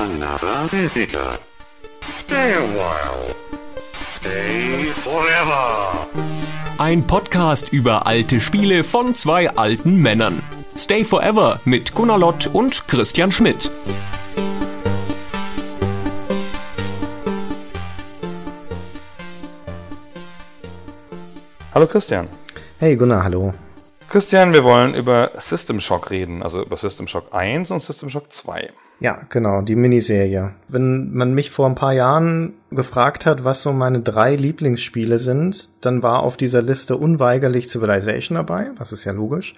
Another 0.00 0.66
visitor. 0.70 1.38
Stay 2.00 2.54
a 2.54 2.62
while. 2.72 3.34
Stay 3.92 4.84
forever. 4.94 6.06
Ein 6.78 7.06
Podcast 7.06 7.70
über 7.70 8.06
alte 8.06 8.40
Spiele 8.40 8.82
von 8.82 9.14
zwei 9.14 9.50
alten 9.50 9.96
Männern. 10.00 10.42
Stay 10.78 11.04
Forever 11.04 11.60
mit 11.66 11.92
Gunnar 11.92 12.16
Lott 12.16 12.46
und 12.46 12.88
Christian 12.88 13.30
Schmidt. 13.30 13.70
Hallo 21.74 21.86
Christian. 21.86 22.26
Hey 22.78 22.96
Gunnar, 22.96 23.24
hallo. 23.24 23.52
Christian, 24.08 24.54
wir 24.54 24.64
wollen 24.64 24.94
über 24.94 25.32
System 25.36 25.78
Shock 25.78 26.10
reden, 26.10 26.42
also 26.42 26.62
über 26.62 26.78
System 26.78 27.06
Shock 27.06 27.34
1 27.34 27.70
und 27.70 27.80
System 27.80 28.08
Shock 28.08 28.32
2. 28.32 28.72
Ja, 29.00 29.22
genau, 29.30 29.62
die 29.62 29.76
Miniserie. 29.76 30.52
Wenn 30.68 31.12
man 31.12 31.32
mich 31.32 31.50
vor 31.50 31.66
ein 31.66 31.74
paar 31.74 31.94
Jahren 31.94 32.52
gefragt 32.70 33.24
hat, 33.24 33.44
was 33.44 33.62
so 33.62 33.72
meine 33.72 34.00
drei 34.00 34.36
Lieblingsspiele 34.36 35.18
sind, 35.18 35.70
dann 35.80 36.02
war 36.02 36.22
auf 36.22 36.36
dieser 36.36 36.60
Liste 36.60 36.98
unweigerlich 36.98 37.70
Civilization 37.70 38.36
dabei, 38.36 38.70
das 38.78 38.92
ist 38.92 39.04
ja 39.04 39.12
logisch, 39.12 39.54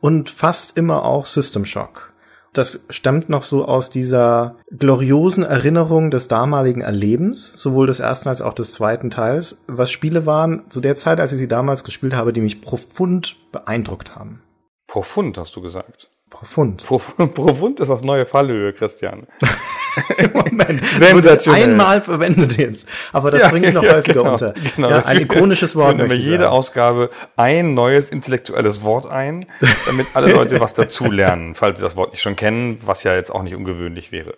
und 0.00 0.30
fast 0.30 0.78
immer 0.78 1.04
auch 1.04 1.26
System 1.26 1.66
Shock. 1.66 2.14
Das 2.54 2.80
stammt 2.88 3.28
noch 3.28 3.42
so 3.42 3.66
aus 3.66 3.90
dieser 3.90 4.56
gloriosen 4.70 5.44
Erinnerung 5.44 6.10
des 6.10 6.26
damaligen 6.26 6.80
Erlebens, 6.80 7.52
sowohl 7.54 7.86
des 7.86 8.00
ersten 8.00 8.30
als 8.30 8.40
auch 8.40 8.54
des 8.54 8.72
zweiten 8.72 9.10
Teils, 9.10 9.58
was 9.66 9.90
Spiele 9.90 10.24
waren 10.24 10.62
zu 10.70 10.80
der 10.80 10.96
Zeit, 10.96 11.20
als 11.20 11.32
ich 11.32 11.38
sie 11.38 11.48
damals 11.48 11.84
gespielt 11.84 12.14
habe, 12.14 12.32
die 12.32 12.40
mich 12.40 12.62
profund 12.62 13.36
beeindruckt 13.52 14.16
haben. 14.16 14.40
Profund, 14.86 15.36
hast 15.36 15.54
du 15.54 15.60
gesagt. 15.60 16.08
Profund. 16.30 16.84
Prof 16.84 17.16
Profund 17.34 17.80
ist 17.80 17.88
das 17.88 18.02
neue 18.02 18.26
Fallhöhe, 18.26 18.72
Christian. 18.72 19.26
Moment. 20.34 20.84
Sensationell. 20.98 21.70
Einmal 21.70 22.00
verwendet 22.02 22.56
jetzt. 22.58 22.86
Aber 23.12 23.30
das 23.30 23.42
Ja, 23.42 23.48
bringe 23.48 23.68
ich 23.68 23.74
noch 23.74 23.82
ja, 23.82 23.94
häufiger 23.94 24.22
genau, 24.22 24.32
unter. 24.32 24.54
genau. 24.74 24.90
Ja, 24.90 25.04
ein 25.04 25.20
ikonisches 25.22 25.76
Wort. 25.76 26.00
Ich 26.00 26.12
jede 26.24 26.44
sagen. 26.44 26.52
Ausgabe 26.52 27.10
ein 27.36 27.74
neues 27.74 28.10
intellektuelles 28.10 28.82
Wort 28.82 29.06
ein, 29.06 29.46
damit 29.86 30.08
alle 30.14 30.32
Leute 30.32 30.60
was 30.60 30.74
dazulernen, 30.74 31.54
falls 31.54 31.78
sie 31.78 31.84
das 31.84 31.96
Wort 31.96 32.10
nicht 32.10 32.22
schon 32.22 32.36
kennen, 32.36 32.78
was 32.84 33.04
ja 33.04 33.14
jetzt 33.14 33.30
auch 33.30 33.42
nicht 33.42 33.54
ungewöhnlich 33.54 34.12
wäre. 34.12 34.34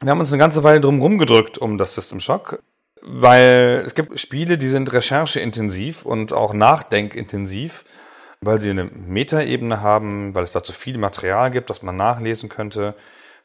Wir 0.00 0.10
haben 0.10 0.20
uns 0.20 0.32
eine 0.32 0.38
ganze 0.38 0.62
Weile 0.64 0.80
drum 0.80 1.00
rumgedrückt 1.00 1.58
um 1.58 1.76
das 1.76 1.94
System 1.94 2.20
Shock, 2.20 2.62
weil 3.02 3.82
es 3.84 3.94
gibt 3.94 4.18
Spiele, 4.18 4.58
die 4.58 4.66
sind 4.66 4.92
rechercheintensiv 4.92 6.04
und 6.04 6.32
auch 6.32 6.52
nachdenkintensiv, 6.54 7.84
weil 8.44 8.60
sie 8.60 8.70
eine 8.70 8.84
Metaebene 8.84 9.80
haben, 9.80 10.34
weil 10.34 10.44
es 10.44 10.52
dazu 10.52 10.72
viel 10.72 10.98
Material 10.98 11.50
gibt, 11.50 11.70
das 11.70 11.82
man 11.82 11.96
nachlesen 11.96 12.48
könnte, 12.48 12.94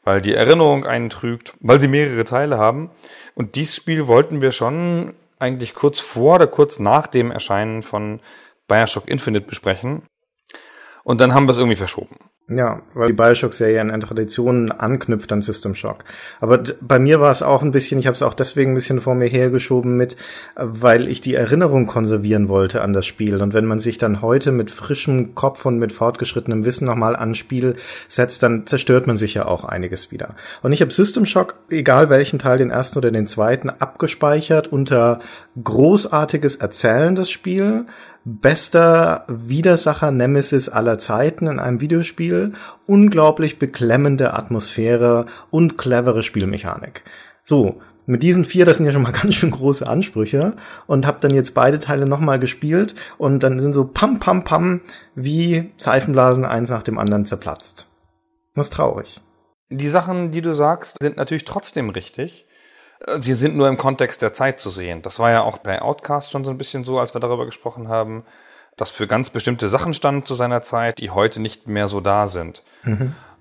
weil 0.04 0.20
die 0.20 0.34
Erinnerung 0.34 0.86
einen 0.86 1.10
trügt, 1.10 1.54
weil 1.60 1.80
sie 1.80 1.88
mehrere 1.88 2.24
Teile 2.24 2.58
haben. 2.58 2.90
Und 3.34 3.56
dieses 3.56 3.76
Spiel 3.76 4.06
wollten 4.06 4.40
wir 4.40 4.52
schon 4.52 5.14
eigentlich 5.38 5.74
kurz 5.74 6.00
vor 6.00 6.36
oder 6.36 6.46
kurz 6.46 6.78
nach 6.78 7.06
dem 7.06 7.30
Erscheinen 7.30 7.82
von 7.82 8.20
Bioshock 8.68 9.08
Infinite 9.08 9.46
besprechen. 9.46 10.02
Und 11.02 11.20
dann 11.20 11.34
haben 11.34 11.46
wir 11.46 11.52
es 11.52 11.56
irgendwie 11.56 11.76
verschoben. 11.76 12.16
Ja, 12.52 12.82
weil 12.94 13.08
die 13.08 13.12
Bioshock-Serie 13.12 13.80
an 13.80 14.00
Traditionen 14.00 14.72
anknüpft 14.72 15.32
an 15.32 15.40
System 15.40 15.76
Shock. 15.76 15.98
Aber 16.40 16.60
bei 16.80 16.98
mir 16.98 17.20
war 17.20 17.30
es 17.30 17.44
auch 17.44 17.62
ein 17.62 17.70
bisschen, 17.70 18.00
ich 18.00 18.08
habe 18.08 18.16
es 18.16 18.22
auch 18.22 18.34
deswegen 18.34 18.72
ein 18.72 18.74
bisschen 18.74 19.00
vor 19.00 19.14
mir 19.14 19.28
hergeschoben 19.28 19.96
mit, 19.96 20.16
weil 20.56 21.08
ich 21.08 21.20
die 21.20 21.36
Erinnerung 21.36 21.86
konservieren 21.86 22.48
wollte 22.48 22.82
an 22.82 22.92
das 22.92 23.06
Spiel. 23.06 23.40
Und 23.40 23.54
wenn 23.54 23.66
man 23.66 23.78
sich 23.78 23.98
dann 23.98 24.20
heute 24.20 24.50
mit 24.50 24.72
frischem 24.72 25.36
Kopf 25.36 25.64
und 25.64 25.78
mit 25.78 25.92
fortgeschrittenem 25.92 26.64
Wissen 26.64 26.86
nochmal 26.86 27.14
an 27.14 27.36
Spiel 27.36 27.76
setzt, 28.08 28.42
dann 28.42 28.66
zerstört 28.66 29.06
man 29.06 29.16
sich 29.16 29.34
ja 29.34 29.46
auch 29.46 29.64
einiges 29.64 30.10
wieder. 30.10 30.34
Und 30.62 30.72
ich 30.72 30.80
habe 30.80 30.92
System 30.92 31.26
Shock, 31.26 31.54
egal 31.70 32.10
welchen 32.10 32.40
Teil, 32.40 32.58
den 32.58 32.70
ersten 32.70 32.98
oder 32.98 33.12
den 33.12 33.28
zweiten, 33.28 33.70
abgespeichert 33.70 34.66
unter 34.66 35.20
großartiges 35.62 36.56
erzählendes 36.56 37.30
Spiel, 37.30 37.86
bester 38.24 39.24
Widersacher 39.28 40.10
Nemesis 40.10 40.68
aller 40.68 40.98
Zeiten 40.98 41.46
in 41.46 41.58
einem 41.58 41.80
Videospiel, 41.80 42.52
unglaublich 42.86 43.58
beklemmende 43.58 44.34
Atmosphäre 44.34 45.26
und 45.50 45.78
clevere 45.78 46.22
Spielmechanik. 46.22 47.02
So, 47.44 47.80
mit 48.06 48.22
diesen 48.22 48.44
vier, 48.44 48.64
das 48.64 48.78
sind 48.78 48.86
ja 48.86 48.92
schon 48.92 49.02
mal 49.02 49.12
ganz 49.22 49.34
schön 49.36 49.50
große 49.50 49.86
Ansprüche 49.86 50.54
und 50.86 51.06
habe 51.06 51.18
dann 51.20 51.34
jetzt 51.34 51.54
beide 51.54 51.78
Teile 51.78 52.06
nochmal 52.06 52.38
gespielt 52.38 52.94
und 53.18 53.42
dann 53.42 53.60
sind 53.60 53.72
so 53.72 53.84
pam 53.84 54.18
pam 54.18 54.44
pam 54.44 54.80
wie 55.14 55.72
Seifenblasen 55.76 56.44
eins 56.44 56.70
nach 56.70 56.82
dem 56.82 56.98
anderen 56.98 57.24
zerplatzt. 57.24 57.88
Das 58.54 58.66
ist 58.66 58.72
traurig. 58.72 59.20
Die 59.70 59.86
Sachen, 59.86 60.32
die 60.32 60.42
du 60.42 60.52
sagst, 60.52 60.96
sind 61.00 61.16
natürlich 61.16 61.44
trotzdem 61.44 61.90
richtig. 61.90 62.46
Sie 63.20 63.34
sind 63.34 63.56
nur 63.56 63.68
im 63.68 63.76
Kontext 63.76 64.20
der 64.22 64.32
Zeit 64.32 64.60
zu 64.60 64.70
sehen. 64.70 65.02
Das 65.02 65.18
war 65.18 65.30
ja 65.30 65.42
auch 65.42 65.58
bei 65.58 65.80
Outcast 65.80 66.30
schon 66.30 66.44
so 66.44 66.50
ein 66.50 66.58
bisschen 66.58 66.84
so, 66.84 66.98
als 66.98 67.14
wir 67.14 67.20
darüber 67.20 67.46
gesprochen 67.46 67.88
haben, 67.88 68.24
dass 68.76 68.90
für 68.90 69.06
ganz 69.06 69.30
bestimmte 69.30 69.68
Sachen 69.68 69.94
stand 69.94 70.26
zu 70.26 70.34
seiner 70.34 70.62
Zeit, 70.62 70.98
die 70.98 71.10
heute 71.10 71.40
nicht 71.40 71.66
mehr 71.66 71.88
so 71.88 72.00
da 72.00 72.26
sind. 72.26 72.62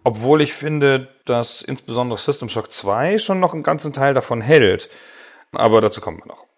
Obwohl 0.04 0.42
ich 0.42 0.54
finde, 0.54 1.10
dass 1.26 1.62
insbesondere 1.62 2.18
System 2.18 2.50
Shock 2.50 2.72
2 2.72 3.18
schon 3.18 3.40
noch 3.40 3.54
einen 3.54 3.64
ganzen 3.64 3.94
Teil 3.94 4.14
davon 4.14 4.42
hält. 4.42 4.90
Aber 5.52 5.82
dazu 5.82 6.02
kommen 6.02 6.20
wir 6.20 6.28
noch. 6.28 6.49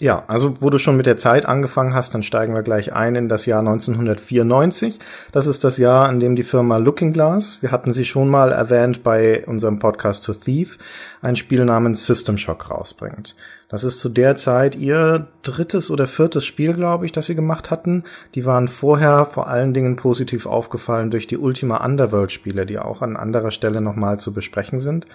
Ja, 0.00 0.22
also 0.28 0.54
wo 0.60 0.70
du 0.70 0.78
schon 0.78 0.96
mit 0.96 1.06
der 1.06 1.16
Zeit 1.16 1.44
angefangen 1.44 1.92
hast, 1.92 2.14
dann 2.14 2.22
steigen 2.22 2.54
wir 2.54 2.62
gleich 2.62 2.92
ein 2.92 3.16
in 3.16 3.28
das 3.28 3.46
Jahr 3.46 3.58
1994. 3.58 5.00
Das 5.32 5.48
ist 5.48 5.64
das 5.64 5.76
Jahr, 5.76 6.08
in 6.08 6.20
dem 6.20 6.36
die 6.36 6.44
Firma 6.44 6.76
Looking 6.76 7.12
Glass, 7.12 7.58
wir 7.62 7.72
hatten 7.72 7.92
sie 7.92 8.04
schon 8.04 8.28
mal 8.28 8.52
erwähnt 8.52 9.02
bei 9.02 9.44
unserem 9.46 9.80
Podcast 9.80 10.24
To 10.24 10.34
Thief, 10.34 10.78
ein 11.20 11.34
Spiel 11.34 11.64
namens 11.64 12.06
System 12.06 12.38
Shock 12.38 12.70
rausbringt. 12.70 13.34
Das 13.68 13.82
ist 13.82 13.98
zu 13.98 14.08
der 14.08 14.36
Zeit 14.36 14.76
ihr 14.76 15.26
drittes 15.42 15.90
oder 15.90 16.06
viertes 16.06 16.44
Spiel, 16.44 16.74
glaube 16.74 17.04
ich, 17.04 17.10
das 17.10 17.26
sie 17.26 17.34
gemacht 17.34 17.72
hatten. 17.72 18.04
Die 18.36 18.46
waren 18.46 18.68
vorher 18.68 19.26
vor 19.26 19.48
allen 19.48 19.74
Dingen 19.74 19.96
positiv 19.96 20.46
aufgefallen 20.46 21.10
durch 21.10 21.26
die 21.26 21.38
Ultima 21.38 21.84
Underworld 21.84 22.30
Spiele, 22.30 22.66
die 22.66 22.78
auch 22.78 23.02
an 23.02 23.16
anderer 23.16 23.50
Stelle 23.50 23.80
nochmal 23.80 24.20
zu 24.20 24.32
besprechen 24.32 24.78
sind. 24.78 25.06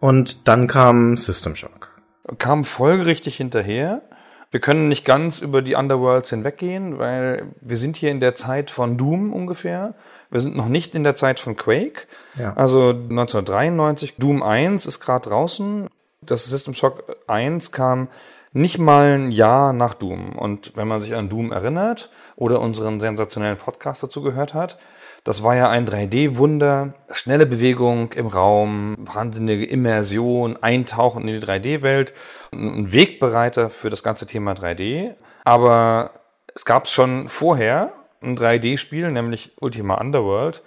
Und 0.00 0.46
dann 0.48 0.66
kam 0.66 1.16
System 1.16 1.56
Shock. 1.56 1.98
Kam 2.36 2.64
folgerichtig 2.64 3.38
hinterher. 3.38 4.02
Wir 4.50 4.60
können 4.60 4.88
nicht 4.88 5.04
ganz 5.04 5.40
über 5.40 5.60
die 5.60 5.74
Underworlds 5.74 6.30
hinweggehen, 6.30 6.98
weil 6.98 7.48
wir 7.60 7.76
sind 7.76 7.96
hier 7.96 8.10
in 8.10 8.20
der 8.20 8.34
Zeit 8.34 8.70
von 8.70 8.96
Doom 8.96 9.32
ungefähr. 9.32 9.94
Wir 10.30 10.40
sind 10.40 10.56
noch 10.56 10.68
nicht 10.68 10.94
in 10.94 11.04
der 11.04 11.14
Zeit 11.14 11.38
von 11.38 11.54
Quake. 11.54 12.06
Ja. 12.38 12.54
Also 12.54 12.90
1993, 12.90 14.16
Doom 14.16 14.42
1 14.42 14.86
ist 14.86 15.00
gerade 15.00 15.28
draußen. 15.28 15.88
Das 16.22 16.46
System 16.46 16.72
Shock 16.72 17.16
1 17.26 17.72
kam 17.72 18.08
nicht 18.52 18.78
mal 18.78 19.18
ein 19.18 19.30
Jahr 19.30 19.74
nach 19.74 19.92
Doom. 19.92 20.36
Und 20.36 20.72
wenn 20.76 20.88
man 20.88 21.02
sich 21.02 21.14
an 21.14 21.28
Doom 21.28 21.52
erinnert 21.52 22.10
oder 22.34 22.60
unseren 22.60 23.00
sensationellen 23.00 23.58
Podcast 23.58 24.02
dazu 24.02 24.22
gehört 24.22 24.54
hat, 24.54 24.78
das 25.24 25.42
war 25.42 25.56
ja 25.56 25.68
ein 25.68 25.86
3D-Wunder, 25.86 26.94
schnelle 27.12 27.46
Bewegung 27.46 28.12
im 28.12 28.26
Raum, 28.26 28.96
wahnsinnige 28.98 29.64
Immersion, 29.64 30.56
Eintauchen 30.62 31.26
in 31.28 31.40
die 31.40 31.46
3D-Welt, 31.46 32.14
ein 32.52 32.92
Wegbereiter 32.92 33.70
für 33.70 33.90
das 33.90 34.02
ganze 34.02 34.26
Thema 34.26 34.52
3D. 34.52 35.14
Aber 35.44 36.12
es 36.54 36.64
gab 36.64 36.88
schon 36.88 37.28
vorher 37.28 37.92
ein 38.22 38.38
3D-Spiel, 38.38 39.10
nämlich 39.10 39.52
Ultima 39.60 39.94
Underworld, 39.94 40.62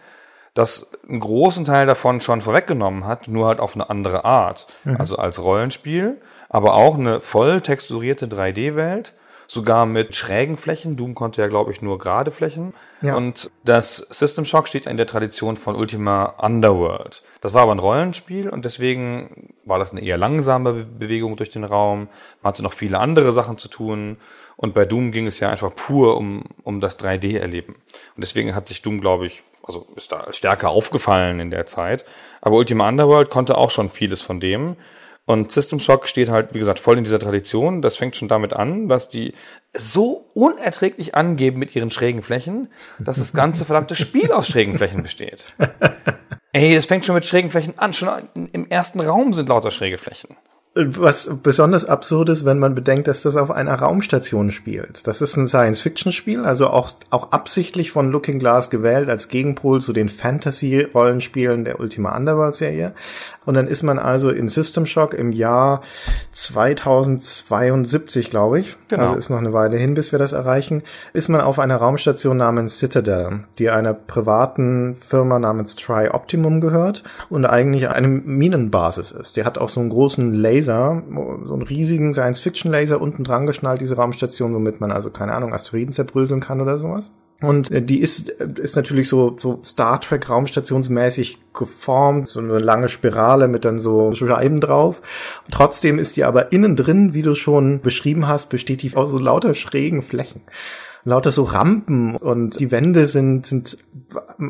das 0.53 0.91
einen 1.07 1.21
großen 1.21 1.65
Teil 1.65 1.85
davon 1.85 2.21
schon 2.21 2.41
vorweggenommen 2.41 3.05
hat, 3.05 3.27
nur 3.27 3.47
halt 3.47 3.59
auf 3.59 3.75
eine 3.75 3.89
andere 3.89 4.25
Art. 4.25 4.67
Also 4.97 5.17
als 5.17 5.41
Rollenspiel, 5.41 6.19
aber 6.49 6.73
auch 6.73 6.97
eine 6.97 7.21
voll 7.21 7.61
texturierte 7.61 8.27
3D-Welt, 8.27 9.13
sogar 9.51 9.85
mit 9.85 10.15
schrägen 10.15 10.55
Flächen. 10.55 10.95
Doom 10.95 11.13
konnte 11.13 11.41
ja, 11.41 11.49
glaube 11.49 11.73
ich, 11.73 11.81
nur 11.81 11.97
gerade 11.97 12.31
Flächen. 12.31 12.73
Ja. 13.01 13.17
Und 13.17 13.51
das 13.65 13.97
System 13.97 14.45
Shock 14.45 14.69
steht 14.69 14.85
in 14.85 14.95
der 14.95 15.07
Tradition 15.07 15.57
von 15.57 15.75
Ultima 15.75 16.23
Underworld. 16.37 17.21
Das 17.41 17.53
war 17.53 17.63
aber 17.63 17.73
ein 17.73 17.79
Rollenspiel 17.79 18.47
und 18.47 18.63
deswegen 18.63 19.53
war 19.65 19.77
das 19.77 19.91
eine 19.91 20.01
eher 20.01 20.17
langsame 20.17 20.71
Be- 20.71 20.85
Bewegung 20.85 21.35
durch 21.35 21.49
den 21.49 21.65
Raum. 21.65 22.07
Man 22.41 22.49
hatte 22.51 22.63
noch 22.63 22.71
viele 22.71 22.97
andere 22.99 23.33
Sachen 23.33 23.57
zu 23.57 23.67
tun. 23.67 24.15
Und 24.55 24.73
bei 24.73 24.85
Doom 24.85 25.11
ging 25.11 25.27
es 25.27 25.41
ja 25.41 25.49
einfach 25.49 25.75
pur 25.75 26.15
um, 26.15 26.45
um 26.63 26.79
das 26.79 26.97
3D-Erleben. 26.99 27.73
Und 27.75 28.21
deswegen 28.21 28.55
hat 28.55 28.69
sich 28.69 28.81
Doom, 28.81 29.01
glaube 29.01 29.25
ich, 29.25 29.43
also 29.63 29.85
ist 29.97 30.13
da 30.13 30.31
stärker 30.31 30.69
aufgefallen 30.69 31.41
in 31.41 31.51
der 31.51 31.65
Zeit. 31.65 32.05
Aber 32.39 32.55
Ultima 32.55 32.87
Underworld 32.87 33.29
konnte 33.29 33.57
auch 33.57 33.69
schon 33.71 33.89
vieles 33.89 34.21
von 34.21 34.39
dem. 34.39 34.77
Und 35.25 35.51
System 35.51 35.79
Shock 35.79 36.07
steht 36.07 36.29
halt, 36.29 36.53
wie 36.53 36.59
gesagt, 36.59 36.79
voll 36.79 36.97
in 36.97 37.03
dieser 37.03 37.19
Tradition. 37.19 37.81
Das 37.81 37.95
fängt 37.95 38.15
schon 38.15 38.27
damit 38.27 38.53
an, 38.53 38.87
dass 38.87 39.07
die 39.07 39.33
so 39.73 40.29
unerträglich 40.33 41.15
angeben 41.15 41.59
mit 41.59 41.75
ihren 41.75 41.91
schrägen 41.91 42.23
Flächen, 42.23 42.69
dass 42.99 43.17
das 43.17 43.33
ganze 43.33 43.63
verdammte 43.63 43.95
Spiel 43.95 44.31
aus 44.31 44.47
schrägen 44.47 44.75
Flächen 44.75 45.03
besteht. 45.03 45.55
Ey, 46.53 46.75
es 46.75 46.85
fängt 46.85 47.05
schon 47.05 47.15
mit 47.15 47.25
schrägen 47.25 47.51
Flächen 47.51 47.77
an. 47.77 47.93
Schon 47.93 48.09
im 48.51 48.67
ersten 48.67 48.99
Raum 48.99 49.31
sind 49.31 49.47
lauter 49.47 49.71
schräge 49.71 49.97
Flächen. 49.97 50.35
Was 50.73 51.29
besonders 51.43 51.83
absurd 51.83 52.29
ist, 52.29 52.45
wenn 52.45 52.57
man 52.57 52.75
bedenkt, 52.75 53.09
dass 53.09 53.23
das 53.23 53.35
auf 53.35 53.51
einer 53.51 53.75
Raumstation 53.75 54.51
spielt. 54.51 55.05
Das 55.05 55.21
ist 55.21 55.35
ein 55.35 55.49
Science-Fiction-Spiel, 55.49 56.45
also 56.45 56.67
auch, 56.67 56.91
auch 57.09 57.33
absichtlich 57.33 57.91
von 57.91 58.09
Looking 58.09 58.39
Glass 58.39 58.69
gewählt 58.69 59.09
als 59.09 59.27
Gegenpol 59.27 59.81
zu 59.81 59.91
den 59.91 60.07
Fantasy-Rollenspielen 60.07 61.65
der 61.65 61.81
Ultima 61.81 62.15
Underworld-Serie. 62.15 62.93
Und 63.45 63.55
dann 63.55 63.67
ist 63.67 63.81
man 63.81 63.97
also 63.97 64.29
in 64.29 64.49
System 64.49 64.85
Shock 64.85 65.15
im 65.15 65.31
Jahr 65.31 65.81
2072, 66.31 68.29
glaube 68.29 68.59
ich. 68.59 68.77
Genau. 68.87 69.03
Also 69.03 69.15
ist 69.15 69.31
noch 69.31 69.39
eine 69.39 69.51
Weile 69.51 69.77
hin, 69.77 69.95
bis 69.95 70.11
wir 70.11 70.19
das 70.19 70.33
erreichen. 70.33 70.83
Ist 71.13 71.27
man 71.27 71.41
auf 71.41 71.57
einer 71.57 71.77
Raumstation 71.77 72.37
namens 72.37 72.77
Citadel, 72.77 73.45
die 73.57 73.71
einer 73.71 73.95
privaten 73.95 74.95
Firma 74.97 75.39
namens 75.39 75.75
Tri 75.75 76.09
Optimum 76.09 76.61
gehört 76.61 77.03
und 77.29 77.45
eigentlich 77.45 77.89
eine 77.89 78.07
Minenbasis 78.07 79.11
ist. 79.11 79.37
Die 79.37 79.43
hat 79.43 79.57
auch 79.57 79.69
so 79.69 79.79
einen 79.79 79.89
großen 79.89 80.35
Laser, 80.35 81.01
so 81.45 81.53
einen 81.53 81.63
riesigen 81.63 82.13
Science-Fiction-Laser 82.13 83.01
unten 83.01 83.23
dran 83.23 83.47
geschnallt, 83.47 83.81
diese 83.81 83.95
Raumstation, 83.95 84.53
womit 84.53 84.79
man 84.81 84.91
also, 84.91 85.09
keine 85.09 85.33
Ahnung, 85.33 85.51
Asteroiden 85.51 85.93
zerbröseln 85.93 86.41
kann 86.41 86.61
oder 86.61 86.77
sowas. 86.77 87.11
Und 87.41 87.71
äh, 87.71 87.81
die 87.81 87.99
ist, 87.99 88.29
äh, 88.29 88.47
ist 88.61 88.75
natürlich 88.75 89.09
so, 89.09 89.35
so 89.39 89.61
Star 89.65 89.99
Trek 89.99 90.29
raumstationsmäßig 90.29 91.39
geformt, 91.53 92.27
so 92.27 92.39
eine 92.39 92.59
lange 92.59 92.87
Spirale 92.87 93.47
mit 93.47 93.65
dann 93.65 93.79
so 93.79 94.13
Scheiben 94.13 94.59
drauf. 94.59 95.01
Trotzdem 95.49 95.97
ist 95.97 96.15
die 96.15 96.23
aber 96.23 96.51
innen 96.51 96.75
drin, 96.75 97.13
wie 97.13 97.23
du 97.23 97.35
schon 97.35 97.81
beschrieben 97.81 98.27
hast, 98.27 98.49
besteht 98.49 98.83
die 98.83 98.95
aus 98.95 99.09
so 99.09 99.17
lauter 99.17 99.55
schrägen 99.55 100.03
Flächen. 100.03 100.41
Lauter 101.03 101.31
so 101.31 101.43
Rampen 101.43 102.15
und 102.15 102.59
die 102.59 102.69
Wände 102.69 103.07
sind, 103.07 103.47
sind 103.47 103.79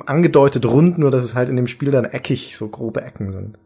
angedeutet 0.05 0.65
rund, 0.65 0.97
nur 0.97 1.09
dass 1.09 1.23
es 1.23 1.33
halt 1.33 1.47
in 1.47 1.55
dem 1.55 1.67
Spiel 1.67 1.91
dann 1.91 2.03
eckig, 2.03 2.57
so 2.57 2.67
grobe 2.67 3.01
Ecken 3.03 3.31
sind. 3.31 3.57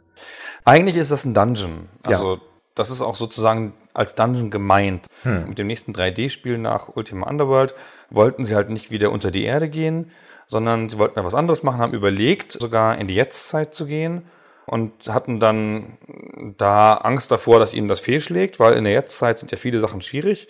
Eigentlich 0.66 0.96
ist 0.96 1.12
das 1.12 1.26
ein 1.26 1.34
Dungeon. 1.34 1.90
Also 2.04 2.36
Ja. 2.36 2.42
Das 2.76 2.90
ist 2.90 3.02
auch 3.02 3.16
sozusagen 3.16 3.74
als 3.94 4.16
Dungeon 4.16 4.52
gemeint. 4.52 5.08
Mit 5.48 5.58
dem 5.58 5.68
nächsten 5.68 5.94
3D-Spiel 5.94 6.58
nach 6.58 6.96
Ultima 6.96 7.28
Underworld 7.28 7.74
wollten 8.10 8.46
sie 8.46 8.56
halt 8.56 8.70
nicht 8.70 8.92
wieder 8.92 9.12
unter 9.12 9.32
die 9.32 9.46
Erde 9.46 9.70
gehen, 9.70 10.12
sondern 10.48 10.90
sie 10.90 10.98
wollten 10.98 11.18
ja 11.18 11.26
was 11.26 11.34
anderes 11.34 11.64
machen, 11.64 11.80
haben 11.80 11.94
überlegt, 11.94 12.52
sogar 12.52 12.98
in 12.98 13.08
die 13.08 13.16
Jetztzeit 13.16 13.74
zu 13.74 13.86
gehen 13.86 14.24
und 14.66 14.92
hatten 15.10 15.40
dann 15.40 15.98
da 16.58 16.96
Angst 16.96 17.32
davor, 17.32 17.60
dass 17.60 17.74
ihnen 17.74 17.88
das 17.88 18.00
fehlschlägt, 18.00 18.60
weil 18.60 18.74
in 18.74 18.84
der 18.84 18.94
Jetztzeit 18.94 19.40
sind 19.40 19.52
ja 19.52 19.58
viele 19.58 19.80
Sachen 19.80 20.02
schwierig, 20.02 20.48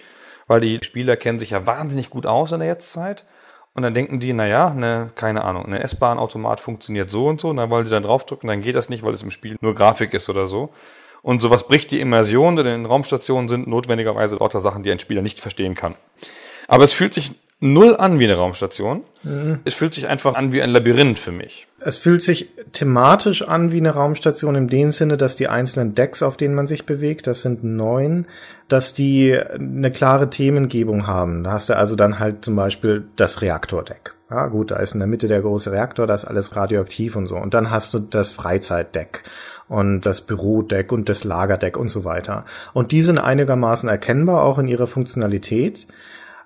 weil 0.48 0.62
die 0.62 0.80
Spieler 0.84 1.18
kennen 1.18 1.40
sich 1.40 1.52
ja 1.52 1.66
wahnsinnig 1.66 2.10
gut 2.10 2.26
aus 2.26 2.52
in 2.52 2.60
der 2.60 2.70
Jetztzeit. 2.70 3.26
Und 3.74 3.84
dann 3.84 3.94
denken 3.94 4.22
die, 4.22 4.32
na 4.32 4.48
ja, 4.48 4.74
ne, 4.74 5.12
keine 5.16 5.44
Ahnung, 5.44 5.66
eine 5.66 5.84
S-Bahn-Automat 5.84 6.62
funktioniert 6.62 7.12
so 7.12 7.28
und 7.28 7.42
so, 7.42 7.50
und 7.50 7.58
dann 7.58 7.70
wollen 7.70 7.84
sie 7.84 7.92
dann 7.92 8.04
draufdrücken, 8.04 8.48
dann 8.48 8.62
geht 8.62 8.76
das 8.76 8.88
nicht, 8.88 9.04
weil 9.04 9.14
es 9.14 9.22
im 9.22 9.32
Spiel 9.32 9.58
nur 9.60 9.76
Grafik 9.76 10.14
ist 10.14 10.30
oder 10.30 10.48
so. 10.48 10.70
Und 11.26 11.42
sowas 11.42 11.68
bricht 11.68 11.90
die 11.90 12.02
Immersion, 12.02 12.56
denn 12.56 12.68
in 12.68 12.86
Raumstationen 12.86 13.50
sind 13.50 13.66
notwendigerweise 13.66 14.36
lauter 14.36 14.60
Sachen, 14.60 14.84
die 14.84 14.92
ein 14.92 15.00
Spieler 15.00 15.24
nicht 15.24 15.40
verstehen 15.40 15.74
kann. 15.74 15.96
Aber 16.68 16.84
es 16.84 16.94
fühlt 16.94 17.16
sich 17.16 17.32
null 17.60 17.96
an 17.98 18.20
wie 18.20 18.26
eine 18.26 18.36
Raumstation. 18.36 19.02
Es 19.64 19.74
fühlt 19.74 19.96
sich 19.96 20.08
einfach 20.08 20.36
an 20.36 20.52
wie 20.52 20.62
ein 20.62 20.70
Labyrinth 20.70 21.18
für 21.18 21.32
mich. 21.32 21.66
Es 21.80 21.98
fühlt 21.98 22.22
sich 22.22 22.52
thematisch 22.74 23.42
an 23.42 23.72
wie 23.72 23.78
eine 23.78 23.96
Raumstation 23.96 24.54
in 24.54 24.68
dem 24.68 24.92
Sinne, 24.92 25.18
dass 25.18 25.36
die 25.36 25.48
einzelnen 25.48 25.96
Decks, 25.96 26.22
auf 26.22 26.38
denen 26.38 26.54
man 26.54 26.68
sich 26.68 26.86
bewegt, 26.86 27.26
das 27.26 27.42
sind 27.42 27.64
neun, 27.64 28.28
dass 28.68 28.94
die 28.94 29.36
eine 29.36 29.90
klare 29.90 30.30
Themengebung 30.30 31.08
haben. 31.08 31.44
Da 31.44 31.54
hast 31.54 31.70
du 31.70 31.76
also 31.76 31.96
dann 31.96 32.20
halt 32.20 32.46
zum 32.46 32.56
Beispiel 32.56 33.08
das 33.16 33.42
Reaktordeck. 33.42 34.14
Ja, 34.30 34.48
gut, 34.48 34.70
da 34.70 34.76
ist 34.76 34.94
in 34.94 35.00
der 35.00 35.08
Mitte 35.08 35.28
der 35.28 35.42
große 35.42 35.72
Reaktor, 35.72 36.06
da 36.06 36.14
ist 36.14 36.26
alles 36.26 36.56
radioaktiv 36.56 37.16
und 37.16 37.26
so. 37.26 37.36
Und 37.36 37.56
dann 37.56 37.72
hast 37.72 37.96
du 37.96 38.00
das 38.00 38.30
Freizeitdeck 38.30 39.24
und 39.68 40.02
das 40.02 40.22
Bürodeck 40.22 40.92
und 40.92 41.10
das 41.10 41.24
Lagerdeck 41.24 41.78
und 41.78 41.90
so 41.90 42.04
weiter. 42.04 42.46
Und 42.74 42.92
die 42.92 43.02
sind 43.02 43.18
einigermaßen 43.18 43.90
erkennbar 43.90 44.44
auch 44.44 44.60
in 44.60 44.68
ihrer 44.68 44.88
Funktionalität. 44.88 45.88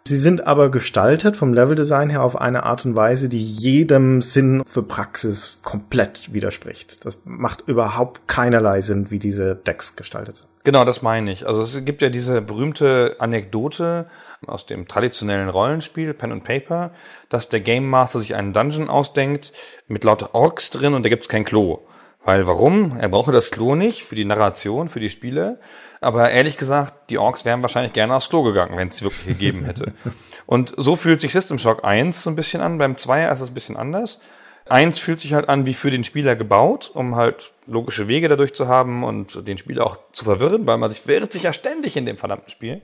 Sie 0.05 0.17
sind 0.17 0.47
aber 0.47 0.71
gestaltet 0.71 1.37
vom 1.37 1.53
Leveldesign 1.53 2.09
her 2.09 2.23
auf 2.23 2.39
eine 2.39 2.63
Art 2.63 2.85
und 2.85 2.95
Weise, 2.95 3.29
die 3.29 3.43
jedem 3.43 4.21
Sinn 4.21 4.63
für 4.65 4.81
Praxis 4.81 5.59
komplett 5.61 6.33
widerspricht. 6.33 7.05
Das 7.05 7.19
macht 7.25 7.63
überhaupt 7.67 8.27
keinerlei 8.27 8.81
Sinn, 8.81 9.11
wie 9.11 9.19
diese 9.19 9.55
Decks 9.55 9.95
gestaltet 9.95 10.37
sind. 10.37 10.49
Genau, 10.63 10.85
das 10.85 11.01
meine 11.01 11.31
ich. 11.31 11.47
Also 11.47 11.61
es 11.61 11.83
gibt 11.85 12.01
ja 12.01 12.09
diese 12.09 12.41
berühmte 12.41 13.17
Anekdote 13.19 14.07
aus 14.45 14.65
dem 14.65 14.87
traditionellen 14.87 15.49
Rollenspiel 15.49 16.13
Pen 16.13 16.31
and 16.31 16.43
Paper, 16.43 16.91
dass 17.27 17.49
der 17.49 17.59
Game 17.59 17.87
Master 17.87 18.19
sich 18.19 18.35
einen 18.35 18.53
Dungeon 18.53 18.89
ausdenkt 18.89 19.53
mit 19.87 20.03
lauter 20.03 20.33
Orks 20.33 20.69
drin 20.69 20.93
und 20.93 21.03
da 21.03 21.09
gibt's 21.09 21.29
kein 21.29 21.45
Klo. 21.45 21.81
Weil 22.23 22.47
warum? 22.47 22.97
Er 22.97 23.09
brauche 23.09 23.31
das 23.31 23.49
Klo 23.49 23.75
nicht 23.75 24.03
für 24.03 24.15
die 24.15 24.25
Narration, 24.25 24.89
für 24.89 24.99
die 24.99 25.09
Spiele. 25.09 25.59
Aber 26.01 26.29
ehrlich 26.31 26.57
gesagt, 26.57 27.09
die 27.09 27.17
Orks 27.17 27.45
wären 27.45 27.61
wahrscheinlich 27.61 27.93
gerne 27.93 28.15
aufs 28.15 28.29
Klo 28.29 28.43
gegangen, 28.43 28.77
wenn 28.77 28.89
es 28.89 29.01
wirklich 29.01 29.25
gegeben 29.27 29.65
hätte. 29.65 29.93
Und 30.45 30.73
so 30.77 30.95
fühlt 30.95 31.21
sich 31.21 31.31
System 31.31 31.59
Shock 31.59 31.83
1 31.83 32.23
so 32.23 32.29
ein 32.29 32.35
bisschen 32.35 32.61
an. 32.61 32.77
Beim 32.77 32.97
2 32.97 33.29
ist 33.29 33.41
es 33.41 33.49
ein 33.49 33.53
bisschen 33.53 33.77
anders. 33.77 34.19
Eins 34.67 34.99
fühlt 34.99 35.19
sich 35.19 35.33
halt 35.33 35.49
an 35.49 35.65
wie 35.65 35.73
für 35.73 35.89
den 35.89 36.03
Spieler 36.03 36.35
gebaut, 36.35 36.91
um 36.93 37.15
halt 37.15 37.53
logische 37.65 38.07
Wege 38.07 38.27
dadurch 38.27 38.53
zu 38.53 38.67
haben 38.67 39.03
und 39.03 39.47
den 39.47 39.57
Spieler 39.57 39.85
auch 39.85 39.97
zu 40.11 40.25
verwirren, 40.25 40.67
weil 40.67 40.77
man 40.77 40.91
sich 40.91 41.01
verirrt 41.01 41.33
sich 41.33 41.43
ja 41.43 41.53
ständig 41.53 41.97
in 41.97 42.05
dem 42.05 42.17
verdammten 42.17 42.49
Spiel. 42.49 42.81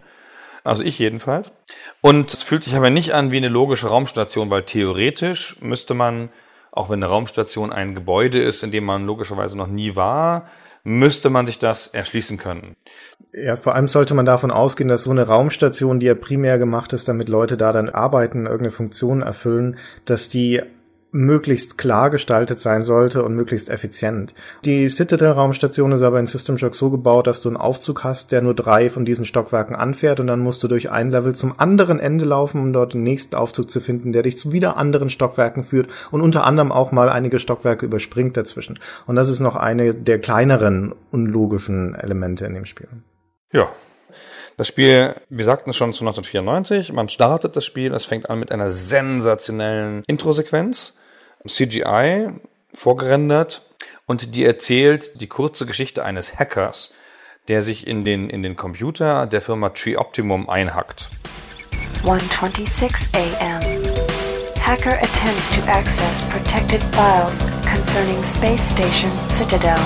Also 0.63 0.83
ich 0.83 0.97
jedenfalls. 0.97 1.51
Und 2.01 2.33
es 2.33 2.41
fühlt 2.41 2.63
sich 2.63 2.75
aber 2.75 2.89
nicht 2.89 3.13
an 3.13 3.31
wie 3.31 3.37
eine 3.37 3.49
logische 3.49 3.87
Raumstation, 3.87 4.49
weil 4.49 4.63
theoretisch 4.63 5.57
müsste 5.61 5.93
man, 5.93 6.29
auch 6.75 6.89
wenn 6.89 7.01
eine 7.01 7.11
Raumstation 7.11 7.73
ein 7.73 7.95
Gebäude 7.95 8.41
ist, 8.41 8.63
in 8.63 8.71
dem 8.71 8.83
man 8.83 9.05
logischerweise 9.05 9.57
noch 9.57 9.67
nie 9.67 9.95
war, 9.95 10.45
müsste 10.83 11.31
man 11.31 11.47
sich 11.47 11.57
das 11.57 11.87
erschließen 11.87 12.37
können. 12.37 12.75
Ja, 13.33 13.55
vor 13.55 13.73
allem 13.73 13.87
sollte 13.87 14.13
man 14.13 14.25
davon 14.25 14.51
ausgehen, 14.51 14.87
dass 14.87 15.03
so 15.03 15.11
eine 15.11 15.25
Raumstation, 15.25 15.99
die 15.99 16.05
ja 16.05 16.13
primär 16.13 16.59
gemacht 16.59 16.93
ist, 16.93 17.07
damit 17.07 17.27
Leute 17.27 17.57
da 17.57 17.73
dann 17.73 17.89
arbeiten, 17.89 18.45
irgendeine 18.45 18.71
Funktion 18.71 19.23
erfüllen, 19.23 19.77
dass 20.05 20.29
die 20.29 20.61
möglichst 21.15 21.77
klar 21.77 22.09
gestaltet 22.09 22.59
sein 22.59 22.83
sollte 22.83 23.23
und 23.23 23.35
möglichst 23.35 23.69
effizient. 23.69 24.33
Die 24.65 24.89
Citadel-Raumstation 24.89 25.93
ist 25.93 26.01
aber 26.01 26.19
in 26.19 26.27
System 26.27 26.57
Shock 26.57 26.75
so 26.75 26.91
gebaut, 26.91 27.25
dass 27.25 27.39
du 27.39 27.47
einen 27.47 27.57
Aufzug 27.57 28.03
hast, 28.03 28.33
der 28.33 28.41
nur 28.41 28.53
drei 28.53 28.89
von 28.89 29.05
diesen 29.05 29.23
Stockwerken 29.23 29.75
anfährt 29.75 30.19
und 30.19 30.27
dann 30.27 30.41
musst 30.41 30.61
du 30.61 30.67
durch 30.67 30.91
ein 30.91 31.11
Level 31.11 31.33
zum 31.33 31.57
anderen 31.57 31.99
Ende 31.99 32.25
laufen, 32.25 32.59
um 32.59 32.73
dort 32.73 32.93
den 32.93 33.03
nächsten 33.03 33.35
Aufzug 33.35 33.71
zu 33.71 33.79
finden, 33.79 34.11
der 34.11 34.23
dich 34.23 34.37
zu 34.37 34.51
wieder 34.51 34.75
anderen 34.77 35.09
Stockwerken 35.09 35.63
führt 35.63 35.89
und 36.11 36.21
unter 36.21 36.45
anderem 36.45 36.73
auch 36.73 36.91
mal 36.91 37.07
einige 37.07 37.39
Stockwerke 37.39 37.85
überspringt 37.85 38.35
dazwischen. 38.35 38.77
Und 39.07 39.15
das 39.15 39.29
ist 39.29 39.39
noch 39.39 39.55
eine 39.55 39.95
der 39.95 40.19
kleineren 40.19 40.93
unlogischen 41.11 41.95
Elemente 41.95 42.45
in 42.45 42.53
dem 42.55 42.65
Spiel. 42.65 42.89
Ja. 43.53 43.69
Das 44.57 44.67
Spiel, 44.67 45.15
wir 45.29 45.45
sagten 45.45 45.71
es 45.71 45.75
schon 45.75 45.91
zu 45.91 46.05
1994, 46.05 46.93
man 46.93 47.09
startet 47.09 47.57
das 47.57 47.65
Spiel, 47.65 47.93
es 47.93 48.05
fängt 48.05 48.29
an 48.29 48.39
mit 48.39 48.53
einer 48.53 48.71
sensationellen 48.71 50.03
Introsequenz, 50.07 50.95
CGI, 51.47 52.29
vorgerendert, 52.73 53.63
und 54.05 54.35
die 54.35 54.45
erzählt 54.45 55.21
die 55.21 55.27
kurze 55.27 55.65
Geschichte 55.65 56.03
eines 56.03 56.37
Hackers, 56.37 56.91
der 57.47 57.61
sich 57.61 57.87
in 57.87 58.05
den, 58.05 58.29
in 58.29 58.43
den 58.43 58.55
Computer 58.55 59.25
der 59.25 59.41
Firma 59.41 59.69
Tree 59.69 59.97
Optimum 59.97 60.49
einhackt. 60.49 61.09
1:26 62.03 63.13
a.m. 63.13 63.61
Hacker 64.59 64.97
attempts 65.01 65.49
to 65.55 65.61
access 65.67 66.21
protected 66.29 66.81
files 66.93 67.39
concerning 67.71 68.23
space 68.23 68.61
station 68.69 69.11
Citadel. 69.29 69.77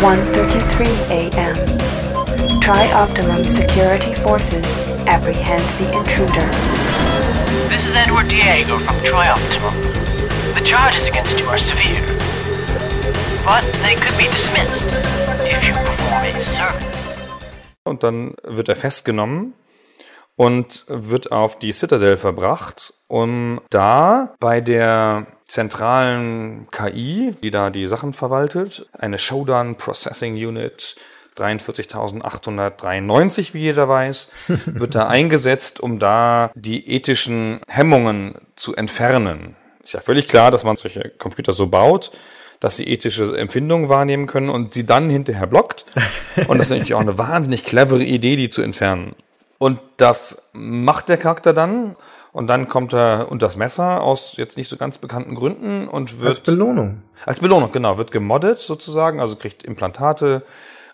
1:33 0.00 0.88
a.m. 1.10 2.60
Tri-Optimum 2.60 3.44
security 3.44 4.14
forces 4.14 4.64
apprehend 5.06 5.64
the 5.78 5.92
intruder. 5.96 6.79
This 7.70 7.86
is 7.86 7.94
Edward 7.94 8.28
Diego 8.28 8.80
from 8.80 8.96
Trioptimum. 9.04 9.74
The 10.54 10.64
charges 10.64 11.06
against 11.06 11.38
you 11.38 11.46
are 11.46 11.56
severe, 11.56 12.02
but 13.44 13.62
they 13.84 13.94
could 13.94 14.16
be 14.18 14.24
dismissed 14.24 14.84
if 15.44 15.64
you 15.64 15.72
perform 15.74 16.24
a 16.24 16.40
service. 16.40 16.84
Und 17.84 18.02
dann 18.02 18.34
wird 18.42 18.68
er 18.68 18.74
festgenommen 18.74 19.54
und 20.34 20.84
wird 20.88 21.30
auf 21.30 21.60
die 21.60 21.70
Citadel 21.70 22.16
verbracht, 22.16 22.92
um 23.06 23.60
da 23.70 24.34
bei 24.40 24.60
der 24.60 25.28
zentralen 25.44 26.66
KI, 26.72 27.36
die 27.40 27.52
da 27.52 27.70
die 27.70 27.86
Sachen 27.86 28.12
verwaltet, 28.12 28.88
eine 28.98 29.18
Showdown 29.18 29.76
Processing 29.76 30.34
Unit 30.34 30.96
43.893, 31.40 33.54
wie 33.54 33.60
jeder 33.60 33.88
weiß, 33.88 34.28
wird 34.66 34.94
da 34.94 35.08
eingesetzt, 35.08 35.80
um 35.80 35.98
da 35.98 36.50
die 36.54 36.90
ethischen 36.90 37.60
Hemmungen 37.68 38.34
zu 38.56 38.76
entfernen. 38.76 39.56
Ist 39.82 39.94
ja 39.94 40.00
völlig 40.00 40.28
klar, 40.28 40.50
dass 40.50 40.64
man 40.64 40.76
solche 40.76 41.10
Computer 41.18 41.52
so 41.52 41.66
baut, 41.66 42.10
dass 42.60 42.76
sie 42.76 42.84
ethische 42.84 43.36
Empfindungen 43.36 43.88
wahrnehmen 43.88 44.26
können 44.26 44.50
und 44.50 44.74
sie 44.74 44.84
dann 44.84 45.08
hinterher 45.08 45.46
blockt. 45.46 45.86
Und 46.46 46.58
das 46.58 46.66
ist 46.66 46.72
natürlich 46.72 46.94
auch 46.94 47.00
eine 47.00 47.16
wahnsinnig 47.16 47.64
clevere 47.64 48.04
Idee, 48.04 48.36
die 48.36 48.50
zu 48.50 48.60
entfernen. 48.60 49.14
Und 49.58 49.80
das 49.96 50.50
macht 50.52 51.08
der 51.08 51.16
Charakter 51.16 51.52
dann. 51.52 51.96
Und 52.32 52.46
dann 52.46 52.68
kommt 52.68 52.94
er 52.94 53.26
unter 53.30 53.46
das 53.46 53.56
Messer 53.56 54.02
aus 54.02 54.34
jetzt 54.36 54.56
nicht 54.56 54.68
so 54.68 54.76
ganz 54.76 54.98
bekannten 54.98 55.34
Gründen 55.34 55.88
und 55.88 56.20
wird. 56.20 56.28
Als 56.28 56.40
Belohnung. 56.40 57.02
Als 57.26 57.40
Belohnung, 57.40 57.72
genau. 57.72 57.98
Wird 57.98 58.12
gemoddet 58.12 58.60
sozusagen, 58.60 59.20
also 59.20 59.36
kriegt 59.36 59.64
Implantate. 59.64 60.42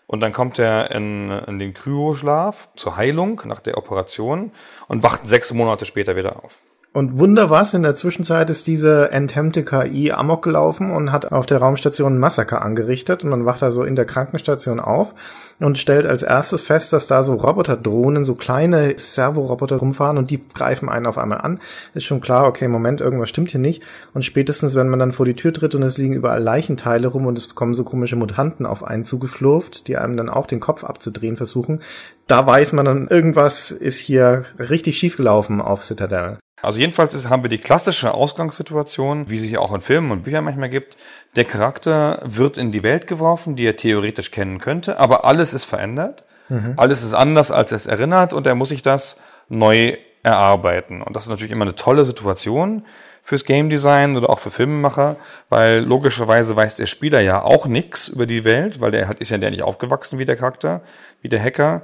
Und 0.06 0.20
dann 0.20 0.32
kommt 0.32 0.58
er 0.58 0.90
in, 0.92 1.30
in 1.30 1.58
den 1.58 1.74
Kryoschlaf 1.74 2.68
zur 2.76 2.96
Heilung 2.96 3.42
nach 3.44 3.60
der 3.60 3.76
Operation 3.76 4.52
und 4.88 5.02
wacht 5.02 5.26
sechs 5.26 5.52
Monate 5.52 5.84
später 5.84 6.16
wieder 6.16 6.44
auf. 6.44 6.62
Und 6.96 7.18
wunder 7.18 7.50
was, 7.50 7.74
in 7.74 7.82
der 7.82 7.94
Zwischenzeit 7.94 8.48
ist 8.48 8.66
diese 8.66 9.12
enthemmte 9.12 9.66
KI 9.66 10.12
amok 10.12 10.42
gelaufen 10.42 10.90
und 10.90 11.12
hat 11.12 11.30
auf 11.30 11.44
der 11.44 11.58
Raumstation 11.58 12.14
ein 12.14 12.18
Massaker 12.18 12.62
angerichtet 12.62 13.22
und 13.22 13.28
man 13.28 13.44
wacht 13.44 13.60
da 13.60 13.70
so 13.70 13.82
in 13.82 13.96
der 13.96 14.06
Krankenstation 14.06 14.80
auf 14.80 15.14
und 15.60 15.76
stellt 15.76 16.06
als 16.06 16.22
erstes 16.22 16.62
fest, 16.62 16.94
dass 16.94 17.06
da 17.06 17.22
so 17.22 17.34
Roboterdrohnen, 17.34 18.24
so 18.24 18.34
kleine 18.34 18.96
Servoroboter 18.96 19.76
rumfahren 19.76 20.16
und 20.16 20.30
die 20.30 20.40
greifen 20.54 20.88
einen 20.88 21.04
auf 21.04 21.18
einmal 21.18 21.42
an. 21.42 21.60
Ist 21.92 22.04
schon 22.04 22.22
klar, 22.22 22.46
okay, 22.46 22.66
Moment, 22.66 23.02
irgendwas 23.02 23.28
stimmt 23.28 23.50
hier 23.50 23.60
nicht. 23.60 23.82
Und 24.14 24.24
spätestens, 24.24 24.74
wenn 24.74 24.88
man 24.88 24.98
dann 24.98 25.12
vor 25.12 25.26
die 25.26 25.36
Tür 25.36 25.52
tritt 25.52 25.74
und 25.74 25.82
es 25.82 25.98
liegen 25.98 26.14
überall 26.14 26.42
Leichenteile 26.42 27.08
rum 27.08 27.26
und 27.26 27.36
es 27.36 27.54
kommen 27.54 27.74
so 27.74 27.84
komische 27.84 28.16
Mutanten 28.16 28.64
auf 28.64 28.82
einen 28.82 29.04
zugeschlurft, 29.04 29.86
die 29.86 29.98
einem 29.98 30.16
dann 30.16 30.30
auch 30.30 30.46
den 30.46 30.60
Kopf 30.60 30.82
abzudrehen 30.82 31.36
versuchen, 31.36 31.82
da 32.26 32.46
weiß 32.46 32.72
man 32.72 32.86
dann, 32.86 33.08
irgendwas 33.08 33.70
ist 33.70 33.98
hier 33.98 34.46
richtig 34.58 34.96
schiefgelaufen 34.96 35.60
auf 35.60 35.84
Citadel. 35.84 36.38
Also 36.66 36.80
jedenfalls 36.80 37.14
ist, 37.14 37.30
haben 37.30 37.44
wir 37.44 37.48
die 37.48 37.58
klassische 37.58 38.12
Ausgangssituation, 38.12 39.30
wie 39.30 39.38
sie 39.38 39.46
sich 39.46 39.56
auch 39.56 39.72
in 39.72 39.80
Filmen 39.80 40.10
und 40.10 40.24
Büchern 40.24 40.42
manchmal 40.42 40.68
gibt. 40.68 40.96
Der 41.36 41.44
Charakter 41.44 42.20
wird 42.24 42.58
in 42.58 42.72
die 42.72 42.82
Welt 42.82 43.06
geworfen, 43.06 43.54
die 43.54 43.64
er 43.64 43.76
theoretisch 43.76 44.32
kennen 44.32 44.58
könnte, 44.58 44.98
aber 44.98 45.24
alles 45.24 45.54
ist 45.54 45.62
verändert. 45.62 46.24
Mhm. 46.48 46.72
Alles 46.76 47.04
ist 47.04 47.14
anders, 47.14 47.52
als 47.52 47.70
er 47.70 47.76
es 47.76 47.86
erinnert 47.86 48.32
und 48.32 48.48
er 48.48 48.56
muss 48.56 48.70
sich 48.70 48.82
das 48.82 49.16
neu 49.48 49.96
erarbeiten. 50.24 51.02
Und 51.02 51.14
das 51.14 51.22
ist 51.22 51.28
natürlich 51.28 51.52
immer 51.52 51.66
eine 51.66 51.76
tolle 51.76 52.04
Situation 52.04 52.84
fürs 53.22 53.44
Game 53.44 53.70
Design 53.70 54.16
oder 54.16 54.28
auch 54.28 54.40
für 54.40 54.50
Filmemacher, 54.50 55.14
weil 55.48 55.84
logischerweise 55.84 56.56
weiß 56.56 56.74
der 56.74 56.86
Spieler 56.86 57.20
ja 57.20 57.42
auch 57.42 57.66
nichts 57.66 58.08
über 58.08 58.26
die 58.26 58.42
Welt, 58.42 58.80
weil 58.80 58.90
der 58.90 59.06
hat, 59.06 59.20
ist 59.20 59.30
ja 59.30 59.38
der 59.38 59.52
nicht 59.52 59.62
aufgewachsen 59.62 60.18
wie 60.18 60.24
der 60.24 60.34
Charakter, 60.34 60.82
wie 61.22 61.28
der 61.28 61.40
Hacker. 61.40 61.82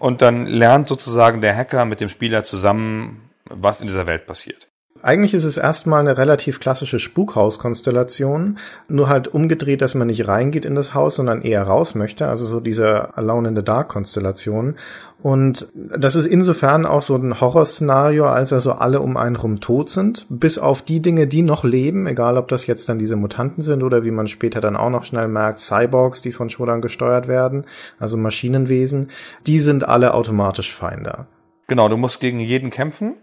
Und 0.00 0.20
dann 0.20 0.46
lernt 0.46 0.88
sozusagen 0.88 1.40
der 1.42 1.56
Hacker 1.56 1.84
mit 1.84 2.00
dem 2.00 2.08
Spieler 2.08 2.42
zusammen 2.42 3.25
was 3.50 3.80
in 3.80 3.86
dieser 3.86 4.06
Welt 4.06 4.26
passiert. 4.26 4.68
Eigentlich 5.02 5.34
ist 5.34 5.44
es 5.44 5.56
erstmal 5.56 6.00
eine 6.00 6.16
relativ 6.16 6.58
klassische 6.58 6.98
Spukhaus-Konstellation, 6.98 8.58
nur 8.88 9.08
halt 9.08 9.28
umgedreht, 9.28 9.82
dass 9.82 9.94
man 9.94 10.06
nicht 10.06 10.26
reingeht 10.26 10.64
in 10.64 10.74
das 10.74 10.94
Haus, 10.94 11.16
sondern 11.16 11.42
eher 11.42 11.62
raus 11.62 11.94
möchte, 11.94 12.28
also 12.28 12.46
so 12.46 12.60
diese 12.60 13.16
Alone 13.16 13.48
in 13.48 13.56
the 13.56 13.62
Dark-Konstellation. 13.62 14.76
Und 15.22 15.68
das 15.74 16.14
ist 16.14 16.26
insofern 16.26 16.86
auch 16.86 17.02
so 17.02 17.16
ein 17.16 17.40
Horrorszenario, 17.40 18.26
als 18.26 18.52
also 18.52 18.72
alle 18.72 19.00
um 19.00 19.16
einen 19.16 19.36
rum 19.36 19.60
tot 19.60 19.90
sind, 19.90 20.26
bis 20.28 20.58
auf 20.58 20.82
die 20.82 21.00
Dinge, 21.00 21.26
die 21.26 21.42
noch 21.42 21.64
leben, 21.64 22.06
egal 22.06 22.36
ob 22.36 22.48
das 22.48 22.66
jetzt 22.66 22.88
dann 22.88 22.98
diese 22.98 23.16
Mutanten 23.16 23.62
sind 23.62 23.82
oder 23.82 24.04
wie 24.04 24.10
man 24.10 24.28
später 24.28 24.60
dann 24.60 24.76
auch 24.76 24.90
noch 24.90 25.04
schnell 25.04 25.28
merkt, 25.28 25.60
Cyborgs, 25.60 26.22
die 26.22 26.32
von 26.32 26.50
Shodan 26.50 26.80
gesteuert 26.80 27.28
werden, 27.28 27.66
also 27.98 28.16
Maschinenwesen, 28.16 29.08
die 29.46 29.60
sind 29.60 29.86
alle 29.86 30.14
automatisch 30.14 30.74
Feinde. 30.74 31.26
Genau, 31.66 31.88
du 31.88 31.96
musst 31.96 32.20
gegen 32.20 32.40
jeden 32.40 32.70
kämpfen 32.70 33.16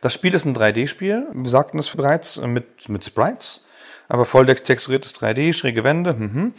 das 0.00 0.12
Spiel 0.14 0.34
ist 0.34 0.44
ein 0.44 0.56
3D-Spiel, 0.56 1.26
wir 1.32 1.50
sagten 1.50 1.78
es 1.78 1.94
bereits, 1.94 2.40
mit, 2.40 2.88
mit 2.88 3.04
Sprites, 3.04 3.64
aber 4.08 4.24
voll 4.24 4.46
texturiertes 4.46 5.14
3D, 5.14 5.52
schräge 5.52 5.84
Wände, 5.84 6.14
mhm. 6.14 6.54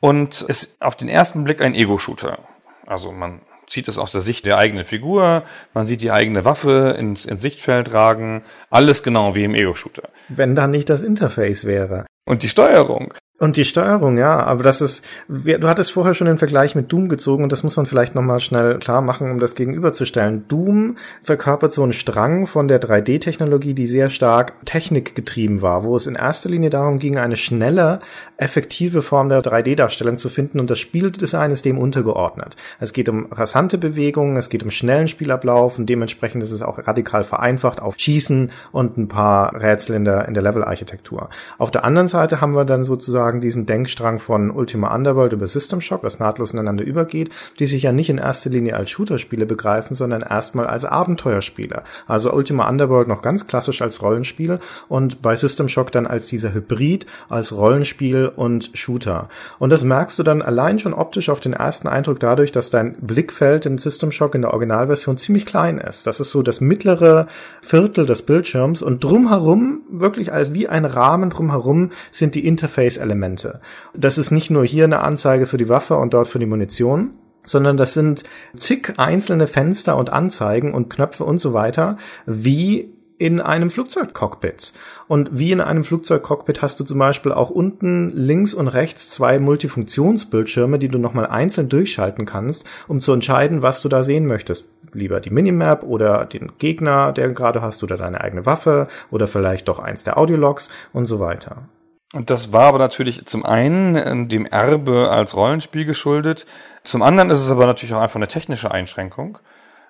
und 0.00 0.42
ist 0.42 0.80
auf 0.80 0.96
den 0.96 1.08
ersten 1.08 1.44
Blick 1.44 1.60
ein 1.60 1.74
Ego-Shooter. 1.74 2.38
Also 2.86 3.12
man 3.12 3.40
sieht 3.68 3.88
es 3.88 3.98
aus 3.98 4.12
der 4.12 4.20
Sicht 4.20 4.46
der 4.46 4.58
eigenen 4.58 4.84
Figur, 4.84 5.44
man 5.74 5.86
sieht 5.86 6.02
die 6.02 6.12
eigene 6.12 6.44
Waffe 6.44 6.94
ins, 6.98 7.26
ins 7.26 7.42
Sichtfeld 7.42 7.92
ragen, 7.92 8.42
alles 8.70 9.02
genau 9.02 9.34
wie 9.34 9.44
im 9.44 9.54
Ego-Shooter. 9.54 10.08
Wenn 10.28 10.54
da 10.54 10.66
nicht 10.66 10.90
das 10.90 11.02
Interface 11.02 11.64
wäre. 11.64 12.06
Und 12.24 12.42
die 12.42 12.48
Steuerung. 12.48 13.12
Und 13.42 13.56
die 13.56 13.64
Steuerung, 13.64 14.18
ja, 14.18 14.38
aber 14.38 14.62
das 14.62 14.80
ist, 14.80 15.04
du 15.26 15.66
hattest 15.66 15.90
vorher 15.90 16.14
schon 16.14 16.28
den 16.28 16.38
Vergleich 16.38 16.76
mit 16.76 16.92
Doom 16.92 17.08
gezogen 17.08 17.42
und 17.42 17.50
das 17.50 17.64
muss 17.64 17.76
man 17.76 17.86
vielleicht 17.86 18.14
nochmal 18.14 18.38
schnell 18.38 18.78
klar 18.78 19.00
machen, 19.00 19.32
um 19.32 19.40
das 19.40 19.56
gegenüberzustellen. 19.56 20.46
Doom 20.46 20.96
verkörpert 21.24 21.72
so 21.72 21.82
einen 21.82 21.92
Strang 21.92 22.46
von 22.46 22.68
der 22.68 22.80
3D-Technologie, 22.80 23.74
die 23.74 23.88
sehr 23.88 24.10
stark 24.10 24.64
technikgetrieben 24.64 25.60
war, 25.60 25.82
wo 25.82 25.96
es 25.96 26.06
in 26.06 26.14
erster 26.14 26.50
Linie 26.50 26.70
darum 26.70 27.00
ging, 27.00 27.18
eine 27.18 27.36
schnelle, 27.36 27.98
effektive 28.36 29.02
Form 29.02 29.28
der 29.28 29.42
3D-Darstellung 29.42 30.18
zu 30.18 30.28
finden 30.28 30.60
und 30.60 30.70
das 30.70 30.78
Spieldesign 30.78 31.50
ist 31.50 31.64
dem 31.64 31.78
untergeordnet. 31.78 32.54
Es 32.78 32.92
geht 32.92 33.08
um 33.08 33.26
rasante 33.32 33.76
Bewegungen, 33.76 34.36
es 34.36 34.50
geht 34.50 34.62
um 34.62 34.70
schnellen 34.70 35.08
Spielablauf 35.08 35.78
und 35.78 35.86
dementsprechend 35.86 36.44
ist 36.44 36.52
es 36.52 36.62
auch 36.62 36.78
radikal 36.86 37.24
vereinfacht 37.24 37.82
auf 37.82 37.96
Schießen 37.98 38.52
und 38.70 38.98
ein 38.98 39.08
paar 39.08 39.60
Rätsel 39.60 39.96
in 39.96 40.04
der, 40.04 40.28
in 40.28 40.34
der 40.34 40.44
Level-Architektur. 40.44 41.28
Auf 41.58 41.72
der 41.72 41.84
anderen 41.84 42.06
Seite 42.12 42.40
haben 42.40 42.54
wir 42.54 42.64
dann 42.64 42.84
sozusagen 42.84 43.40
diesen 43.40 43.66
Denkstrang 43.66 44.20
von 44.20 44.50
Ultima 44.50 44.94
Underworld 44.94 45.32
über 45.32 45.48
System 45.48 45.80
Shock, 45.80 46.04
was 46.04 46.20
nahtlos 46.20 46.52
ineinander 46.52 46.84
übergeht, 46.84 47.30
die 47.58 47.66
sich 47.66 47.82
ja 47.82 47.92
nicht 47.92 48.10
in 48.10 48.18
erster 48.18 48.50
Linie 48.50 48.76
als 48.76 48.90
Shooter-Spiele 48.90 49.46
begreifen, 49.46 49.96
sondern 49.96 50.22
erstmal 50.22 50.66
als 50.66 50.84
Abenteuerspiele. 50.84 51.82
Also 52.06 52.32
Ultima 52.32 52.68
Underworld 52.68 53.08
noch 53.08 53.22
ganz 53.22 53.46
klassisch 53.46 53.82
als 53.82 54.02
Rollenspiel 54.02 54.60
und 54.88 55.22
bei 55.22 55.34
System 55.34 55.68
Shock 55.68 55.90
dann 55.90 56.06
als 56.06 56.26
dieser 56.28 56.54
Hybrid, 56.54 57.06
als 57.28 57.52
Rollenspiel 57.52 58.30
und 58.34 58.70
Shooter. 58.74 59.28
Und 59.58 59.70
das 59.70 59.82
merkst 59.82 60.18
du 60.18 60.22
dann 60.22 60.42
allein 60.42 60.78
schon 60.78 60.94
optisch 60.94 61.28
auf 61.30 61.40
den 61.40 61.54
ersten 61.54 61.88
Eindruck 61.88 62.20
dadurch, 62.20 62.52
dass 62.52 62.70
dein 62.70 62.94
Blickfeld 63.00 63.66
in 63.66 63.78
System 63.78 64.12
Shock 64.12 64.34
in 64.34 64.42
der 64.42 64.52
Originalversion 64.52 65.16
ziemlich 65.16 65.46
klein 65.46 65.78
ist. 65.78 66.06
Das 66.06 66.20
ist 66.20 66.30
so 66.30 66.42
das 66.42 66.60
mittlere 66.60 67.26
Viertel 67.62 68.06
des 68.06 68.22
Bildschirms 68.22 68.82
und 68.82 69.02
drumherum, 69.02 69.80
wirklich 69.90 70.32
als 70.32 70.54
wie 70.54 70.68
ein 70.68 70.84
Rahmen 70.84 71.30
drumherum, 71.30 71.90
sind 72.10 72.34
die 72.34 72.46
Interface-Elemente 72.46 73.12
Elemente. 73.12 73.60
Das 73.94 74.18
ist 74.18 74.30
nicht 74.30 74.50
nur 74.50 74.64
hier 74.64 74.84
eine 74.84 75.00
Anzeige 75.00 75.46
für 75.46 75.58
die 75.58 75.68
Waffe 75.68 75.96
und 75.96 76.14
dort 76.14 76.28
für 76.28 76.38
die 76.38 76.46
Munition, 76.46 77.10
sondern 77.44 77.76
das 77.76 77.94
sind 77.94 78.24
zig 78.54 78.94
einzelne 78.96 79.46
Fenster 79.46 79.96
und 79.96 80.10
Anzeigen 80.10 80.74
und 80.74 80.90
Knöpfe 80.90 81.24
und 81.24 81.38
so 81.38 81.52
weiter, 81.52 81.96
wie 82.26 82.92
in 83.18 83.40
einem 83.40 83.70
Flugzeugcockpit. 83.70 84.72
Und 85.06 85.38
wie 85.38 85.52
in 85.52 85.60
einem 85.60 85.84
Flugzeugcockpit 85.84 86.60
hast 86.62 86.80
du 86.80 86.84
zum 86.84 86.98
Beispiel 86.98 87.30
auch 87.30 87.50
unten 87.50 88.10
links 88.10 88.52
und 88.52 88.66
rechts 88.66 89.10
zwei 89.10 89.38
Multifunktionsbildschirme, 89.38 90.80
die 90.80 90.88
du 90.88 90.98
nochmal 90.98 91.26
einzeln 91.26 91.68
durchschalten 91.68 92.26
kannst, 92.26 92.64
um 92.88 93.00
zu 93.00 93.12
entscheiden, 93.12 93.62
was 93.62 93.80
du 93.80 93.88
da 93.88 94.02
sehen 94.02 94.26
möchtest. 94.26 94.68
Lieber 94.92 95.20
die 95.20 95.30
Minimap 95.30 95.84
oder 95.84 96.24
den 96.24 96.52
Gegner, 96.58 97.12
der 97.12 97.28
gerade 97.28 97.62
hast, 97.62 97.84
oder 97.84 97.96
deine 97.96 98.20
eigene 98.20 98.44
Waffe 98.44 98.88
oder 99.10 99.28
vielleicht 99.28 99.68
doch 99.68 99.78
eins 99.78 100.02
der 100.02 100.18
Audiologs 100.18 100.68
und 100.92 101.06
so 101.06 101.20
weiter. 101.20 101.68
Und 102.12 102.28
das 102.28 102.52
war 102.52 102.64
aber 102.64 102.78
natürlich 102.78 103.24
zum 103.26 103.44
einen 103.44 103.96
äh, 103.96 104.26
dem 104.26 104.46
Erbe 104.46 105.10
als 105.10 105.34
Rollenspiel 105.34 105.84
geschuldet. 105.84 106.46
Zum 106.84 107.02
anderen 107.02 107.30
ist 107.30 107.40
es 107.40 107.50
aber 107.50 107.66
natürlich 107.66 107.94
auch 107.94 108.00
einfach 108.00 108.16
eine 108.16 108.28
technische 108.28 108.70
Einschränkung. 108.70 109.38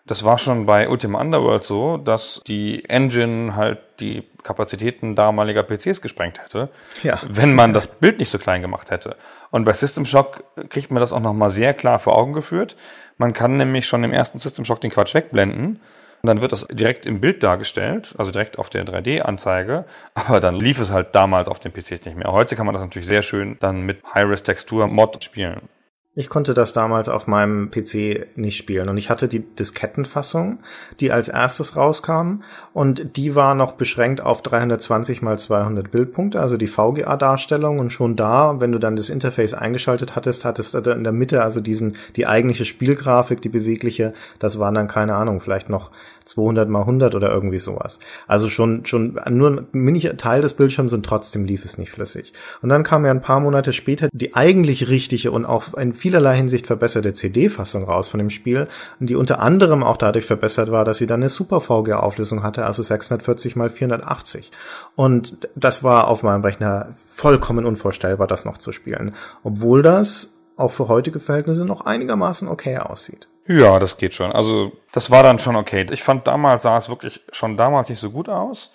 Das 0.07 0.25
war 0.25 0.39
schon 0.39 0.67
bei 0.67 0.89
Ultima 0.89 1.21
Underworld 1.21 1.65
so, 1.65 1.97
dass 1.97 2.43
die 2.47 2.89
Engine 2.89 3.55
halt 3.55 3.79
die 4.01 4.25
Kapazitäten 4.43 5.15
damaliger 5.15 5.63
PCs 5.63 6.01
gesprengt 6.01 6.41
hätte, 6.41 6.71
ja. 7.05 7.21
wenn 7.29 7.55
man 7.55 7.73
das 7.73 7.87
Bild 7.87 8.19
nicht 8.19 8.31
so 8.31 8.39
klein 8.39 8.63
gemacht 8.63 8.91
hätte. 8.91 9.17
Und 9.53 9.65
bei 9.65 9.73
System 9.73 10.05
Shock 10.05 10.43
kriegt 10.71 10.91
man 10.91 11.01
das 11.01 11.13
auch 11.13 11.21
nochmal 11.21 11.51
sehr 11.51 11.73
klar 11.73 12.01
vor 12.01 12.19
Augen 12.19 12.33
geführt. 12.33 12.77
Man 13.17 13.33
kann 13.33 13.57
nämlich 13.57 13.87
schon 13.87 14.03
im 14.03 14.13
ersten 14.13 14.41
System 14.41 14.65
Shock 14.65 14.81
den 14.81 14.91
Quatsch 14.91 15.15
wegblenden 15.15 15.81
dann 16.29 16.41
wird 16.41 16.53
das 16.53 16.67
direkt 16.69 17.05
im 17.05 17.21
Bild 17.21 17.43
dargestellt, 17.43 18.15
also 18.17 18.31
direkt 18.31 18.59
auf 18.59 18.71
der 18.71 18.85
3D-Anzeige. 18.85 19.85
Aber 20.15 20.41
dann 20.41 20.55
lief 20.55 20.79
es 20.79 20.93
halt 20.93 21.15
damals 21.15 21.49
auf 21.49 21.59
den 21.59 21.73
PCs 21.73 22.05
nicht 22.05 22.17
mehr. 22.17 22.31
Heute 22.31 22.55
kann 22.55 22.67
man 22.67 22.73
das 22.75 22.83
natürlich 22.83 23.09
sehr 23.09 23.23
schön 23.23 23.57
dann 23.61 23.83
mit 23.83 24.03
High-Res-Textur-Mod 24.15 25.23
spielen. 25.25 25.69
Ich 26.15 26.29
konnte 26.29 26.53
das 26.53 26.75
damals 26.75 27.09
auf 27.09 27.27
meinem 27.27 27.71
PC 27.71 28.37
nicht 28.37 28.59
spielen 28.59 28.91
und 28.91 28.99
ich 28.99 29.09
hatte 29.09 29.29
die 29.29 29.41
Diskettenfassung, 29.41 30.59
die 31.01 31.11
als 31.11 31.29
erstes 31.29 31.75
rauskam 31.75 32.43
und 32.75 33.17
die 33.17 33.35
war 33.35 33.55
noch 33.55 33.73
beschränkt 33.73 34.21
auf 34.21 34.43
320 34.43 35.23
mal 35.23 35.39
200 35.39 35.91
Bildpunkte, 35.91 36.39
also 36.39 36.59
die 36.59 36.67
VGA-Darstellung 36.67 37.79
und 37.79 37.95
schon 37.95 38.15
da, 38.15 38.61
wenn 38.61 38.73
du 38.73 38.79
dann 38.79 38.97
das 38.97 39.09
Interface 39.09 39.55
eingeschaltet 39.55 40.15
hattest, 40.15 40.45
hattest 40.45 40.75
du 40.75 40.91
in 40.91 41.03
der 41.03 41.15
Mitte 41.15 41.43
also 41.43 41.61
diesen, 41.61 41.97
die 42.17 42.27
eigentliche 42.27 42.67
Spielgrafik, 42.67 43.41
die 43.41 43.49
bewegliche, 43.49 44.13
das 44.39 44.59
waren 44.59 44.75
dann 44.75 44.89
keine 44.89 45.15
Ahnung, 45.15 45.41
vielleicht 45.41 45.71
noch 45.71 45.93
200 46.27 46.69
mal 46.69 46.81
100 46.81 47.15
oder 47.15 47.31
irgendwie 47.31 47.59
sowas. 47.59 47.99
Also 48.27 48.49
schon, 48.49 48.85
schon 48.85 49.19
nur 49.31 49.51
ein 49.51 49.67
mini 49.73 50.01
Teil 50.01 50.43
des 50.43 50.55
Bildschirms 50.55 50.93
und 50.93 51.07
trotzdem 51.07 51.45
lief 51.45 51.65
es 51.65 51.79
nicht 51.79 51.91
flüssig. 51.91 52.33
Und 52.61 52.69
dann 52.69 52.83
kam 52.83 53.05
ja 53.05 53.11
ein 53.11 53.23
paar 53.23 53.41
Monate 53.41 53.73
später 53.73 54.09
die 54.13 54.35
eigentlich 54.35 54.89
richtige 54.89 55.31
und 55.31 55.45
auch 55.45 55.75
in 55.75 55.95
vielerlei 56.03 56.35
Hinsicht 56.35 56.67
verbesserte 56.67 57.15
CD-Fassung 57.15 57.85
raus 57.85 58.09
von 58.09 58.19
dem 58.19 58.29
Spiel, 58.29 58.67
die 58.99 59.15
unter 59.15 59.39
anderem 59.39 59.85
auch 59.85 59.97
dadurch 59.97 60.27
verbessert 60.27 60.73
war, 60.73 60.85
dass 60.85 60.99
sie 60.99 61.07
dann 61.07 61.21
eine 61.21 61.29
Super 61.29 61.61
VGA-Auflösung 61.61 62.43
hatte, 62.43 62.67
also 62.67 62.83
640 62.83 63.55
mal 63.55 63.71
480. 63.71 64.51
Und 64.97 65.49
das 65.55 65.85
war 65.85 66.09
auf 66.09 66.25
meinem 66.25 66.43
Rechner 66.43 66.89
vollkommen 67.07 67.65
unvorstellbar, 67.65 68.27
das 68.27 68.45
noch 68.45 68.59
zu 68.59 68.73
spielen. 68.73 69.15
Obwohl 69.45 69.83
das 69.83 70.35
auch 70.57 70.73
für 70.73 70.89
heutige 70.89 71.21
Verhältnisse 71.21 71.65
noch 71.65 71.87
einigermaßen 71.87 72.49
okay 72.49 72.79
aussieht. 72.79 73.29
Ja, 73.47 73.79
das 73.79 73.97
geht 73.97 74.13
schon. 74.13 74.33
Also, 74.33 74.73
das 74.91 75.13
war 75.13 75.23
dann 75.23 75.39
schon 75.39 75.55
okay. 75.55 75.87
Ich 75.93 76.03
fand 76.03 76.27
damals 76.27 76.65
sah 76.65 76.79
es 76.79 76.89
wirklich 76.89 77.21
schon 77.31 77.57
damals 77.57 77.89
nicht 77.89 78.01
so 78.01 78.11
gut 78.11 78.29
aus, 78.29 78.73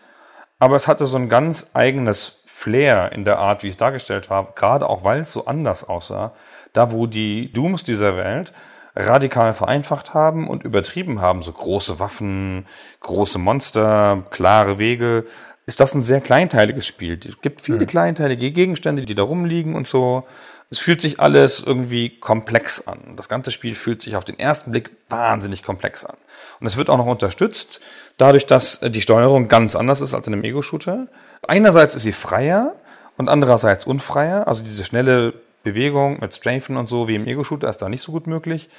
aber 0.60 0.78
es 0.78 0.88
hatte 0.88 1.06
so 1.06 1.18
ein 1.18 1.28
ganz 1.28 1.72
eigenes 1.74 2.42
Flair 2.46 3.12
in 3.12 3.26
der 3.26 3.38
Art, 3.38 3.64
wie 3.64 3.68
es 3.68 3.78
dargestellt 3.78 4.30
war, 4.30 4.54
gerade 4.56 4.90
auch 4.90 5.04
weil 5.04 5.20
es 5.20 5.34
so 5.34 5.46
anders 5.46 5.88
aussah. 5.88 6.34
Da, 6.74 6.92
wo 6.92 7.08
die 7.08 7.52
Dooms 7.54 7.84
dieser 7.84 8.16
Welt 8.18 8.54
radikal 8.96 9.54
vereinfacht 9.54 10.14
haben 10.14 10.48
und 10.48 10.64
übertrieben 10.64 11.22
haben, 11.22 11.44
so 11.44 11.52
große 11.52 12.00
Waffen, 12.00 12.66
große 13.02 13.38
Monster, 13.38 14.24
klare 14.32 14.80
Wege, 14.80 15.26
ist 15.68 15.80
das 15.82 15.94
ein 15.94 16.02
sehr 16.02 16.22
kleinteiliges 16.22 16.88
Spiel. 16.88 17.20
Es 17.28 17.42
gibt 17.42 17.62
viele 17.62 17.86
kleinteilige 17.86 18.52
Gegenstände, 18.52 19.06
die 19.06 19.16
da 19.16 19.24
rumliegen 19.24 19.76
und 19.76 19.86
so. 19.86 20.24
Es 20.70 20.80
fühlt 20.80 21.02
sich 21.02 21.20
alles 21.20 21.62
irgendwie 21.62 22.20
komplex 22.20 22.88
an. 22.88 23.14
Das 23.18 23.30
ganze 23.30 23.52
Spiel 23.52 23.76
fühlt 23.76 24.02
sich 24.02 24.16
auf 24.16 24.24
den 24.24 24.40
ersten 24.40 24.72
Blick 24.72 24.92
wahnsinnig 25.10 25.64
komplex 25.64 26.06
an. 26.06 26.16
Und 26.60 26.68
es 26.68 26.78
wird 26.78 26.90
auch 26.90 26.98
noch 26.98 27.06
unterstützt, 27.06 27.82
dadurch, 28.18 28.46
dass 28.46 28.80
die 28.80 29.02
Steuerung 29.02 29.50
ganz 29.50 29.76
anders 29.76 30.02
ist 30.02 30.14
als 30.14 30.26
in 30.28 30.34
einem 30.34 30.44
Ego-Shooter. 30.44 31.08
Einerseits 31.48 31.96
ist 31.96 32.04
sie 32.04 32.14
freier 32.14 32.76
und 33.18 33.28
andererseits 33.30 33.86
unfreier. 33.86 34.48
Also 34.48 34.64
diese 34.64 34.86
schnelle 34.86 35.34
Bewegung 35.72 36.20
mit 36.20 36.34
Strafen 36.34 36.78
und 36.78 36.88
so 36.88 37.08
wie 37.08 37.16
im 37.16 37.28
Ego-Shooter 37.28 37.70
ist 37.70 37.78
da 37.78 37.90
nicht 37.90 38.02
so 38.02 38.12
gut 38.12 38.28
möglich. 38.28 38.70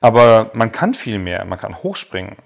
Aber 0.00 0.50
man 0.54 0.72
kann 0.72 0.94
viel 0.94 1.18
mehr. 1.18 1.44
Man 1.44 1.58
kann 1.58 1.82
hochspringen. 1.82 2.36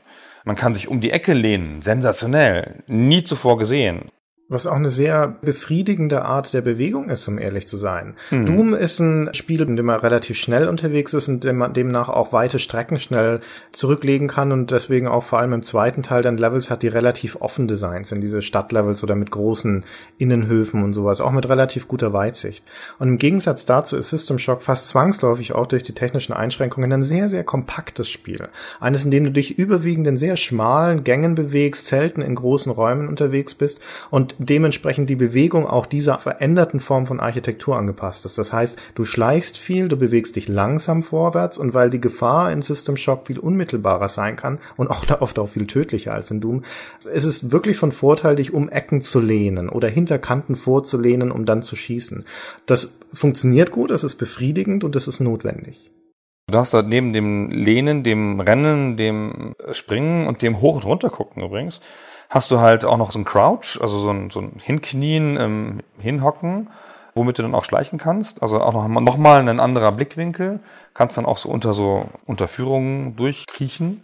Man 0.45 0.57
kann 0.57 0.75
sich 0.75 0.89
um 0.89 1.01
die 1.01 1.11
Ecke 1.11 1.35
lehnen. 1.35 1.83
Sensationell. 1.83 2.83
Nie 2.87 3.23
zuvor 3.23 3.59
gesehen. 3.59 4.11
Was 4.53 4.67
auch 4.67 4.77
eine 4.77 4.91
sehr 4.91 5.37
befriedigende 5.41 6.27
Art 6.27 6.53
der 6.53 6.61
Bewegung 6.61 7.09
ist, 7.09 7.27
um 7.27 7.39
ehrlich 7.39 7.67
zu 7.67 7.79
sein. 7.79 8.15
Mhm. 8.31 8.45
Doom 8.45 8.75
ist 8.75 8.99
ein 9.01 9.33
Spiel, 9.33 9.63
in 9.63 9.77
dem 9.77 9.87
man 9.87 10.01
relativ 10.01 10.37
schnell 10.37 10.69
unterwegs 10.69 11.15
ist 11.15 11.29
und 11.29 11.43
dem 11.43 11.57
man 11.57 11.73
demnach 11.73 12.11
auch 12.11 12.35
weite 12.35 12.59
Strecken 12.59 12.99
schnell 12.99 13.41
zurücklegen 13.73 14.29
kann 14.29 14.53
und 14.53 14.71
deswegen 14.71 15.09
auch 15.09 15.25
vor 15.25 15.39
allem 15.39 15.55
im 15.55 15.63
zweiten 15.63 16.03
Teil 16.03 16.21
dann 16.21 16.37
Levels 16.37 16.69
hat, 16.69 16.83
die 16.83 16.89
relativ 16.89 17.37
offen 17.41 17.67
Designs 17.67 18.11
sind, 18.11 18.21
diese 18.21 18.43
Stadtlevels 18.43 19.03
oder 19.03 19.15
mit 19.15 19.31
großen 19.31 19.85
Innenhöfen 20.19 20.85
und 20.85 20.93
sowas, 20.93 21.23
auch 21.23 21.33
mit 21.33 21.49
relativ 21.49 21.89
guter 21.89 22.13
Weitsicht. 22.13 22.63
Und 22.99 23.09
im 23.09 23.19
Gegensatz 23.19 23.65
dazu 23.65 23.97
ist 23.97 24.11
System 24.11 24.39
Shock 24.39 24.61
fast 24.61 24.89
zwangsläufig 24.89 25.55
auch 25.55 25.67
durch 25.67 25.83
die 25.83 25.95
technischen 25.95 26.35
Einschränkungen 26.35 26.93
ein 26.93 27.05
sehr, 27.05 27.31
sehr 27.31 27.45
kompaktes 27.45 28.11
Spiel. 28.11 28.49
Eines, 28.81 29.05
in 29.05 29.11
dem 29.11 29.25
du 29.25 29.31
dich 29.31 29.59
überwiegend 29.59 30.07
in 30.07 30.19
sehr 30.19 30.37
schmalen 30.37 31.05
Gängen 31.05 31.35
bewegst, 31.35 31.87
selten 31.87 32.21
in 32.21 32.35
großen 32.35 32.71
Räumen 32.71 33.09
unterwegs 33.09 33.55
bist 33.55 33.81
und 34.11 34.35
dementsprechend 34.47 35.11
die 35.11 35.17
Bewegung 35.17 35.67
auch 35.67 35.87
dieser 35.87 36.19
veränderten 36.19 36.81
Form 36.81 37.07
von 37.07 37.21
Architektur 37.21 37.77
angepasst 37.77 38.25
ist. 38.25 38.39
Das 38.39 38.53
heißt, 38.53 38.79
du 38.95 39.05
schleichst 39.05 39.59
viel, 39.59 39.89
du 39.89 39.97
bewegst 39.97 40.37
dich 40.37 40.49
langsam 40.49 41.03
vorwärts 41.03 41.59
und 41.59 41.75
weil 41.75 41.91
die 41.91 42.01
Gefahr 42.01 42.53
in 42.53 42.63
System 42.63 42.97
Shock 42.97 43.27
viel 43.27 43.39
unmittelbarer 43.39 44.09
sein 44.09 44.37
kann 44.37 44.59
und 44.77 44.89
auch 44.89 45.05
da 45.05 45.21
oft 45.21 45.39
auch 45.39 45.49
viel 45.49 45.67
tödlicher 45.67 46.15
als 46.15 46.31
in 46.31 46.41
Doom, 46.41 46.63
ist 47.13 47.25
es 47.25 47.51
wirklich 47.51 47.77
von 47.77 47.93
Vorteil, 47.93 48.37
dich 48.37 48.53
um 48.53 48.69
Ecken 48.69 49.03
zu 49.03 49.21
lehnen 49.21 49.69
oder 49.69 49.89
hinter 49.89 50.19
Kanten 50.19 50.57
vorzulehnen, 50.57 51.31
um 51.31 51.47
dann 51.47 51.63
zu 51.63 51.77
schießen. 51.77 52.25
Das 52.67 52.97
funktioniert 53.13 53.71
gut, 53.71 53.91
das 53.91 54.05
ist 54.05 54.17
befriedigend 54.17 54.85
und 54.85 54.95
das 54.95 55.09
ist 55.09 55.21
notwendig. 55.21 55.91
Du 56.49 56.59
hast 56.59 56.75
da 56.75 56.83
neben 56.83 57.13
dem 57.13 57.51
Lehnen, 57.51 58.03
dem 58.03 58.41
Rennen, 58.41 58.97
dem 58.97 59.55
Springen 59.73 60.27
und 60.27 60.43
dem 60.43 60.61
Hoch- 60.61 60.77
und 60.77 60.85
Runtergucken 60.85 61.43
übrigens, 61.43 61.81
hast 62.33 62.51
du 62.51 62.61
halt 62.61 62.87
auch 62.87 62.97
noch 62.97 63.13
so 63.13 63.19
ein 63.19 63.27
Crouch, 63.27 63.79
also 63.81 63.99
so 63.99 64.11
ein, 64.11 64.31
so 64.31 64.41
ein 64.41 64.57
Hinknien, 64.63 65.37
ähm, 65.39 65.81
Hinhocken, 65.99 66.71
womit 67.15 67.39
du 67.39 67.43
dann 67.43 67.55
auch 67.55 67.65
schleichen 67.65 67.99
kannst. 67.99 68.41
Also 68.41 68.59
auch 68.59 68.73
noch, 68.73 68.89
noch 68.89 69.19
mal 69.19 69.47
ein 69.47 69.61
anderer 69.61 69.93
Blickwinkel. 69.93 70.61
Kannst 70.95 71.19
dann 71.19 71.27
auch 71.27 71.37
so 71.37 71.51
unter 71.51 71.75
so 71.75 72.09
Unterführungen 72.25 73.17
durchkriechen. 73.17 74.03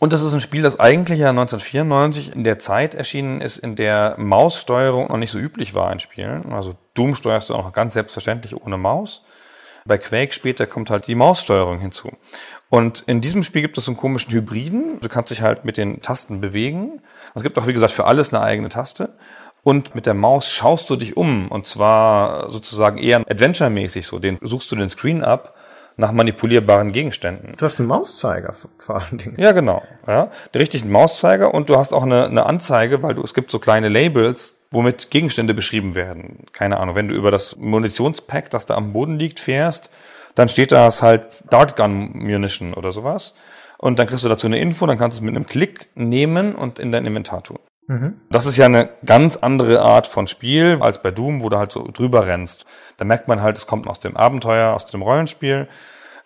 Und 0.00 0.12
das 0.12 0.22
ist 0.22 0.32
ein 0.32 0.40
Spiel, 0.40 0.62
das 0.62 0.80
eigentlich 0.80 1.20
ja 1.20 1.30
1994 1.30 2.34
in 2.34 2.42
der 2.42 2.58
Zeit 2.58 2.96
erschienen 2.96 3.40
ist, 3.40 3.58
in 3.58 3.76
der 3.76 4.16
Maussteuerung 4.18 5.08
noch 5.08 5.16
nicht 5.16 5.30
so 5.30 5.38
üblich 5.38 5.74
war 5.74 5.92
in 5.92 6.00
Spielen. 6.00 6.52
Also 6.52 6.74
Doom 6.94 7.14
steuerst 7.14 7.48
du 7.48 7.54
auch 7.54 7.64
noch 7.64 7.72
ganz 7.72 7.94
selbstverständlich 7.94 8.60
ohne 8.60 8.76
Maus. 8.76 9.24
Bei 9.88 9.98
Quake 9.98 10.32
später 10.32 10.66
kommt 10.66 10.90
halt 10.90 11.08
die 11.08 11.14
Maussteuerung 11.14 11.80
hinzu. 11.80 12.12
Und 12.68 13.02
in 13.06 13.22
diesem 13.22 13.42
Spiel 13.42 13.62
gibt 13.62 13.78
es 13.78 13.88
einen 13.88 13.96
komischen 13.96 14.32
Hybriden. 14.32 15.00
Du 15.00 15.08
kannst 15.08 15.30
dich 15.30 15.40
halt 15.40 15.64
mit 15.64 15.78
den 15.78 16.02
Tasten 16.02 16.42
bewegen. 16.42 17.00
Es 17.34 17.42
gibt 17.42 17.58
auch, 17.58 17.66
wie 17.66 17.72
gesagt, 17.72 17.92
für 17.92 18.04
alles 18.04 18.32
eine 18.32 18.44
eigene 18.44 18.68
Taste. 18.68 19.14
Und 19.64 19.94
mit 19.94 20.04
der 20.04 20.14
Maus 20.14 20.50
schaust 20.52 20.90
du 20.90 20.96
dich 20.96 21.16
um. 21.16 21.48
Und 21.48 21.66
zwar 21.66 22.50
sozusagen 22.50 22.98
eher 22.98 23.20
Adventure-mäßig 23.20 24.06
so. 24.06 24.18
Den 24.18 24.38
suchst 24.42 24.70
du 24.70 24.76
den 24.76 24.90
Screen 24.90 25.24
ab 25.24 25.54
nach 25.98 26.12
manipulierbaren 26.12 26.92
Gegenständen. 26.92 27.54
Du 27.58 27.64
hast 27.64 27.80
einen 27.80 27.88
Mauszeiger 27.88 28.54
vor 28.78 29.02
allen 29.02 29.18
Dingen. 29.18 29.34
Ja, 29.36 29.50
genau. 29.50 29.82
Ja, 30.06 30.30
den 30.54 30.60
richtigen 30.60 30.90
Mauszeiger 30.90 31.52
und 31.52 31.68
du 31.68 31.76
hast 31.76 31.92
auch 31.92 32.04
eine, 32.04 32.26
eine 32.26 32.46
Anzeige, 32.46 33.02
weil 33.02 33.14
du 33.16 33.22
es 33.22 33.34
gibt 33.34 33.50
so 33.50 33.58
kleine 33.58 33.88
Labels, 33.88 34.56
womit 34.70 35.10
Gegenstände 35.10 35.54
beschrieben 35.54 35.96
werden. 35.96 36.46
Keine 36.52 36.78
Ahnung, 36.78 36.94
wenn 36.94 37.08
du 37.08 37.16
über 37.16 37.32
das 37.32 37.56
Munitionspack, 37.56 38.48
das 38.48 38.66
da 38.66 38.76
am 38.76 38.92
Boden 38.92 39.18
liegt, 39.18 39.40
fährst, 39.40 39.90
dann 40.36 40.48
steht 40.48 40.70
da 40.70 40.88
halt 41.02 41.42
Dartgun 41.50 42.12
Munition 42.12 42.74
oder 42.74 42.92
sowas. 42.92 43.34
Und 43.76 43.98
dann 43.98 44.06
kriegst 44.06 44.24
du 44.24 44.28
dazu 44.28 44.46
eine 44.46 44.60
Info, 44.60 44.86
dann 44.86 44.98
kannst 44.98 45.18
du 45.18 45.20
es 45.20 45.24
mit 45.24 45.34
einem 45.34 45.46
Klick 45.46 45.88
nehmen 45.96 46.54
und 46.54 46.78
in 46.78 46.92
dein 46.92 47.06
Inventar 47.06 47.42
tun. 47.42 47.58
Mhm. 47.88 48.20
Das 48.30 48.46
ist 48.46 48.56
ja 48.56 48.66
eine 48.66 48.90
ganz 49.04 49.36
andere 49.36 49.80
Art 49.80 50.06
von 50.06 50.28
Spiel 50.28 50.78
als 50.80 51.02
bei 51.02 51.10
Doom, 51.10 51.42
wo 51.42 51.48
du 51.48 51.58
halt 51.58 51.72
so 51.72 51.88
drüber 51.92 52.26
rennst. 52.26 52.66
Da 52.98 53.04
merkt 53.04 53.28
man 53.28 53.42
halt, 53.42 53.56
es 53.56 53.66
kommt 53.66 53.88
aus 53.88 53.98
dem 53.98 54.16
Abenteuer, 54.16 54.74
aus 54.74 54.86
dem 54.86 55.02
Rollenspiel. 55.02 55.68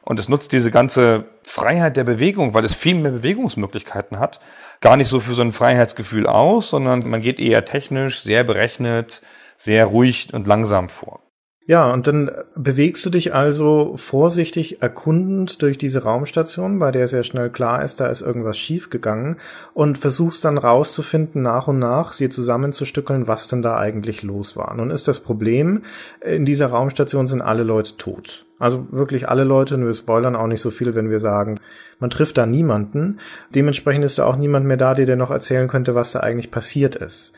Und 0.02 0.18
es 0.18 0.28
nutzt 0.28 0.52
diese 0.52 0.70
ganze 0.70 1.24
Freiheit 1.44 1.96
der 1.96 2.04
Bewegung, 2.04 2.54
weil 2.54 2.64
es 2.64 2.74
viel 2.74 2.96
mehr 2.96 3.12
Bewegungsmöglichkeiten 3.12 4.18
hat, 4.18 4.40
gar 4.80 4.96
nicht 4.96 5.08
so 5.08 5.20
für 5.20 5.34
so 5.34 5.42
ein 5.42 5.52
Freiheitsgefühl 5.52 6.26
aus, 6.26 6.70
sondern 6.70 7.08
man 7.08 7.20
geht 7.20 7.38
eher 7.38 7.64
technisch, 7.64 8.20
sehr 8.20 8.44
berechnet, 8.44 9.22
sehr 9.56 9.86
ruhig 9.86 10.34
und 10.34 10.46
langsam 10.46 10.88
vor. 10.88 11.20
Ja, 11.66 11.92
und 11.92 12.08
dann 12.08 12.28
bewegst 12.56 13.06
du 13.06 13.10
dich 13.10 13.34
also 13.34 13.96
vorsichtig 13.96 14.82
erkundend 14.82 15.62
durch 15.62 15.78
diese 15.78 16.02
Raumstation, 16.02 16.80
bei 16.80 16.90
der 16.90 17.06
sehr 17.06 17.22
schnell 17.22 17.50
klar 17.50 17.84
ist, 17.84 18.00
da 18.00 18.08
ist 18.08 18.20
irgendwas 18.20 18.58
schiefgegangen 18.58 19.36
und 19.72 19.96
versuchst 19.96 20.44
dann 20.44 20.58
rauszufinden, 20.58 21.40
nach 21.40 21.68
und 21.68 21.78
nach 21.78 22.14
sie 22.14 22.28
zusammenzustückeln, 22.28 23.28
was 23.28 23.46
denn 23.46 23.62
da 23.62 23.76
eigentlich 23.76 24.24
los 24.24 24.56
war. 24.56 24.74
Nun 24.74 24.90
ist 24.90 25.06
das 25.06 25.20
Problem, 25.20 25.82
in 26.20 26.44
dieser 26.44 26.66
Raumstation 26.66 27.28
sind 27.28 27.42
alle 27.42 27.62
Leute 27.62 27.96
tot. 27.96 28.44
Also 28.58 28.86
wirklich 28.90 29.28
alle 29.28 29.44
Leute, 29.44 29.76
und 29.76 29.86
wir 29.86 29.94
spoilern 29.94 30.34
auch 30.34 30.48
nicht 30.48 30.60
so 30.60 30.72
viel, 30.72 30.96
wenn 30.96 31.10
wir 31.10 31.20
sagen, 31.20 31.60
man 32.00 32.10
trifft 32.10 32.38
da 32.38 32.46
niemanden. 32.46 33.20
Dementsprechend 33.54 34.04
ist 34.04 34.18
da 34.18 34.24
auch 34.24 34.36
niemand 34.36 34.66
mehr 34.66 34.76
da, 34.76 34.94
der 34.94 35.06
dir 35.06 35.16
noch 35.16 35.30
erzählen 35.30 35.68
könnte, 35.68 35.94
was 35.94 36.10
da 36.10 36.20
eigentlich 36.20 36.50
passiert 36.50 36.96
ist. 36.96 37.32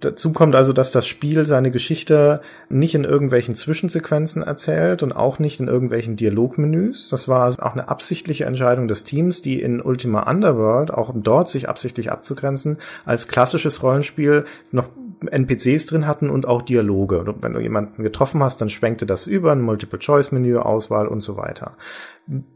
Dazu 0.00 0.32
kommt 0.32 0.54
also, 0.54 0.72
dass 0.72 0.92
das 0.92 1.08
Spiel 1.08 1.44
seine 1.44 1.72
Geschichte 1.72 2.40
nicht 2.68 2.94
in 2.94 3.02
irgendwelchen 3.02 3.56
Zwischensequenzen 3.56 4.44
erzählt 4.44 5.02
und 5.02 5.10
auch 5.10 5.40
nicht 5.40 5.58
in 5.58 5.66
irgendwelchen 5.66 6.14
Dialogmenüs. 6.14 7.08
Das 7.08 7.26
war 7.26 7.42
also 7.42 7.60
auch 7.60 7.72
eine 7.72 7.88
absichtliche 7.88 8.44
Entscheidung 8.44 8.86
des 8.86 9.02
Teams, 9.02 9.42
die 9.42 9.60
in 9.60 9.82
Ultima 9.82 10.30
Underworld, 10.30 10.92
auch 10.92 11.12
dort 11.16 11.48
sich 11.48 11.68
absichtlich 11.68 12.12
abzugrenzen, 12.12 12.78
als 13.04 13.26
klassisches 13.26 13.82
Rollenspiel 13.82 14.44
noch 14.70 14.88
NPCs 15.26 15.86
drin 15.86 16.06
hatten 16.06 16.30
und 16.30 16.46
auch 16.46 16.62
Dialoge. 16.62 17.34
Wenn 17.40 17.54
du 17.54 17.60
jemanden 17.60 18.02
getroffen 18.02 18.42
hast, 18.42 18.60
dann 18.60 18.70
schwenkte 18.70 19.06
das 19.06 19.26
über, 19.26 19.52
ein 19.52 19.60
Multiple-Choice-Menü, 19.60 20.58
Auswahl 20.58 21.08
und 21.08 21.20
so 21.20 21.36
weiter. 21.36 21.76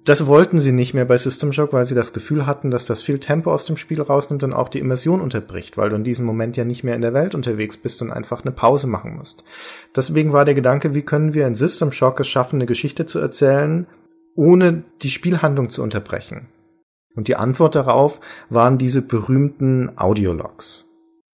Das 0.04 0.26
wollten 0.26 0.60
sie 0.60 0.72
nicht 0.72 0.92
mehr 0.92 1.06
bei 1.06 1.16
System 1.16 1.52
Shock, 1.52 1.72
weil 1.72 1.86
sie 1.86 1.94
das 1.94 2.12
Gefühl 2.12 2.46
hatten, 2.46 2.70
dass 2.70 2.84
das 2.84 3.02
viel 3.02 3.18
Tempo 3.18 3.52
aus 3.52 3.64
dem 3.64 3.78
Spiel 3.78 4.02
rausnimmt 4.02 4.42
und 4.42 4.52
auch 4.52 4.68
die 4.68 4.80
Immersion 4.80 5.20
unterbricht, 5.20 5.78
weil 5.78 5.88
du 5.88 5.96
in 5.96 6.04
diesem 6.04 6.26
Moment 6.26 6.56
ja 6.56 6.64
nicht 6.64 6.84
mehr 6.84 6.94
in 6.94 7.02
der 7.02 7.14
Welt 7.14 7.34
unterwegs 7.34 7.78
bist 7.78 8.02
und 8.02 8.10
einfach 8.10 8.42
eine 8.42 8.52
Pause 8.52 8.86
machen 8.86 9.16
musst. 9.16 9.44
Deswegen 9.96 10.32
war 10.32 10.44
der 10.44 10.54
Gedanke, 10.54 10.94
wie 10.94 11.02
können 11.02 11.32
wir 11.32 11.46
in 11.46 11.54
System 11.54 11.90
Shock 11.90 12.20
es 12.20 12.28
schaffen, 12.28 12.56
eine 12.56 12.66
Geschichte 12.66 13.06
zu 13.06 13.18
erzählen, 13.18 13.86
ohne 14.34 14.84
die 15.02 15.10
Spielhandlung 15.10 15.70
zu 15.70 15.82
unterbrechen. 15.82 16.48
Und 17.14 17.28
die 17.28 17.36
Antwort 17.36 17.74
darauf 17.74 18.20
waren 18.50 18.78
diese 18.78 19.02
berühmten 19.02 19.92
Audiologs. 19.96 20.86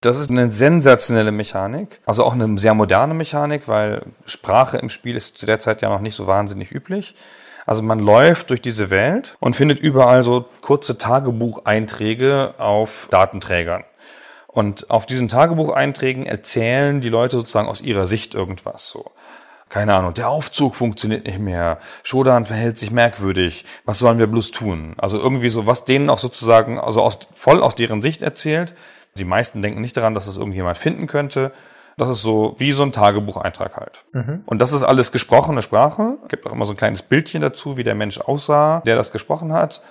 Das 0.01 0.19
ist 0.19 0.29
eine 0.29 0.51
sensationelle 0.51 1.31
Mechanik, 1.31 2.01
also 2.05 2.23
auch 2.23 2.33
eine 2.33 2.57
sehr 2.59 2.75
moderne 2.75 3.15
Mechanik, 3.15 3.67
weil 3.67 4.03
Sprache 4.25 4.77
im 4.77 4.89
Spiel 4.89 5.15
ist 5.15 5.39
zu 5.39 5.47
der 5.47 5.57
Zeit 5.57 5.81
ja 5.81 5.89
noch 5.89 6.01
nicht 6.01 6.13
so 6.13 6.27
wahnsinnig 6.27 6.71
üblich. 6.71 7.15
Also 7.65 7.81
man 7.81 7.99
läuft 7.99 8.51
durch 8.51 8.61
diese 8.61 8.91
Welt 8.91 9.37
und 9.39 9.55
findet 9.55 9.79
überall 9.79 10.21
so 10.21 10.45
kurze 10.61 10.99
Tagebucheinträge 10.99 12.53
auf 12.59 13.07
Datenträgern. 13.09 13.83
Und 14.45 14.89
auf 14.91 15.05
diesen 15.05 15.27
Tagebucheinträgen 15.27 16.25
erzählen 16.27 17.01
die 17.01 17.09
Leute 17.09 17.37
sozusagen 17.37 17.67
aus 17.67 17.81
ihrer 17.81 18.05
Sicht 18.07 18.35
irgendwas 18.35 18.89
so. 18.89 19.11
Keine 19.69 19.95
Ahnung, 19.95 20.13
der 20.13 20.29
Aufzug 20.29 20.75
funktioniert 20.75 21.25
nicht 21.25 21.39
mehr, 21.39 21.79
Shodan 22.03 22.45
verhält 22.45 22.77
sich 22.77 22.89
merkwürdig, 22.89 23.65
was 23.83 23.99
sollen 23.99 24.17
wir 24.19 24.27
bloß 24.27 24.51
tun? 24.51 24.93
Also 24.97 25.17
irgendwie 25.17 25.49
so, 25.49 25.65
was 25.65 25.83
denen 25.83 26.09
auch 26.09 26.19
sozusagen, 26.19 26.79
also 26.79 27.01
aus, 27.01 27.19
voll 27.33 27.61
aus 27.61 27.75
deren 27.75 28.01
Sicht 28.01 28.21
erzählt. 28.21 28.75
Die 29.17 29.25
meisten 29.25 29.61
denken 29.61 29.81
nicht 29.81 29.97
daran, 29.97 30.13
dass 30.13 30.27
es 30.27 30.37
irgendjemand 30.37 30.77
finden 30.77 31.07
könnte. 31.07 31.51
Das 31.97 32.09
ist 32.09 32.21
so 32.21 32.55
wie 32.57 32.71
so 32.71 32.83
ein 32.83 32.91
Tagebucheintrag 32.91 33.75
halt. 33.75 34.05
Mhm. 34.13 34.43
Und 34.45 34.61
das 34.61 34.71
ist 34.71 34.83
alles 34.83 35.11
gesprochene 35.11 35.61
Sprache. 35.63 36.17
Gibt 36.27 36.45
auch 36.45 36.53
immer 36.53 36.65
so 36.65 36.73
ein 36.73 36.77
kleines 36.77 37.01
Bildchen 37.01 37.41
dazu, 37.41 37.75
wie 37.75 37.83
der 37.83 37.95
Mensch 37.95 38.19
aussah, 38.19 38.81
der 38.85 38.95
das 38.95 39.11
gesprochen 39.11 39.51
hat. 39.51 39.81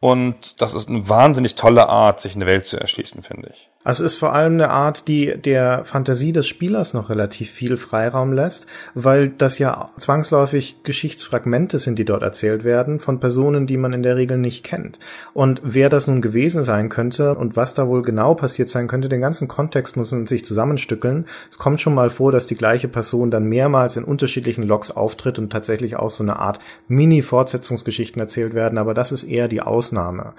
Und 0.00 0.60
das 0.60 0.74
ist 0.74 0.88
eine 0.88 1.08
wahnsinnig 1.08 1.54
tolle 1.54 1.88
Art, 1.88 2.20
sich 2.20 2.34
eine 2.34 2.46
Welt 2.46 2.66
zu 2.66 2.76
erschließen, 2.76 3.22
finde 3.22 3.50
ich. 3.52 3.70
Es 3.84 3.98
ist 3.98 4.16
vor 4.16 4.32
allem 4.32 4.54
eine 4.54 4.70
Art, 4.70 5.08
die 5.08 5.34
der 5.36 5.84
Fantasie 5.84 6.30
des 6.30 6.46
Spielers 6.46 6.94
noch 6.94 7.10
relativ 7.10 7.50
viel 7.50 7.76
Freiraum 7.76 8.32
lässt, 8.32 8.66
weil 8.94 9.28
das 9.28 9.58
ja 9.58 9.90
zwangsläufig 9.98 10.84
Geschichtsfragmente 10.84 11.80
sind, 11.80 11.98
die 11.98 12.04
dort 12.04 12.22
erzählt 12.22 12.62
werden, 12.62 13.00
von 13.00 13.18
Personen, 13.18 13.66
die 13.66 13.76
man 13.76 13.92
in 13.92 14.04
der 14.04 14.16
Regel 14.16 14.38
nicht 14.38 14.62
kennt. 14.62 15.00
Und 15.34 15.60
wer 15.64 15.88
das 15.88 16.06
nun 16.06 16.22
gewesen 16.22 16.62
sein 16.62 16.90
könnte 16.90 17.34
und 17.34 17.56
was 17.56 17.74
da 17.74 17.88
wohl 17.88 18.02
genau 18.02 18.34
passiert 18.34 18.68
sein 18.68 18.86
könnte, 18.86 19.08
den 19.08 19.20
ganzen 19.20 19.48
Kontext 19.48 19.96
muss 19.96 20.12
man 20.12 20.28
sich 20.28 20.44
zusammenstückeln. 20.44 21.26
Es 21.50 21.58
kommt 21.58 21.80
schon 21.80 21.94
mal 21.94 22.10
vor, 22.10 22.30
dass 22.30 22.46
die 22.46 22.54
gleiche 22.54 22.86
Person 22.86 23.32
dann 23.32 23.46
mehrmals 23.46 23.96
in 23.96 24.04
unterschiedlichen 24.04 24.62
Logs 24.62 24.92
auftritt 24.92 25.40
und 25.40 25.50
tatsächlich 25.50 25.96
auch 25.96 26.10
so 26.10 26.22
eine 26.22 26.36
Art 26.36 26.60
Mini-Fortsetzungsgeschichten 26.86 28.20
erzählt 28.20 28.54
werden, 28.54 28.78
aber 28.78 28.94
das 28.94 29.10
ist 29.10 29.24
eher 29.24 29.48
die 29.48 29.60
Ausnahme. 29.60 30.34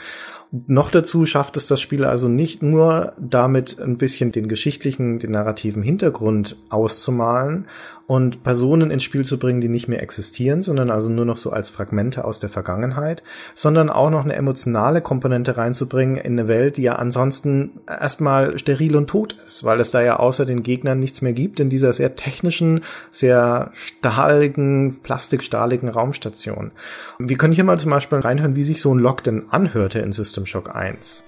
Noch 0.68 0.92
dazu 0.92 1.26
schafft 1.26 1.58
es 1.58 1.66
das 1.66 1.82
Spiel 1.82 2.06
also 2.06 2.28
nicht 2.28 2.62
nur 2.62 3.14
damit 3.18 3.80
ein 3.80 3.98
bisschen 3.98 4.32
den 4.32 4.48
geschichtlichen, 4.48 5.18
den 5.18 5.32
narrativen 5.32 5.82
Hintergrund 5.82 6.58
auszumalen 6.70 7.66
und 8.06 8.44
Personen 8.44 8.92
ins 8.92 9.04
Spiel 9.04 9.24
zu 9.24 9.40
bringen, 9.40 9.62
die 9.62 9.70
nicht 9.70 9.88
mehr 9.88 10.02
existieren, 10.02 10.62
sondern 10.62 10.92
also 10.92 11.10
nur 11.10 11.26
noch 11.26 11.38
so 11.38 11.52
als 11.52 11.70
Fragmente 11.70 12.26
aus 12.26 12.40
der 12.40 12.50
Vergangenheit, 12.50 13.24
sondern 13.54 13.90
auch 13.90 14.10
noch 14.10 14.26
eine 14.26 14.36
emotionale 14.36 15.02
Komponente 15.02 15.58
reinzubringen 15.58 16.18
in 16.18 16.38
eine 16.38 16.48
Welt, 16.48 16.78
die 16.78 16.84
ja 16.84 16.96
ansonsten 16.96 17.80
erstmal 17.88 18.58
steril 18.60 18.96
und 18.96 19.08
tot 19.10 19.38
ist, 19.46 19.64
weil 19.64 19.80
es 19.80 19.92
da 19.92 20.02
ja 20.02 20.18
außer 20.18 20.46
den 20.46 20.64
Gegnern 20.64 21.00
nichts 21.00 21.22
mehr 21.22 21.34
gibt 21.34 21.60
in 21.60 21.70
dieser 21.70 21.94
sehr 21.94 22.16
technischen, 22.16 22.82
sehr 23.10 23.72
stahligen, 23.74 25.00
plastikstahligen 25.02 25.88
Raumstation. 25.90 26.72
Wir 27.20 27.38
können 27.38 27.54
hier 27.54 27.64
mal 27.64 27.80
zum 27.80 27.92
Beispiel 27.92 28.20
reinhören, 28.20 28.56
wie 28.56 28.64
sich 28.64 28.82
so 28.82 28.94
ein 28.94 29.00
Log 29.00 29.24
denn 29.24 29.46
anhörte 29.50 30.00
in 30.00 30.12
System 30.12 30.46
Shock 30.46 30.76
1. 30.76 31.24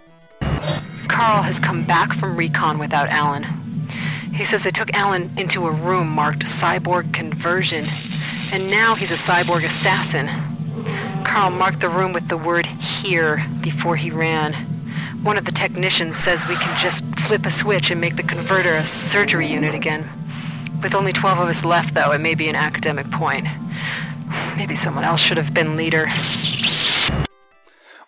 Carl 1.08 1.46
has 1.46 1.62
come 1.62 1.84
back 1.84 2.14
from 2.16 2.36
recon 2.36 2.80
without 2.80 3.08
Alan. 3.10 3.65
He 4.36 4.44
says 4.44 4.64
they 4.64 4.72
took 4.72 4.94
Alan 4.94 5.32
into 5.38 5.66
a 5.66 5.72
room 5.72 6.10
marked 6.10 6.44
cyborg 6.44 7.14
conversion, 7.14 7.88
and 8.52 8.70
now 8.70 8.94
he's 8.94 9.12
a 9.12 9.16
cyborg 9.16 9.64
assassin. 9.64 10.28
Carl 11.24 11.52
marked 11.52 11.80
the 11.80 11.88
room 11.88 12.12
with 12.12 12.28
the 12.28 12.38
word 12.38 12.66
here 12.66 13.46
before 13.62 13.96
he 13.96 14.12
ran. 14.12 14.54
One 15.24 15.38
of 15.38 15.46
the 15.46 15.54
technicians 15.54 16.18
says 16.18 16.46
we 16.48 16.58
can 16.58 16.78
just 16.78 17.04
flip 17.28 17.46
a 17.46 17.52
switch 17.52 17.92
and 17.92 18.02
make 18.02 18.18
the 18.18 18.24
converter 18.24 18.76
a 18.76 18.86
surgery 18.86 19.48
unit 19.48 19.74
again. 19.74 20.08
With 20.84 20.96
only 20.96 21.14
12 21.14 21.40
of 21.40 21.48
us 21.48 21.64
left, 21.64 21.94
though, 21.94 22.12
it 22.12 22.20
may 22.20 22.36
be 22.36 22.50
an 22.50 22.56
academic 22.56 23.10
point. 23.12 23.48
Maybe 24.58 24.76
someone 24.76 25.06
else 25.06 25.22
should 25.22 25.38
have 25.38 25.54
been 25.54 25.78
leader. 25.78 26.08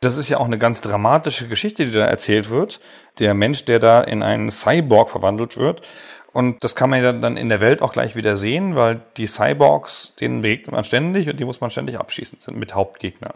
Das 0.02 0.18
ist 0.18 0.30
ja 0.30 0.38
auch 0.38 0.46
eine 0.46 0.58
ganz 0.58 0.82
dramatische 0.82 1.48
Geschichte, 1.48 1.86
die 1.86 1.92
da 1.92 2.06
erzählt 2.06 2.50
wird. 2.50 2.80
Der 3.20 3.34
Mensch, 3.34 3.66
der 3.66 3.80
da 3.80 4.02
in 4.02 4.22
einen 4.22 4.52
Cyborg 4.52 5.10
verwandelt 5.10 5.58
wird. 5.58 5.82
Und 6.34 6.64
das 6.64 6.76
kann 6.76 6.90
man 6.90 7.04
ja 7.04 7.14
dann 7.14 7.36
in 7.36 7.50
der 7.50 7.62
Welt 7.62 7.82
auch 7.82 7.94
gleich 7.94 8.16
wieder 8.16 8.36
sehen, 8.36 8.76
weil 8.76 9.02
die 9.18 9.26
Cyborgs, 9.26 10.14
denen 10.20 10.42
begegnet 10.42 10.72
man 10.72 10.84
ständig 10.84 11.30
und 11.30 11.40
die 11.40 11.46
muss 11.46 11.62
man 11.62 11.72
ständig 11.72 12.00
abschießen, 12.00 12.40
sind 12.40 12.58
mit 12.58 12.76
Hauptgegnern. 12.76 13.34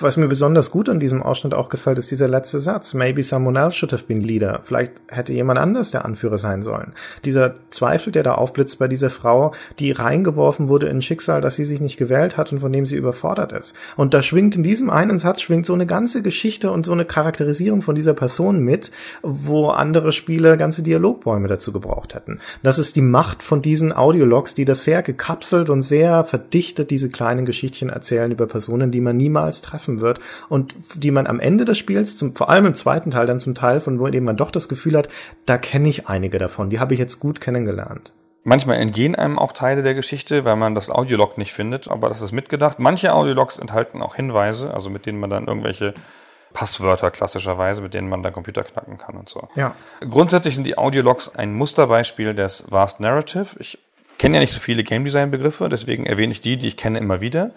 Was 0.00 0.16
mir 0.16 0.28
besonders 0.28 0.70
gut 0.70 0.88
an 0.88 1.00
diesem 1.00 1.24
Ausschnitt 1.24 1.54
auch 1.54 1.68
gefällt, 1.68 1.98
ist 1.98 2.12
dieser 2.12 2.28
letzte 2.28 2.60
Satz. 2.60 2.94
Maybe 2.94 3.24
someone 3.24 3.58
else 3.58 3.76
should 3.76 3.92
have 3.92 4.04
been 4.04 4.20
leader. 4.20 4.60
Vielleicht 4.62 4.92
hätte 5.08 5.32
jemand 5.32 5.58
anders 5.58 5.90
der 5.90 6.04
Anführer 6.04 6.38
sein 6.38 6.62
sollen. 6.62 6.94
Dieser 7.24 7.54
Zweifel, 7.70 8.12
der 8.12 8.22
da 8.22 8.34
aufblitzt 8.34 8.78
bei 8.78 8.86
dieser 8.86 9.10
Frau, 9.10 9.52
die 9.80 9.90
reingeworfen 9.90 10.68
wurde 10.68 10.86
in 10.86 10.98
ein 10.98 11.02
Schicksal, 11.02 11.40
das 11.40 11.56
sie 11.56 11.64
sich 11.64 11.80
nicht 11.80 11.96
gewählt 11.96 12.36
hat 12.36 12.52
und 12.52 12.60
von 12.60 12.72
dem 12.72 12.86
sie 12.86 12.94
überfordert 12.94 13.50
ist. 13.50 13.74
Und 13.96 14.14
da 14.14 14.22
schwingt 14.22 14.54
in 14.54 14.62
diesem 14.62 14.88
einen 14.88 15.18
Satz 15.18 15.40
schwingt 15.40 15.66
so 15.66 15.74
eine 15.74 15.86
ganze 15.86 16.22
Geschichte 16.22 16.70
und 16.70 16.86
so 16.86 16.92
eine 16.92 17.04
Charakterisierung 17.04 17.82
von 17.82 17.96
dieser 17.96 18.14
Person 18.14 18.60
mit, 18.60 18.92
wo 19.22 19.70
andere 19.70 20.12
Spiele 20.12 20.56
ganze 20.58 20.84
Dialogbäume 20.84 21.48
dazu 21.48 21.72
gebraucht 21.72 22.14
hätten. 22.14 22.38
Das 22.62 22.78
ist 22.78 22.94
die 22.94 23.02
Macht 23.02 23.42
von 23.42 23.62
diesen 23.62 23.92
Audiologs, 23.92 24.54
die 24.54 24.64
das 24.64 24.84
sehr 24.84 25.02
gekapselt 25.02 25.70
und 25.70 25.82
sehr 25.82 26.22
verdichtet 26.22 26.92
diese 26.92 27.08
kleinen 27.08 27.46
Geschichtchen 27.46 27.88
erzählen 27.88 28.30
über 28.30 28.46
Personen, 28.46 28.92
die 28.92 29.00
man 29.00 29.16
niemals 29.16 29.60
treffen 29.60 29.77
treffen 29.78 30.00
wird 30.00 30.18
und 30.48 30.74
die 30.94 31.10
man 31.10 31.26
am 31.26 31.40
Ende 31.40 31.64
des 31.64 31.78
Spiels, 31.78 32.16
zum, 32.16 32.34
vor 32.34 32.50
allem 32.50 32.66
im 32.66 32.74
zweiten 32.74 33.10
Teil 33.10 33.26
dann 33.26 33.40
zum 33.40 33.54
Teil, 33.54 33.80
von 33.80 34.00
wo 34.00 34.08
dem 34.08 34.24
man 34.24 34.36
doch 34.36 34.50
das 34.50 34.68
Gefühl 34.68 34.96
hat, 34.96 35.08
da 35.46 35.56
kenne 35.58 35.88
ich 35.88 36.08
einige 36.08 36.38
davon, 36.38 36.70
die 36.70 36.80
habe 36.80 36.94
ich 36.94 37.00
jetzt 37.00 37.20
gut 37.20 37.40
kennengelernt. 37.40 38.12
Manchmal 38.44 38.76
entgehen 38.76 39.14
einem 39.14 39.38
auch 39.38 39.52
Teile 39.52 39.82
der 39.82 39.94
Geschichte, 39.94 40.44
weil 40.44 40.56
man 40.56 40.74
das 40.74 40.90
Audiolog 40.90 41.38
nicht 41.38 41.52
findet, 41.52 41.88
aber 41.88 42.08
das 42.08 42.22
ist 42.22 42.32
mitgedacht. 42.32 42.78
Manche 42.78 43.12
Audiologs 43.12 43.58
enthalten 43.58 44.00
auch 44.00 44.14
Hinweise, 44.14 44.72
also 44.72 44.90
mit 44.90 45.06
denen 45.06 45.20
man 45.20 45.28
dann 45.28 45.48
irgendwelche 45.48 45.92
Passwörter 46.54 47.10
klassischerweise, 47.10 47.82
mit 47.82 47.92
denen 47.92 48.08
man 48.08 48.22
dann 48.22 48.32
Computer 48.32 48.62
knacken 48.62 48.96
kann 48.96 49.16
und 49.16 49.28
so. 49.28 49.48
Ja. 49.54 49.74
Grundsätzlich 50.00 50.54
sind 50.54 50.66
die 50.66 50.78
Audiologs 50.78 51.34
ein 51.34 51.52
Musterbeispiel 51.52 52.32
des 52.32 52.64
Vast 52.70 53.00
Narrative. 53.00 53.48
Ich 53.58 53.78
kenne 54.18 54.36
ja 54.36 54.40
nicht 54.40 54.52
so 54.52 54.60
viele 54.60 54.84
Game 54.84 55.04
Design 55.04 55.30
Begriffe, 55.30 55.68
deswegen 55.68 56.04
erwähne 56.06 56.32
ich 56.32 56.40
die, 56.40 56.56
die 56.56 56.68
ich 56.68 56.76
kenne 56.76 56.98
immer 56.98 57.20
wieder. 57.20 57.52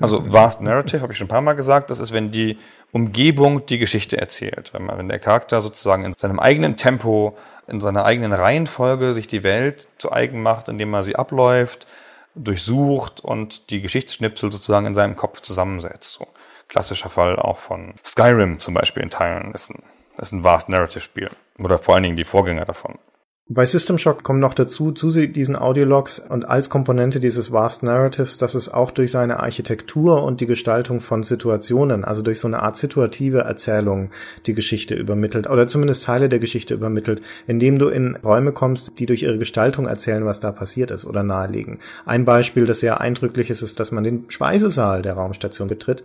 Also 0.00 0.32
Vast 0.32 0.60
Narrative 0.60 1.02
habe 1.02 1.12
ich 1.12 1.18
schon 1.18 1.26
ein 1.26 1.28
paar 1.28 1.40
Mal 1.40 1.54
gesagt, 1.54 1.90
das 1.90 1.98
ist, 1.98 2.12
wenn 2.12 2.30
die 2.30 2.58
Umgebung 2.92 3.66
die 3.66 3.78
Geschichte 3.78 4.16
erzählt, 4.18 4.72
wenn 4.72 4.84
man, 4.84 4.98
wenn 4.98 5.08
der 5.08 5.18
Charakter 5.18 5.60
sozusagen 5.60 6.04
in 6.04 6.12
seinem 6.12 6.38
eigenen 6.38 6.76
Tempo, 6.76 7.36
in 7.66 7.80
seiner 7.80 8.04
eigenen 8.04 8.32
Reihenfolge 8.32 9.12
sich 9.12 9.26
die 9.26 9.42
Welt 9.42 9.88
zu 9.98 10.12
eigen 10.12 10.42
macht, 10.42 10.68
indem 10.68 10.94
er 10.94 11.02
sie 11.02 11.16
abläuft, 11.16 11.86
durchsucht 12.34 13.20
und 13.20 13.70
die 13.70 13.80
Geschichtsschnipsel 13.80 14.50
sozusagen 14.50 14.86
in 14.86 14.94
seinem 14.94 15.16
Kopf 15.16 15.40
zusammensetzt. 15.40 16.12
So 16.12 16.26
klassischer 16.68 17.10
Fall 17.10 17.36
auch 17.36 17.58
von 17.58 17.94
Skyrim 18.04 18.60
zum 18.60 18.74
Beispiel 18.74 19.02
in 19.02 19.10
Teilen 19.10 19.52
ist 19.52 19.70
ein, 19.70 19.82
ist 20.18 20.32
ein 20.32 20.44
Vast 20.44 20.68
Narrative 20.68 21.00
Spiel 21.00 21.30
oder 21.58 21.78
vor 21.78 21.94
allen 21.94 22.04
Dingen 22.04 22.16
die 22.16 22.24
Vorgänger 22.24 22.64
davon. 22.64 22.98
Bei 23.46 23.66
System 23.66 23.98
Shock 23.98 24.22
kommt 24.22 24.40
noch 24.40 24.54
dazu, 24.54 24.90
zu 24.90 25.10
diesen 25.10 25.54
Audiologs 25.54 26.18
und 26.18 26.48
als 26.48 26.70
Komponente 26.70 27.20
dieses 27.20 27.52
Vast 27.52 27.82
Narratives, 27.82 28.38
dass 28.38 28.54
es 28.54 28.72
auch 28.72 28.90
durch 28.90 29.10
seine 29.10 29.40
Architektur 29.40 30.22
und 30.22 30.40
die 30.40 30.46
Gestaltung 30.46 31.00
von 31.00 31.22
Situationen, 31.22 32.06
also 32.06 32.22
durch 32.22 32.40
so 32.40 32.48
eine 32.48 32.62
Art 32.62 32.78
situative 32.78 33.40
Erzählung 33.40 34.08
die 34.46 34.54
Geschichte 34.54 34.94
übermittelt 34.94 35.46
oder 35.46 35.66
zumindest 35.68 36.04
Teile 36.04 36.30
der 36.30 36.38
Geschichte 36.38 36.72
übermittelt, 36.72 37.20
indem 37.46 37.78
du 37.78 37.88
in 37.88 38.16
Räume 38.16 38.52
kommst, 38.52 38.98
die 38.98 39.04
durch 39.04 39.24
ihre 39.24 39.36
Gestaltung 39.36 39.86
erzählen, 39.86 40.24
was 40.24 40.40
da 40.40 40.50
passiert 40.50 40.90
ist 40.90 41.04
oder 41.04 41.22
nahelegen. 41.22 41.80
Ein 42.06 42.24
Beispiel, 42.24 42.64
das 42.64 42.80
sehr 42.80 43.02
eindrücklich 43.02 43.50
ist, 43.50 43.60
ist, 43.60 43.78
dass 43.78 43.92
man 43.92 44.04
den 44.04 44.24
Speisesaal 44.28 45.02
der 45.02 45.14
Raumstation 45.14 45.68
betritt 45.68 46.02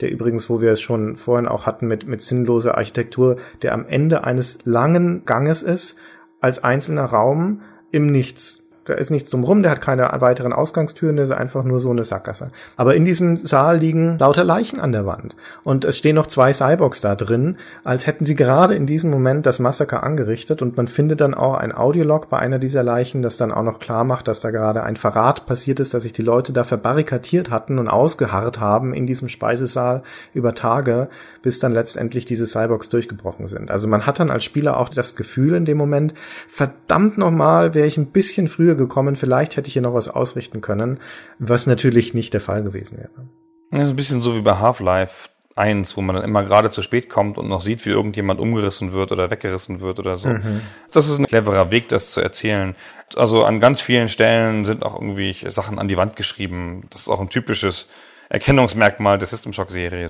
der 0.00 0.10
übrigens, 0.10 0.50
wo 0.50 0.60
wir 0.60 0.72
es 0.72 0.80
schon 0.80 1.16
vorhin 1.16 1.46
auch 1.46 1.66
hatten 1.66 1.86
mit, 1.86 2.06
mit 2.08 2.20
sinnloser 2.20 2.76
Architektur, 2.76 3.36
der 3.62 3.72
am 3.72 3.86
Ende 3.86 4.24
eines 4.24 4.58
langen 4.64 5.24
Ganges 5.24 5.62
ist, 5.62 5.96
als 6.44 6.62
einzelner 6.62 7.06
Raum 7.06 7.62
im 7.90 8.04
Nichts. 8.04 8.63
Da 8.84 8.94
ist 8.94 9.10
nichts 9.10 9.30
drumrum, 9.30 9.62
der 9.62 9.70
hat 9.70 9.80
keine 9.80 10.10
weiteren 10.20 10.52
Ausgangstüren, 10.52 11.16
der 11.16 11.24
ist 11.24 11.30
einfach 11.30 11.64
nur 11.64 11.80
so 11.80 11.90
eine 11.90 12.04
Sackgasse. 12.04 12.50
Aber 12.76 12.94
in 12.94 13.04
diesem 13.04 13.36
Saal 13.36 13.78
liegen 13.78 14.18
lauter 14.18 14.44
Leichen 14.44 14.78
an 14.78 14.92
der 14.92 15.06
Wand. 15.06 15.36
Und 15.62 15.86
es 15.86 15.96
stehen 15.96 16.16
noch 16.16 16.26
zwei 16.26 16.52
Cyborgs 16.52 17.00
da 17.00 17.14
drin, 17.14 17.56
als 17.82 18.06
hätten 18.06 18.26
sie 18.26 18.34
gerade 18.34 18.74
in 18.74 18.86
diesem 18.86 19.10
Moment 19.10 19.46
das 19.46 19.58
Massaker 19.58 20.02
angerichtet. 20.02 20.60
Und 20.60 20.76
man 20.76 20.88
findet 20.88 21.22
dann 21.22 21.32
auch 21.32 21.54
ein 21.54 21.74
Audiolog 21.74 22.28
bei 22.28 22.38
einer 22.38 22.58
dieser 22.58 22.82
Leichen, 22.82 23.22
das 23.22 23.38
dann 23.38 23.52
auch 23.52 23.62
noch 23.62 23.80
klar 23.80 24.04
macht, 24.04 24.28
dass 24.28 24.40
da 24.40 24.50
gerade 24.50 24.82
ein 24.82 24.96
Verrat 24.96 25.46
passiert 25.46 25.80
ist, 25.80 25.94
dass 25.94 26.02
sich 26.02 26.12
die 26.12 26.22
Leute 26.22 26.52
da 26.52 26.64
verbarrikadiert 26.64 27.50
hatten 27.50 27.78
und 27.78 27.88
ausgeharrt 27.88 28.60
haben 28.60 28.92
in 28.92 29.06
diesem 29.06 29.30
Speisesaal 29.30 30.02
über 30.34 30.54
Tage, 30.54 31.08
bis 31.42 31.58
dann 31.58 31.72
letztendlich 31.72 32.26
diese 32.26 32.46
Cyborgs 32.46 32.90
durchgebrochen 32.90 33.46
sind. 33.46 33.70
Also 33.70 33.88
man 33.88 34.06
hat 34.06 34.20
dann 34.20 34.30
als 34.30 34.44
Spieler 34.44 34.76
auch 34.76 34.90
das 34.90 35.16
Gefühl 35.16 35.54
in 35.54 35.64
dem 35.64 35.78
Moment, 35.78 36.12
verdammt 36.48 37.16
nochmal, 37.16 37.72
wäre 37.72 37.86
ich 37.86 37.96
ein 37.96 38.06
bisschen 38.06 38.48
früher 38.48 38.73
früher 38.74 38.86
gekommen, 38.86 39.16
vielleicht 39.16 39.56
hätte 39.56 39.68
ich 39.68 39.74
hier 39.74 39.82
noch 39.82 39.94
was 39.94 40.08
ausrichten 40.08 40.60
können, 40.60 40.98
was 41.38 41.66
natürlich 41.66 42.14
nicht 42.14 42.34
der 42.34 42.40
Fall 42.40 42.62
gewesen 42.62 42.98
wäre. 42.98 43.28
Das 43.70 43.82
ist 43.82 43.90
ein 43.90 43.96
bisschen 43.96 44.22
so 44.22 44.36
wie 44.36 44.40
bei 44.40 44.58
Half-Life 44.58 45.30
1, 45.56 45.96
wo 45.96 46.00
man 46.00 46.16
dann 46.16 46.24
immer 46.24 46.42
gerade 46.42 46.70
zu 46.70 46.82
spät 46.82 47.08
kommt 47.08 47.38
und 47.38 47.48
noch 47.48 47.60
sieht, 47.60 47.84
wie 47.86 47.90
irgendjemand 47.90 48.40
umgerissen 48.40 48.92
wird 48.92 49.12
oder 49.12 49.30
weggerissen 49.30 49.80
wird 49.80 49.98
oder 50.00 50.16
so. 50.16 50.28
Mhm. 50.28 50.60
Das 50.92 51.08
ist 51.08 51.18
ein 51.18 51.26
cleverer 51.26 51.70
Weg, 51.70 51.88
das 51.88 52.10
zu 52.10 52.20
erzählen. 52.20 52.74
Also 53.16 53.44
an 53.44 53.60
ganz 53.60 53.80
vielen 53.80 54.08
Stellen 54.08 54.64
sind 54.64 54.84
auch 54.84 54.94
irgendwie 54.94 55.36
Sachen 55.48 55.78
an 55.78 55.88
die 55.88 55.96
Wand 55.96 56.16
geschrieben. 56.16 56.86
Das 56.90 57.02
ist 57.02 57.08
auch 57.08 57.20
ein 57.20 57.28
typisches 57.28 57.86
Erkennungsmerkmal 58.28 59.18
der 59.18 59.28
System 59.28 59.52
Shock 59.52 59.70
Serie. 59.70 60.08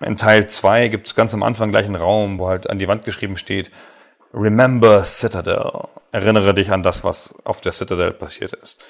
In 0.00 0.16
Teil 0.16 0.48
2 0.48 0.88
gibt 0.88 1.06
es 1.06 1.14
ganz 1.14 1.34
am 1.34 1.42
Anfang 1.42 1.70
gleich 1.70 1.84
einen 1.84 1.96
Raum, 1.96 2.38
wo 2.38 2.48
halt 2.48 2.68
an 2.68 2.78
die 2.78 2.88
Wand 2.88 3.04
geschrieben 3.04 3.36
steht, 3.36 3.70
Remember 4.32 5.04
Citadel. 5.04 5.88
Erinnere 6.12 6.54
dich 6.54 6.70
an 6.70 6.82
das, 6.82 7.04
was 7.04 7.34
auf 7.44 7.60
der 7.60 7.72
Citadel 7.72 8.12
passiert 8.12 8.52
ist. 8.52 8.84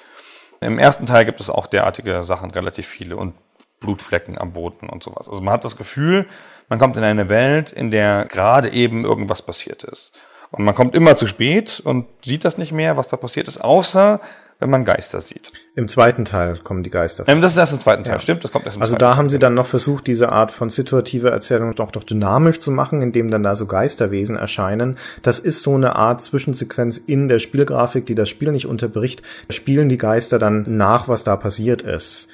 Im 0.59 0.77
ersten 0.77 1.05
Teil 1.05 1.25
gibt 1.25 1.39
es 1.39 1.49
auch 1.49 1.67
derartige 1.67 2.23
Sachen 2.23 2.51
relativ 2.51 2.87
viele 2.87 3.17
und 3.17 3.33
Blutflecken 3.79 4.37
am 4.37 4.53
Boden 4.53 4.89
und 4.89 5.03
sowas. 5.03 5.27
Also 5.27 5.41
man 5.41 5.53
hat 5.53 5.65
das 5.65 5.75
Gefühl, 5.75 6.27
man 6.69 6.77
kommt 6.77 6.97
in 6.97 7.03
eine 7.03 7.29
Welt, 7.29 7.71
in 7.71 7.89
der 7.89 8.25
gerade 8.25 8.69
eben 8.69 9.03
irgendwas 9.03 9.41
passiert 9.41 9.83
ist. 9.83 10.13
Und 10.51 10.63
man 10.63 10.75
kommt 10.75 10.95
immer 10.95 11.17
zu 11.17 11.25
spät 11.25 11.81
und 11.83 12.05
sieht 12.23 12.45
das 12.45 12.57
nicht 12.57 12.71
mehr, 12.71 12.97
was 12.97 13.07
da 13.07 13.17
passiert 13.17 13.47
ist, 13.47 13.57
außer 13.57 14.19
wenn 14.61 14.69
man 14.69 14.85
Geister 14.85 15.19
sieht. 15.19 15.51
Im 15.75 15.87
zweiten 15.87 16.23
Teil 16.23 16.59
kommen 16.59 16.83
die 16.83 16.91
Geister. 16.91 17.23
Ähm, 17.27 17.41
das 17.41 17.53
ist 17.53 17.57
erst 17.57 17.73
im 17.73 17.79
zweiten 17.79 18.03
Teil, 18.03 18.21
stimmt, 18.21 18.43
das 18.43 18.51
kommt 18.51 18.65
erst 18.65 18.77
im 18.77 18.83
Also 18.83 18.95
da 18.95 19.17
haben 19.17 19.29
sie 19.29 19.39
dann 19.39 19.55
noch 19.55 19.65
versucht, 19.65 20.05
diese 20.05 20.31
Art 20.31 20.51
von 20.51 20.69
situative 20.69 21.31
Erzählung 21.31 21.73
doch 21.73 21.91
doch 21.91 22.03
dynamisch 22.03 22.59
zu 22.59 22.69
machen, 22.69 23.01
indem 23.01 23.31
dann 23.31 23.41
da 23.41 23.55
so 23.55 23.65
Geisterwesen 23.65 24.35
erscheinen. 24.35 24.97
Das 25.23 25.39
ist 25.39 25.63
so 25.63 25.73
eine 25.75 25.95
Art 25.95 26.21
Zwischensequenz 26.21 26.99
in 26.99 27.27
der 27.27 27.39
Spielgrafik, 27.39 28.05
die 28.05 28.15
das 28.15 28.29
Spiel 28.29 28.51
nicht 28.51 28.67
unterbricht. 28.67 29.23
Spielen 29.49 29.89
die 29.89 29.97
Geister 29.97 30.37
dann 30.37 30.63
nach, 30.77 31.07
was 31.07 31.23
da 31.23 31.35
passiert 31.35 31.81
ist. 31.81 32.29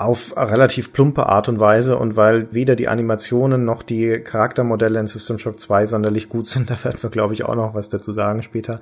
Auf 0.00 0.36
relativ 0.36 0.92
plumpe 0.92 1.26
Art 1.26 1.48
und 1.48 1.58
Weise 1.58 1.98
und 1.98 2.14
weil 2.14 2.46
weder 2.54 2.76
die 2.76 2.86
Animationen 2.86 3.64
noch 3.64 3.82
die 3.82 4.20
Charaktermodelle 4.20 5.00
in 5.00 5.08
System 5.08 5.40
Shock 5.40 5.58
2 5.58 5.86
sonderlich 5.88 6.28
gut 6.28 6.46
sind, 6.46 6.70
da 6.70 6.82
werden 6.84 6.98
wir 7.02 7.10
glaube 7.10 7.34
ich 7.34 7.44
auch 7.44 7.56
noch 7.56 7.74
was 7.74 7.88
dazu 7.88 8.12
sagen 8.12 8.44
später, 8.44 8.80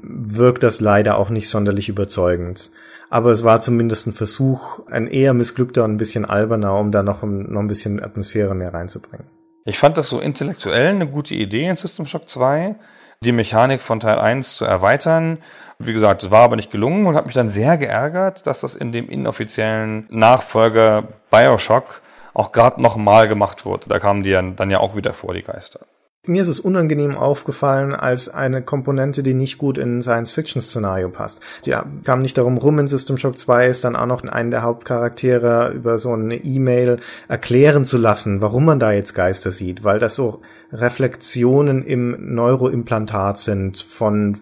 wirkt 0.00 0.62
das 0.62 0.80
leider 0.82 1.16
auch 1.16 1.30
nicht 1.30 1.48
sonderlich 1.48 1.88
überzeugend. 1.88 2.70
Aber 3.08 3.32
es 3.32 3.42
war 3.44 3.62
zumindest 3.62 4.06
ein 4.08 4.12
Versuch, 4.12 4.80
ein 4.90 5.06
eher 5.06 5.32
missglückter 5.32 5.84
und 5.84 5.92
ein 5.92 5.96
bisschen 5.96 6.26
alberner, 6.26 6.78
um 6.78 6.92
da 6.92 7.02
noch, 7.02 7.22
ein- 7.22 7.50
noch 7.50 7.60
ein 7.60 7.68
bisschen 7.68 8.02
Atmosphäre 8.02 8.54
mehr 8.54 8.74
reinzubringen. 8.74 9.26
Ich 9.64 9.78
fand 9.78 9.96
das 9.96 10.10
so 10.10 10.20
intellektuell 10.20 10.88
eine 10.88 11.08
gute 11.08 11.34
Idee 11.34 11.66
in 11.68 11.76
System 11.76 12.04
Shock 12.04 12.28
2, 12.28 12.76
die 13.24 13.32
Mechanik 13.32 13.80
von 13.80 14.00
Teil 14.00 14.18
1 14.18 14.56
zu 14.56 14.64
erweitern. 14.64 15.38
Wie 15.78 15.92
gesagt, 15.92 16.22
es 16.22 16.30
war 16.30 16.44
aber 16.44 16.56
nicht 16.56 16.70
gelungen 16.70 17.06
und 17.06 17.16
hat 17.16 17.26
mich 17.26 17.34
dann 17.34 17.50
sehr 17.50 17.76
geärgert, 17.76 18.46
dass 18.46 18.60
das 18.60 18.74
in 18.76 18.92
dem 18.92 19.08
inoffiziellen 19.08 20.06
Nachfolger 20.08 21.04
Bioshock 21.30 22.00
auch 22.34 22.52
gerade 22.52 22.80
nochmal 22.80 23.26
gemacht 23.28 23.64
wurde. 23.64 23.88
Da 23.88 23.98
kamen 23.98 24.22
die 24.22 24.30
dann, 24.30 24.54
dann 24.54 24.70
ja 24.70 24.78
auch 24.78 24.94
wieder 24.94 25.12
vor, 25.14 25.34
die 25.34 25.42
Geister. 25.42 25.80
Mir 26.28 26.42
ist 26.42 26.48
es 26.48 26.60
unangenehm 26.60 27.16
aufgefallen 27.16 27.94
als 27.94 28.28
eine 28.28 28.62
Komponente, 28.62 29.22
die 29.22 29.34
nicht 29.34 29.58
gut 29.58 29.78
in 29.78 29.98
ein 29.98 30.02
Science-Fiction-Szenario 30.02 31.08
passt. 31.08 31.40
Die 31.64 31.74
kam 32.04 32.22
nicht 32.22 32.36
darum 32.36 32.58
rum, 32.58 32.78
in 32.78 32.86
System 32.86 33.16
Shock 33.16 33.38
2 33.38 33.66
ist 33.66 33.84
dann 33.84 33.96
auch 33.96 34.06
noch 34.06 34.22
einen 34.22 34.50
der 34.50 34.62
Hauptcharaktere 34.62 35.72
über 35.74 35.98
so 35.98 36.12
eine 36.12 36.36
E-Mail 36.36 36.98
erklären 37.28 37.84
zu 37.84 37.96
lassen, 37.96 38.42
warum 38.42 38.66
man 38.66 38.78
da 38.78 38.92
jetzt 38.92 39.14
Geister 39.14 39.50
sieht, 39.50 39.84
weil 39.84 39.98
das 39.98 40.14
so 40.14 40.42
Reflexionen 40.70 41.82
im 41.82 42.34
Neuroimplantat 42.34 43.38
sind 43.38 43.78
von 43.78 44.38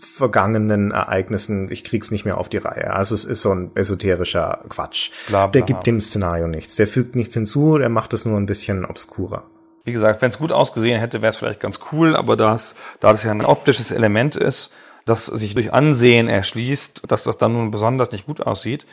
vergangenen 0.00 0.90
Ereignissen. 0.90 1.70
Ich 1.70 1.84
krieg's 1.84 2.10
nicht 2.10 2.24
mehr 2.24 2.38
auf 2.38 2.48
die 2.48 2.58
Reihe. 2.58 2.92
Also 2.92 3.14
es 3.14 3.24
ist 3.24 3.42
so 3.42 3.52
ein 3.54 3.70
esoterischer 3.76 4.64
Quatsch. 4.68 5.12
Bla, 5.28 5.46
bla. 5.46 5.52
Der 5.52 5.62
gibt 5.62 5.86
dem 5.86 6.00
Szenario 6.00 6.48
nichts. 6.48 6.76
Der 6.76 6.86
fügt 6.86 7.14
nichts 7.14 7.34
hinzu, 7.34 7.78
der 7.78 7.88
macht 7.88 8.12
es 8.12 8.24
nur 8.24 8.36
ein 8.36 8.46
bisschen 8.46 8.84
obskurer. 8.84 9.44
Wie 9.84 9.92
gesagt, 9.92 10.20
wenn 10.20 10.28
es 10.28 10.38
gut 10.38 10.52
ausgesehen 10.52 11.00
hätte, 11.00 11.22
wäre 11.22 11.30
es 11.30 11.36
vielleicht 11.36 11.60
ganz 11.60 11.80
cool, 11.92 12.14
aber 12.14 12.36
das, 12.36 12.74
da 13.00 13.12
das 13.12 13.24
ja 13.24 13.30
ein 13.30 13.44
optisches 13.44 13.92
Element 13.92 14.36
ist, 14.36 14.72
das 15.06 15.26
sich 15.26 15.54
durch 15.54 15.72
Ansehen 15.72 16.28
erschließt, 16.28 17.02
dass 17.08 17.24
das 17.24 17.38
dann 17.38 17.52
nun 17.52 17.70
besonders 17.70 18.12
nicht 18.12 18.26
gut 18.26 18.40
aussieht, 18.40 18.86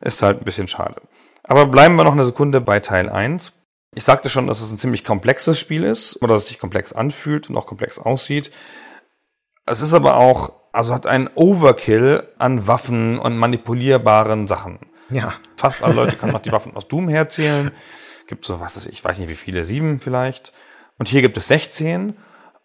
ist 0.00 0.22
halt 0.22 0.38
ein 0.40 0.44
bisschen 0.44 0.68
schade. 0.68 1.02
Aber 1.42 1.66
bleiben 1.66 1.96
wir 1.96 2.04
noch 2.04 2.12
eine 2.12 2.24
Sekunde 2.24 2.60
bei 2.60 2.80
Teil 2.80 3.08
1. 3.08 3.52
Ich 3.94 4.04
sagte 4.04 4.30
schon, 4.30 4.46
dass 4.46 4.60
es 4.60 4.70
ein 4.70 4.78
ziemlich 4.78 5.02
komplexes 5.02 5.58
Spiel 5.58 5.82
ist 5.82 6.22
oder 6.22 6.34
dass 6.34 6.42
es 6.42 6.48
sich 6.48 6.58
komplex 6.58 6.92
anfühlt 6.92 7.48
und 7.48 7.56
auch 7.56 7.66
komplex 7.66 7.98
aussieht. 7.98 8.50
Es 9.66 9.80
ist 9.80 9.94
aber 9.94 10.16
auch, 10.16 10.52
also 10.72 10.94
hat 10.94 11.06
einen 11.06 11.28
Overkill 11.34 12.28
an 12.38 12.66
Waffen 12.66 13.18
und 13.18 13.36
manipulierbaren 13.36 14.46
Sachen. 14.46 14.78
Ja. 15.10 15.34
Fast 15.56 15.82
alle 15.82 15.94
Leute 15.94 16.16
können 16.20 16.32
noch 16.32 16.42
die 16.42 16.52
Waffen 16.52 16.76
aus 16.76 16.86
Doom 16.86 17.08
herzählen. 17.08 17.70
Gibt 18.28 18.44
so, 18.44 18.60
was 18.60 18.76
ist, 18.76 18.86
ich 18.86 19.02
weiß 19.02 19.18
nicht 19.18 19.30
wie 19.30 19.34
viele, 19.34 19.64
sieben 19.64 20.00
vielleicht. 20.00 20.52
Und 20.98 21.08
hier 21.08 21.22
gibt 21.22 21.36
es 21.38 21.48
16. 21.48 22.14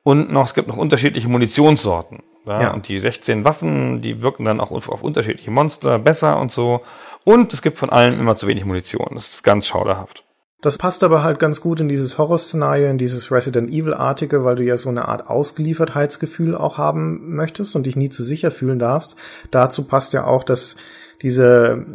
Und 0.04 0.30
noch, 0.30 0.46
es 0.46 0.54
gibt 0.54 0.68
noch 0.68 0.76
unterschiedliche 0.76 1.30
Munitionssorten. 1.30 2.22
Ja? 2.46 2.62
Ja. 2.62 2.74
Und 2.74 2.90
die 2.90 3.00
16 3.00 3.46
Waffen, 3.46 4.02
die 4.02 4.22
wirken 4.22 4.44
dann 4.44 4.60
auch 4.60 4.72
auf, 4.72 4.90
auf 4.90 5.02
unterschiedliche 5.02 5.52
Monster 5.52 6.00
besser 6.00 6.38
und 6.40 6.52
so. 6.52 6.82
Und 7.24 7.54
es 7.54 7.62
gibt 7.62 7.78
von 7.78 7.90
allem 7.90 8.20
immer 8.20 8.36
zu 8.36 8.48
wenig 8.48 8.66
Munition. 8.66 9.08
Das 9.14 9.36
ist 9.36 9.44
ganz 9.44 9.66
schauderhaft. 9.66 10.26
Das 10.62 10.78
passt 10.78 11.04
aber 11.04 11.24
halt 11.24 11.40
ganz 11.40 11.62
gut 11.62 11.80
in 11.80 11.88
dieses 11.88 12.18
Horror-Szenario, 12.18 12.90
in 12.90 12.98
dieses 12.98 13.32
Resident 13.32 13.70
Evil-artige, 13.70 14.44
weil 14.44 14.58
du 14.58 14.64
ja 14.64 14.76
so 14.76 14.90
eine 14.90 15.08
Art 15.08 15.28
Ausgeliefertheitsgefühl 15.28 16.56
auch 16.56 16.78
haben 16.78 17.36
möchtest 17.36 17.76
und 17.78 17.86
dich 17.86 17.96
nie 17.96 18.10
zu 18.10 18.24
sicher 18.24 18.52
fühlen 18.52 18.80
darfst. 18.80 19.16
Dazu 19.52 19.86
passt 19.86 20.12
ja 20.12 20.26
auch, 20.26 20.44
dass 20.44 20.76
diese, 21.24 21.86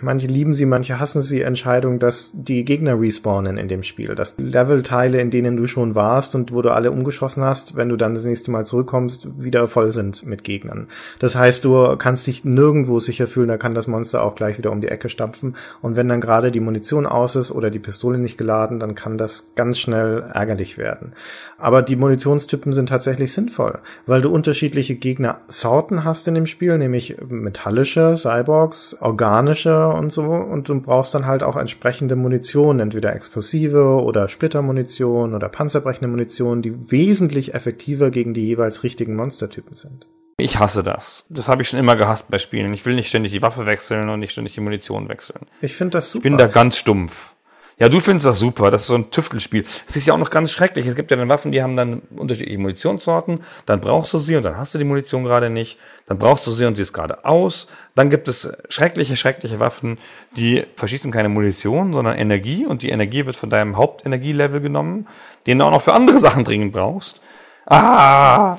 manche 0.00 0.26
lieben 0.26 0.54
sie, 0.54 0.64
manche 0.64 0.98
hassen 0.98 1.20
sie, 1.20 1.42
Entscheidung, 1.42 1.98
dass 1.98 2.30
die 2.32 2.64
Gegner 2.64 2.98
respawnen 2.98 3.58
in 3.58 3.68
dem 3.68 3.82
Spiel. 3.82 4.14
Dass 4.14 4.34
Levelteile, 4.38 5.20
in 5.20 5.30
denen 5.30 5.58
du 5.58 5.66
schon 5.66 5.94
warst 5.94 6.34
und 6.34 6.52
wo 6.52 6.62
du 6.62 6.70
alle 6.70 6.90
umgeschossen 6.90 7.44
hast, 7.44 7.76
wenn 7.76 7.90
du 7.90 7.96
dann 7.96 8.14
das 8.14 8.24
nächste 8.24 8.50
Mal 8.50 8.64
zurückkommst, 8.64 9.28
wieder 9.36 9.68
voll 9.68 9.92
sind 9.92 10.24
mit 10.24 10.42
Gegnern. 10.42 10.88
Das 11.18 11.36
heißt, 11.36 11.66
du 11.66 11.96
kannst 11.98 12.26
dich 12.26 12.44
nirgendwo 12.44 12.98
sicher 12.98 13.26
fühlen, 13.26 13.48
da 13.48 13.58
kann 13.58 13.74
das 13.74 13.86
Monster 13.86 14.22
auch 14.22 14.34
gleich 14.34 14.56
wieder 14.56 14.72
um 14.72 14.80
die 14.80 14.88
Ecke 14.88 15.10
stampfen. 15.10 15.54
Und 15.82 15.96
wenn 15.96 16.08
dann 16.08 16.22
gerade 16.22 16.50
die 16.50 16.60
Munition 16.60 17.04
aus 17.04 17.36
ist 17.36 17.52
oder 17.52 17.70
die 17.70 17.78
Pistole 17.78 18.16
nicht 18.16 18.38
geladen, 18.38 18.80
dann 18.80 18.94
kann 18.94 19.18
das 19.18 19.50
ganz 19.54 19.78
schnell 19.78 20.24
ärgerlich 20.32 20.78
werden. 20.78 21.12
Aber 21.58 21.82
die 21.82 21.96
Munitionstypen 21.96 22.72
sind 22.72 22.88
tatsächlich 22.88 23.34
sinnvoll, 23.34 23.80
weil 24.06 24.22
du 24.22 24.30
unterschiedliche 24.30 24.94
Gegnersorten 24.94 26.04
hast 26.04 26.26
in 26.26 26.34
dem 26.34 26.46
Spiel, 26.46 26.78
nämlich 26.78 27.16
metallische, 27.28 28.16
Cyborgs, 28.62 28.96
organische 29.00 29.88
und 29.88 30.12
so. 30.12 30.22
Und 30.22 30.68
du 30.68 30.80
brauchst 30.80 31.14
dann 31.14 31.26
halt 31.26 31.42
auch 31.42 31.56
entsprechende 31.56 32.16
Munition, 32.16 32.80
entweder 32.80 33.14
explosive 33.14 34.02
oder 34.02 34.28
Splittermunition 34.28 35.34
oder 35.34 35.48
panzerbrechende 35.48 36.08
Munition, 36.08 36.62
die 36.62 36.90
wesentlich 36.90 37.54
effektiver 37.54 38.10
gegen 38.10 38.34
die 38.34 38.46
jeweils 38.46 38.82
richtigen 38.82 39.16
Monstertypen 39.16 39.76
sind. 39.76 40.06
Ich 40.38 40.58
hasse 40.58 40.82
das. 40.82 41.24
Das 41.28 41.48
habe 41.48 41.62
ich 41.62 41.68
schon 41.68 41.78
immer 41.78 41.96
gehasst 41.96 42.30
bei 42.30 42.38
Spielen. 42.38 42.72
Ich 42.72 42.84
will 42.86 42.94
nicht 42.94 43.08
ständig 43.08 43.32
die 43.32 43.42
Waffe 43.42 43.66
wechseln 43.66 44.08
und 44.08 44.20
nicht 44.20 44.32
ständig 44.32 44.54
die 44.54 44.60
Munition 44.60 45.08
wechseln. 45.08 45.46
Ich 45.60 45.76
finde 45.76 45.98
das 45.98 46.10
super. 46.10 46.20
Ich 46.20 46.22
bin 46.22 46.38
da 46.38 46.46
ganz 46.46 46.78
stumpf. 46.78 47.34
Ja, 47.78 47.88
du 47.88 48.00
findest 48.00 48.26
das 48.26 48.38
super. 48.38 48.70
Das 48.70 48.82
ist 48.82 48.86
so 48.88 48.94
ein 48.94 49.10
Tüftelspiel. 49.10 49.64
Es 49.86 49.96
ist 49.96 50.06
ja 50.06 50.14
auch 50.14 50.18
noch 50.18 50.30
ganz 50.30 50.52
schrecklich. 50.52 50.86
Es 50.86 50.94
gibt 50.94 51.10
ja 51.10 51.16
dann 51.16 51.28
Waffen, 51.28 51.52
die 51.52 51.62
haben 51.62 51.76
dann 51.76 52.02
unterschiedliche 52.16 52.58
Munitionssorten. 52.58 53.40
Dann 53.66 53.80
brauchst 53.80 54.12
du 54.14 54.18
sie 54.18 54.36
und 54.36 54.44
dann 54.44 54.56
hast 54.56 54.74
du 54.74 54.78
die 54.78 54.84
Munition 54.84 55.24
gerade 55.24 55.50
nicht. 55.50 55.78
Dann 56.06 56.18
brauchst 56.18 56.46
du 56.46 56.50
sie 56.50 56.64
und 56.64 56.76
sie 56.76 56.82
ist 56.82 56.92
gerade 56.92 57.24
aus. 57.24 57.68
Dann 57.94 58.10
gibt 58.10 58.28
es 58.28 58.52
schreckliche, 58.68 59.16
schreckliche 59.16 59.58
Waffen, 59.60 59.98
die 60.36 60.64
verschießen 60.76 61.10
keine 61.10 61.28
Munition, 61.28 61.92
sondern 61.92 62.16
Energie. 62.16 62.66
Und 62.66 62.82
die 62.82 62.90
Energie 62.90 63.26
wird 63.26 63.36
von 63.36 63.50
deinem 63.50 63.76
Hauptenergielevel 63.76 64.60
genommen, 64.60 65.08
den 65.46 65.58
du 65.58 65.64
auch 65.64 65.70
noch 65.70 65.82
für 65.82 65.92
andere 65.92 66.18
Sachen 66.20 66.44
dringend 66.44 66.72
brauchst. 66.72 67.20
Ah! 67.66 68.58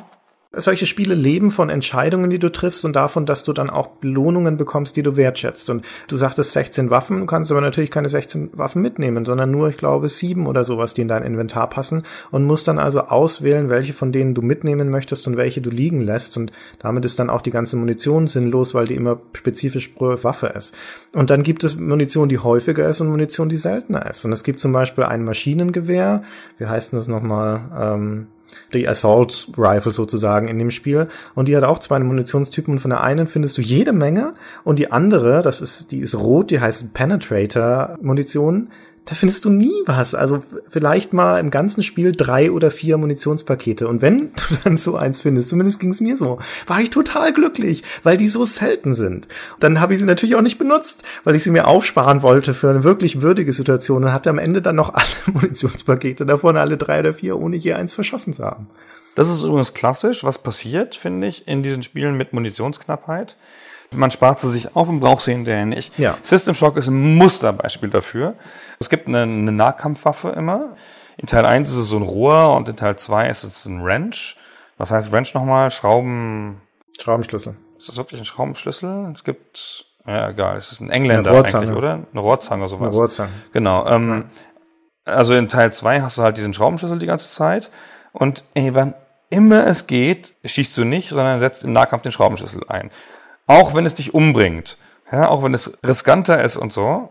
Solche 0.56 0.86
Spiele 0.86 1.16
leben 1.16 1.50
von 1.52 1.70
Entscheidungen, 1.70 2.30
die 2.30 2.38
du 2.38 2.52
triffst 2.52 2.86
und 2.86 2.96
davon, 2.96 3.26
dass 3.26 3.44
du 3.44 3.54
dann 3.54 3.72
auch 3.72 3.88
Belohnungen 3.88 4.56
bekommst, 4.58 4.96
die 4.96 5.04
du 5.04 5.18
wertschätzt. 5.18 5.70
Und 5.72 5.86
du 6.08 6.18
sagtest 6.18 6.54
16 6.54 6.92
Waffen, 6.92 7.26
kannst 7.26 7.52
aber 7.52 7.62
natürlich 7.62 7.90
keine 7.90 8.08
16 8.08 8.52
Waffen 8.54 8.82
mitnehmen, 8.82 9.26
sondern 9.26 9.50
nur, 9.50 9.70
ich 9.70 9.78
glaube, 9.78 10.10
sieben 10.10 10.46
oder 10.46 10.64
sowas, 10.64 10.94
die 10.94 11.02
in 11.02 11.08
dein 11.08 11.24
Inventar 11.24 11.70
passen 11.70 12.04
und 12.30 12.44
musst 12.44 12.68
dann 12.68 12.78
also 12.78 13.02
auswählen, 13.02 13.70
welche 13.70 13.94
von 13.94 14.12
denen 14.12 14.36
du 14.36 14.44
mitnehmen 14.44 14.90
möchtest 14.90 15.28
und 15.28 15.38
welche 15.38 15.62
du 15.62 15.72
liegen 15.72 16.02
lässt. 16.02 16.38
Und 16.38 16.52
damit 16.78 17.04
ist 17.04 17.18
dann 17.18 17.32
auch 17.32 17.42
die 17.42 17.52
ganze 17.52 17.76
Munition 17.76 18.28
sinnlos, 18.28 18.76
weil 18.76 18.86
die 18.86 18.96
immer 18.96 19.20
spezifisch 19.34 19.88
pro 19.88 20.24
Waffe 20.24 20.48
ist. 20.48 20.76
Und 21.14 21.32
dann 21.32 21.42
gibt 21.42 21.64
es 21.64 21.80
Munition, 21.80 22.30
die 22.30 22.38
häufiger 22.40 22.88
ist 22.88 23.02
und 23.02 23.10
Munition, 23.10 23.50
die 23.50 23.58
seltener 23.58 24.08
ist. 24.08 24.24
Und 24.24 24.32
es 24.32 24.44
gibt 24.44 24.60
zum 24.60 24.72
Beispiel 24.72 25.04
ein 25.04 25.24
Maschinengewehr, 25.24 26.24
wie 26.60 26.68
heißt 26.68 26.94
das 26.94 27.08
nochmal? 27.08 27.62
Ähm, 27.76 28.28
die 28.74 28.88
Assault 28.88 29.48
Rifle 29.58 29.92
sozusagen 29.92 30.48
in 30.48 30.60
dem 30.60 30.72
Spiel. 30.72 31.08
Und 31.36 31.48
die 31.48 31.56
hat 31.56 31.64
auch 31.64 31.80
zwei 31.80 32.00
Munitionstypen 32.00 32.74
und 32.74 32.80
von 32.80 32.90
der 32.90 33.04
einen 33.04 33.28
findest 33.28 33.58
du 33.58 33.62
jede 33.62 33.94
Menge 33.94 34.34
und 34.64 34.80
die 34.80 34.92
andere, 34.92 35.42
das 35.42 35.62
ist, 35.62 35.92
die 35.92 36.00
ist 36.00 36.16
rot, 36.16 36.52
die 36.52 36.60
heißt 36.60 36.94
Penetrator 36.94 37.98
Munition. 38.02 38.70
Da 39.06 39.16
findest 39.16 39.44
du 39.44 39.50
nie 39.50 39.84
was. 39.86 40.16
Also 40.16 40.44
vielleicht 40.70 41.12
mal 41.12 41.40
im 41.40 41.52
ganzen 41.52 41.84
Spiel 41.84 42.14
drei 42.14 42.52
oder 42.52 42.72
vier 42.72 42.98
Munitionspakete. 42.98 43.88
Und 43.88 44.02
wenn 44.02 44.32
du 44.50 44.56
dann 44.64 44.78
so 44.78 44.96
eins 44.96 45.22
findest, 45.22 45.50
zumindest 45.50 45.80
ging 45.80 45.92
es 45.92 46.00
mir 46.00 46.16
so, 46.16 46.40
war 46.68 46.80
ich 46.80 46.90
total 46.90 47.34
glücklich, 47.34 47.84
weil 48.04 48.16
die 48.16 48.30
so 48.30 48.46
selten 48.46 48.94
sind. 48.94 49.28
Dann 49.60 49.82
habe 49.82 49.94
ich 49.94 50.00
sie 50.00 50.06
natürlich 50.06 50.36
auch 50.36 50.42
nicht 50.42 50.58
benutzt, 50.58 51.04
weil 51.26 51.36
ich 51.36 51.44
sie 51.44 51.52
mir 51.52 51.68
aufsparen 51.68 52.22
wollte 52.22 52.54
für 52.54 52.70
eine 52.70 52.84
wirklich 52.84 53.22
würdige 53.22 53.52
Situation 53.52 54.06
und 54.06 54.14
hatte 54.14 54.30
am 54.30 54.40
Ende 54.40 54.62
dann 54.62 54.78
noch 54.78 54.94
alle 54.94 55.34
Munitionspakete, 55.34 56.26
davon 56.26 56.56
alle 56.56 56.78
drei 56.78 57.00
oder 57.00 57.14
vier, 57.14 57.38
ohne 57.38 57.58
je 57.58 57.74
eins 57.74 57.94
verschossen 57.94 58.34
zu 58.34 58.44
haben. 58.44 58.68
Das 59.16 59.30
ist 59.30 59.44
übrigens 59.44 59.74
klassisch, 59.74 60.24
was 60.24 60.40
passiert, 60.40 60.96
finde 60.96 61.28
ich, 61.28 61.48
in 61.48 61.62
diesen 61.62 61.84
Spielen 61.84 62.16
mit 62.16 62.34
Munitionsknappheit. 62.34 63.38
Man 63.94 64.12
spart 64.12 64.40
sie 64.40 64.52
sich 64.52 64.76
auf 64.76 64.90
und 64.90 65.00
braucht 65.00 65.24
sie 65.24 65.34
hinterher 65.34 65.66
nicht. 65.66 65.98
Ja. 65.98 66.18
System 66.22 66.56
Shock 66.56 66.78
ist 66.78 66.88
ein 66.88 67.16
Musterbeispiel 67.18 67.90
dafür. 67.90 68.36
Es 68.80 68.90
gibt 68.90 69.08
eine, 69.08 69.24
eine 69.24 69.52
Nahkampfwaffe 69.52 70.30
immer. 70.30 70.76
In 71.18 71.28
Teil 71.28 71.46
1 71.46 71.70
ist 71.72 71.78
es 71.78 71.88
so 71.90 71.98
ein 71.98 72.04
Rohr 72.04 72.56
und 72.56 72.68
in 72.70 72.76
Teil 72.76 72.96
2 72.96 73.30
ist 73.30 73.44
es 73.44 73.66
ein 73.66 73.84
Wrench. 73.84 74.38
Was 74.78 74.92
heißt 74.92 75.12
Wrench 75.12 75.34
nochmal? 75.34 75.72
Schrauben. 75.72 76.62
Schraubenschlüssel. 77.00 77.56
Ist 77.78 77.90
das 77.90 77.98
wirklich 77.98 78.22
ein 78.22 78.26
Schraubenschlüssel? 78.26 79.12
Es 79.14 79.24
gibt, 79.24 79.86
ja 80.06 80.30
egal, 80.30 80.58
es 80.58 80.72
ist 80.72 80.82
ein 80.82 80.90
Engländer 80.90 81.32
eigentlich, 81.32 81.76
oder? 81.76 82.06
Eine 82.12 82.22
Rohrzange, 82.22 82.68
sowas. 82.68 82.90
Eine 82.90 82.98
Rohrzange. 82.98 83.30
Genau. 83.52 83.86
Ähm, 83.88 84.26
also 85.06 85.36
in 85.36 85.50
Teil 85.50 85.72
2 85.72 86.02
hast 86.02 86.18
du 86.18 86.24
halt 86.24 86.38
diesen 86.38 86.54
Schraubenschlüssel 86.54 86.98
die 86.98 87.06
ganze 87.06 87.32
Zeit. 87.32 87.70
Und 88.12 88.44
ey, 88.54 88.74
wann 88.74 88.96
immer 89.30 89.66
es 89.68 89.88
geht, 89.88 90.34
schießt 90.44 90.78
du 90.78 90.84
nicht, 90.84 91.10
sondern 91.10 91.40
setzt 91.40 91.64
im 91.64 91.74
Nahkampf 91.74 92.04
den 92.04 92.12
Schraubenschlüssel 92.12 92.64
ein. 92.68 92.92
Auch 93.48 93.74
wenn 93.74 93.86
es 93.86 93.96
dich 93.96 94.14
umbringt. 94.14 94.78
Ja, 95.12 95.30
auch 95.30 95.44
wenn 95.44 95.54
es 95.54 95.78
riskanter 95.86 96.44
ist 96.44 96.58
und 96.58 96.74
so. 96.74 97.10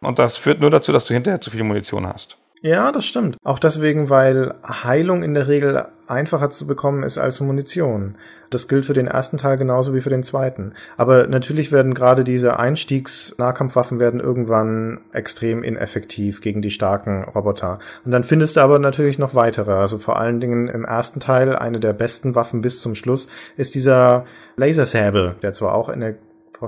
Und 0.00 0.18
das 0.18 0.36
führt 0.36 0.60
nur 0.60 0.70
dazu, 0.70 0.92
dass 0.92 1.04
du 1.04 1.14
hinterher 1.14 1.40
zu 1.40 1.50
viel 1.50 1.62
Munition 1.64 2.06
hast. 2.06 2.38
Ja, 2.64 2.92
das 2.92 3.06
stimmt. 3.06 3.36
Auch 3.42 3.58
deswegen, 3.58 4.08
weil 4.08 4.54
Heilung 4.62 5.24
in 5.24 5.34
der 5.34 5.48
Regel 5.48 5.84
einfacher 6.06 6.48
zu 6.50 6.64
bekommen 6.64 7.02
ist 7.02 7.18
als 7.18 7.40
Munition. 7.40 8.14
Das 8.50 8.68
gilt 8.68 8.86
für 8.86 8.92
den 8.92 9.08
ersten 9.08 9.36
Teil 9.36 9.56
genauso 9.56 9.94
wie 9.94 10.00
für 10.00 10.10
den 10.10 10.22
zweiten. 10.22 10.72
Aber 10.96 11.26
natürlich 11.26 11.72
werden 11.72 11.92
gerade 11.92 12.22
diese 12.22 12.60
Einstiegs-Nahkampfwaffen 12.60 13.98
werden 13.98 14.20
irgendwann 14.20 15.00
extrem 15.12 15.64
ineffektiv 15.64 16.40
gegen 16.40 16.62
die 16.62 16.70
starken 16.70 17.24
Roboter. 17.24 17.80
Und 18.04 18.12
dann 18.12 18.22
findest 18.22 18.54
du 18.54 18.60
aber 18.60 18.78
natürlich 18.78 19.18
noch 19.18 19.34
weitere. 19.34 19.72
Also 19.72 19.98
vor 19.98 20.20
allen 20.20 20.38
Dingen 20.38 20.68
im 20.68 20.84
ersten 20.84 21.18
Teil 21.18 21.56
eine 21.56 21.80
der 21.80 21.94
besten 21.94 22.36
Waffen 22.36 22.60
bis 22.60 22.80
zum 22.80 22.94
Schluss 22.94 23.26
ist 23.56 23.74
dieser 23.74 24.24
Lasersäbel, 24.56 25.34
der 25.42 25.52
zwar 25.52 25.74
auch 25.74 25.88
in 25.88 25.98
der 25.98 26.14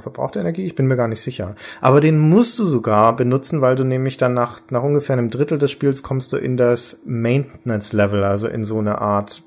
verbrauchte 0.00 0.40
Energie? 0.40 0.66
Ich 0.66 0.74
bin 0.74 0.86
mir 0.86 0.96
gar 0.96 1.08
nicht 1.08 1.20
sicher. 1.20 1.56
Aber 1.80 2.00
den 2.00 2.18
musst 2.18 2.58
du 2.58 2.64
sogar 2.64 3.16
benutzen, 3.16 3.60
weil 3.60 3.76
du 3.76 3.84
nämlich 3.84 4.16
dann 4.16 4.34
nach, 4.34 4.60
nach 4.70 4.82
ungefähr 4.82 5.14
einem 5.14 5.30
Drittel 5.30 5.58
des 5.58 5.70
Spiels 5.70 6.02
kommst 6.02 6.32
du 6.32 6.36
in 6.36 6.56
das 6.56 6.98
Maintenance-Level, 7.04 8.24
also 8.24 8.46
in 8.46 8.64
so 8.64 8.78
eine 8.78 9.00
Art 9.00 9.42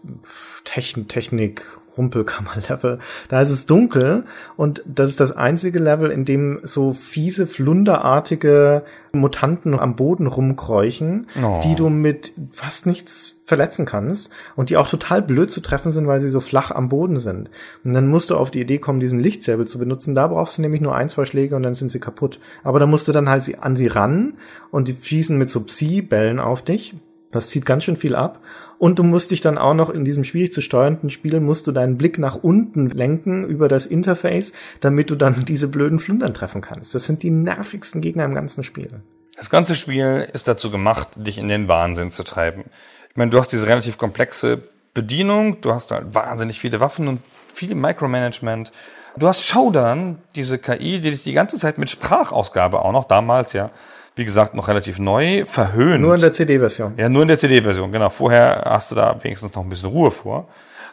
Techn 0.63 1.07
Technik, 1.07 1.65
Rumpelkammer-Level. 1.97 2.99
Da 3.29 3.41
ist 3.41 3.49
es 3.49 3.65
dunkel 3.65 4.23
und 4.55 4.83
das 4.85 5.09
ist 5.09 5.19
das 5.19 5.31
einzige 5.31 5.79
Level, 5.79 6.11
in 6.11 6.25
dem 6.25 6.59
so 6.63 6.93
fiese, 6.93 7.47
flunderartige 7.47 8.83
Mutanten 9.11 9.77
am 9.79 9.95
Boden 9.95 10.27
rumkräuchen, 10.27 11.27
oh. 11.41 11.61
die 11.63 11.75
du 11.75 11.89
mit 11.89 12.33
fast 12.51 12.85
nichts 12.85 13.36
verletzen 13.47 13.85
kannst 13.85 14.29
und 14.57 14.69
die 14.69 14.77
auch 14.77 14.89
total 14.89 15.21
blöd 15.21 15.49
zu 15.49 15.61
treffen 15.61 15.91
sind, 15.91 16.05
weil 16.05 16.19
sie 16.19 16.29
so 16.29 16.41
flach 16.41 16.69
am 16.71 16.89
Boden 16.89 17.17
sind. 17.17 17.49
Und 17.85 17.93
dann 17.93 18.07
musst 18.07 18.29
du 18.29 18.35
auf 18.35 18.51
die 18.51 18.59
Idee 18.59 18.77
kommen, 18.77 18.99
diesen 18.99 19.21
Lichtsäbel 19.21 19.65
zu 19.65 19.79
benutzen. 19.79 20.15
Da 20.15 20.27
brauchst 20.27 20.57
du 20.57 20.61
nämlich 20.61 20.81
nur 20.81 20.93
ein, 20.93 21.07
zwei 21.07 21.25
Schläge 21.25 21.55
und 21.55 21.63
dann 21.63 21.73
sind 21.73 21.89
sie 21.89 22.01
kaputt. 22.01 22.41
Aber 22.63 22.79
da 22.79 22.85
musst 22.85 23.07
du 23.07 23.13
dann 23.13 23.29
halt 23.29 23.47
an 23.63 23.77
sie 23.77 23.87
ran 23.87 24.33
und 24.69 24.89
die 24.89 24.97
schießen 25.01 25.37
mit 25.37 25.49
so 25.49 25.61
Psi-Bällen 25.61 26.41
auf 26.41 26.61
dich. 26.61 26.95
Das 27.31 27.47
zieht 27.47 27.65
ganz 27.65 27.85
schön 27.85 27.95
viel 27.95 28.15
ab. 28.15 28.41
Und 28.79 28.99
du 28.99 29.03
musst 29.03 29.31
dich 29.31 29.41
dann 29.41 29.57
auch 29.57 29.73
noch 29.73 29.89
in 29.89 30.03
diesem 30.03 30.25
schwierig 30.25 30.51
zu 30.51 30.61
steuernden 30.61 31.09
Spiel, 31.09 31.39
musst 31.39 31.67
du 31.67 31.71
deinen 31.71 31.97
Blick 31.97 32.19
nach 32.19 32.35
unten 32.35 32.89
lenken 32.89 33.45
über 33.45 33.69
das 33.69 33.85
Interface, 33.85 34.51
damit 34.81 35.09
du 35.09 35.15
dann 35.15 35.45
diese 35.47 35.69
blöden 35.69 35.99
Flundern 35.99 36.33
treffen 36.33 36.61
kannst. 36.61 36.93
Das 36.93 37.05
sind 37.05 37.23
die 37.23 37.31
nervigsten 37.31 38.01
Gegner 38.01 38.25
im 38.25 38.35
ganzen 38.35 38.63
Spiel. 38.63 38.89
Das 39.37 39.49
ganze 39.49 39.75
Spiel 39.75 40.27
ist 40.33 40.47
dazu 40.47 40.71
gemacht, 40.71 41.09
dich 41.15 41.37
in 41.37 41.47
den 41.47 41.67
Wahnsinn 41.67 42.11
zu 42.11 42.23
treiben. 42.23 42.63
Ich 43.17 43.19
meine, 43.19 43.31
du 43.31 43.39
hast 43.39 43.51
diese 43.51 43.65
relativ 43.65 43.97
komplexe 43.97 44.61
Bedienung, 44.93 45.59
du 45.61 45.73
hast 45.73 45.89
halt 45.89 46.13
wahnsinnig 46.13 46.59
viele 46.59 46.79
Waffen 46.79 47.07
und 47.07 47.19
viel 47.51 47.73
Micromanagement. 47.73 48.71
Du 49.17 49.27
hast 49.27 49.43
Showdown, 49.43 50.19
diese 50.35 50.59
KI, 50.59 50.99
die 50.99 51.09
dich 51.09 51.23
die 51.23 51.33
ganze 51.33 51.57
Zeit 51.57 51.79
mit 51.79 51.89
Sprachausgabe 51.89 52.79
auch 52.79 52.91
noch, 52.91 53.05
damals 53.05 53.53
ja, 53.53 53.71
wie 54.15 54.23
gesagt, 54.23 54.53
noch 54.53 54.67
relativ 54.67 54.99
neu, 54.99 55.47
verhöhnt. 55.47 56.03
Nur 56.03 56.13
in 56.13 56.21
der 56.21 56.31
CD-Version. 56.31 56.93
Ja, 56.95 57.09
nur 57.09 57.23
in 57.23 57.27
der 57.27 57.39
CD-Version, 57.39 57.91
genau. 57.91 58.11
Vorher 58.11 58.61
hast 58.67 58.91
du 58.91 58.95
da 58.95 59.17
wenigstens 59.23 59.55
noch 59.55 59.63
ein 59.63 59.69
bisschen 59.69 59.89
Ruhe 59.89 60.11
vor. 60.11 60.47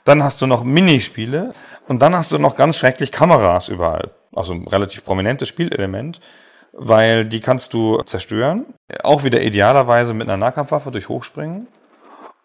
Dann 0.07 0.25
hast 0.25 0.41
du 0.41 0.47
noch 0.47 0.65
Minispiele 0.65 1.51
und 1.89 2.01
dann 2.01 2.17
hast 2.17 2.33
du 2.33 2.39
noch 2.39 2.57
ganz 2.57 2.79
schrecklich 2.79 3.13
Kameras 3.13 3.69
überall. 3.69 4.13
Also 4.35 4.55
ein 4.55 4.67
relativ 4.67 5.05
prominentes 5.05 5.49
Spielelement, 5.49 6.21
weil 6.73 7.27
die 7.27 7.41
kannst 7.41 7.75
du 7.75 8.01
zerstören. 8.05 8.65
Auch 9.03 9.25
wieder 9.25 9.43
idealerweise 9.43 10.15
mit 10.15 10.27
einer 10.27 10.39
Nahkampfwaffe 10.39 10.91
durch 10.91 11.11
Hochspringen. 11.11 11.69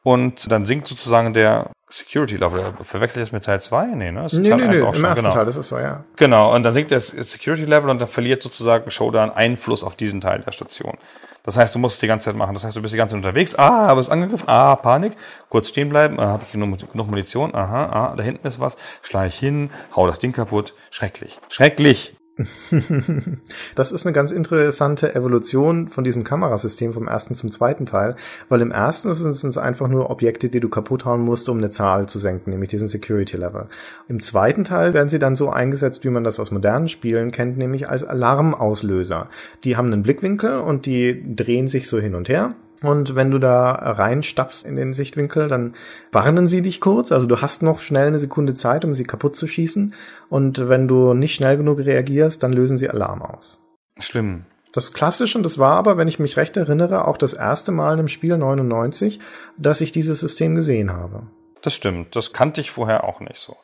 Und 0.04 0.52
dann 0.52 0.66
sinkt 0.66 0.88
sozusagen 0.88 1.34
der 1.34 1.72
Security 1.90 2.38
Level. 2.38 2.62
Verwechselt 2.82 3.24
das 3.24 3.32
mit 3.32 3.44
Teil 3.44 3.62
2? 3.62 3.88
Nee, 3.88 4.12
ne? 4.12 4.22
Das 4.24 4.34
nee, 4.34 4.50
Teil 4.50 4.58
nee, 4.58 4.68
nee, 4.68 4.82
auch 4.82 4.90
im 4.90 4.96
schon. 4.96 5.06
ersten 5.06 5.24
genau. 5.24 5.34
Teil, 5.34 5.46
das 5.46 5.58
ist 5.58 5.68
so, 5.68 5.78
ja. 5.78 6.04
Genau, 6.16 6.56
und 6.56 6.64
dann 6.64 6.74
sinkt 6.74 6.92
der 6.92 7.00
Security 7.00 7.66
Level 7.66 7.90
und 7.90 8.00
dann 8.00 8.08
verliert 8.08 8.42
sozusagen 8.42 8.90
Showdown 8.92 9.32
Einfluss 9.32 9.84
auf 9.84 9.96
diesen 9.96 10.22
Teil 10.22 10.40
der 10.40 10.52
Station. 10.52 10.98
Das 11.44 11.58
heißt, 11.58 11.74
du 11.74 11.80
musst 11.80 11.96
es 11.96 12.00
die 12.00 12.08
ganze 12.08 12.26
Zeit 12.26 12.36
machen. 12.36 12.54
Das 12.54 12.64
heißt, 12.64 12.78
du 12.78 12.82
bist 12.82 12.94
die 12.94 12.98
ganze 12.98 13.14
Zeit 13.14 13.26
unterwegs. 13.26 13.56
Ah, 13.56 13.88
aber 13.88 14.02
es 14.02 14.10
angegriffen. 14.10 14.48
Ah, 14.48 14.76
Panik. 14.76 15.14
Kurz 15.50 15.70
stehen 15.70 15.90
bleiben. 15.90 16.20
Ah, 16.20 16.28
habe 16.28 16.44
ich 16.46 16.52
genug, 16.52 16.78
genug 16.92 17.08
Munition. 17.08 17.56
Aha, 17.56 17.86
ah, 17.86 18.16
da 18.16 18.24
hinten 18.24 18.46
ist 18.46 18.60
was. 18.60 18.78
Schlage 19.02 19.30
ich 19.30 19.40
hin. 19.40 19.72
Hau 19.96 20.06
das 20.06 20.20
Ding 20.20 20.32
kaputt. 20.32 20.74
Schrecklich. 20.92 21.40
Schrecklich. 21.50 22.19
das 23.76 23.92
ist 23.92 24.06
eine 24.06 24.14
ganz 24.14 24.32
interessante 24.32 25.14
Evolution 25.14 25.90
von 25.90 26.04
diesem 26.04 26.24
Kamerasystem 26.24 26.94
vom 26.94 27.08
ersten 27.08 27.36
zum 27.36 27.52
zweiten 27.52 27.86
Teil, 27.86 28.16
weil 28.48 28.62
im 28.62 28.72
ersten 28.72 29.14
sind 29.14 29.34
es 29.34 29.58
einfach 29.58 29.88
nur 29.88 30.10
Objekte, 30.10 30.50
die 30.50 30.60
du 30.60 30.70
kaputt 30.70 31.06
hauen 31.06 31.22
musst, 31.22 31.50
um 31.50 31.58
eine 31.58 31.70
Zahl 31.70 32.08
zu 32.08 32.20
senken, 32.20 32.52
nämlich 32.52 32.70
diesen 32.70 32.88
Security 32.88 33.38
Level. 33.38 33.68
Im 34.08 34.22
zweiten 34.22 34.64
Teil 34.64 34.94
werden 34.94 35.10
sie 35.10 35.20
dann 35.20 35.36
so 35.36 35.50
eingesetzt, 35.50 36.04
wie 36.04 36.10
man 36.10 36.24
das 36.24 36.40
aus 36.40 36.52
modernen 36.52 36.88
Spielen 36.88 37.32
kennt, 37.32 37.58
nämlich 37.58 37.90
als 37.90 38.04
Alarmauslöser. 38.04 39.28
Die 39.64 39.76
haben 39.76 39.92
einen 39.92 40.04
Blickwinkel 40.04 40.60
und 40.60 40.86
die 40.86 41.36
drehen 41.36 41.68
sich 41.68 41.88
so 41.88 42.00
hin 42.00 42.16
und 42.16 42.30
her 42.30 42.56
und 42.82 43.16
wenn 43.16 43.32
du 43.32 43.40
da 43.40 43.72
reinstapfst 43.72 44.64
in 44.64 44.76
den 44.76 44.94
Sichtwinkel, 44.94 45.48
dann 45.48 45.74
warnen 46.12 46.48
sie 46.48 46.62
dich 46.62 46.80
kurz. 46.80 47.12
Also 47.12 47.28
du 47.28 47.42
hast 47.42 47.62
noch 47.62 47.80
schnell 47.80 48.08
eine 48.08 48.20
Sekunde 48.20 48.54
Zeit, 48.54 48.86
um 48.86 48.94
sie 48.94 49.04
kaputt 49.04 49.36
zu 49.36 49.48
schießen. 49.48 49.94
Und 50.30 50.70
wenn 50.70 50.88
du 50.88 51.14
nicht 51.14 51.36
schnell 51.36 51.58
genug 51.58 51.80
reagierst, 51.80 52.42
dann 52.42 52.54
lösen 52.54 52.78
sie 52.78 52.90
Alarm 52.90 53.22
aus. 53.22 53.60
Schlimm. 54.00 54.46
Das 54.72 54.94
Klassische, 54.94 55.38
und 55.38 55.44
das 55.44 55.58
war 55.58 55.74
aber, 55.74 55.98
wenn 55.98 56.08
ich 56.08 56.20
mich 56.20 56.38
recht 56.38 56.56
erinnere, 56.56 57.08
auch 57.08 57.18
das 57.18 57.34
erste 57.34 57.72
Mal 57.72 57.98
im 58.00 58.08
Spiel 58.08 58.38
99, 58.38 59.20
dass 59.58 59.82
ich 59.82 59.92
dieses 59.92 60.20
System 60.20 60.56
gesehen 60.56 60.94
habe. 60.94 61.24
Das 61.62 61.74
stimmt. 61.74 62.16
Das 62.16 62.34
kannte 62.34 62.62
ich 62.62 62.72
vorher 62.72 63.04
auch 63.04 63.20
nicht 63.20 63.40
so. 63.40 63.58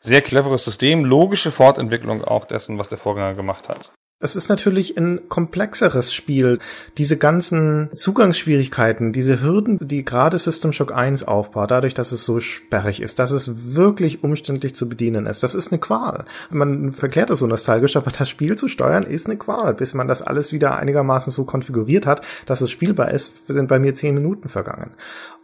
Sehr 0.00 0.22
cleveres 0.22 0.64
System, 0.64 1.04
logische 1.04 1.50
Fortentwicklung 1.50 2.22
auch 2.22 2.44
dessen, 2.44 2.78
was 2.78 2.88
der 2.88 2.98
Vorgänger 2.98 3.34
gemacht 3.34 3.68
hat. 3.68 3.90
Es 4.24 4.36
ist 4.36 4.48
natürlich 4.48 4.96
ein 4.96 5.28
komplexeres 5.28 6.14
Spiel. 6.14 6.58
Diese 6.96 7.18
ganzen 7.18 7.90
Zugangsschwierigkeiten, 7.92 9.12
diese 9.12 9.42
Hürden, 9.42 9.76
die 9.86 10.02
gerade 10.02 10.38
System 10.38 10.72
Shock 10.72 10.94
1 10.94 11.24
aufbaut, 11.24 11.70
dadurch, 11.70 11.92
dass 11.92 12.10
es 12.10 12.24
so 12.24 12.40
sperrig 12.40 13.02
ist, 13.02 13.18
dass 13.18 13.32
es 13.32 13.74
wirklich 13.74 14.24
umständlich 14.24 14.74
zu 14.74 14.88
bedienen 14.88 15.26
ist, 15.26 15.42
das 15.42 15.54
ist 15.54 15.72
eine 15.72 15.78
Qual. 15.78 16.24
Man 16.48 16.92
verklärt 16.92 17.28
das 17.28 17.40
so 17.40 17.46
nostalgisch, 17.46 17.98
aber 17.98 18.10
das 18.12 18.30
Spiel 18.30 18.56
zu 18.56 18.68
steuern 18.68 19.02
ist 19.02 19.26
eine 19.26 19.36
Qual. 19.36 19.74
Bis 19.74 19.92
man 19.92 20.08
das 20.08 20.22
alles 20.22 20.54
wieder 20.54 20.78
einigermaßen 20.78 21.30
so 21.30 21.44
konfiguriert 21.44 22.06
hat, 22.06 22.22
dass 22.46 22.62
es 22.62 22.70
spielbar 22.70 23.10
ist, 23.10 23.46
sind 23.48 23.68
bei 23.68 23.78
mir 23.78 23.92
zehn 23.92 24.14
Minuten 24.14 24.48
vergangen. 24.48 24.92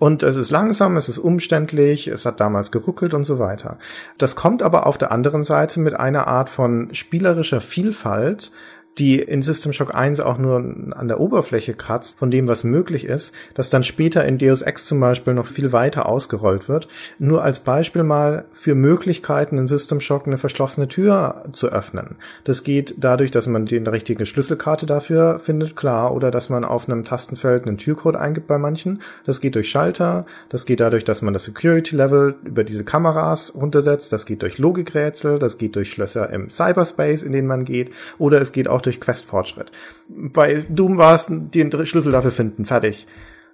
Und 0.00 0.22
es 0.22 0.36
ist 0.36 0.50
langsam, 0.50 0.96
es 0.96 1.10
ist 1.10 1.18
umständlich, 1.18 2.08
es 2.08 2.24
hat 2.24 2.40
damals 2.40 2.70
geruckelt 2.70 3.12
und 3.12 3.24
so 3.24 3.38
weiter. 3.38 3.76
Das 4.16 4.34
kommt 4.34 4.62
aber 4.62 4.86
auf 4.86 4.96
der 4.96 5.12
anderen 5.12 5.42
Seite 5.42 5.78
mit 5.78 5.92
einer 5.92 6.26
Art 6.26 6.48
von 6.48 6.88
spielerischer 6.94 7.60
Vielfalt, 7.60 8.50
die 8.98 9.20
in 9.20 9.42
System 9.42 9.72
Shock 9.72 9.94
1 9.94 10.20
auch 10.20 10.38
nur 10.38 10.57
an 10.57 11.09
der 11.09 11.20
Oberfläche 11.20 11.74
kratzt 11.74 12.18
von 12.18 12.31
dem, 12.31 12.48
was 12.48 12.64
möglich 12.64 13.05
ist, 13.05 13.33
das 13.55 13.70
dann 13.70 13.85
später 13.85 14.24
in 14.24 14.38
Deus 14.38 14.62
Ex 14.62 14.85
zum 14.85 15.00
Beispiel 15.00 15.35
noch 15.35 15.46
viel 15.46 15.72
weiter 15.72 16.07
ausgerollt 16.07 16.68
wird. 16.68 16.88
Nur 17.18 17.42
als 17.42 17.61
Beispiel 17.61 18.03
mal 18.03 18.44
für 18.53 18.74
Möglichkeiten 18.74 19.59
in 19.59 19.68
System 19.68 20.00
Shock 20.00 20.26
eine 20.26 20.38
verschlossene 20.38 20.88
Tür 20.88 21.44
zu 21.53 21.68
öffnen. 21.68 22.16
Das 22.44 22.64
geht 22.64 22.96
dadurch, 22.98 23.31
dass 23.31 23.46
man 23.46 23.66
die 23.66 23.79
richtige 23.79 24.26
Schlüsselkarte 24.26 24.87
dafür 24.87 25.38
findet, 25.38 25.76
klar, 25.76 26.14
oder 26.14 26.31
dass 26.31 26.48
man 26.48 26.64
auf 26.64 26.88
einem 26.88 27.05
Tastenfeld 27.05 27.66
einen 27.66 27.79
Türcode 27.79 28.16
eingibt 28.16 28.48
bei 28.48 28.59
manchen. 28.59 29.00
Das 29.24 29.40
geht 29.40 29.55
durch 29.55 29.70
Schalter, 29.70 30.26
das 30.48 30.66
geht 30.66 30.81
dadurch, 30.81 31.05
dass 31.05 31.22
man 31.22 31.33
das 31.33 31.44
Security 31.44 31.96
Level 31.96 32.35
über 32.44 32.64
diese 32.64 32.85
Kameras 32.85 33.55
runtersetzt, 33.55 34.12
das 34.12 34.26
geht 34.26 34.42
durch 34.42 34.59
Logikrätsel, 34.59 35.38
das 35.38 35.59
geht 35.59 35.76
durch 35.76 35.90
Schlösser 35.90 36.31
im 36.31 36.50
Cyberspace, 36.50 37.22
in 37.22 37.33
denen 37.33 37.48
man 37.48 37.64
geht, 37.64 37.92
oder 38.18 38.40
es 38.40 38.53
geht 38.53 38.68
auch 38.68 38.80
durch 38.81 39.01
Questfortschritt. 39.01 39.73
Bei 40.09 40.64
Doom 40.69 40.97
war 40.97 41.14
es 41.14 41.27
den 41.29 41.71
Schlüssel 41.87 42.12
dafür 42.12 42.31
finden, 42.31 42.64
fertig. 42.64 43.07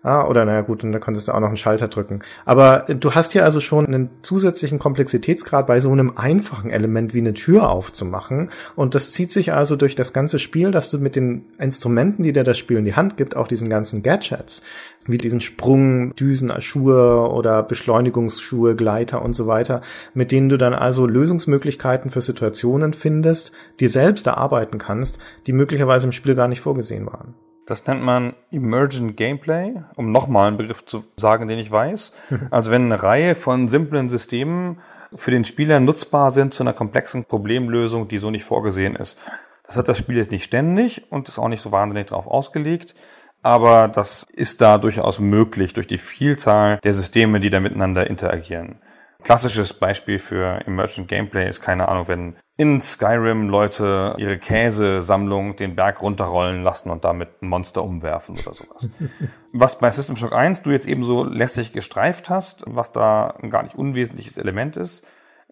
Ah, 0.07 0.29
oder 0.29 0.45
naja 0.45 0.61
gut, 0.61 0.85
und 0.85 0.93
da 0.93 1.01
konntest 1.01 1.27
du 1.27 1.33
auch 1.33 1.41
noch 1.41 1.49
einen 1.49 1.57
Schalter 1.57 1.89
drücken. 1.89 2.21
Aber 2.45 2.87
du 2.89 3.17
hast 3.17 3.33
hier 3.33 3.43
also 3.43 3.59
schon 3.59 3.87
einen 3.87 4.11
zusätzlichen 4.23 4.79
Komplexitätsgrad 4.79 5.67
bei 5.67 5.81
so 5.81 5.91
einem 5.91 6.13
einfachen 6.15 6.71
Element 6.71 7.13
wie 7.13 7.19
eine 7.19 7.35
Tür 7.35 7.69
aufzumachen. 7.69 8.51
Und 8.77 8.95
das 8.95 9.11
zieht 9.11 9.33
sich 9.33 9.53
also 9.53 9.75
durch 9.75 9.97
das 9.97 10.13
ganze 10.13 10.39
Spiel, 10.39 10.71
dass 10.71 10.91
du 10.91 10.99
mit 10.99 11.17
den 11.17 11.47
Instrumenten, 11.59 12.23
die 12.23 12.33
dir 12.33 12.45
das 12.45 12.57
Spiel 12.57 12.77
in 12.77 12.85
die 12.85 12.95
Hand 12.95 13.17
gibt, 13.17 13.35
auch 13.35 13.49
diesen 13.49 13.69
ganzen 13.69 14.05
Gadgets, 14.05 14.63
wie 15.07 15.19
diesen 15.19 15.41
Sprung, 15.41 16.15
Düsen, 16.15 16.53
Schuhe 16.61 17.29
oder 17.29 17.65
Beschleunigungsschuhe, 17.65 18.77
Gleiter 18.77 19.23
und 19.23 19.33
so 19.33 19.49
weiter, 19.49 19.81
mit 20.15 20.31
denen 20.31 20.49
du 20.49 20.57
dann 20.57 20.73
also 20.73 21.05
Lösungsmöglichkeiten 21.09 22.13
für 22.13 22.21
Situationen 22.21 22.93
findest, 22.93 23.51
dir 23.81 23.89
selbst 23.89 24.29
erarbeiten 24.29 24.79
kannst, 24.79 25.19
die 25.49 25.53
möglicherweise 25.53 26.07
im 26.07 26.13
Spiel 26.13 26.37
gar 26.37 26.47
nicht 26.47 26.61
vorgesehen 26.61 27.07
waren. 27.07 27.35
Das 27.67 27.85
nennt 27.87 28.03
man 28.03 28.35
Emergent 28.53 29.17
Gameplay, 29.17 29.75
um 29.97 30.13
nochmal 30.13 30.47
einen 30.47 30.57
Begriff 30.57 30.85
zu 30.87 31.05
sagen, 31.17 31.49
den 31.49 31.59
ich 31.59 31.71
weiß. 31.71 32.13
Also 32.51 32.71
wenn 32.71 32.85
eine 32.85 33.03
Reihe 33.03 33.35
von 33.35 33.69
simplen 33.69 34.09
Systemen 34.09 34.81
für 35.15 35.33
den 35.33 35.45
Spieler 35.45 35.81
nutzbar 35.81 36.31
sind 36.31 36.55
zu 36.55 36.63
einer 36.63 36.73
komplexen 36.73 37.25
Problemlösung, 37.25 38.07
die 38.07 38.19
so 38.19 38.31
nicht 38.31 38.45
vorgesehen 38.45 38.95
ist. 38.95 39.19
Das 39.65 39.77
hat 39.77 39.89
das 39.89 39.99
Spiel 39.99 40.17
jetzt 40.17 40.31
nicht 40.31 40.45
ständig 40.45 41.11
und 41.11 41.29
ist 41.29 41.41
auch 41.41 41.49
nicht 41.49 41.61
so 41.61 41.73
wahnsinnig 41.73 42.07
darauf 42.07 42.29
ausgelegt. 42.29 42.95
Aber 43.43 43.89
das 43.89 44.27
ist 44.33 44.61
da 44.61 44.79
durchaus 44.79 45.19
möglich 45.19 45.73
durch 45.73 45.87
die 45.87 45.99
Vielzahl 45.99 46.79
der 46.85 46.93
Systeme, 46.93 47.41
die 47.41 47.51
da 47.51 47.61
miteinander 47.61 48.07
interagieren. 48.09 48.81
Klassisches 49.23 49.73
Beispiel 49.73 50.19
für 50.21 50.65
Emergent 50.67 51.09
Gameplay 51.09 51.49
ist, 51.49 51.61
keine 51.61 51.89
Ahnung, 51.89 52.07
wenn 52.07 52.37
in 52.59 52.81
Skyrim 52.81 53.51
Leute 53.51 54.15
ihre 54.17 54.39
Käsesammlung 54.39 55.57
den 55.57 55.77
Berg 55.77 56.01
runterrollen 56.01 56.63
lassen 56.63 56.91
und 56.91 57.05
damit 57.05 57.43
ein 57.43 57.49
Monster 57.49 57.83
umwerfen 57.83 58.39
oder 58.39 58.55
sowas. 58.55 58.89
was 59.53 59.79
bei 59.79 59.91
System 59.91 60.17
Shock 60.17 60.33
1 60.33 60.63
du 60.63 60.71
jetzt 60.71 60.87
eben 60.87 61.05
so 61.05 61.25
lässig 61.25 61.73
gestreift 61.73 62.31
hast, 62.31 62.65
was 62.67 62.93
da 62.93 63.35
ein 63.43 63.51
gar 63.51 63.63
nicht 63.63 63.75
unwesentliches 63.75 64.39
Element 64.39 64.77
ist, 64.77 65.05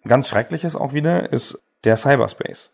ganz 0.07 0.29
schreckliches 0.29 0.75
auch 0.75 0.93
wieder, 0.93 1.31
ist 1.31 1.63
der 1.83 1.97
Cyberspace. 1.97 2.71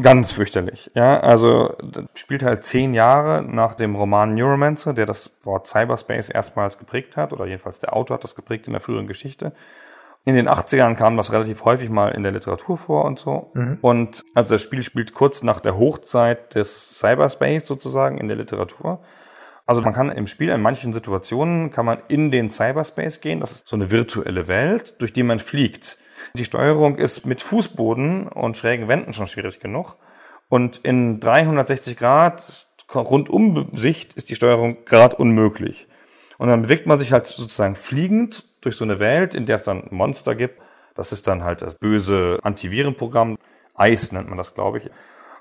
Ganz 0.00 0.32
fürchterlich. 0.32 0.90
Ja, 0.94 1.20
also 1.20 1.74
das 1.82 2.04
spielt 2.14 2.42
halt 2.42 2.64
zehn 2.64 2.92
Jahre 2.92 3.42
nach 3.42 3.74
dem 3.74 3.96
Roman 3.96 4.34
Neuromancer, 4.34 4.92
der 4.92 5.06
das 5.06 5.32
Wort 5.42 5.66
Cyberspace 5.66 6.28
erstmals 6.28 6.78
geprägt 6.78 7.16
hat, 7.16 7.32
oder 7.32 7.46
jedenfalls 7.46 7.78
der 7.78 7.96
Autor 7.96 8.16
hat 8.16 8.24
das 8.24 8.34
geprägt 8.34 8.66
in 8.66 8.74
der 8.74 8.80
früheren 8.80 9.06
Geschichte. 9.06 9.52
In 10.26 10.34
den 10.34 10.48
80ern 10.48 10.96
kam 10.96 11.16
das 11.16 11.30
relativ 11.30 11.64
häufig 11.64 11.88
mal 11.88 12.08
in 12.08 12.24
der 12.24 12.32
Literatur 12.32 12.76
vor 12.76 13.04
und 13.04 13.16
so. 13.16 13.52
Mhm. 13.54 13.78
Und 13.80 14.24
also 14.34 14.56
das 14.56 14.62
Spiel 14.62 14.82
spielt 14.82 15.14
kurz 15.14 15.44
nach 15.44 15.60
der 15.60 15.78
Hochzeit 15.78 16.56
des 16.56 16.98
Cyberspace 16.98 17.64
sozusagen 17.64 18.18
in 18.18 18.26
der 18.26 18.36
Literatur. 18.36 19.00
Also 19.66 19.82
man 19.82 19.92
kann 19.92 20.10
im 20.10 20.26
Spiel 20.26 20.48
in 20.48 20.60
manchen 20.60 20.92
Situationen 20.92 21.70
kann 21.70 21.86
man 21.86 21.98
in 22.08 22.32
den 22.32 22.50
Cyberspace 22.50 23.20
gehen. 23.20 23.38
Das 23.38 23.52
ist 23.52 23.68
so 23.68 23.76
eine 23.76 23.92
virtuelle 23.92 24.48
Welt, 24.48 25.00
durch 25.00 25.12
die 25.12 25.22
man 25.22 25.38
fliegt. 25.38 25.96
Die 26.34 26.44
Steuerung 26.44 26.96
ist 26.96 27.24
mit 27.24 27.40
Fußboden 27.40 28.26
und 28.26 28.56
schrägen 28.56 28.88
Wänden 28.88 29.12
schon 29.12 29.28
schwierig 29.28 29.60
genug. 29.60 29.96
Und 30.48 30.78
in 30.78 31.20
360 31.20 31.96
Grad 31.96 32.66
Rundumsicht 32.92 34.14
ist 34.14 34.28
die 34.28 34.34
Steuerung 34.34 34.84
gerade 34.86 35.14
unmöglich. 35.14 35.86
Und 36.38 36.48
dann 36.48 36.62
bewegt 36.62 36.88
man 36.88 36.98
sich 36.98 37.12
halt 37.12 37.26
sozusagen 37.26 37.76
fliegend 37.76 38.44
durch 38.66 38.76
so 38.76 38.84
eine 38.84 38.98
Welt, 38.98 39.34
in 39.34 39.46
der 39.46 39.56
es 39.56 39.62
dann 39.62 39.84
Monster 39.90 40.34
gibt. 40.34 40.60
Das 40.94 41.12
ist 41.12 41.26
dann 41.28 41.44
halt 41.44 41.62
das 41.62 41.76
böse 41.76 42.40
Antivirenprogramm. 42.42 43.38
Ice 43.78 44.14
nennt 44.14 44.28
man 44.28 44.38
das, 44.38 44.54
glaube 44.54 44.78
ich. 44.78 44.90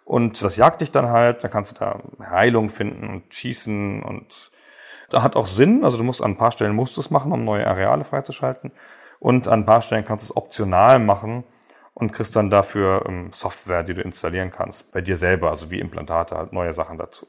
Und 0.03 0.43
das 0.43 0.57
jagt 0.57 0.81
dich 0.81 0.91
dann 0.91 1.09
halt, 1.09 1.43
dann 1.43 1.49
kannst 1.49 1.73
du 1.73 1.79
da 1.79 1.99
Heilung 2.29 2.69
finden 2.69 3.09
und 3.09 3.33
schießen 3.33 4.03
und 4.03 4.51
da 5.09 5.23
hat 5.23 5.35
auch 5.35 5.47
Sinn. 5.47 5.83
Also 5.83 5.97
du 5.97 6.03
musst 6.03 6.21
an 6.21 6.31
ein 6.31 6.37
paar 6.37 6.51
Stellen 6.51 6.75
musst 6.75 6.97
du 6.97 7.01
es 7.01 7.09
machen, 7.09 7.31
um 7.31 7.43
neue 7.43 7.65
Areale 7.65 8.03
freizuschalten. 8.03 8.71
Und 9.19 9.47
an 9.47 9.61
ein 9.61 9.65
paar 9.65 9.81
Stellen 9.81 10.05
kannst 10.05 10.29
du 10.29 10.33
es 10.33 10.37
optional 10.37 10.99
machen 10.99 11.43
und 11.95 12.11
kriegst 12.11 12.35
dann 12.35 12.51
dafür 12.51 13.05
ähm, 13.07 13.31
Software, 13.33 13.81
die 13.81 13.95
du 13.95 14.01
installieren 14.01 14.51
kannst, 14.51 14.91
bei 14.91 15.01
dir 15.01 15.17
selber, 15.17 15.49
also 15.49 15.71
wie 15.71 15.79
Implantate, 15.79 16.37
halt 16.37 16.53
neue 16.53 16.73
Sachen 16.73 16.99
dazu. 16.99 17.25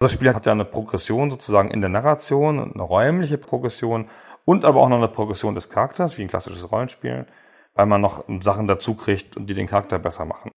Das 0.00 0.12
Spiel 0.12 0.32
hat 0.32 0.46
ja 0.46 0.52
eine 0.52 0.64
Progression 0.64 1.28
sozusagen 1.30 1.70
in 1.72 1.80
der 1.80 1.90
Narration, 1.90 2.72
eine 2.72 2.82
räumliche 2.82 3.36
Progression 3.36 4.08
und 4.48 4.64
aber 4.64 4.80
auch 4.80 4.88
noch 4.88 4.96
eine 4.96 5.08
Progression 5.08 5.54
des 5.54 5.68
Charakters, 5.68 6.16
wie 6.16 6.22
ein 6.22 6.28
klassisches 6.28 6.72
Rollenspiel, 6.72 7.26
weil 7.74 7.84
man 7.84 8.00
noch 8.00 8.24
Sachen 8.40 8.66
dazu 8.66 8.94
kriegt, 8.94 9.34
die 9.38 9.52
den 9.52 9.66
Charakter 9.66 9.98
besser 9.98 10.24
machen. 10.24 10.50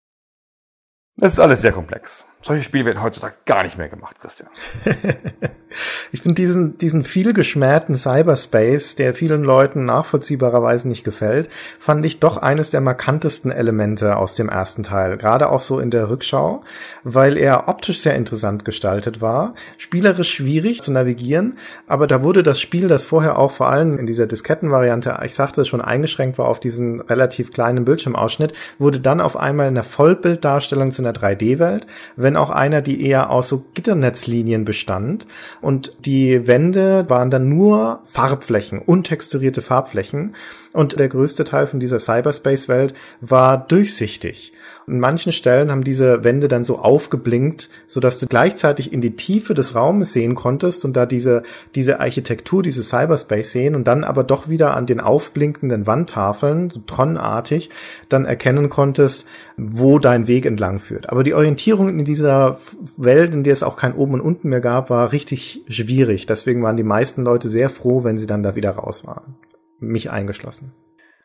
Es 1.20 1.34
ist 1.34 1.40
alles 1.40 1.62
sehr 1.62 1.74
komplex. 1.74 2.26
Solche 2.44 2.64
Spiele 2.64 2.86
werden 2.86 3.04
heutzutage 3.04 3.36
gar 3.46 3.64
nicht 3.64 3.78
mehr 3.78 3.88
gemacht, 3.88 4.20
Christian. 4.20 4.50
ich 6.12 6.22
finde 6.22 6.42
diesen, 6.42 6.78
diesen 6.80 7.04
vielgeschmähten 7.04 7.96
Cyberspace, 7.96 8.96
der 8.96 9.14
vielen 9.14 9.44
Leuten 9.44 9.86
nachvollziehbarerweise 9.86 10.88
nicht 10.88 11.04
gefällt, 11.04 11.50
fand 11.80 12.04
ich 12.04 12.20
doch 12.20 12.38
eines 12.38 12.72
der 12.72 12.82
markantesten 12.82 13.52
Elemente 13.52 14.18
aus 14.18 14.34
dem 14.34 14.50
ersten 14.50 14.82
Teil. 14.82 15.18
Gerade 15.18 15.50
auch 15.50 15.62
so 15.62 15.80
in 15.80 15.92
der 15.92 16.10
Rückschau, 16.10 16.64
weil 17.04 17.38
er 17.38 17.68
optisch 17.68 18.02
sehr 18.02 18.16
interessant 18.16 18.66
gestaltet 18.66 19.22
war, 19.22 19.54
spielerisch 19.78 20.34
schwierig 20.34 20.82
zu 20.82 20.92
navigieren, 20.92 21.58
aber 21.86 22.08
da 22.08 22.24
wurde 22.24 22.42
das 22.42 22.60
Spiel, 22.60 22.88
das 22.88 23.06
vorher 23.06 23.38
auch 23.38 23.52
vor 23.52 23.70
allem 23.70 24.00
in 24.00 24.08
dieser 24.08 24.26
Diskettenvariante, 24.26 25.20
ich 25.26 25.36
sagte 25.36 25.62
es 25.62 25.68
schon, 25.68 25.82
eingeschränkt 25.82 26.38
war 26.38 26.48
auf 26.48 26.60
diesen 26.60 27.02
relativ 27.02 27.52
kleinen 27.52 27.86
Bildschirmausschnitt, 27.86 28.54
wurde 28.80 29.00
dann 29.00 29.22
auf 29.22 29.38
einmal 29.38 29.68
in 29.68 29.76
der 29.76 29.84
Vollbilddarstellung 29.84 30.92
zu 30.92 31.04
einer 31.04 31.14
3D-Welt, 31.14 31.86
wenn 32.16 32.31
auch 32.36 32.50
einer, 32.50 32.82
die 32.82 33.06
eher 33.06 33.30
aus 33.30 33.50
so 33.50 33.66
Gitternetzlinien 33.74 34.66
bestand. 34.66 35.28
Und 35.62 35.96
die 36.06 36.48
Wände 36.48 37.06
waren 37.10 37.30
dann 37.30 37.50
nur 37.50 38.02
Farbflächen, 38.06 38.80
untexturierte 38.80 39.62
Farbflächen. 39.62 40.36
Und 40.74 41.00
der 41.00 41.10
größte 41.10 41.44
Teil 41.44 41.68
von 41.68 41.80
dieser 41.80 42.00
Cyberspace-Welt 42.00 42.94
war 43.20 43.58
durchsichtig. 43.58 44.54
In 44.88 45.00
manchen 45.00 45.32
Stellen 45.32 45.72
haben 45.72 45.84
diese 45.84 46.24
Wände 46.24 46.48
dann 46.48 46.64
so 46.64 46.80
aufgeblinkt, 46.80 47.70
so 47.88 48.00
dass 48.00 48.18
du 48.18 48.28
gleichzeitig 48.28 48.92
in 48.92 49.02
die 49.02 49.16
Tiefe 49.16 49.54
des 49.54 49.76
Raumes 49.76 50.14
sehen 50.14 50.36
konntest 50.36 50.86
und 50.86 50.98
da 50.98 51.06
diese, 51.06 51.44
diese 51.76 52.00
Architektur, 52.00 52.64
diese 52.64 52.84
Cyberspace 52.84 53.52
sehen 53.52 53.76
und 53.76 53.88
dann 53.88 54.04
aber 54.04 54.24
doch 54.24 54.50
wieder 54.50 54.76
an 54.76 54.86
den 54.86 55.00
aufblinkenden 55.00 55.88
Wandtafeln, 55.88 56.70
so 56.70 56.82
tronartig, 56.86 57.70
dann 58.10 58.26
erkennen 58.26 58.70
konntest, 58.70 59.26
wo 59.58 60.00
dein 60.00 60.28
Weg 60.28 60.46
entlang 60.46 60.80
führt. 60.80 61.10
Aber 61.10 61.24
die 61.24 61.34
Orientierung 61.34 61.90
in 61.90 62.06
dieser 62.06 62.60
Welt, 62.98 63.34
in 63.34 63.44
der 63.44 63.54
es 63.54 63.64
auch 63.64 63.76
kein 63.76 63.96
Oben 63.96 64.16
und 64.16 64.22
Unten 64.22 64.50
mehr 64.50 64.62
gab, 64.62 64.90
war 64.90 65.12
richtig 65.12 65.64
schwierig. 65.68 66.26
Deswegen 66.26 66.64
waren 66.64 66.78
die 66.78 66.84
meisten 66.84 67.24
Leute 67.24 67.50
sehr 67.50 67.70
froh, 67.70 68.04
wenn 68.04 68.18
sie 68.18 68.28
dann 68.28 68.44
da 68.44 68.56
wieder 68.56 68.72
raus 68.72 69.06
waren. 69.06 69.36
Mich 69.80 70.10
eingeschlossen. 70.10 70.72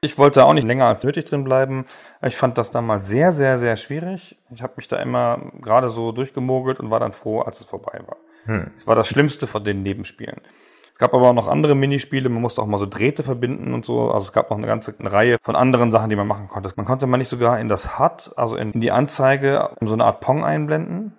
Ich 0.01 0.19
wollte 0.19 0.45
auch 0.45 0.53
nicht 0.53 0.67
länger 0.67 0.87
als 0.87 1.03
nötig 1.03 1.25
drin 1.25 1.45
bleiben. 1.45 1.87
Ich 2.23 2.37
fand 2.37 2.59
das 2.59 2.71
damals 2.71 3.09
sehr, 3.09 3.33
sehr, 3.33 3.59
sehr 3.59 3.77
schwierig. 3.77 4.39
Ich 4.51 4.63
habe 4.63 4.75
mich 4.77 4.89
da 4.89 4.97
immer 4.97 5.51
gerade 5.61 5.89
so 5.89 6.13
durchgemogelt 6.13 6.81
und 6.81 6.91
war 6.91 7.01
dann 7.01 7.13
froh, 7.13 7.41
als 7.41 7.61
es 7.61 7.67
vorbei 7.67 8.01
war. 8.07 8.17
Hm. 8.45 8.71
Es 8.77 8.87
war 8.87 8.95
das 8.95 9.09
Schlimmste 9.09 9.47
von 9.47 9.65
den 9.65 9.83
Nebenspielen. 9.83 10.41
Es 10.97 10.99
gab 10.99 11.13
aber 11.13 11.29
auch 11.29 11.35
noch 11.35 11.49
andere 11.49 11.75
Minispiele, 11.75 12.31
man 12.31 12.41
musste 12.41 12.63
auch 12.63 12.67
mal 12.67 12.79
so 12.79 12.87
Drähte 12.87 13.23
verbinden 13.23 13.75
und 13.75 13.85
so. 13.85 14.11
Also 14.11 14.25
es 14.25 14.33
gab 14.33 14.49
noch 14.49 14.57
eine 14.57 14.67
ganze 14.67 14.95
Reihe 14.99 15.37
von 15.43 15.55
anderen 15.55 15.93
Sachen, 15.93 16.09
die 16.09 16.17
man 16.17 16.27
machen 16.27 16.49
konnte. 16.49 16.73
Man 16.77 16.87
konnte 16.87 17.07
man 17.07 17.19
nicht 17.19 17.29
sogar 17.29 17.61
in 17.61 17.69
das 17.69 17.99
HUD, 17.99 18.33
also 18.37 18.57
in, 18.57 18.73
in 18.73 18.81
die 18.81 18.93
Anzeige, 18.93 19.71
so 19.83 19.93
eine 19.93 20.05
Art 20.05 20.21
Pong 20.21 20.43
einblenden. 20.43 21.13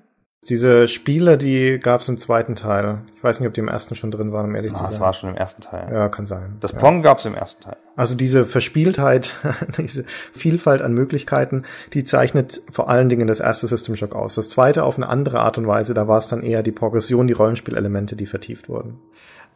Diese 0.49 0.87
Spiele, 0.87 1.37
die 1.37 1.79
gab 1.79 2.01
es 2.01 2.09
im 2.09 2.17
zweiten 2.17 2.55
Teil. 2.55 3.01
Ich 3.15 3.23
weiß 3.23 3.39
nicht, 3.39 3.47
ob 3.47 3.53
die 3.53 3.59
im 3.59 3.67
ersten 3.67 3.95
schon 3.95 4.11
drin 4.11 4.31
waren, 4.31 4.45
um 4.45 4.55
ehrlich 4.55 4.71
Na, 4.71 4.77
zu 4.77 4.83
sein. 4.83 4.91
Das 4.91 4.99
war 5.01 5.13
schon 5.13 5.29
im 5.31 5.35
ersten 5.35 5.61
Teil. 5.61 5.91
Ja, 5.91 6.09
kann 6.09 6.25
sein. 6.25 6.57
Das 6.61 6.71
ja. 6.71 6.79
Pong 6.79 7.01
gab 7.01 7.17
es 7.17 7.25
im 7.25 7.33
ersten 7.33 7.63
Teil. 7.63 7.77
Also 7.95 8.15
diese 8.15 8.45
Verspieltheit, 8.45 9.35
diese 9.77 10.05
Vielfalt 10.33 10.81
an 10.81 10.93
Möglichkeiten, 10.93 11.63
die 11.93 12.03
zeichnet 12.03 12.61
vor 12.71 12.87
allen 12.87 13.09
Dingen 13.09 13.27
das 13.27 13.39
erste 13.39 13.67
System 13.67 13.95
Shock 13.95 14.15
aus. 14.15 14.35
Das 14.35 14.49
zweite 14.49 14.83
auf 14.83 14.97
eine 14.97 15.09
andere 15.09 15.39
Art 15.39 15.57
und 15.57 15.67
Weise, 15.67 15.93
da 15.93 16.07
war 16.07 16.19
es 16.19 16.27
dann 16.27 16.43
eher 16.43 16.63
die 16.63 16.71
Progression, 16.71 17.27
die 17.27 17.33
Rollenspielelemente, 17.33 18.15
die 18.15 18.27
vertieft 18.27 18.69
wurden. 18.69 18.99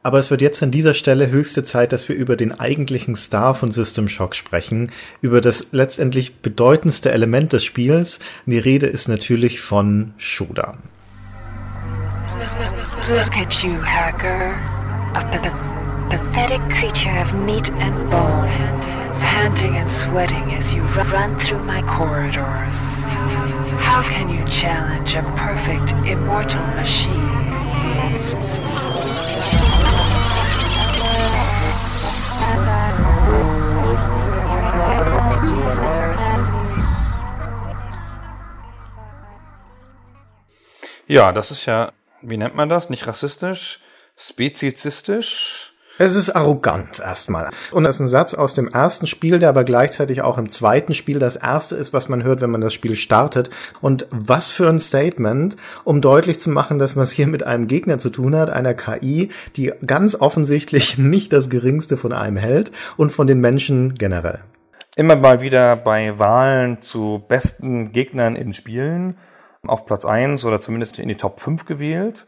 Aber 0.04 0.18
es 0.18 0.32
wird 0.32 0.42
jetzt 0.42 0.64
an 0.64 0.72
dieser 0.72 0.96
Stelle 0.96 1.30
höchste 1.30 1.64
Zeit, 1.64 1.94
dass 1.94 2.10
wir 2.10 2.16
über 2.16 2.36
den 2.36 2.60
eigentlichen 2.60 3.16
Star 3.16 3.54
von 3.54 3.72
System 3.72 4.10
Shock 4.10 4.34
sprechen, 4.34 4.92
über 5.22 5.42
das 5.42 5.68
letztendlich 5.72 6.38
bedeutendste 6.38 7.12
Element 7.12 7.54
des 7.54 7.64
Spiels. 7.64 8.20
Die 8.48 8.58
Rede 8.58 8.88
ist 8.88 9.08
natürlich 9.08 9.62
von 9.62 10.14
Shoda. 10.18 10.78
Look 13.10 13.38
at 13.38 13.64
you, 13.64 13.74
hacker. 13.84 14.56
A 15.14 15.22
pathetic 16.10 16.62
creature 16.70 17.22
of 17.22 17.34
meat 17.46 17.70
and 17.80 17.94
bone, 18.10 18.50
panting 19.22 19.78
and 19.78 19.90
sweating 19.90 20.54
as 20.58 20.74
you 20.74 20.82
run 21.12 21.38
through 21.38 21.64
my 21.64 21.82
corridors. 21.84 23.06
How 23.80 24.02
can 24.04 24.30
you 24.30 24.44
challenge 24.46 25.16
a 25.16 25.24
perfect, 25.36 25.92
immortal 26.08 26.66
machine? 26.76 27.91
Ja, 41.12 41.34
das 41.34 41.52
ist 41.52 41.66
ja, 41.66 41.92
wie 42.22 42.38
nennt 42.38 42.56
man 42.56 42.70
das? 42.70 42.90
Nicht 42.90 43.06
rassistisch, 43.06 43.82
speziesistisch. 44.16 45.71
Es 46.04 46.16
ist 46.16 46.32
arrogant 46.32 47.00
erstmal. 47.00 47.52
Und 47.70 47.84
das 47.84 47.98
ist 47.98 48.00
ein 48.00 48.08
Satz 48.08 48.34
aus 48.34 48.56
dem 48.56 48.68
ersten 48.70 49.06
Spiel, 49.06 49.38
der 49.38 49.50
aber 49.50 49.64
gleichzeitig 49.64 50.24
auch 50.24 50.40
im 50.40 50.50
zweiten 50.50 50.96
Spiel 50.96 51.20
das 51.20 51.36
erste 51.36 51.76
ist, 51.76 51.94
was 51.94 52.10
man 52.10 52.24
hört, 52.24 52.42
wenn 52.42 52.50
man 52.50 52.62
das 52.62 52.74
Spiel 52.74 52.96
startet. 52.96 53.52
Und 53.82 54.08
was 54.10 54.52
für 54.52 54.68
ein 54.68 54.80
Statement, 54.80 55.58
um 55.84 56.02
deutlich 56.02 56.40
zu 56.40 56.50
machen, 56.50 56.80
dass 56.80 56.96
man 56.96 57.04
es 57.04 57.12
hier 57.12 57.28
mit 57.28 57.44
einem 57.44 57.68
Gegner 57.68 58.00
zu 58.00 58.10
tun 58.10 58.36
hat, 58.36 58.50
einer 58.50 58.74
KI, 58.74 59.30
die 59.56 59.74
ganz 59.86 60.16
offensichtlich 60.16 60.98
nicht 60.98 61.34
das 61.34 61.52
geringste 61.52 61.98
von 61.98 62.14
einem 62.14 62.38
hält 62.38 62.72
und 62.98 63.12
von 63.12 63.28
den 63.28 63.40
Menschen 63.40 63.94
generell. 63.94 64.40
Immer 64.96 65.18
mal 65.18 65.42
wieder 65.42 65.76
bei 65.76 66.18
Wahlen 66.18 66.82
zu 66.82 67.24
besten 67.28 67.92
Gegnern 67.92 68.36
in 68.36 68.54
Spielen 68.54 69.18
auf 69.68 69.86
Platz 69.86 70.06
eins 70.06 70.46
oder 70.46 70.60
zumindest 70.62 70.98
in 70.98 71.10
die 71.10 71.18
Top 71.18 71.40
5 71.40 71.66
gewählt. 71.66 72.26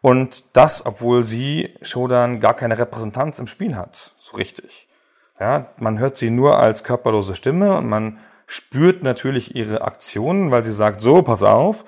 Und 0.00 0.56
das, 0.56 0.86
obwohl 0.86 1.24
sie 1.24 1.74
Shodan 1.82 2.40
gar 2.40 2.54
keine 2.54 2.78
Repräsentanz 2.78 3.38
im 3.38 3.46
Spiel 3.46 3.76
hat, 3.76 4.14
so 4.18 4.36
richtig. 4.36 4.88
Ja, 5.40 5.72
man 5.78 5.98
hört 5.98 6.16
sie 6.16 6.30
nur 6.30 6.58
als 6.58 6.84
körperlose 6.84 7.34
Stimme 7.34 7.76
und 7.76 7.88
man 7.88 8.18
spürt 8.46 9.02
natürlich 9.02 9.54
ihre 9.54 9.82
Aktionen, 9.82 10.50
weil 10.50 10.62
sie 10.62 10.72
sagt, 10.72 11.00
so, 11.00 11.22
pass 11.22 11.42
auf, 11.42 11.84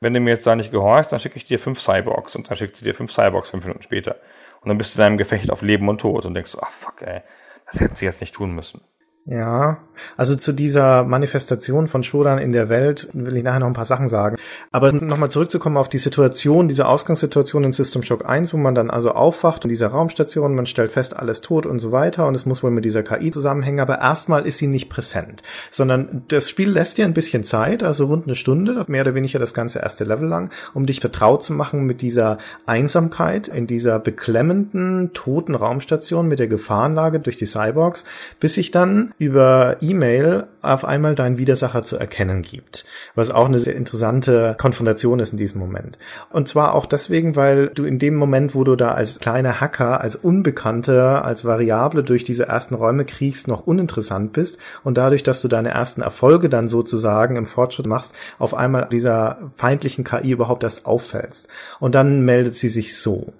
wenn 0.00 0.14
du 0.14 0.20
mir 0.20 0.30
jetzt 0.30 0.46
da 0.46 0.54
nicht 0.54 0.70
gehorchst, 0.70 1.12
dann 1.12 1.20
schicke 1.20 1.36
ich 1.36 1.44
dir 1.44 1.58
fünf 1.58 1.80
Cyborgs 1.80 2.36
und 2.36 2.48
dann 2.48 2.56
schickt 2.56 2.76
sie 2.76 2.84
dir 2.84 2.94
fünf 2.94 3.12
Cyborgs 3.12 3.50
fünf 3.50 3.64
Minuten 3.64 3.82
später. 3.82 4.16
Und 4.60 4.68
dann 4.68 4.78
bist 4.78 4.94
du 4.94 4.98
in 4.98 5.04
einem 5.04 5.18
Gefecht 5.18 5.50
auf 5.50 5.62
Leben 5.62 5.88
und 5.88 6.00
Tod 6.00 6.26
und 6.26 6.34
denkst, 6.34 6.56
ach 6.60 6.70
fuck, 6.70 7.02
ey, 7.02 7.22
Das 7.66 7.80
hätten 7.80 7.94
sie 7.96 8.04
jetzt 8.04 8.20
nicht 8.20 8.34
tun 8.34 8.54
müssen. 8.54 8.82
Ja, 9.28 9.78
also 10.16 10.36
zu 10.36 10.52
dieser 10.52 11.02
Manifestation 11.02 11.88
von 11.88 12.04
Shodan 12.04 12.38
in 12.38 12.52
der 12.52 12.68
Welt 12.68 13.08
will 13.12 13.36
ich 13.36 13.42
nachher 13.42 13.58
noch 13.58 13.66
ein 13.66 13.72
paar 13.72 13.84
Sachen 13.84 14.08
sagen. 14.08 14.36
Aber 14.70 14.92
nochmal 14.92 15.32
zurückzukommen 15.32 15.76
auf 15.76 15.88
die 15.88 15.98
Situation, 15.98 16.68
diese 16.68 16.86
Ausgangssituation 16.86 17.64
in 17.64 17.72
System 17.72 18.04
Shock 18.04 18.28
1, 18.28 18.52
wo 18.52 18.56
man 18.56 18.76
dann 18.76 18.88
also 18.88 19.10
aufwacht 19.10 19.64
in 19.64 19.68
dieser 19.68 19.88
Raumstation, 19.88 20.54
man 20.54 20.66
stellt 20.66 20.92
fest, 20.92 21.16
alles 21.16 21.40
tot 21.40 21.66
und 21.66 21.80
so 21.80 21.90
weiter 21.90 22.28
und 22.28 22.36
es 22.36 22.46
muss 22.46 22.62
wohl 22.62 22.70
mit 22.70 22.84
dieser 22.84 23.02
KI 23.02 23.32
zusammenhängen, 23.32 23.80
aber 23.80 23.98
erstmal 23.98 24.46
ist 24.46 24.58
sie 24.58 24.68
nicht 24.68 24.90
präsent, 24.90 25.42
sondern 25.70 26.22
das 26.28 26.48
Spiel 26.48 26.70
lässt 26.70 26.98
dir 26.98 27.04
ein 27.04 27.14
bisschen 27.14 27.42
Zeit, 27.42 27.82
also 27.82 28.06
rund 28.06 28.26
eine 28.26 28.36
Stunde, 28.36 28.84
mehr 28.86 29.02
oder 29.02 29.16
weniger 29.16 29.40
das 29.40 29.54
ganze 29.54 29.80
erste 29.80 30.04
Level 30.04 30.28
lang, 30.28 30.50
um 30.72 30.86
dich 30.86 31.00
vertraut 31.00 31.42
zu 31.42 31.52
machen 31.52 31.84
mit 31.84 32.00
dieser 32.00 32.38
Einsamkeit 32.66 33.48
in 33.48 33.66
dieser 33.66 33.98
beklemmenden, 33.98 35.12
toten 35.14 35.56
Raumstation 35.56 36.28
mit 36.28 36.38
der 36.38 36.48
Gefahrenlage 36.48 37.18
durch 37.18 37.36
die 37.36 37.46
Cyborgs, 37.46 38.04
bis 38.38 38.54
sich 38.54 38.70
dann 38.70 39.14
über 39.18 39.76
E-Mail 39.80 40.46
auf 40.60 40.84
einmal 40.84 41.14
deinen 41.14 41.38
Widersacher 41.38 41.82
zu 41.82 41.96
erkennen 41.96 42.42
gibt. 42.42 42.84
Was 43.14 43.30
auch 43.30 43.46
eine 43.46 43.58
sehr 43.58 43.74
interessante 43.74 44.56
Konfrontation 44.58 45.20
ist 45.20 45.32
in 45.32 45.38
diesem 45.38 45.60
Moment. 45.60 45.96
Und 46.30 46.48
zwar 46.48 46.74
auch 46.74 46.86
deswegen, 46.86 47.36
weil 47.36 47.68
du 47.68 47.84
in 47.84 47.98
dem 47.98 48.16
Moment, 48.16 48.54
wo 48.54 48.64
du 48.64 48.76
da 48.76 48.92
als 48.92 49.18
kleiner 49.20 49.60
Hacker, 49.60 50.00
als 50.00 50.16
Unbekannter, 50.16 51.24
als 51.24 51.44
Variable 51.44 52.02
durch 52.02 52.24
diese 52.24 52.46
ersten 52.46 52.74
Räume 52.74 53.04
kriegst, 53.04 53.48
noch 53.48 53.66
uninteressant 53.66 54.32
bist 54.32 54.58
und 54.84 54.98
dadurch, 54.98 55.22
dass 55.22 55.40
du 55.40 55.48
deine 55.48 55.70
ersten 55.70 56.02
Erfolge 56.02 56.48
dann 56.48 56.68
sozusagen 56.68 57.36
im 57.36 57.46
Fortschritt 57.46 57.86
machst, 57.86 58.14
auf 58.38 58.54
einmal 58.54 58.88
dieser 58.90 59.38
feindlichen 59.56 60.04
KI 60.04 60.32
überhaupt 60.32 60.62
erst 60.62 60.84
auffällst. 60.84 61.48
Und 61.80 61.94
dann 61.94 62.20
meldet 62.22 62.54
sie 62.56 62.68
sich 62.68 62.98
so. 62.98 63.32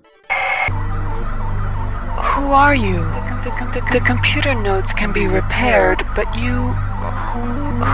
Who 2.37 2.53
are 2.53 2.75
you? 2.75 3.36
The, 3.47 3.53
the, 3.79 3.99
the 4.01 4.01
computer 4.01 4.55
nodes 4.57 4.93
can 4.93 5.13
be 5.13 5.29
repaired, 5.29 6.05
but 6.17 6.27
you. 6.35 6.51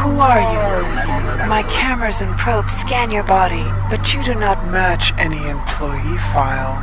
Who 0.00 0.16
are 0.16 0.40
you? 0.40 1.46
My 1.46 1.62
cameras 1.68 2.22
and 2.22 2.34
probes 2.38 2.72
scan 2.72 3.10
your 3.10 3.24
body, 3.24 3.62
but 3.90 4.14
you 4.14 4.24
do 4.24 4.32
not 4.34 4.66
match 4.68 5.12
any 5.18 5.36
employee 5.50 6.16
file. 6.32 6.80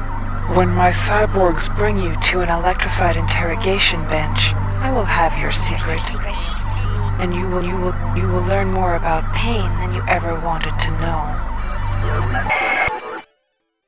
When 0.56 0.70
my 0.70 0.92
cyborgs 0.92 1.66
bring 1.78 1.98
you 1.98 2.16
to 2.30 2.42
an 2.42 2.50
electrified 2.50 3.18
interrogation 3.18 4.02
bench, 4.08 4.54
I 4.86 4.92
will 4.94 5.04
have 5.04 5.36
your 5.42 5.52
secret. 5.52 6.06
And 7.18 7.34
you 7.34 7.50
will 7.50 7.64
you 7.64 7.76
will 7.76 7.96
you 8.16 8.28
will 8.28 8.46
learn 8.46 8.72
more 8.72 8.94
about 8.94 9.24
pain 9.34 9.66
than 9.82 9.96
you 9.96 10.04
ever 10.08 10.40
wanted 10.46 10.78
to 10.78 10.92
know. 11.02 11.26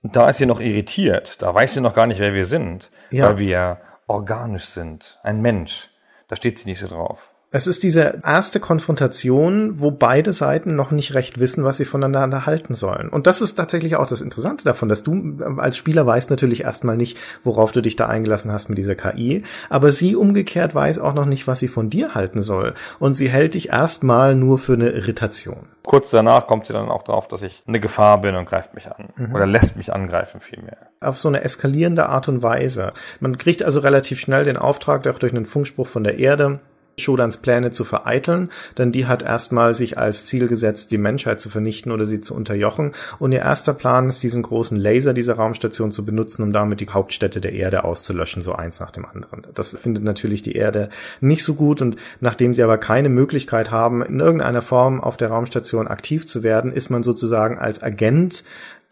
Da 0.03 0.29
ist 0.29 0.39
sie 0.39 0.47
noch 0.47 0.59
irritiert. 0.59 1.39
Da 1.43 1.53
weiß 1.53 1.75
sie 1.75 1.81
noch 1.81 1.93
gar 1.93 2.07
nicht, 2.07 2.19
wer 2.19 2.33
wir 2.33 2.45
sind. 2.45 2.89
Ja. 3.11 3.25
Weil 3.25 3.37
wir 3.37 3.77
organisch 4.11 4.65
sind. 4.65 5.19
Ein 5.23 5.41
Mensch. 5.41 5.89
Da 6.27 6.35
steht 6.35 6.59
sie 6.59 6.69
nicht 6.69 6.79
so 6.79 6.87
drauf. 6.87 7.30
Es 7.53 7.67
ist 7.67 7.83
diese 7.83 8.21
erste 8.23 8.61
Konfrontation, 8.61 9.81
wo 9.81 9.91
beide 9.91 10.31
Seiten 10.31 10.77
noch 10.77 10.91
nicht 10.91 11.15
recht 11.15 11.37
wissen, 11.37 11.65
was 11.65 11.75
sie 11.75 11.83
voneinander 11.83 12.45
halten 12.45 12.75
sollen. 12.75 13.09
Und 13.09 13.27
das 13.27 13.41
ist 13.41 13.55
tatsächlich 13.55 13.97
auch 13.97 14.07
das 14.07 14.21
Interessante 14.21 14.63
davon, 14.63 14.87
dass 14.87 15.03
du 15.03 15.37
als 15.57 15.75
Spieler 15.75 16.05
weißt 16.05 16.29
natürlich 16.29 16.61
erstmal 16.61 16.95
nicht, 16.95 17.17
worauf 17.43 17.73
du 17.73 17.81
dich 17.81 17.97
da 17.97 18.07
eingelassen 18.07 18.53
hast 18.53 18.69
mit 18.69 18.77
dieser 18.77 18.95
KI, 18.95 19.43
aber 19.69 19.91
sie 19.91 20.15
umgekehrt 20.15 20.73
weiß 20.73 20.99
auch 20.99 21.13
noch 21.13 21.25
nicht, 21.25 21.45
was 21.45 21.59
sie 21.59 21.67
von 21.67 21.89
dir 21.89 22.15
halten 22.15 22.41
soll. 22.41 22.73
Und 22.99 23.15
sie 23.15 23.27
hält 23.27 23.55
dich 23.55 23.67
erstmal 23.67 24.33
nur 24.33 24.57
für 24.57 24.73
eine 24.73 24.91
Irritation. 24.91 25.67
Kurz 25.83 26.09
danach 26.09 26.47
kommt 26.47 26.67
sie 26.67 26.73
dann 26.73 26.87
auch 26.87 27.03
drauf, 27.03 27.27
dass 27.27 27.41
ich 27.41 27.63
eine 27.67 27.81
Gefahr 27.81 28.21
bin 28.21 28.35
und 28.35 28.47
greift 28.47 28.75
mich 28.75 28.87
an. 28.87 29.09
Oder 29.33 29.45
lässt 29.45 29.75
mich 29.75 29.91
angreifen 29.91 30.39
vielmehr. 30.39 30.77
auf 31.01 31.17
so 31.17 31.27
eine 31.27 31.43
eskalierende 31.43 32.05
Art 32.05 32.29
und 32.29 32.43
Weise. 32.43 32.93
Man 33.19 33.37
kriegt 33.37 33.61
also 33.61 33.81
relativ 33.81 34.21
schnell 34.21 34.45
den 34.45 34.55
Auftrag, 34.55 35.05
auch 35.07 35.19
durch 35.19 35.33
einen 35.33 35.47
Funkspruch 35.47 35.87
von 35.87 36.05
der 36.05 36.17
Erde, 36.17 36.61
Shodans 36.97 37.37
Pläne 37.37 37.71
zu 37.71 37.83
vereiteln, 37.83 38.49
denn 38.77 38.91
die 38.91 39.05
hat 39.05 39.23
erstmal 39.23 39.73
sich 39.73 39.97
als 39.97 40.25
Ziel 40.25 40.47
gesetzt, 40.47 40.91
die 40.91 40.97
Menschheit 40.97 41.39
zu 41.39 41.49
vernichten 41.49 41.91
oder 41.91 42.05
sie 42.05 42.21
zu 42.21 42.35
unterjochen. 42.35 42.91
Und 43.19 43.31
ihr 43.31 43.39
erster 43.39 43.73
Plan 43.73 44.09
ist, 44.09 44.23
diesen 44.23 44.43
großen 44.43 44.77
Laser 44.77 45.13
dieser 45.13 45.35
Raumstation 45.35 45.91
zu 45.91 46.05
benutzen, 46.05 46.43
um 46.43 46.53
damit 46.53 46.79
die 46.79 46.89
Hauptstädte 46.89 47.41
der 47.41 47.53
Erde 47.53 47.83
auszulöschen, 47.83 48.41
so 48.41 48.53
eins 48.53 48.79
nach 48.79 48.91
dem 48.91 49.05
anderen. 49.05 49.47
Das 49.53 49.75
findet 49.75 50.03
natürlich 50.03 50.43
die 50.43 50.55
Erde 50.55 50.89
nicht 51.19 51.43
so 51.43 51.55
gut 51.55 51.81
und 51.81 51.95
nachdem 52.19 52.53
sie 52.53 52.63
aber 52.63 52.77
keine 52.77 53.09
Möglichkeit 53.09 53.71
haben, 53.71 54.01
in 54.03 54.19
irgendeiner 54.19 54.61
Form 54.61 55.01
auf 55.01 55.17
der 55.17 55.29
Raumstation 55.29 55.87
aktiv 55.87 56.27
zu 56.27 56.43
werden, 56.43 56.71
ist 56.71 56.89
man 56.89 57.03
sozusagen 57.03 57.57
als 57.57 57.81
Agent 57.81 58.43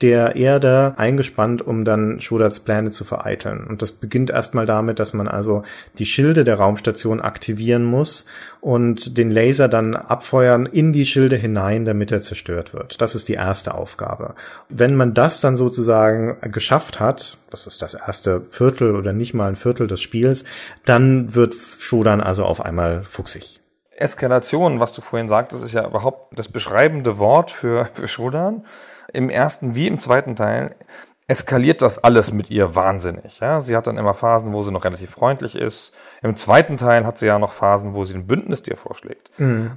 der 0.02 0.38
Erde 0.38 0.93
eingespannt, 0.95 1.62
um 1.62 1.84
dann 1.84 2.22
Shodats 2.22 2.62
Pläne 2.62 2.91
zu 2.91 3.04
vereiteln. 3.04 3.66
Und 3.68 3.82
das 3.82 3.91
beginnt 3.91 4.30
erstmal 4.30 4.66
damit, 4.66 5.00
dass 5.00 5.14
man 5.14 5.28
also 5.28 5.64
die 5.97 6.06
Schilde 6.06 6.45
der 6.45 6.56
Raumstation 6.56 7.20
aktivieren 7.20 7.84
muss 7.84 8.26
und 8.62 9.18
den 9.18 9.30
Laser 9.30 9.68
dann 9.68 9.95
abfeuern 9.95 10.66
in 10.66 10.93
die 10.93 11.06
Schilde 11.06 11.36
hinein, 11.36 11.84
damit 11.84 12.12
er 12.12 12.22
zerstört 12.22 12.74
wird. 12.74 13.02
Das 13.02 13.14
ist 13.14 13.28
die 13.28 13.34
erste 13.34 13.74
Aufgabe. 13.74 14.36
Wenn 14.70 14.95
man 14.95 15.14
das 15.14 15.41
dann 15.41 15.58
sozusagen 15.58 16.38
geschafft 16.50 17.02
hat, 17.02 17.38
das 17.50 17.68
ist 17.68 17.82
das 17.82 17.93
erste 17.93 18.41
Viertel 18.50 18.95
oder 18.95 19.12
nicht 19.12 19.34
mal 19.34 19.50
ein 19.50 19.58
Viertel 19.58 19.88
des 19.88 20.02
Spiels, 20.02 20.45
dann 20.86 21.36
wird 21.36 21.56
Shodan 21.80 22.22
also 22.22 22.45
auf 22.45 22.62
einmal 22.62 23.04
fuchsig. 23.04 23.60
Eskalation, 23.97 24.80
was 24.80 24.93
du 24.93 25.02
vorhin 25.02 25.28
sagtest, 25.28 25.64
ist 25.64 25.74
ja 25.74 25.86
überhaupt 25.86 26.39
das 26.39 26.47
beschreibende 26.47 27.18
Wort 27.18 27.52
für, 27.52 27.89
für 27.93 28.08
Shodan. 28.08 28.64
Im 29.14 29.30
ersten 29.30 29.76
wie 29.76 29.88
im 29.88 29.99
zweiten 29.99 30.36
Teil 30.36 30.76
eskaliert 31.28 31.84
das 31.84 32.03
alles 32.03 32.34
mit 32.34 32.49
ihr 32.49 32.74
wahnsinnig. 32.74 33.39
Ja? 33.39 33.60
Sie 33.60 33.78
hat 33.78 33.86
dann 33.86 33.97
immer 33.97 34.16
Phasen, 34.16 34.51
wo 34.51 34.64
sie 34.64 34.72
noch 34.72 34.84
relativ 34.84 35.12
freundlich 35.12 35.55
ist. 35.55 35.93
Im 36.24 36.36
zweiten 36.36 36.76
Teil 36.76 37.05
hat 37.05 37.20
sie 37.20 37.28
ja 37.28 37.38
noch 37.38 37.51
Phasen, 37.51 37.93
wo 37.93 38.03
sie 38.03 38.16
ein 38.16 38.26
Bündnis 38.26 38.64
dir 38.64 38.76
vorschlägt. 38.76 39.30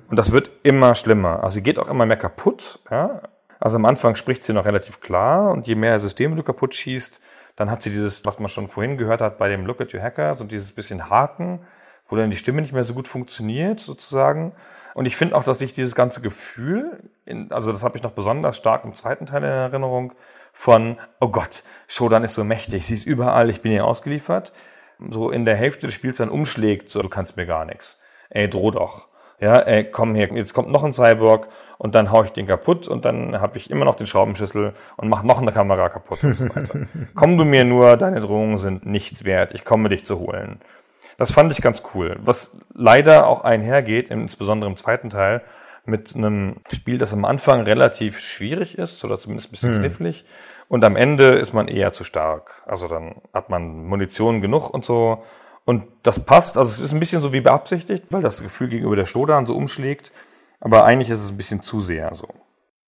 Und 0.08 0.16
das 0.18 0.32
wird 0.32 0.50
immer 0.62 0.94
schlimmer. 0.94 1.44
Also 1.44 1.54
sie 1.54 1.62
geht 1.62 1.78
auch 1.78 1.88
immer 1.88 2.06
mehr 2.06 2.16
kaputt. 2.16 2.80
Ja? 2.90 3.20
Also 3.60 3.76
am 3.76 3.84
Anfang 3.84 4.16
spricht 4.16 4.42
sie 4.42 4.54
noch 4.54 4.64
relativ 4.64 5.00
klar 5.00 5.52
und 5.52 5.68
je 5.68 5.74
mehr 5.74 6.00
Systeme 6.00 6.34
du 6.34 6.42
kaputt 6.42 6.74
schießt, 6.74 7.20
dann 7.54 7.70
hat 7.70 7.82
sie 7.82 7.90
dieses, 7.90 8.24
was 8.24 8.38
man 8.38 8.48
schon 8.48 8.66
vorhin 8.66 8.96
gehört 8.96 9.20
hat 9.20 9.36
bei 9.36 9.48
dem 9.48 9.66
Look 9.66 9.80
at 9.82 9.92
Your 9.92 10.00
Hacker, 10.00 10.34
so 10.34 10.44
dieses 10.44 10.72
bisschen 10.72 11.10
Haken, 11.10 11.60
wo 12.08 12.16
dann 12.16 12.30
die 12.30 12.36
Stimme 12.36 12.62
nicht 12.62 12.72
mehr 12.72 12.84
so 12.84 12.94
gut 12.94 13.06
funktioniert, 13.06 13.78
sozusagen. 13.78 14.52
Und 14.94 15.06
ich 15.06 15.16
finde 15.16 15.36
auch, 15.36 15.44
dass 15.44 15.58
sich 15.58 15.72
dieses 15.72 15.94
ganze 15.94 16.20
Gefühl, 16.20 17.00
in, 17.24 17.50
also 17.52 17.72
das 17.72 17.82
habe 17.82 17.96
ich 17.96 18.02
noch 18.02 18.12
besonders 18.12 18.56
stark 18.56 18.84
im 18.84 18.94
zweiten 18.94 19.26
Teil 19.26 19.42
in 19.42 19.50
Erinnerung, 19.50 20.12
von, 20.52 20.98
oh 21.20 21.28
Gott, 21.28 21.62
Shodan 21.88 22.24
ist 22.24 22.34
so 22.34 22.44
mächtig, 22.44 22.86
sie 22.86 22.94
ist 22.94 23.06
überall, 23.06 23.48
ich 23.48 23.62
bin 23.62 23.72
ihr 23.72 23.86
ausgeliefert, 23.86 24.52
so 25.08 25.30
in 25.30 25.44
der 25.44 25.56
Hälfte 25.56 25.86
des 25.86 25.94
Spiels 25.94 26.18
dann 26.18 26.28
umschlägt, 26.28 26.90
so, 26.90 27.02
du 27.02 27.08
kannst 27.08 27.36
mir 27.36 27.46
gar 27.46 27.64
nichts. 27.64 28.00
Ey, 28.30 28.48
droh 28.48 28.70
doch. 28.70 29.08
Ja, 29.40 29.58
ey, 29.58 29.90
komm 29.90 30.14
her, 30.14 30.28
jetzt 30.34 30.54
kommt 30.54 30.70
noch 30.70 30.84
ein 30.84 30.92
Cyborg 30.92 31.48
und 31.78 31.96
dann 31.96 32.12
hau 32.12 32.22
ich 32.22 32.30
den 32.30 32.46
kaputt 32.46 32.86
und 32.86 33.04
dann 33.04 33.40
habe 33.40 33.56
ich 33.56 33.70
immer 33.70 33.84
noch 33.84 33.96
den 33.96 34.06
Schraubenschlüssel 34.06 34.72
und 34.96 35.08
mach 35.08 35.24
noch 35.24 35.40
eine 35.40 35.50
Kamera 35.50 35.88
kaputt 35.88 36.22
und 36.22 36.36
so 36.38 36.48
weiter. 36.54 36.86
komm 37.16 37.36
du 37.36 37.44
mir 37.44 37.64
nur, 37.64 37.96
deine 37.96 38.20
Drohungen 38.20 38.56
sind 38.56 38.86
nichts 38.86 39.24
wert, 39.24 39.52
ich 39.52 39.64
komme 39.64 39.88
dich 39.88 40.06
zu 40.06 40.20
holen. 40.20 40.60
Das 41.22 41.30
fand 41.30 41.52
ich 41.52 41.62
ganz 41.62 41.84
cool. 41.94 42.18
Was 42.24 42.50
leider 42.74 43.28
auch 43.28 43.42
einhergeht, 43.44 44.10
insbesondere 44.10 44.68
im 44.68 44.76
zweiten 44.76 45.08
Teil, 45.08 45.42
mit 45.84 46.16
einem 46.16 46.56
Spiel, 46.72 46.98
das 46.98 47.12
am 47.12 47.24
Anfang 47.24 47.60
relativ 47.60 48.18
schwierig 48.18 48.76
ist 48.76 49.04
oder 49.04 49.16
zumindest 49.16 49.48
ein 49.48 49.52
bisschen 49.52 49.78
knifflig. 49.78 50.24
Und 50.66 50.82
am 50.84 50.96
Ende 50.96 51.34
ist 51.34 51.52
man 51.52 51.68
eher 51.68 51.92
zu 51.92 52.02
stark. 52.02 52.64
Also 52.66 52.88
dann 52.88 53.22
hat 53.32 53.50
man 53.50 53.86
Munition 53.86 54.40
genug 54.40 54.70
und 54.70 54.84
so. 54.84 55.22
Und 55.64 55.84
das 56.02 56.24
passt. 56.24 56.58
Also 56.58 56.70
es 56.70 56.80
ist 56.80 56.92
ein 56.92 56.98
bisschen 56.98 57.22
so 57.22 57.32
wie 57.32 57.40
beabsichtigt, 57.40 58.06
weil 58.10 58.22
das 58.22 58.42
Gefühl 58.42 58.66
gegenüber 58.66 58.96
der 58.96 59.06
Shodan 59.06 59.46
so 59.46 59.54
umschlägt. 59.54 60.10
Aber 60.58 60.84
eigentlich 60.84 61.10
ist 61.10 61.22
es 61.22 61.30
ein 61.30 61.36
bisschen 61.36 61.62
zu 61.62 61.80
sehr 61.80 62.12
so. 62.16 62.26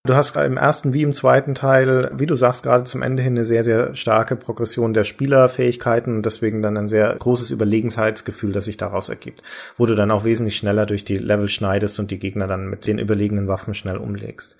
Du 0.05 0.13
hast 0.13 0.35
im 0.35 0.57
ersten 0.57 0.93
wie 0.93 1.01
im 1.01 1.13
zweiten 1.13 1.55
Teil, 1.55 2.11
wie 2.13 2.27
du 2.27 2.35
sagst, 2.35 2.61
gerade 2.61 2.83
zum 2.83 3.01
Ende 3.01 3.23
hin 3.23 3.33
eine 3.33 3.43
sehr, 3.43 3.63
sehr 3.63 3.95
starke 3.95 4.35
Progression 4.35 4.93
der 4.93 5.03
Spielerfähigkeiten 5.03 6.17
und 6.17 6.25
deswegen 6.27 6.61
dann 6.61 6.77
ein 6.77 6.87
sehr 6.87 7.15
großes 7.15 7.49
Überlegenheitsgefühl, 7.49 8.51
das 8.51 8.65
sich 8.65 8.77
daraus 8.77 9.09
ergibt, 9.09 9.41
wo 9.77 9.87
du 9.87 9.95
dann 9.95 10.11
auch 10.11 10.23
wesentlich 10.23 10.57
schneller 10.57 10.85
durch 10.85 11.05
die 11.05 11.17
Level 11.17 11.49
schneidest 11.49 11.99
und 11.99 12.11
die 12.11 12.19
Gegner 12.19 12.45
dann 12.45 12.67
mit 12.67 12.85
den 12.85 12.99
überlegenen 12.99 13.47
Waffen 13.47 13.73
schnell 13.73 13.97
umlegst. 13.97 14.57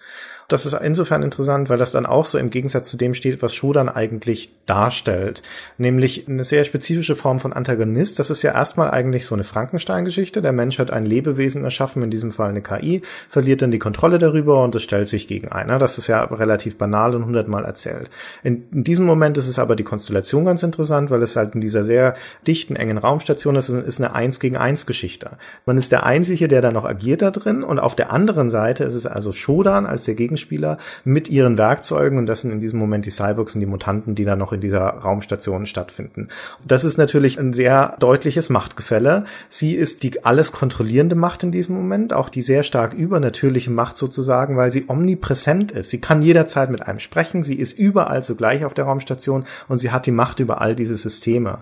Das 0.47 0.65
ist 0.67 0.73
insofern 0.73 1.23
interessant, 1.23 1.69
weil 1.69 1.79
das 1.79 1.91
dann 1.91 2.05
auch 2.05 2.27
so 2.27 2.37
im 2.37 2.51
Gegensatz 2.51 2.89
zu 2.89 2.97
dem 2.97 3.15
steht, 3.15 3.41
was 3.41 3.55
Shodan 3.55 3.89
eigentlich 3.89 4.51
darstellt. 4.67 5.41
Nämlich 5.79 6.27
eine 6.27 6.43
sehr 6.43 6.65
spezifische 6.65 7.15
Form 7.15 7.39
von 7.39 7.51
Antagonist. 7.51 8.19
Das 8.19 8.29
ist 8.29 8.43
ja 8.43 8.53
erstmal 8.53 8.91
eigentlich 8.91 9.25
so 9.25 9.33
eine 9.33 9.43
Frankenstein-Geschichte. 9.43 10.43
Der 10.43 10.51
Mensch 10.51 10.77
hat 10.77 10.91
ein 10.91 11.05
Lebewesen 11.05 11.63
erschaffen, 11.63 12.03
in 12.03 12.11
diesem 12.11 12.31
Fall 12.31 12.49
eine 12.49 12.61
KI, 12.61 13.01
verliert 13.27 13.63
dann 13.63 13.71
die 13.71 13.79
Kontrolle 13.79 14.19
darüber 14.19 14.63
und 14.63 14.75
es 14.75 14.83
stellt 14.83 15.07
sich 15.07 15.27
gegen 15.27 15.51
einer. 15.51 15.79
Das 15.79 15.97
ist 15.97 16.07
ja 16.07 16.23
relativ 16.23 16.77
banal 16.77 17.15
und 17.15 17.25
hundertmal 17.25 17.65
erzählt. 17.65 18.11
In, 18.43 18.65
in, 18.71 18.83
diesem 18.83 19.05
Moment 19.05 19.37
ist 19.37 19.47
es 19.47 19.57
aber 19.57 19.75
die 19.75 19.83
Konstellation 19.83 20.45
ganz 20.45 20.61
interessant, 20.61 21.09
weil 21.09 21.23
es 21.23 21.35
halt 21.35 21.55
in 21.55 21.61
dieser 21.61 21.83
sehr 21.83 22.15
dichten, 22.45 22.75
engen 22.75 22.99
Raumstation 22.99 23.55
ist, 23.55 23.69
ist 23.69 23.99
eine 23.99 24.13
Eins 24.13 24.39
gegen 24.39 24.57
Eins 24.57 24.85
Geschichte. 24.85 25.31
Man 25.65 25.79
ist 25.79 25.91
der 25.91 26.05
Einzige, 26.05 26.47
der 26.47 26.61
da 26.61 26.71
noch 26.71 26.85
agiert 26.85 27.23
da 27.23 27.31
drin 27.31 27.63
und 27.63 27.79
auf 27.79 27.95
der 27.95 28.11
anderen 28.11 28.51
Seite 28.51 28.83
ist 28.83 28.95
es 28.95 29.07
also 29.07 29.31
Shodan 29.31 29.87
als 29.87 30.03
der 30.03 30.13
Gegner 30.13 30.34
Gegenspieler 30.35 30.77
mit 31.03 31.29
ihren 31.29 31.57
Werkzeugen 31.57 32.17
und 32.17 32.25
das 32.25 32.41
sind 32.41 32.51
in 32.51 32.59
diesem 32.59 32.79
Moment 32.79 33.05
die 33.05 33.09
Cyborgs 33.09 33.55
und 33.55 33.61
die 33.61 33.65
Mutanten, 33.65 34.15
die 34.15 34.25
dann 34.25 34.39
noch 34.39 34.51
in 34.51 34.61
dieser 34.61 34.81
Raumstation 34.81 35.65
stattfinden. 35.65 36.27
Das 36.65 36.83
ist 36.83 36.97
natürlich 36.97 37.39
ein 37.39 37.53
sehr 37.53 37.95
deutliches 37.99 38.49
Machtgefälle. 38.49 39.25
Sie 39.49 39.75
ist 39.75 40.03
die 40.03 40.25
alles 40.25 40.51
kontrollierende 40.51 41.15
Macht 41.15 41.43
in 41.43 41.51
diesem 41.51 41.75
Moment, 41.75 42.13
auch 42.13 42.29
die 42.29 42.41
sehr 42.41 42.63
stark 42.63 42.93
übernatürliche 42.93 43.71
Macht 43.71 43.97
sozusagen, 43.97 44.57
weil 44.57 44.71
sie 44.71 44.85
omnipräsent 44.87 45.71
ist. 45.71 45.89
Sie 45.89 46.01
kann 46.01 46.21
jederzeit 46.21 46.69
mit 46.69 46.85
einem 46.85 46.99
sprechen, 46.99 47.43
sie 47.43 47.55
ist 47.55 47.77
überall 47.77 48.21
zugleich 48.23 48.65
auf 48.65 48.73
der 48.73 48.85
Raumstation 48.85 49.45
und 49.67 49.77
sie 49.77 49.91
hat 49.91 50.05
die 50.05 50.11
Macht 50.11 50.39
über 50.39 50.61
all 50.61 50.75
diese 50.75 50.97
Systeme. 50.97 51.59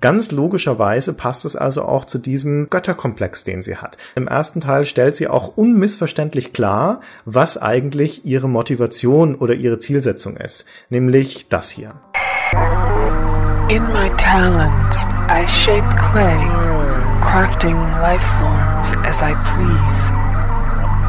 Ganz 0.00 0.32
logischerweise 0.32 1.12
passt 1.12 1.44
es 1.44 1.56
also 1.56 1.82
auch 1.82 2.04
zu 2.06 2.18
diesem 2.18 2.70
Götterkomplex, 2.70 3.44
den 3.44 3.62
sie 3.62 3.76
hat. 3.76 3.98
Im 4.14 4.28
ersten 4.28 4.60
Teil 4.60 4.84
stellt 4.84 5.14
sie 5.14 5.28
auch 5.28 5.56
unmissverständlich 5.56 6.52
klar, 6.54 7.00
was 7.24 7.58
eigentlich 7.58 8.13
ihre 8.22 8.48
Motivation 8.48 9.34
oder 9.34 9.54
ihre 9.54 9.78
Zielsetzung 9.78 10.36
ist, 10.36 10.64
nämlich 10.90 11.48
das 11.48 11.70
hier. 11.70 11.94
In 13.68 13.82
my 13.92 14.10
talons, 14.18 15.04
I 15.28 15.46
shape 15.46 15.84
clay, 15.96 16.38
crafting 17.20 17.74
life 18.00 18.22
forms 18.38 18.92
as 19.06 19.22
I 19.22 19.34
please. 19.56 20.04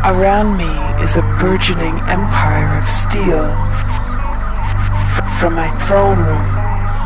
Around 0.05 0.57
me 0.57 0.71
is 1.03 1.17
a 1.17 1.21
burgeoning 1.39 1.99
empire 2.07 2.77
of 2.77 2.87
steel. 2.87 3.45
From 5.39 5.55
my 5.55 5.69
throne 5.85 6.17
room, 6.17 6.45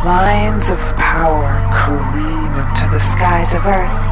lines 0.05 0.69
of 0.69 0.77
power 0.95 1.49
careen 1.73 2.51
into 2.55 2.85
the 2.91 2.99
skies 2.99 3.53
of 3.53 3.65
earth. 3.65 4.09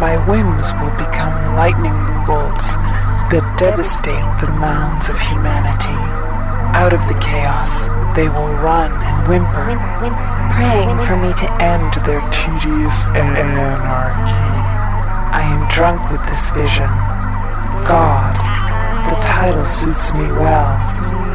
My 0.00 0.16
whims 0.28 0.72
will 0.80 0.94
become 0.96 1.56
lightning 1.56 1.96
bolts 2.26 2.76
that 3.30 3.58
devastate 3.58 4.30
the 4.38 4.52
mounds 4.62 5.08
of 5.08 5.18
humanity. 5.18 5.98
Out 6.78 6.92
of 6.92 7.02
the 7.10 7.18
chaos, 7.18 7.90
they 8.14 8.28
will 8.28 8.54
run 8.62 8.92
and 9.02 9.26
whimper, 9.26 9.66
praying 10.54 10.94
for 11.02 11.16
me 11.18 11.34
to 11.34 11.50
end 11.58 11.90
their 12.06 12.22
tedious 12.30 13.04
anarchy. 13.18 14.46
I 15.34 15.42
am 15.42 15.66
drunk 15.74 16.00
with 16.12 16.22
this 16.30 16.50
vision. 16.50 16.86
God, 17.82 18.38
the 19.10 19.18
title 19.26 19.64
suits 19.64 20.14
me 20.14 20.30
well. 20.30 21.25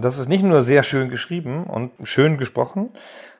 Das 0.00 0.18
ist 0.18 0.28
nicht 0.28 0.42
nur 0.42 0.62
sehr 0.62 0.82
schön 0.82 1.08
geschrieben 1.08 1.64
und 1.64 1.92
schön 2.02 2.38
gesprochen, 2.38 2.90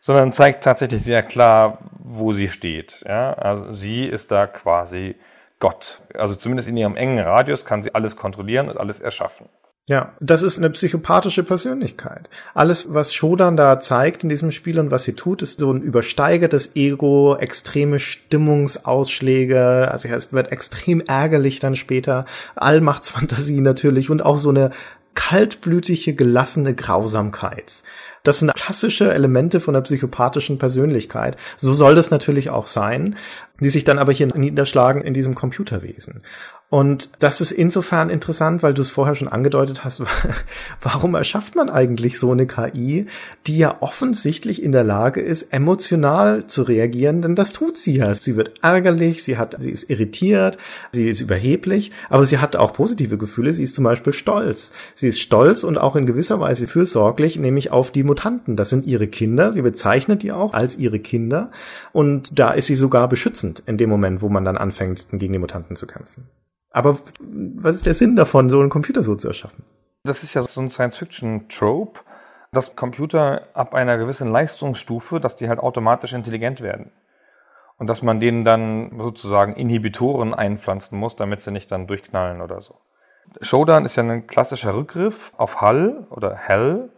sondern 0.00 0.32
zeigt 0.32 0.64
tatsächlich 0.64 1.02
sehr 1.02 1.22
klar, 1.22 1.78
wo 1.98 2.32
sie 2.32 2.48
steht. 2.48 3.02
Ja, 3.06 3.32
also 3.32 3.72
sie 3.72 4.04
ist 4.06 4.30
da 4.30 4.46
quasi 4.46 5.16
Gott. 5.58 6.00
Also 6.14 6.34
zumindest 6.34 6.68
in 6.68 6.76
ihrem 6.76 6.96
engen 6.96 7.18
Radius 7.18 7.64
kann 7.64 7.82
sie 7.82 7.94
alles 7.94 8.16
kontrollieren 8.16 8.68
und 8.68 8.78
alles 8.78 9.00
erschaffen. 9.00 9.48
Ja, 9.86 10.14
das 10.18 10.40
ist 10.40 10.56
eine 10.56 10.70
psychopathische 10.70 11.42
Persönlichkeit. 11.42 12.30
Alles, 12.54 12.94
was 12.94 13.12
Shodan 13.12 13.54
da 13.54 13.80
zeigt 13.80 14.22
in 14.22 14.30
diesem 14.30 14.50
Spiel 14.50 14.80
und 14.80 14.90
was 14.90 15.04
sie 15.04 15.12
tut, 15.12 15.42
ist 15.42 15.58
so 15.58 15.70
ein 15.70 15.82
übersteigertes 15.82 16.74
Ego, 16.74 17.36
extreme 17.36 17.98
Stimmungsausschläge, 17.98 19.90
also 19.90 20.08
es 20.08 20.32
wird 20.32 20.52
extrem 20.52 21.02
ärgerlich 21.02 21.60
dann 21.60 21.76
später, 21.76 22.24
Allmachtsfantasie 22.56 23.60
natürlich 23.60 24.08
und 24.08 24.24
auch 24.24 24.38
so 24.38 24.48
eine 24.48 24.70
kaltblütige, 25.14 26.14
gelassene 26.14 26.74
Grausamkeit. 26.74 27.82
Das 28.24 28.38
sind 28.38 28.54
klassische 28.54 29.12
Elemente 29.12 29.60
von 29.60 29.74
der 29.74 29.82
psychopathischen 29.82 30.58
Persönlichkeit. 30.58 31.36
So 31.56 31.74
soll 31.74 31.94
das 31.94 32.10
natürlich 32.10 32.50
auch 32.50 32.66
sein, 32.66 33.16
die 33.60 33.68
sich 33.68 33.84
dann 33.84 33.98
aber 33.98 34.12
hier 34.12 34.28
niederschlagen 34.34 35.02
in 35.02 35.14
diesem 35.14 35.34
Computerwesen. 35.34 36.22
Und 36.70 37.10
das 37.20 37.40
ist 37.40 37.52
insofern 37.52 38.10
interessant, 38.10 38.64
weil 38.64 38.74
du 38.74 38.82
es 38.82 38.90
vorher 38.90 39.14
schon 39.14 39.28
angedeutet 39.28 39.84
hast, 39.84 40.02
warum 40.82 41.14
erschafft 41.14 41.54
man 41.54 41.70
eigentlich 41.70 42.18
so 42.18 42.32
eine 42.32 42.48
KI, 42.48 43.06
die 43.46 43.58
ja 43.58 43.76
offensichtlich 43.78 44.60
in 44.60 44.72
der 44.72 44.82
Lage 44.82 45.20
ist, 45.20 45.52
emotional 45.52 46.48
zu 46.48 46.62
reagieren, 46.62 47.22
denn 47.22 47.36
das 47.36 47.52
tut 47.52 47.76
sie 47.76 47.98
ja. 47.98 48.12
Sie 48.14 48.34
wird 48.34 48.54
ärgerlich, 48.62 49.22
sie 49.22 49.38
hat, 49.38 49.56
sie 49.60 49.70
ist 49.70 49.88
irritiert, 49.88 50.58
sie 50.90 51.08
ist 51.08 51.20
überheblich, 51.20 51.92
aber 52.08 52.26
sie 52.26 52.38
hat 52.38 52.56
auch 52.56 52.72
positive 52.72 53.18
Gefühle. 53.18 53.52
Sie 53.52 53.62
ist 53.62 53.76
zum 53.76 53.84
Beispiel 53.84 54.12
stolz. 54.12 54.72
Sie 54.96 55.06
ist 55.06 55.20
stolz 55.20 55.62
und 55.62 55.78
auch 55.78 55.94
in 55.94 56.06
gewisser 56.06 56.40
Weise 56.40 56.66
fürsorglich, 56.66 57.38
nämlich 57.38 57.70
auf 57.70 57.92
die 57.92 58.02
Mutanten. 58.02 58.56
Das 58.56 58.70
sind 58.70 58.84
ihre 58.86 59.06
Kinder. 59.06 59.52
Sie 59.52 59.62
bezeichnet 59.62 60.24
die 60.24 60.32
auch 60.32 60.54
als 60.54 60.76
ihre 60.76 60.98
Kinder. 60.98 61.52
Und 61.92 62.38
da 62.38 62.50
ist 62.50 62.66
sie 62.66 62.74
sogar 62.74 63.08
beschützend 63.08 63.62
in 63.66 63.76
dem 63.76 63.90
Moment, 63.90 64.22
wo 64.22 64.28
man 64.28 64.44
dann 64.44 64.56
anfängt, 64.56 65.06
gegen 65.12 65.34
die 65.34 65.38
Mutanten 65.38 65.76
zu 65.76 65.86
kämpfen. 65.86 66.24
Aber 66.74 66.98
was 67.20 67.76
ist 67.76 67.86
der 67.86 67.94
Sinn 67.94 68.16
davon, 68.16 68.50
so 68.50 68.58
einen 68.58 68.68
Computer 68.68 69.04
so 69.04 69.14
zu 69.14 69.28
erschaffen? 69.28 69.62
Das 70.02 70.24
ist 70.24 70.34
ja 70.34 70.42
so 70.42 70.60
ein 70.60 70.70
Science-Fiction-Trope, 70.70 72.00
dass 72.50 72.74
Computer 72.74 73.42
ab 73.54 73.74
einer 73.74 73.96
gewissen 73.96 74.28
Leistungsstufe, 74.28 75.20
dass 75.20 75.36
die 75.36 75.48
halt 75.48 75.60
automatisch 75.60 76.12
intelligent 76.12 76.60
werden. 76.60 76.90
Und 77.78 77.86
dass 77.86 78.02
man 78.02 78.18
denen 78.18 78.44
dann 78.44 78.98
sozusagen 78.98 79.54
Inhibitoren 79.54 80.34
einpflanzen 80.34 80.98
muss, 80.98 81.14
damit 81.14 81.42
sie 81.42 81.52
nicht 81.52 81.70
dann 81.70 81.86
durchknallen 81.86 82.40
oder 82.40 82.60
so. 82.60 82.74
Shodan 83.40 83.84
ist 83.84 83.94
ja 83.94 84.02
ein 84.02 84.26
klassischer 84.26 84.74
Rückgriff 84.74 85.32
auf 85.36 85.60
HAL 85.60 86.08
oder 86.10 86.36
HAL, 86.48 86.90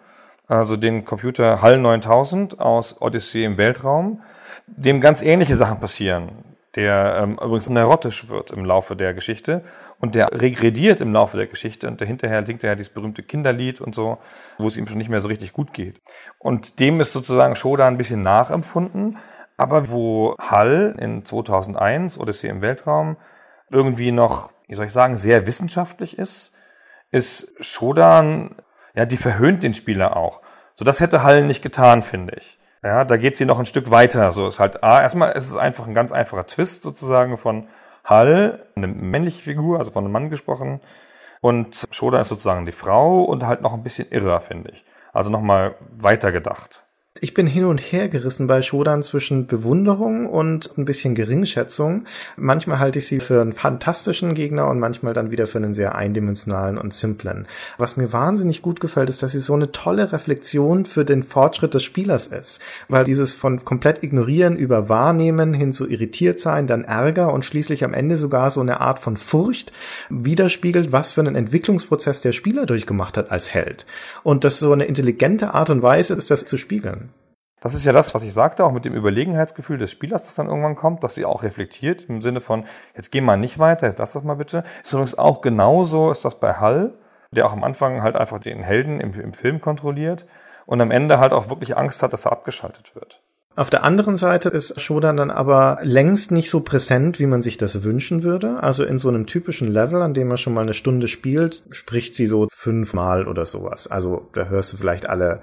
also 0.49 0.79
den 0.79 1.05
Computer 1.05 1.61
HAL 1.61 1.79
9000 1.79 2.61
aus 2.61 3.03
Odyssey 3.03 3.45
im 3.45 3.59
Weltraum, 3.59 4.22
dem 4.66 5.03
ganz 5.03 5.20
ähnliche 5.20 5.55
Sachen 5.55 5.81
passieren 5.81 6.55
der 6.77 7.20
ähm, 7.22 7.33
übrigens 7.33 7.68
neurotisch 7.68 8.29
wird 8.29 8.51
im 8.51 8.64
Laufe 8.64 8.95
der 8.95 9.14
Geschichte 9.14 9.64
und 9.99 10.14
der 10.14 10.29
regrediert 10.33 11.01
im 11.01 11.12
Laufe 11.12 11.37
der 11.37 11.47
Geschichte 11.47 11.89
und 11.89 12.01
dahinterher 12.01 12.45
singt 12.45 12.62
er 12.62 12.70
ja 12.70 12.74
dieses 12.77 12.93
berühmte 12.93 13.22
Kinderlied 13.22 13.81
und 13.81 13.95
so, 13.95 14.18
wo 14.59 14.68
es 14.68 14.77
ihm 14.77 14.87
schon 14.87 14.99
nicht 14.99 15.09
mehr 15.09 15.20
so 15.20 15.29
richtig 15.29 15.53
gut 15.53 15.72
geht. 15.72 16.01
Und 16.39 16.79
dem 16.79 17.01
ist 17.01 17.12
sozusagen 17.12 17.57
Shoda 17.57 17.89
ein 17.89 17.97
bisschen 17.97 18.22
nachempfunden, 18.22 19.18
aber 19.57 19.91
wo 19.91 20.37
Hall 20.39 20.95
in 20.99 21.24
2001 21.24 22.18
Odyssey 22.18 22.51
im 22.51 22.62
Weltraum 22.62 23.16
irgendwie 23.70 24.12
noch, 24.12 24.53
wie 24.68 24.74
soll 24.74 24.87
ich 24.87 24.93
sagen, 24.93 25.16
sehr 25.16 25.47
wissenschaftlich 25.47 26.18
ist, 26.18 26.55
ist 27.11 27.53
Shodan, 27.61 28.57
ja, 28.95 29.07
die 29.07 29.16
verhöhnt 29.16 29.62
den 29.62 29.74
Spieler 29.74 30.16
auch. 30.16 30.43
So 30.74 30.85
das 30.85 31.01
hätte 31.01 31.22
Hall 31.22 31.45
nicht 31.45 31.62
getan, 31.62 32.03
finde 32.03 32.35
ich. 32.37 32.59
Ja, 32.83 33.05
da 33.05 33.16
geht 33.16 33.37
sie 33.37 33.45
noch 33.47 33.59
ein 33.59 33.66
Stück 33.66 33.91
weiter. 33.91 34.33
So 34.33 34.47
ist 34.47 34.61
halt, 34.61 34.83
ah, 34.83 35.01
erstmal 35.03 35.33
ist 35.33 35.51
es 35.51 35.57
einfach 35.57 35.87
ein 35.87 35.95
ganz 35.95 36.12
einfacher 36.12 36.47
Twist 36.47 36.83
sozusagen 36.83 37.37
von 37.37 37.68
Hall, 38.05 38.66
eine 38.77 38.87
männliche 38.87 39.43
Figur, 39.43 39.79
also 39.79 39.91
von 39.91 40.05
einem 40.05 40.12
Mann 40.12 40.31
gesprochen. 40.31 40.81
Und 41.41 41.87
Shoda 41.91 42.20
ist 42.20 42.29
sozusagen 42.29 42.66
die 42.66 42.72
Frau 42.72 43.22
und 43.22 43.45
halt 43.45 43.61
noch 43.61 43.74
ein 43.74 43.83
bisschen 43.83 44.11
irrer, 44.11 44.41
finde 44.41 44.70
ich. 44.70 44.85
Also 45.12 45.31
nochmal 45.31 45.74
weiter 45.91 46.33
gedacht. 46.33 46.86
Ich 47.20 47.34
bin 47.34 47.46
hin 47.46 47.64
und 47.64 47.78
her 47.78 48.08
gerissen 48.08 48.46
bei 48.46 48.60
Shodan 48.60 49.02
zwischen 49.02 49.46
Bewunderung 49.46 50.26
und 50.26 50.70
ein 50.76 50.84
bisschen 50.84 51.14
Geringschätzung. 51.14 52.04
Manchmal 52.36 52.78
halte 52.78 52.98
ich 52.98 53.06
sie 53.06 53.20
für 53.20 53.40
einen 53.40 53.52
fantastischen 53.52 54.34
Gegner 54.34 54.68
und 54.68 54.78
manchmal 54.78 55.14
dann 55.14 55.30
wieder 55.30 55.46
für 55.46 55.58
einen 55.58 55.72
sehr 55.72 55.94
eindimensionalen 55.94 56.76
und 56.76 56.92
simplen. 56.92 57.46
Was 57.78 57.96
mir 57.96 58.12
wahnsinnig 58.12 58.60
gut 58.60 58.80
gefällt, 58.80 59.08
ist, 59.08 59.22
dass 59.22 59.32
sie 59.32 59.38
so 59.38 59.54
eine 59.54 59.72
tolle 59.72 60.12
Reflexion 60.12 60.84
für 60.84 61.04
den 61.04 61.22
Fortschritt 61.22 61.74
des 61.74 61.84
Spielers 61.84 62.26
ist. 62.26 62.60
Weil 62.88 63.04
dieses 63.04 63.32
von 63.32 63.64
komplett 63.64 64.02
ignorieren 64.02 64.56
über 64.56 64.88
Wahrnehmen 64.88 65.54
hin 65.54 65.72
zu 65.72 65.88
irritiert 65.88 66.38
sein, 66.38 66.66
dann 66.66 66.84
Ärger 66.84 67.32
und 67.32 67.44
schließlich 67.44 67.84
am 67.84 67.94
Ende 67.94 68.16
sogar 68.16 68.50
so 68.50 68.60
eine 68.60 68.80
Art 68.80 68.98
von 68.98 69.16
Furcht 69.16 69.72
widerspiegelt, 70.10 70.92
was 70.92 71.12
für 71.12 71.20
einen 71.20 71.36
Entwicklungsprozess 71.36 72.20
der 72.20 72.32
Spieler 72.32 72.66
durchgemacht 72.66 73.16
hat 73.16 73.30
als 73.30 73.54
Held. 73.54 73.86
Und 74.22 74.44
das 74.44 74.58
so 74.58 74.72
eine 74.72 74.84
intelligente 74.84 75.54
Art 75.54 75.70
und 75.70 75.82
Weise 75.82 76.14
ist, 76.14 76.30
das 76.30 76.44
zu 76.44 76.58
spiegeln. 76.58 77.05
Das 77.66 77.74
ist 77.74 77.84
ja 77.84 77.92
das, 77.92 78.14
was 78.14 78.22
ich 78.22 78.32
sagte, 78.32 78.64
auch 78.64 78.70
mit 78.70 78.84
dem 78.84 78.94
Überlegenheitsgefühl 78.94 79.76
des 79.76 79.90
Spielers, 79.90 80.22
das 80.22 80.36
dann 80.36 80.46
irgendwann 80.46 80.76
kommt, 80.76 81.02
dass 81.02 81.16
sie 81.16 81.24
auch 81.24 81.42
reflektiert 81.42 82.04
im 82.08 82.22
Sinne 82.22 82.38
von, 82.38 82.64
jetzt 82.94 83.10
geh 83.10 83.20
mal 83.20 83.36
nicht 83.36 83.58
weiter, 83.58 83.88
jetzt 83.88 83.98
lass 83.98 84.12
das 84.12 84.22
mal 84.22 84.36
bitte. 84.36 84.62
Ist 84.84 84.92
übrigens 84.92 85.18
auch 85.18 85.40
genauso, 85.40 86.12
ist 86.12 86.24
das 86.24 86.38
bei 86.38 86.52
Hall, 86.52 86.96
der 87.32 87.44
auch 87.44 87.52
am 87.52 87.64
Anfang 87.64 88.02
halt 88.02 88.14
einfach 88.14 88.38
den 88.38 88.62
Helden 88.62 89.00
im, 89.00 89.20
im 89.20 89.32
Film 89.32 89.60
kontrolliert 89.60 90.26
und 90.64 90.80
am 90.80 90.92
Ende 90.92 91.18
halt 91.18 91.32
auch 91.32 91.48
wirklich 91.48 91.76
Angst 91.76 92.04
hat, 92.04 92.12
dass 92.12 92.24
er 92.24 92.30
abgeschaltet 92.30 92.94
wird. 92.94 93.20
Auf 93.57 93.70
der 93.70 93.84
anderen 93.84 94.18
Seite 94.18 94.50
ist 94.50 94.78
Shodan 94.78 95.16
dann 95.16 95.30
aber 95.30 95.78
längst 95.82 96.30
nicht 96.30 96.50
so 96.50 96.61
präsent, 96.61 97.18
wie 97.18 97.26
man 97.26 97.40
sich 97.40 97.57
das 97.57 97.82
wünschen 97.82 98.22
würde. 98.22 98.62
Also 98.62 98.84
in 98.84 98.98
so 98.98 99.09
einem 99.09 99.24
typischen 99.24 99.68
Level, 99.68 100.02
an 100.02 100.12
dem 100.12 100.28
man 100.28 100.36
schon 100.36 100.52
mal 100.52 100.61
eine 100.61 100.74
Stunde 100.74 101.09
spielt, 101.09 101.62
spricht 101.70 102.14
sie 102.14 102.26
so 102.26 102.48
fünfmal 102.52 103.26
oder 103.26 103.46
sowas. 103.46 103.86
Also 103.86 104.28
da 104.34 104.48
hörst 104.48 104.74
du 104.74 104.76
vielleicht 104.76 105.09
alle 105.09 105.40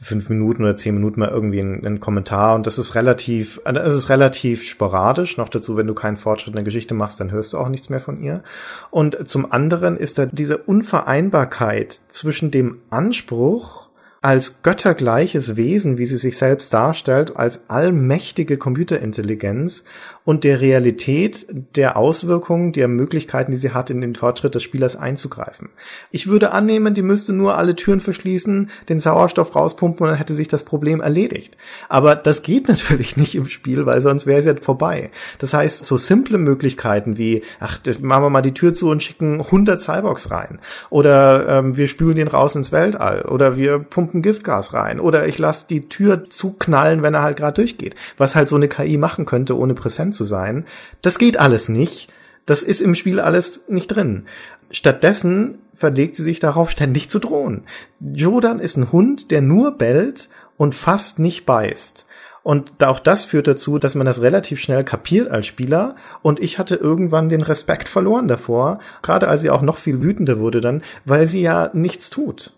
fünf 0.00 0.28
Minuten 0.28 0.64
oder 0.64 0.74
zehn 0.74 0.96
Minuten 0.96 1.20
mal 1.20 1.28
irgendwie 1.28 1.60
einen, 1.60 1.86
einen 1.86 2.00
Kommentar 2.00 2.56
und 2.56 2.66
das 2.66 2.76
ist 2.76 2.96
relativ, 2.96 3.60
also 3.62 3.80
es 3.80 3.94
ist 3.94 4.08
relativ 4.08 4.64
sporadisch. 4.64 5.38
Noch 5.38 5.48
dazu, 5.48 5.76
wenn 5.76 5.86
du 5.86 5.94
keinen 5.94 6.16
Fortschritt 6.16 6.54
in 6.54 6.56
der 6.56 6.64
Geschichte 6.64 6.94
machst, 6.94 7.20
dann 7.20 7.30
hörst 7.30 7.52
du 7.52 7.58
auch 7.58 7.68
nichts 7.68 7.88
mehr 7.88 8.00
von 8.00 8.20
ihr. 8.20 8.42
Und 8.90 9.28
zum 9.28 9.52
anderen 9.52 9.96
ist 9.96 10.18
da 10.18 10.26
diese 10.26 10.58
Unvereinbarkeit 10.58 12.00
zwischen 12.08 12.50
dem 12.50 12.80
Anspruch 12.90 13.83
als 14.24 14.62
göttergleiches 14.62 15.54
Wesen, 15.56 15.98
wie 15.98 16.06
sie 16.06 16.16
sich 16.16 16.38
selbst 16.38 16.72
darstellt, 16.72 17.36
als 17.36 17.68
allmächtige 17.68 18.56
Computerintelligenz 18.56 19.84
und 20.24 20.44
der 20.44 20.60
Realität 20.60 21.46
der 21.76 21.96
Auswirkungen, 21.96 22.72
der 22.72 22.88
Möglichkeiten, 22.88 23.50
die 23.50 23.58
sie 23.58 23.72
hat, 23.72 23.90
in 23.90 24.00
den 24.00 24.14
Fortschritt 24.14 24.54
des 24.54 24.62
Spielers 24.62 24.96
einzugreifen. 24.96 25.68
Ich 26.10 26.26
würde 26.26 26.52
annehmen, 26.52 26.94
die 26.94 27.02
müsste 27.02 27.34
nur 27.34 27.58
alle 27.58 27.76
Türen 27.76 28.00
verschließen, 28.00 28.70
den 28.88 29.00
Sauerstoff 29.00 29.54
rauspumpen 29.54 30.04
und 30.04 30.10
dann 30.10 30.18
hätte 30.18 30.34
sich 30.34 30.48
das 30.48 30.64
Problem 30.64 31.02
erledigt. 31.02 31.56
Aber 31.88 32.16
das 32.16 32.42
geht 32.42 32.68
natürlich 32.74 33.16
nicht 33.16 33.34
im 33.34 33.46
Spiel, 33.46 33.84
weil 33.84 34.00
sonst 34.00 34.26
wäre 34.26 34.38
es 34.38 34.46
ja 34.46 34.54
vorbei. 34.60 35.10
Das 35.38 35.52
heißt, 35.52 35.84
so 35.84 35.98
simple 35.98 36.38
Möglichkeiten 36.38 37.18
wie, 37.18 37.42
ach, 37.60 37.80
machen 38.00 38.24
wir 38.24 38.30
mal 38.30 38.42
die 38.42 38.54
Tür 38.54 38.72
zu 38.72 38.88
und 38.88 39.02
schicken 39.02 39.40
100 39.40 39.80
Cyborgs 39.82 40.30
rein. 40.30 40.60
Oder 40.88 41.48
ähm, 41.48 41.76
wir 41.76 41.86
spülen 41.86 42.16
den 42.16 42.28
raus 42.28 42.56
ins 42.56 42.72
Weltall. 42.72 43.22
Oder 43.22 43.56
wir 43.56 43.78
pumpen 43.78 44.22
Giftgas 44.22 44.72
rein. 44.72 45.00
Oder 45.00 45.26
ich 45.26 45.38
lasse 45.38 45.66
die 45.68 45.88
Tür 45.88 46.24
zuknallen, 46.30 47.02
wenn 47.02 47.12
er 47.12 47.22
halt 47.22 47.36
gerade 47.36 47.60
durchgeht. 47.60 47.94
Was 48.16 48.34
halt 48.34 48.48
so 48.48 48.56
eine 48.56 48.68
KI 48.68 48.96
machen 48.96 49.26
könnte, 49.26 49.58
ohne 49.58 49.74
präsent 49.74 50.13
zu 50.14 50.24
sein. 50.24 50.66
Das 51.02 51.18
geht 51.18 51.38
alles 51.38 51.68
nicht. 51.68 52.12
Das 52.46 52.62
ist 52.62 52.80
im 52.80 52.94
Spiel 52.94 53.20
alles 53.20 53.62
nicht 53.68 53.88
drin. 53.88 54.26
Stattdessen 54.70 55.58
verlegt 55.74 56.16
sie 56.16 56.22
sich 56.22 56.40
darauf, 56.40 56.70
ständig 56.70 57.08
zu 57.10 57.18
drohen. 57.18 57.66
Jordan 58.00 58.60
ist 58.60 58.76
ein 58.76 58.92
Hund, 58.92 59.30
der 59.30 59.40
nur 59.40 59.72
bellt 59.72 60.28
und 60.56 60.74
fast 60.74 61.18
nicht 61.18 61.46
beißt. 61.46 62.06
Und 62.42 62.84
auch 62.84 62.98
das 62.98 63.24
führt 63.24 63.46
dazu, 63.46 63.78
dass 63.78 63.94
man 63.94 64.04
das 64.04 64.20
relativ 64.20 64.60
schnell 64.60 64.84
kapiert 64.84 65.30
als 65.30 65.46
Spieler. 65.46 65.96
Und 66.20 66.40
ich 66.40 66.58
hatte 66.58 66.74
irgendwann 66.74 67.30
den 67.30 67.40
Respekt 67.40 67.88
verloren 67.88 68.28
davor, 68.28 68.80
gerade 69.00 69.28
als 69.28 69.40
sie 69.40 69.50
auch 69.50 69.62
noch 69.62 69.78
viel 69.78 70.02
wütender 70.02 70.38
wurde 70.38 70.60
dann, 70.60 70.82
weil 71.06 71.26
sie 71.26 71.40
ja 71.40 71.70
nichts 71.72 72.10
tut. 72.10 72.52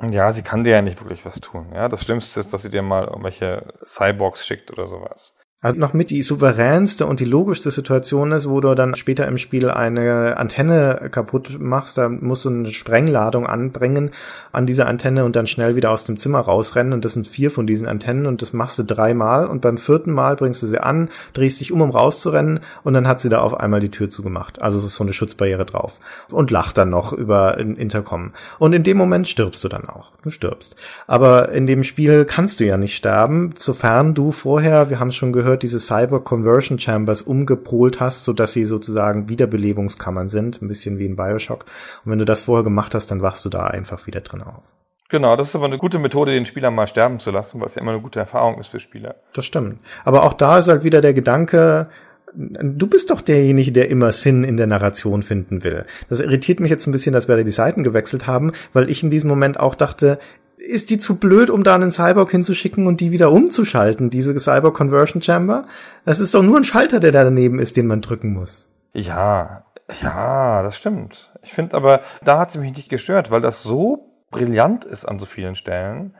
Ja, 0.00 0.32
sie 0.32 0.42
kann 0.42 0.64
dir 0.64 0.70
ja 0.70 0.82
nicht 0.82 1.00
wirklich 1.00 1.24
was 1.24 1.40
tun. 1.40 1.70
Ja, 1.72 1.88
das 1.88 2.02
Schlimmste 2.02 2.40
ist, 2.40 2.52
dass 2.52 2.62
sie 2.62 2.70
dir 2.70 2.82
mal 2.82 3.04
irgendwelche 3.04 3.74
Cyborgs 3.84 4.44
schickt 4.44 4.72
oder 4.72 4.86
sowas 4.86 5.34
also 5.60 5.80
noch 5.80 5.92
mit 5.92 6.10
die 6.10 6.22
souveränste 6.22 7.04
und 7.06 7.18
die 7.18 7.24
logischste 7.24 7.72
Situation 7.72 8.30
ist, 8.30 8.48
wo 8.48 8.60
du 8.60 8.76
dann 8.76 8.94
später 8.94 9.26
im 9.26 9.38
Spiel 9.38 9.68
eine 9.68 10.36
Antenne 10.36 11.08
kaputt 11.10 11.58
machst, 11.58 11.98
da 11.98 12.08
musst 12.08 12.44
du 12.44 12.50
eine 12.50 12.68
Sprengladung 12.68 13.44
anbringen 13.44 14.12
an 14.52 14.66
diese 14.66 14.86
Antenne 14.86 15.24
und 15.24 15.34
dann 15.34 15.48
schnell 15.48 15.74
wieder 15.74 15.90
aus 15.90 16.04
dem 16.04 16.16
Zimmer 16.16 16.38
rausrennen 16.38 16.92
und 16.92 17.04
das 17.04 17.14
sind 17.14 17.26
vier 17.26 17.50
von 17.50 17.66
diesen 17.66 17.88
Antennen 17.88 18.26
und 18.26 18.40
das 18.40 18.52
machst 18.52 18.78
du 18.78 18.84
dreimal 18.84 19.48
und 19.48 19.60
beim 19.60 19.78
vierten 19.78 20.12
Mal 20.12 20.36
bringst 20.36 20.62
du 20.62 20.68
sie 20.68 20.80
an, 20.80 21.10
drehst 21.32 21.58
dich 21.58 21.72
um, 21.72 21.80
um 21.80 21.90
rauszurennen 21.90 22.60
und 22.84 22.94
dann 22.94 23.08
hat 23.08 23.20
sie 23.20 23.28
da 23.28 23.40
auf 23.40 23.58
einmal 23.58 23.80
die 23.80 23.90
Tür 23.90 24.08
zugemacht. 24.08 24.62
Also 24.62 24.78
so 24.78 25.02
eine 25.02 25.12
Schutzbarriere 25.12 25.66
drauf 25.66 25.94
und 26.30 26.52
lacht 26.52 26.78
dann 26.78 26.90
noch 26.90 27.12
über 27.12 27.56
ein 27.56 27.74
Intercom. 27.74 28.30
Und 28.60 28.74
in 28.74 28.84
dem 28.84 28.96
Moment 28.96 29.26
stirbst 29.26 29.64
du 29.64 29.68
dann 29.68 29.88
auch. 29.88 30.12
Du 30.22 30.30
stirbst. 30.30 30.76
Aber 31.08 31.48
in 31.50 31.66
dem 31.66 31.82
Spiel 31.82 32.24
kannst 32.24 32.60
du 32.60 32.64
ja 32.64 32.76
nicht 32.76 32.94
sterben, 32.94 33.54
sofern 33.58 34.14
du 34.14 34.30
vorher, 34.30 34.88
wir 34.88 35.00
haben 35.00 35.08
es 35.08 35.16
schon 35.16 35.32
gehört, 35.32 35.47
gehört, 35.48 35.62
diese 35.62 35.80
Cyber 35.80 36.20
Conversion 36.20 36.78
Chambers 36.78 37.22
umgepolt 37.22 38.00
hast, 38.00 38.24
so 38.24 38.32
dass 38.32 38.52
sie 38.52 38.64
sozusagen 38.64 39.28
Wiederbelebungskammern 39.28 40.28
sind, 40.28 40.60
ein 40.60 40.68
bisschen 40.68 40.98
wie 40.98 41.06
in 41.06 41.16
Bioshock. 41.16 41.64
Und 42.04 42.12
wenn 42.12 42.18
du 42.18 42.26
das 42.26 42.42
vorher 42.42 42.64
gemacht 42.64 42.94
hast, 42.94 43.10
dann 43.10 43.22
wachst 43.22 43.44
du 43.44 43.48
da 43.48 43.66
einfach 43.66 44.06
wieder 44.06 44.20
drin 44.20 44.42
auf. 44.42 44.62
Genau, 45.08 45.36
das 45.36 45.48
ist 45.48 45.56
aber 45.56 45.64
eine 45.64 45.78
gute 45.78 45.98
Methode, 45.98 46.32
den 46.32 46.44
Spieler 46.44 46.70
mal 46.70 46.86
sterben 46.86 47.18
zu 47.18 47.30
lassen, 47.30 47.60
weil 47.60 47.68
es 47.68 47.76
ja 47.76 47.80
immer 47.80 47.92
eine 47.92 48.02
gute 48.02 48.18
Erfahrung 48.18 48.60
ist 48.60 48.68
für 48.68 48.78
Spieler. 48.78 49.14
Das 49.32 49.46
stimmt. 49.46 49.78
Aber 50.04 50.24
auch 50.24 50.34
da 50.34 50.58
ist 50.58 50.68
halt 50.68 50.84
wieder 50.84 51.00
der 51.00 51.14
Gedanke, 51.14 51.88
du 52.34 52.86
bist 52.86 53.10
doch 53.10 53.20
derjenige, 53.20 53.72
der 53.72 53.90
immer 53.90 54.12
Sinn 54.12 54.44
in 54.44 54.56
der 54.56 54.66
Narration 54.66 55.22
finden 55.22 55.64
will. 55.64 55.84
Das 56.08 56.20
irritiert 56.20 56.60
mich 56.60 56.70
jetzt 56.70 56.86
ein 56.86 56.92
bisschen, 56.92 57.12
dass 57.12 57.28
wir 57.28 57.36
da 57.36 57.42
die 57.42 57.50
Seiten 57.50 57.84
gewechselt 57.84 58.26
haben, 58.26 58.52
weil 58.72 58.90
ich 58.90 59.02
in 59.02 59.10
diesem 59.10 59.28
Moment 59.28 59.58
auch 59.60 59.74
dachte, 59.74 60.18
ist 60.58 60.90
die 60.90 60.98
zu 60.98 61.16
blöd, 61.16 61.50
um 61.50 61.64
da 61.64 61.74
einen 61.74 61.90
Cyborg 61.90 62.30
hinzuschicken 62.30 62.86
und 62.86 63.00
die 63.00 63.12
wieder 63.12 63.30
umzuschalten, 63.30 64.10
diese 64.10 64.38
Cyber 64.38 64.72
Conversion 64.72 65.22
Chamber? 65.22 65.66
Das 66.04 66.20
ist 66.20 66.34
doch 66.34 66.42
nur 66.42 66.56
ein 66.56 66.64
Schalter, 66.64 67.00
der 67.00 67.12
da 67.12 67.24
daneben 67.24 67.58
ist, 67.58 67.76
den 67.76 67.86
man 67.86 68.00
drücken 68.00 68.32
muss. 68.32 68.68
Ja, 68.92 69.64
ja, 70.02 70.62
das 70.62 70.76
stimmt. 70.76 71.32
Ich 71.42 71.52
finde 71.52 71.76
aber, 71.76 72.00
da 72.24 72.40
hat 72.40 72.50
sie 72.50 72.58
mich 72.58 72.76
nicht 72.76 72.88
gestört, 72.88 73.30
weil 73.30 73.40
das 73.40 73.62
so 73.62 74.10
brillant 74.30 74.84
ist 74.84 75.06
an 75.06 75.18
so 75.18 75.26
vielen 75.26 75.54
Stellen, 75.54 76.14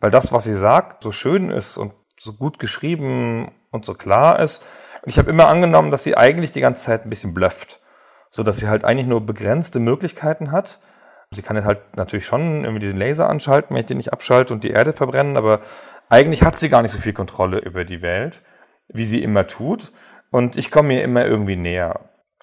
weil 0.00 0.10
das, 0.10 0.32
was 0.32 0.44
sie 0.44 0.54
sagt, 0.54 1.02
so 1.02 1.12
schön 1.12 1.50
ist 1.50 1.78
und 1.78 1.92
so 2.18 2.32
gut 2.32 2.58
geschrieben 2.58 3.52
und 3.70 3.84
so 3.84 3.94
klar 3.94 4.40
ist. 4.40 4.64
Und 5.04 5.10
ich 5.10 5.18
habe 5.18 5.30
immer 5.30 5.48
angenommen, 5.48 5.90
dass 5.90 6.04
sie 6.04 6.16
eigentlich 6.16 6.52
die 6.52 6.60
ganze 6.60 6.84
Zeit 6.84 7.04
ein 7.04 7.10
bisschen 7.10 7.34
blufft, 7.34 7.80
so 8.30 8.42
dass 8.42 8.58
sie 8.58 8.68
halt 8.68 8.84
eigentlich 8.84 9.06
nur 9.06 9.24
begrenzte 9.24 9.80
Möglichkeiten 9.80 10.50
hat 10.50 10.80
Sie 11.34 11.42
kann 11.42 11.56
jetzt 11.56 11.66
halt 11.66 11.96
natürlich 11.96 12.26
schon 12.26 12.64
irgendwie 12.64 12.80
diesen 12.80 12.98
Laser 12.98 13.28
anschalten, 13.28 13.74
wenn 13.74 13.80
ich 13.80 13.86
den 13.86 13.96
nicht 13.96 14.12
abschalte 14.12 14.52
und 14.52 14.64
die 14.64 14.70
Erde 14.70 14.92
verbrennen, 14.92 15.36
aber 15.36 15.60
eigentlich 16.08 16.42
hat 16.42 16.58
sie 16.58 16.68
gar 16.68 16.82
nicht 16.82 16.90
so 16.90 16.98
viel 16.98 17.12
Kontrolle 17.12 17.58
über 17.58 17.84
die 17.84 18.02
Welt, 18.02 18.42
wie 18.88 19.04
sie 19.04 19.22
immer 19.22 19.46
tut. 19.46 19.92
Und 20.30 20.56
ich 20.56 20.70
komme 20.70 20.88
mir 20.88 21.02
immer 21.02 21.24
irgendwie 21.24 21.56
näher. 21.56 22.00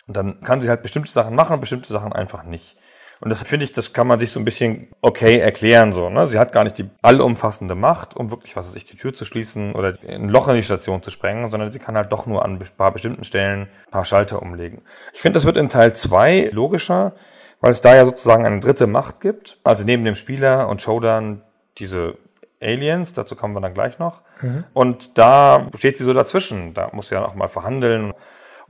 Und 0.07 0.17
dann 0.17 0.41
kann 0.41 0.61
sie 0.61 0.69
halt 0.69 0.81
bestimmte 0.81 1.11
Sachen 1.11 1.35
machen 1.35 1.53
und 1.53 1.59
bestimmte 1.61 1.91
Sachen 1.93 2.13
einfach 2.13 2.43
nicht. 2.43 2.77
Und 3.21 3.29
das 3.29 3.43
finde 3.43 3.65
ich, 3.65 3.71
das 3.71 3.93
kann 3.93 4.07
man 4.07 4.19
sich 4.19 4.31
so 4.31 4.39
ein 4.39 4.45
bisschen 4.45 4.87
okay 5.01 5.37
erklären, 5.37 5.93
so, 5.93 6.09
ne? 6.09 6.27
Sie 6.27 6.39
hat 6.39 6.51
gar 6.51 6.63
nicht 6.63 6.79
die 6.79 6.89
allumfassende 7.03 7.75
Macht, 7.75 8.15
um 8.15 8.31
wirklich, 8.31 8.55
was 8.55 8.67
weiß 8.67 8.75
ich, 8.75 8.85
die 8.85 8.97
Tür 8.97 9.13
zu 9.13 9.25
schließen 9.25 9.73
oder 9.75 9.93
ein 10.07 10.27
Loch 10.27 10.47
in 10.47 10.55
die 10.55 10.63
Station 10.63 11.03
zu 11.03 11.11
sprengen, 11.11 11.51
sondern 11.51 11.71
sie 11.71 11.77
kann 11.77 11.95
halt 11.95 12.11
doch 12.11 12.25
nur 12.25 12.43
an 12.43 12.53
ein 12.55 12.67
paar 12.75 12.91
bestimmten 12.91 13.23
Stellen 13.23 13.61
ein 13.61 13.91
paar 13.91 14.05
Schalter 14.05 14.41
umlegen. 14.41 14.81
Ich 15.13 15.21
finde, 15.21 15.37
das 15.37 15.45
wird 15.45 15.57
in 15.57 15.69
Teil 15.69 15.93
zwei 15.95 16.49
logischer, 16.51 17.13
weil 17.59 17.71
es 17.71 17.81
da 17.81 17.95
ja 17.95 18.05
sozusagen 18.05 18.43
eine 18.43 18.59
dritte 18.59 18.87
Macht 18.87 19.21
gibt. 19.21 19.59
Also 19.63 19.85
neben 19.85 20.03
dem 20.03 20.15
Spieler 20.15 20.67
und 20.67 20.81
Showdown 20.81 21.43
diese 21.77 22.17
Aliens, 22.59 23.13
dazu 23.13 23.35
kommen 23.35 23.53
wir 23.53 23.61
dann 23.61 23.75
gleich 23.75 23.99
noch. 23.99 24.21
Mhm. 24.41 24.63
Und 24.73 25.19
da 25.19 25.67
steht 25.75 25.97
sie 25.97 26.03
so 26.03 26.13
dazwischen. 26.13 26.73
Da 26.73 26.89
muss 26.91 27.09
sie 27.09 27.15
ja 27.15 27.23
auch 27.23 27.35
mal 27.35 27.47
verhandeln. 27.47 28.13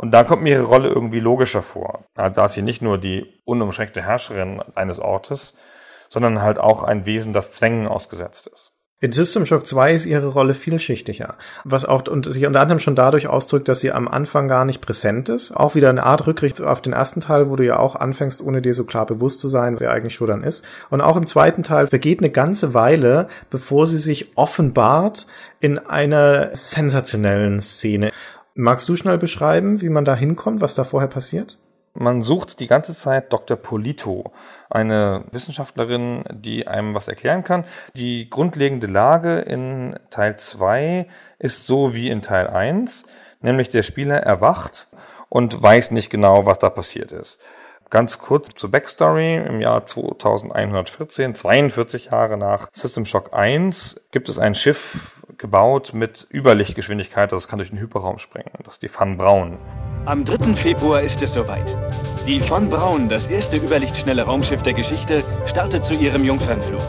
Und 0.01 0.09
da 0.09 0.23
kommt 0.23 0.41
mir 0.41 0.55
ihre 0.55 0.63
Rolle 0.63 0.89
irgendwie 0.89 1.19
logischer 1.19 1.61
vor. 1.61 2.05
Da 2.15 2.45
ist 2.45 2.53
sie 2.53 2.63
nicht 2.63 2.81
nur 2.81 2.97
die 2.97 3.39
unumschränkte 3.45 4.01
Herrscherin 4.01 4.59
eines 4.73 4.97
Ortes, 4.97 5.53
sondern 6.09 6.41
halt 6.41 6.57
auch 6.57 6.81
ein 6.81 7.05
Wesen, 7.05 7.33
das 7.33 7.53
Zwängen 7.53 7.87
ausgesetzt 7.87 8.47
ist. 8.47 8.71
In 8.99 9.11
System 9.11 9.45
Shock 9.45 9.67
2 9.67 9.93
ist 9.93 10.05
ihre 10.07 10.27
Rolle 10.27 10.55
vielschichtiger, 10.55 11.35
was 11.65 11.85
auch 11.85 12.07
und 12.07 12.31
sich 12.31 12.47
unter 12.47 12.61
anderem 12.61 12.79
schon 12.79 12.95
dadurch 12.95 13.27
ausdrückt, 13.27 13.67
dass 13.67 13.79
sie 13.79 13.91
am 13.91 14.07
Anfang 14.07 14.47
gar 14.47 14.65
nicht 14.65 14.81
präsent 14.81 15.29
ist. 15.29 15.51
Auch 15.51 15.75
wieder 15.75 15.91
eine 15.91 16.03
Art 16.03 16.25
Rückricht 16.25 16.61
auf 16.61 16.81
den 16.81 16.93
ersten 16.93 17.21
Teil, 17.21 17.51
wo 17.51 17.55
du 17.55 17.63
ja 17.63 17.77
auch 17.77 17.95
anfängst, 17.95 18.41
ohne 18.41 18.63
dir 18.63 18.73
so 18.73 18.85
klar 18.85 19.05
bewusst 19.05 19.39
zu 19.39 19.49
sein, 19.49 19.79
wer 19.79 19.91
eigentlich 19.91 20.15
Shodan 20.15 20.43
ist. 20.43 20.65
Und 20.89 21.01
auch 21.01 21.15
im 21.15 21.27
zweiten 21.27 21.61
Teil 21.61 21.85
vergeht 21.85 22.19
eine 22.19 22.31
ganze 22.31 22.73
Weile, 22.73 23.27
bevor 23.51 23.85
sie 23.85 23.99
sich 23.99 24.35
offenbart 24.35 25.27
in 25.59 25.77
einer 25.77 26.55
sensationellen 26.55 27.61
Szene. 27.61 28.11
Magst 28.53 28.89
du 28.89 28.95
schnell 28.95 29.17
beschreiben, 29.17 29.81
wie 29.81 29.89
man 29.89 30.03
da 30.03 30.15
hinkommt, 30.15 30.61
was 30.61 30.75
da 30.75 30.83
vorher 30.83 31.09
passiert? 31.09 31.57
Man 31.93 32.21
sucht 32.21 32.59
die 32.59 32.67
ganze 32.67 32.93
Zeit 32.95 33.33
Dr. 33.33 33.57
Polito, 33.57 34.31
eine 34.69 35.25
Wissenschaftlerin, 35.31 36.23
die 36.31 36.67
einem 36.67 36.93
was 36.93 37.09
erklären 37.09 37.43
kann. 37.43 37.65
Die 37.95 38.29
grundlegende 38.29 38.87
Lage 38.87 39.39
in 39.39 39.99
Teil 40.09 40.37
2 40.37 41.07
ist 41.39 41.67
so 41.67 41.93
wie 41.93 42.09
in 42.09 42.21
Teil 42.21 42.47
1, 42.47 43.05
nämlich 43.41 43.69
der 43.69 43.83
Spieler 43.83 44.17
erwacht 44.17 44.87
und 45.27 45.61
weiß 45.61 45.91
nicht 45.91 46.09
genau, 46.09 46.45
was 46.45 46.59
da 46.59 46.69
passiert 46.69 47.11
ist. 47.11 47.41
Ganz 47.91 48.19
kurz 48.19 48.55
zur 48.55 48.71
Backstory. 48.71 49.35
Im 49.35 49.59
Jahr 49.59 49.85
2114, 49.85 51.35
42 51.35 52.05
Jahre 52.05 52.37
nach 52.37 52.69
System 52.71 53.03
Shock 53.05 53.33
1, 53.33 53.99
gibt 54.11 54.29
es 54.29 54.39
ein 54.39 54.55
Schiff 54.55 55.21
gebaut 55.37 55.91
mit 55.93 56.25
Überlichtgeschwindigkeit, 56.33 57.33
das 57.33 57.49
kann 57.49 57.59
durch 57.59 57.69
den 57.69 57.79
Hyperraum 57.79 58.17
springen. 58.19 58.51
Das 58.63 58.75
ist 58.75 58.81
die 58.81 58.89
Van 58.89 59.17
Braun. 59.17 59.57
Am 60.05 60.23
3. 60.23 60.55
Februar 60.61 61.01
ist 61.01 61.21
es 61.21 61.33
soweit. 61.33 61.67
Die 62.25 62.39
von 62.47 62.69
Braun, 62.69 63.09
das 63.09 63.25
erste 63.25 63.57
überlichtschnelle 63.57 64.23
Raumschiff 64.23 64.61
der 64.63 64.73
Geschichte, 64.73 65.25
startet 65.49 65.83
zu 65.83 65.93
ihrem 65.93 66.23
Jungfernflug. 66.23 66.81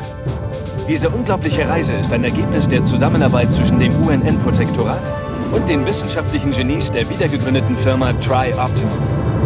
Diese 0.87 1.11
unglaubliche 1.11 1.69
Reise 1.69 1.95
ist 1.95 2.13
ein 2.13 2.23
Ergebnis 2.23 2.69
der 2.69 2.85
Zusammenarbeit 2.85 3.53
zwischen 3.55 3.81
dem 3.81 4.07
UNN-Protektorat 4.07 5.53
und 5.53 5.69
den 5.69 5.85
wissenschaftlichen 5.85 6.53
Genies 6.53 6.89
der 6.93 7.11
wiedergegründeten 7.11 7.77
Firma 7.79 8.13
Tri-Optimal. 8.13 9.41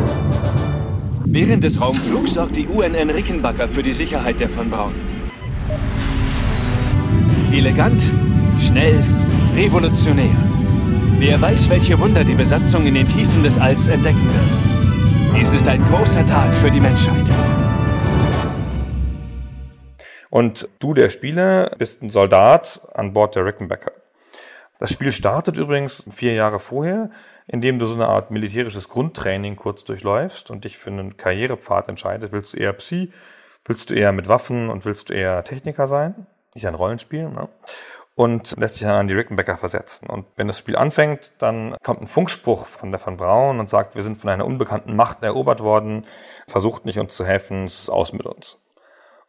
Während 1.37 1.63
des 1.63 1.79
Raumflugs 1.79 2.33
sorgt 2.33 2.57
die 2.57 2.67
UNN 2.67 3.11
Rickenbacker 3.11 3.69
für 3.69 3.83
die 3.83 3.93
Sicherheit 3.93 4.41
der 4.41 4.49
von 4.49 4.71
Braun. 4.71 4.95
Elegant, 7.53 8.01
schnell, 8.59 9.05
revolutionär. 9.55 10.35
Wer 11.19 11.39
weiß, 11.39 11.69
welche 11.69 11.99
Wunder 11.99 12.25
die 12.25 12.35
Besatzung 12.35 12.87
in 12.87 12.95
den 12.95 13.07
Tiefen 13.09 13.43
des 13.43 13.55
Alls 13.59 13.87
entdecken 13.87 14.27
wird. 14.33 15.37
Dies 15.37 15.61
ist 15.61 15.69
ein 15.69 15.85
großer 15.91 16.27
Tag 16.27 16.57
für 16.63 16.71
die 16.71 16.81
Menschheit. 16.81 17.29
Und 20.31 20.71
du, 20.79 20.95
der 20.95 21.11
Spieler, 21.11 21.71
bist 21.77 22.03
ein 22.03 22.09
Soldat 22.09 22.81
an 22.95 23.13
Bord 23.13 23.37
der 23.37 23.45
Rickenbacker. 23.45 23.93
Das 24.79 24.91
Spiel 24.91 25.13
startet 25.13 25.59
übrigens 25.59 26.03
vier 26.11 26.33
Jahre 26.33 26.61
vorher, 26.61 27.11
indem 27.47 27.79
du 27.79 27.87
so 27.87 27.95
eine 27.95 28.09
Art 28.09 28.31
militärisches 28.31 28.89
Grundtraining 28.89 29.57
kurz 29.57 29.85
durchläufst 29.85 30.51
und 30.51 30.65
dich 30.65 30.79
für 30.79 30.91
einen 30.91 31.17
Karrierepfad 31.17 31.89
entscheidest. 31.89 32.33
Willst 32.33 32.55
du 32.55 32.59
eher 32.59 32.73
Psi? 32.73 33.13
Willst 33.65 33.91
du 33.91 33.95
eher 33.95 34.13
mit 34.13 34.29
Waffen 34.29 34.69
und 34.69 34.85
willst 34.85 35.09
du 35.09 35.15
eher 35.15 35.45
Techniker 35.45 35.87
sein? 35.87 36.27
Ist 36.55 36.63
ja 36.63 36.71
ein 36.71 36.75
Rollenspiel, 36.75 37.29
ne? 37.29 37.49
Und 38.15 38.57
lässt 38.59 38.77
sich 38.77 38.85
dann 38.87 38.97
an 38.97 39.09
die 39.09 39.15
Rickenbacker 39.15 39.59
versetzen. 39.59 40.09
Und 40.09 40.25
wenn 40.37 40.47
das 40.47 40.59
Spiel 40.59 40.75
anfängt, 40.77 41.33
dann 41.43 41.77
kommt 41.83 42.01
ein 42.01 42.07
Funkspruch 42.07 42.65
von 42.65 42.91
der 42.91 43.05
Van 43.05 43.19
Braun 43.19 43.61
und 43.61 43.69
sagt, 43.69 43.95
wir 43.95 44.01
sind 44.01 44.17
von 44.17 44.31
einer 44.31 44.47
unbekannten 44.47 44.97
Macht 44.97 45.23
erobert 45.23 45.61
worden, 45.61 46.07
versucht 46.49 46.87
nicht 46.87 46.99
uns 46.99 47.15
zu 47.15 47.27
helfen, 47.27 47.67
es 47.67 47.81
ist 47.81 47.89
aus 47.91 48.15
mit 48.15 48.25
uns. 48.25 48.59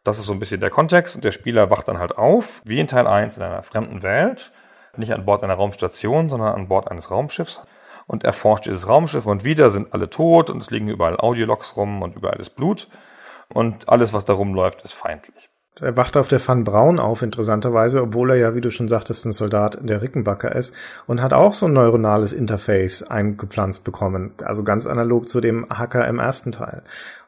Das 0.05 0.19
ist 0.19 0.25
so 0.25 0.31
ein 0.31 0.39
bisschen 0.39 0.61
der 0.61 0.69
Kontext 0.69 1.15
und 1.15 1.25
der 1.25 1.31
Spieler 1.31 1.69
wacht 1.69 1.89
dann 1.89 1.99
halt 1.99 2.17
auf, 2.17 2.61
wie 2.63 2.79
in 2.79 2.87
Teil 2.87 3.07
1 3.07 3.35
in 3.35 3.43
einer 3.43 3.61
fremden 3.61 4.03
Welt, 4.03 4.53
nicht 4.95 5.13
an 5.13 5.25
Bord 5.25 5.43
einer 5.43 5.55
Raumstation, 5.55 6.29
sondern 6.29 6.55
an 6.55 6.69
Bord 6.69 6.89
eines 6.89 7.11
Raumschiffs 7.11 7.61
und 8.07 8.23
erforscht 8.23 8.65
dieses 8.65 8.87
Raumschiff 8.87 9.25
und 9.25 9.43
wieder 9.43 9.69
sind 9.69 9.93
alle 9.93 10.09
tot 10.09 10.49
und 10.49 10.61
es 10.61 10.71
liegen 10.71 10.87
überall 10.87 11.17
Audiologs 11.17 11.75
rum 11.75 12.01
und 12.01 12.15
überall 12.15 12.39
ist 12.39 12.51
Blut 12.51 12.87
und 13.53 13.89
alles, 13.89 14.13
was 14.13 14.25
da 14.25 14.33
rumläuft, 14.33 14.81
ist 14.81 14.93
feindlich. 14.93 15.49
Er 15.79 15.95
wacht 15.95 16.17
auf 16.17 16.27
der 16.27 16.45
Van 16.45 16.63
Braun 16.63 16.97
auf, 16.97 17.21
interessanterweise, 17.21 18.01
obwohl 18.01 18.31
er 18.31 18.37
ja, 18.37 18.55
wie 18.55 18.61
du 18.61 18.71
schon 18.71 18.87
sagtest, 18.87 19.25
ein 19.25 19.31
Soldat 19.31 19.77
der 19.81 20.01
Rickenbacker 20.01 20.55
ist 20.55 20.73
und 21.05 21.21
hat 21.21 21.33
auch 21.33 21.53
so 21.53 21.67
ein 21.67 21.73
neuronales 21.73 22.33
Interface 22.33 23.03
eingepflanzt 23.03 23.83
bekommen. 23.83 24.33
Also 24.43 24.63
ganz 24.63 24.87
analog 24.87 25.29
zu 25.29 25.39
dem 25.39 25.67
Hacker 25.69 26.07
im 26.07 26.17
ersten 26.17 26.51
Teil. 26.51 26.81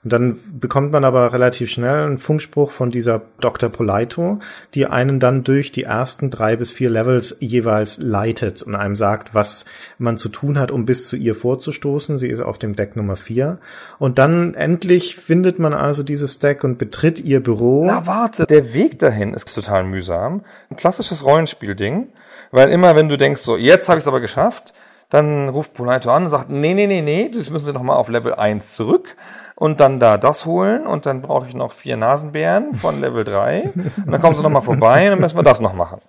Und 0.04 0.14
dann 0.14 0.40
bekommt 0.60 0.94
man 0.94 1.04
aber 1.04 1.34
relativ 1.34 1.70
schnell 1.70 2.04
einen 2.04 2.20
Funkspruch 2.20 2.72
von 2.72 2.90
dieser 2.90 3.22
Dr. 3.42 3.70
Polito, 3.70 4.40
die 4.74 4.86
einen 4.86 5.20
dann 5.20 5.44
durch 5.44 5.74
die 5.74 5.84
ersten 5.84 6.30
drei 6.30 6.56
bis 6.56 6.72
vier 6.72 6.90
Levels 6.90 7.36
jeweils 7.42 7.98
leitet 7.98 8.64
und 8.64 8.76
einem 8.76 8.96
sagt, 8.96 9.36
was 9.36 9.66
man 9.98 10.18
zu 10.18 10.30
tun 10.30 10.58
hat, 10.58 10.72
um 10.72 10.86
bis 10.86 11.10
zu 11.10 11.18
ihr 11.18 11.36
vorzustoßen. 11.36 12.18
Sie 12.18 12.30
ist 12.30 12.40
auf 12.40 12.58
dem 12.58 12.78
Deck 12.78 12.96
Nummer 12.96 13.18
vier. 13.18 13.60
Und 13.98 14.20
dann 14.20 14.54
endlich 14.54 15.18
findet 15.18 15.60
man 15.60 15.74
also 15.74 16.02
dieses 16.02 16.40
Deck 16.40 16.64
und 16.64 16.78
betritt 16.78 17.20
ihr 17.20 17.44
Büro. 17.44 17.84
Na 17.86 18.08
warte, 18.08 18.46
der 18.46 18.74
Weg 18.74 19.00
dahin 19.00 19.34
ist 19.34 19.54
total 19.54 19.84
mühsam. 19.84 20.46
Ein 20.70 20.78
klassisches 20.78 21.26
Rollenspielding, 21.26 22.08
weil 22.52 22.70
immer 22.70 22.96
wenn 22.96 23.10
du 23.10 23.18
denkst, 23.18 23.42
so 23.42 23.58
jetzt 23.58 23.90
habe 23.90 23.98
ich 23.98 24.04
es 24.04 24.08
aber 24.08 24.22
geschafft, 24.22 24.74
dann 25.10 25.50
ruft 25.50 25.74
Polito 25.74 26.12
an 26.12 26.26
und 26.26 26.30
sagt, 26.30 26.52
nee, 26.52 26.74
nee, 26.74 26.86
nee, 26.86 27.02
nee, 27.02 27.32
das 27.34 27.50
müssen 27.50 27.66
Sie 27.66 27.74
noch 27.74 27.82
mal 27.82 27.96
auf 27.96 28.10
Level 28.10 28.36
1 28.36 28.76
zurück 28.76 29.16
und 29.60 29.82
dann 29.82 30.00
da 30.00 30.18
das 30.18 30.46
holen 30.46 30.88
und 30.88 31.06
dann 31.06 31.22
brauche 31.22 31.48
ich 31.48 31.54
noch 31.54 31.74
vier 31.74 31.98
Nasenbären 31.98 32.74
von 32.74 33.00
Level 33.02 33.26
3 33.26 33.72
und 34.06 34.12
dann 34.12 34.22
kommen 34.22 34.36
Sie 34.36 34.42
noch 34.42 34.50
mal 34.50 34.62
vorbei 34.62 35.04
und 35.06 35.12
dann 35.12 35.20
müssen 35.20 35.38
wir 35.38 35.44
das 35.44 35.60
noch 35.60 35.74
machen. 35.74 36.02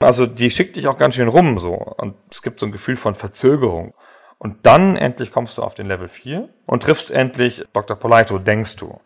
Also 0.00 0.26
die 0.26 0.50
schickt 0.50 0.76
dich 0.76 0.88
auch 0.88 0.98
ganz 0.98 1.14
schön 1.14 1.28
rum 1.28 1.58
so 1.58 1.74
und 1.74 2.14
es 2.30 2.42
gibt 2.42 2.58
so 2.58 2.66
ein 2.66 2.72
Gefühl 2.72 2.96
von 2.96 3.14
Verzögerung. 3.14 3.94
Und 4.38 4.66
dann 4.66 4.96
endlich 4.96 5.30
kommst 5.30 5.56
du 5.56 5.62
auf 5.62 5.74
den 5.74 5.86
Level 5.86 6.08
4 6.08 6.48
und 6.66 6.82
triffst 6.82 7.10
endlich 7.10 7.64
Dr. 7.72 7.96
Polito, 7.96 8.38
denkst 8.38 8.76
du. 8.76 8.98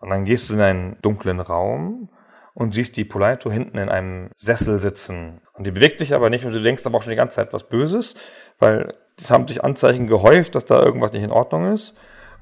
Und 0.00 0.10
dann 0.10 0.24
gehst 0.24 0.50
du 0.50 0.54
in 0.54 0.60
einen 0.60 0.96
dunklen 1.00 1.40
Raum 1.40 2.08
und 2.52 2.74
siehst 2.74 2.96
die 2.96 3.04
Polito 3.04 3.50
hinten 3.50 3.78
in 3.78 3.88
einem 3.88 4.30
Sessel 4.36 4.78
sitzen. 4.78 5.40
Und 5.54 5.66
die 5.66 5.70
bewegt 5.70 5.98
sich 5.98 6.14
aber 6.14 6.30
nicht 6.30 6.44
und 6.44 6.52
du 6.52 6.62
denkst 6.62 6.84
aber 6.84 6.98
auch 6.98 7.02
schon 7.02 7.10
die 7.10 7.16
ganze 7.16 7.36
Zeit 7.36 7.52
was 7.52 7.64
Böses, 7.64 8.14
weil 8.58 8.94
es 9.18 9.30
haben 9.30 9.48
sich 9.48 9.64
Anzeichen 9.64 10.06
gehäuft, 10.06 10.54
dass 10.54 10.66
da 10.66 10.82
irgendwas 10.82 11.12
nicht 11.12 11.22
in 11.22 11.32
Ordnung 11.32 11.72
ist. 11.72 11.96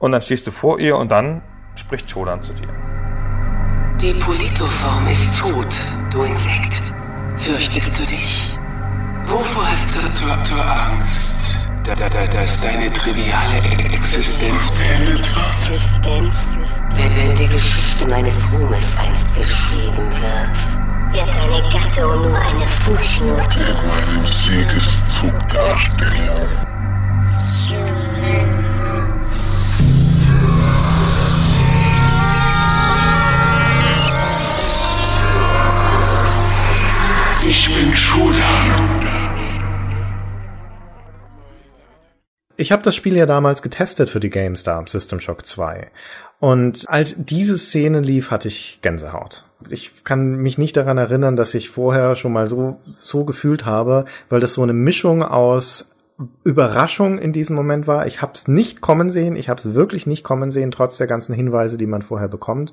Und 0.05 0.13
dann 0.13 0.21
stehst 0.21 0.47
du 0.47 0.51
vor 0.51 0.81
ihr 0.81 0.99
und 0.99 1.11
dann 1.11 1.41
spricht 1.77 2.11
Shodan 2.11 2.43
zu 2.43 2.53
dir. 2.53 2.69
Die 3.99 4.13
Politoform 4.13 5.09
ist 5.09 5.39
tot, 5.39 5.75
du 6.11 6.25
Insekt. 6.25 6.93
Fürchtest 7.39 7.99
du 7.99 8.03
dich? 8.05 8.59
Wovor 9.25 9.67
hast 9.67 9.95
du, 9.95 10.01
Angst? 10.01 11.67
Da, 11.85 11.95
da, 11.95 12.11
da, 12.11 12.27
dass 12.27 12.61
deine 12.61 12.93
triviale 12.93 13.63
Existenz 13.95 14.73
beendet 14.73 15.31
Existenz. 15.49 16.49
Wenn, 16.97 17.17
wenn 17.17 17.37
die 17.37 17.49
Geschichte 17.49 18.07
meines 18.07 18.47
Ruhmes 18.53 18.99
einst 18.99 19.35
geschrieben 19.35 19.97
wird, 19.97 21.15
wird 21.15 21.35
deine 21.35 21.63
Gattung 21.73 22.29
nur 22.29 22.39
eine 22.39 22.69
Fußnote. 22.69 23.59
Meinen 23.89 24.27
Siegeszug 24.27 25.49
darstellen. 25.49 26.65
Ich 37.47 37.69
bin 37.75 37.95
Schudan. 37.95 39.05
Ich 42.57 42.73
habe 42.73 42.83
das 42.83 42.95
Spiel 42.95 43.17
ja 43.17 43.27
damals 43.27 43.63
getestet 43.63 44.09
für 44.09 44.21
die 44.21 44.31
GameStar 44.31 44.85
System 44.87 45.21
Shock 45.21 45.45
2. 45.45 45.91
Und 46.41 46.85
als 46.89 47.15
diese 47.19 47.59
Szene 47.59 48.01
lief, 48.01 48.31
hatte 48.31 48.49
ich 48.49 48.81
Gänsehaut. 48.83 49.45
Ich 49.71 50.05
kann 50.05 50.37
mich 50.37 50.59
nicht 50.59 50.77
daran 50.77 50.99
erinnern, 50.99 51.37
dass 51.37 51.55
ich 51.55 51.71
vorher 51.71 52.17
schon 52.17 52.33
mal 52.33 52.47
so, 52.47 52.81
so 52.97 53.25
gefühlt 53.25 53.65
habe, 53.65 54.05
weil 54.29 54.41
das 54.41 54.55
so 54.55 54.63
eine 54.63 54.73
Mischung 54.73 55.23
aus 55.23 55.94
Überraschung 56.45 57.19
in 57.19 57.33
diesem 57.33 57.57
Moment 57.57 57.89
war. 57.89 58.07
Ich 58.07 58.23
habe 58.23 58.33
es 58.35 58.47
nicht 58.47 58.81
kommen 58.81 59.11
sehen, 59.11 59.35
ich 59.35 59.49
habe 59.49 59.61
es 59.61 59.75
wirklich 59.75 60.07
nicht 60.07 60.23
kommen 60.23 60.53
sehen, 60.53 60.71
trotz 60.71 60.97
der 60.97 61.09
ganzen 61.09 61.35
Hinweise, 61.35 61.77
die 61.77 61.87
man 61.87 62.03
vorher 62.03 62.29
bekommt. 62.29 62.73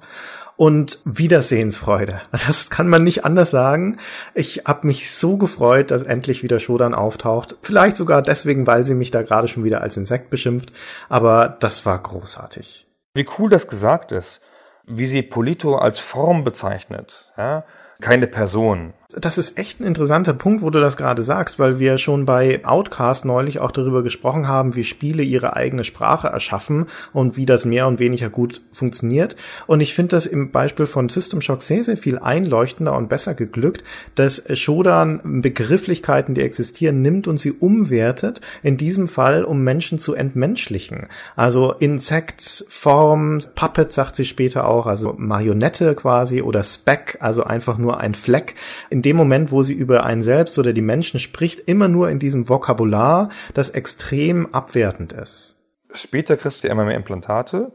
Und 0.58 1.00
Wiedersehensfreude. 1.06 2.22
Das 2.32 2.70
kann 2.70 2.88
man 2.88 3.04
nicht 3.04 3.26
anders 3.26 3.50
sagen. 3.50 3.98
Ich 4.36 4.64
habe 4.66 4.86
mich 4.86 5.12
so 5.12 5.38
gefreut, 5.38 5.89
dass 5.89 6.04
endlich 6.04 6.44
wieder 6.44 6.60
Shodan 6.60 6.94
auftaucht. 6.94 7.56
Vielleicht 7.64 7.98
sogar 7.98 8.22
deswegen, 8.22 8.68
weil 8.68 8.84
sie 8.84 8.94
mich 8.94 9.10
da 9.10 9.24
gerade 9.24 9.48
schon 9.48 9.64
wieder 9.64 9.82
als 9.82 9.98
Insekt 9.98 10.30
beschimpft. 10.30 10.72
Aber 11.10 11.58
das 11.60 11.86
war 11.86 11.98
großartig. 11.98 12.88
Wie 13.16 13.28
cool 13.39 13.50
das 13.50 13.68
gesagt 13.68 14.12
ist. 14.12 14.42
Wie 14.86 15.08
sie 15.08 15.24
Polito 15.24 15.78
als 15.78 16.00
Form 16.00 16.44
bezeichnet. 16.44 17.32
Ja? 17.38 17.64
Keine 18.02 18.28
Person. 18.28 18.94
Das 19.20 19.38
ist 19.38 19.57
echt 19.57 19.80
ein 19.80 19.86
interessanter 19.86 20.34
Punkt, 20.34 20.62
wo 20.62 20.70
du 20.70 20.80
das 20.80 20.97
gerade 20.97 21.24
sagst, 21.24 21.59
weil 21.59 21.80
wir 21.80 21.97
schon 21.97 22.26
bei 22.26 22.64
Outcast 22.66 23.26
neulich 23.26 23.59
auch 23.59 23.72
darüber 23.72 24.03
gesprochen 24.03 24.47
haben, 24.47 24.76
wie 24.76 24.84
Spiele 24.84 25.24
ihre 25.24 25.55
eigene 25.55 25.84
Sprache 25.84 26.28
erschaffen 26.28 26.88
und 27.14 27.38
wie 27.38 27.45
das 27.45 27.66
mehr 27.66 27.88
und 27.88 27.99
weniger 27.99 28.30
gut 28.30 28.62
funktioniert. 28.72 29.36
Und 29.68 29.82
ich 29.82 29.93
finde 29.93 30.16
das 30.16 30.26
im 30.26 30.51
Beispiel 30.51 30.86
von 30.86 31.09
System 31.09 31.41
Shock 31.41 31.62
sehr, 31.62 31.84
sehr 31.84 31.97
viel 31.97 32.20
einleuchtender 32.20 32.95
und 32.95 33.09
besser 33.09 33.34
geglückt, 33.34 33.84
dass 34.16 34.43
Shodan 34.53 35.41
Begrifflichkeiten, 35.41 36.36
die 36.36 36.41
existieren, 36.41 37.01
nimmt 37.01 37.28
und 37.28 37.38
sie 37.38 37.51
umwertet, 37.51 38.41
in 38.64 38.78
diesem 38.78 39.07
Fall, 39.07 39.43
um 39.43 39.64
Menschen 39.64 39.99
zu 39.99 40.14
entmenschlichen. 40.14 41.07
Also 41.36 41.74
Insekt, 41.74 42.66
Form, 42.70 43.41
Puppet 43.55 43.91
sagt 43.91 44.16
sie 44.16 44.26
später 44.26 44.68
auch, 44.68 44.86
also 44.86 45.16
Marionette 45.18 45.95
quasi 45.95 46.41
oder 46.41 46.64
Speck, 46.64 47.18
also 47.20 47.43
einfach 47.43 47.78
nur 47.78 47.99
ein 47.99 48.16
Fleck. 48.16 48.55
In 48.89 49.01
dem 49.02 49.18
Moment, 49.18 49.52
wo 49.52 49.64
sie 49.64 49.74
über 49.74 50.04
einen 50.04 50.24
selbst 50.24 50.58
oder 50.60 50.74
die 50.74 50.82
Menschen 50.82 51.20
spricht, 51.20 51.62
immer 51.62 51.88
nur 51.88 52.10
in 52.10 52.20
diesem 52.20 52.49
Vokabular, 52.49 53.30
das 53.54 53.70
extrem 53.70 54.54
abwertend 54.54 55.14
ist. 55.14 55.58
Später 55.93 56.38
kriegst 56.38 56.64
du 56.64 56.68
ja 56.68 56.74
immer 56.74 56.86
mehr 56.86 56.95
Implantate 56.95 57.72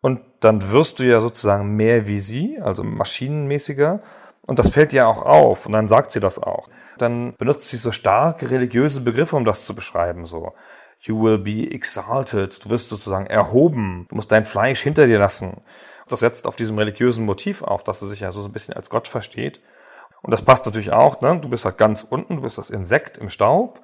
und 0.00 0.20
dann 0.40 0.70
wirst 0.70 0.98
du 0.98 1.04
ja 1.04 1.20
sozusagen 1.20 1.76
mehr 1.76 2.06
wie 2.06 2.20
sie, 2.20 2.58
also 2.60 2.82
maschinenmäßiger. 2.82 4.00
Und 4.46 4.58
das 4.58 4.70
fällt 4.70 4.92
ihr 4.92 5.06
auch 5.06 5.22
auf 5.22 5.66
und 5.66 5.72
dann 5.72 5.88
sagt 5.88 6.12
sie 6.12 6.20
das 6.20 6.38
auch. 6.38 6.68
Dann 6.98 7.34
benutzt 7.36 7.68
sie 7.68 7.76
so 7.76 7.92
starke 7.92 8.50
religiöse 8.50 9.00
Begriffe, 9.00 9.36
um 9.36 9.44
das 9.44 9.64
zu 9.64 9.74
beschreiben, 9.74 10.26
so. 10.26 10.52
You 11.02 11.22
will 11.22 11.38
be 11.38 11.70
exalted. 11.72 12.62
Du 12.62 12.68
wirst 12.68 12.90
sozusagen 12.90 13.26
erhoben. 13.26 14.06
Du 14.10 14.16
musst 14.16 14.30
dein 14.32 14.44
Fleisch 14.44 14.82
hinter 14.82 15.06
dir 15.06 15.18
lassen. 15.18 15.62
Das 16.06 16.20
setzt 16.20 16.46
auf 16.46 16.56
diesem 16.56 16.76
religiösen 16.76 17.24
Motiv 17.24 17.62
auf, 17.62 17.84
dass 17.84 18.00
sie 18.00 18.08
sich 18.08 18.20
ja 18.20 18.32
so 18.32 18.44
ein 18.44 18.52
bisschen 18.52 18.74
als 18.74 18.90
Gott 18.90 19.08
versteht. 19.08 19.60
Und 20.22 20.30
das 20.32 20.42
passt 20.42 20.66
natürlich 20.66 20.92
auch, 20.92 21.20
ne? 21.20 21.38
Du 21.40 21.48
bist 21.48 21.64
halt 21.64 21.78
ganz 21.78 22.06
unten, 22.08 22.36
du 22.36 22.42
bist 22.42 22.58
das 22.58 22.70
Insekt 22.70 23.18
im 23.18 23.30
Staub 23.30 23.80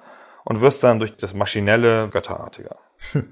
und 0.47 0.61
wirst 0.61 0.81
dann 0.81 0.99
durch 0.99 1.11
das 1.17 1.33
maschinelle 1.33 2.07
götterartiger. 2.07 2.77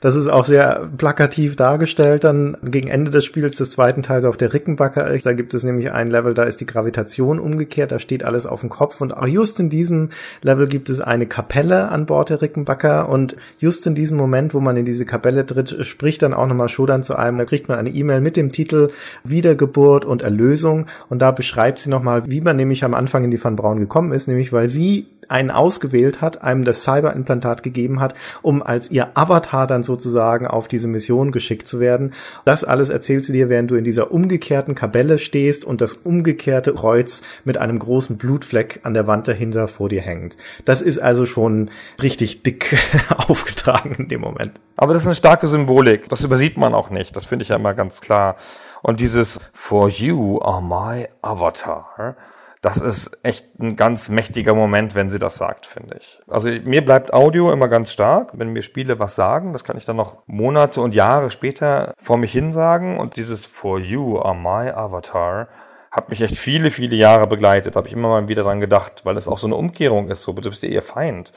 Das 0.00 0.16
ist 0.16 0.26
auch 0.26 0.44
sehr 0.44 0.90
plakativ 0.98 1.54
dargestellt 1.54 2.24
dann 2.24 2.56
gegen 2.64 2.88
Ende 2.88 3.12
des 3.12 3.24
Spiels 3.24 3.56
des 3.56 3.70
zweiten 3.70 4.02
Teils 4.02 4.24
auf 4.24 4.36
der 4.36 4.52
Rickenbacker. 4.52 5.16
Da 5.22 5.32
gibt 5.32 5.54
es 5.54 5.62
nämlich 5.62 5.92
ein 5.92 6.08
Level, 6.08 6.34
da 6.34 6.42
ist 6.42 6.60
die 6.60 6.66
Gravitation 6.66 7.38
umgekehrt, 7.38 7.92
da 7.92 8.00
steht 8.00 8.24
alles 8.24 8.46
auf 8.46 8.62
dem 8.62 8.68
Kopf 8.68 9.00
und 9.00 9.16
auch 9.16 9.28
just 9.28 9.60
in 9.60 9.70
diesem 9.70 10.08
Level 10.42 10.66
gibt 10.66 10.90
es 10.90 11.00
eine 11.00 11.26
Kapelle 11.26 11.88
an 11.88 12.06
Bord 12.06 12.30
der 12.30 12.42
Rickenbacker 12.42 13.08
und 13.08 13.36
just 13.58 13.86
in 13.86 13.94
diesem 13.94 14.16
Moment, 14.16 14.54
wo 14.54 14.60
man 14.60 14.76
in 14.76 14.86
diese 14.86 15.04
Kapelle 15.04 15.46
tritt, 15.46 15.86
spricht 15.86 16.22
dann 16.22 16.34
auch 16.34 16.48
nochmal 16.48 16.68
Shodan 16.68 17.04
zu 17.04 17.14
einem, 17.14 17.38
da 17.38 17.44
kriegt 17.44 17.68
man 17.68 17.78
eine 17.78 17.90
E-Mail 17.90 18.20
mit 18.20 18.36
dem 18.36 18.50
Titel 18.50 18.88
Wiedergeburt 19.22 20.04
und 20.04 20.22
Erlösung 20.24 20.86
und 21.08 21.22
da 21.22 21.30
beschreibt 21.30 21.78
sie 21.78 21.90
nochmal, 21.90 22.24
wie 22.26 22.40
man 22.40 22.56
nämlich 22.56 22.82
am 22.82 22.94
Anfang 22.94 23.22
in 23.22 23.30
die 23.30 23.42
Van 23.42 23.54
Braun 23.54 23.78
gekommen 23.78 24.10
ist, 24.10 24.26
nämlich 24.26 24.52
weil 24.52 24.68
sie 24.68 25.06
einen 25.30 25.50
ausgewählt 25.50 26.20
hat, 26.20 26.42
einem 26.42 26.64
das 26.64 26.82
Cyberimplantat 26.82 27.62
gegeben 27.62 28.00
hat, 28.00 28.14
um 28.42 28.62
als 28.62 28.90
ihr 28.90 29.08
Avatar 29.14 29.66
dann 29.66 29.82
sozusagen 29.82 30.46
auf 30.46 30.68
diese 30.68 30.88
Mission 30.88 31.32
geschickt 31.32 31.66
zu 31.66 31.80
werden. 31.80 32.12
Das 32.44 32.64
alles 32.64 32.88
erzählt 32.88 33.24
sie 33.24 33.32
dir, 33.32 33.48
während 33.48 33.70
du 33.70 33.76
in 33.76 33.84
dieser 33.84 34.10
umgekehrten 34.10 34.74
Kabelle 34.74 35.18
stehst 35.18 35.64
und 35.64 35.80
das 35.80 35.94
umgekehrte 35.94 36.74
Kreuz 36.74 37.22
mit 37.44 37.58
einem 37.58 37.78
großen 37.78 38.16
Blutfleck 38.18 38.80
an 38.82 38.94
der 38.94 39.06
Wand 39.06 39.28
dahinter 39.28 39.68
vor 39.68 39.88
dir 39.88 40.02
hängt. 40.02 40.36
Das 40.64 40.80
ist 40.80 40.98
also 40.98 41.26
schon 41.26 41.70
richtig 42.02 42.42
dick 42.42 42.76
aufgetragen 43.28 43.94
in 43.98 44.08
dem 44.08 44.20
Moment. 44.20 44.60
Aber 44.76 44.94
das 44.94 45.02
ist 45.02 45.08
eine 45.08 45.14
starke 45.14 45.46
Symbolik. 45.46 46.08
Das 46.08 46.22
übersieht 46.22 46.56
man 46.56 46.74
auch 46.74 46.90
nicht. 46.90 47.14
Das 47.14 47.26
finde 47.26 47.42
ich 47.42 47.50
ja 47.50 47.56
immer 47.56 47.74
ganz 47.74 48.00
klar. 48.00 48.36
Und 48.82 49.00
dieses 49.00 49.40
For 49.52 49.88
you 49.88 50.40
are 50.40 50.62
my 50.62 51.06
avatar 51.22 52.16
Das 52.60 52.76
ist 52.76 53.18
echt 53.22 53.58
ein 53.58 53.74
ganz 53.76 54.10
mächtiger 54.10 54.54
Moment, 54.54 54.94
wenn 54.94 55.08
sie 55.08 55.18
das 55.18 55.36
sagt, 55.36 55.64
finde 55.64 55.96
ich. 55.98 56.20
Also 56.28 56.50
mir 56.50 56.84
bleibt 56.84 57.14
Audio 57.14 57.52
immer 57.52 57.68
ganz 57.68 57.90
stark. 57.90 58.32
Wenn 58.34 58.52
mir 58.52 58.60
Spiele 58.60 58.98
was 58.98 59.14
sagen, 59.14 59.54
das 59.54 59.64
kann 59.64 59.78
ich 59.78 59.86
dann 59.86 59.96
noch 59.96 60.22
Monate 60.26 60.82
und 60.82 60.94
Jahre 60.94 61.30
später 61.30 61.94
vor 61.98 62.18
mich 62.18 62.32
hin 62.32 62.52
sagen. 62.52 62.98
Und 62.98 63.16
dieses 63.16 63.46
For 63.46 63.78
You 63.78 64.18
are 64.20 64.34
my 64.34 64.70
avatar 64.70 65.48
hat 65.90 66.10
mich 66.10 66.20
echt 66.20 66.36
viele, 66.36 66.70
viele 66.70 66.96
Jahre 66.96 67.26
begleitet. 67.26 67.76
Habe 67.76 67.88
ich 67.88 67.94
immer 67.94 68.08
mal 68.08 68.28
wieder 68.28 68.42
dran 68.42 68.60
gedacht, 68.60 69.04
weil 69.04 69.16
es 69.16 69.26
auch 69.26 69.38
so 69.38 69.46
eine 69.46 69.56
Umkehrung 69.56 70.10
ist. 70.10 70.22
So, 70.22 70.32
du 70.34 70.50
bist 70.50 70.62
ja 70.62 70.68
ihr 70.68 70.82
Feind. 70.82 71.32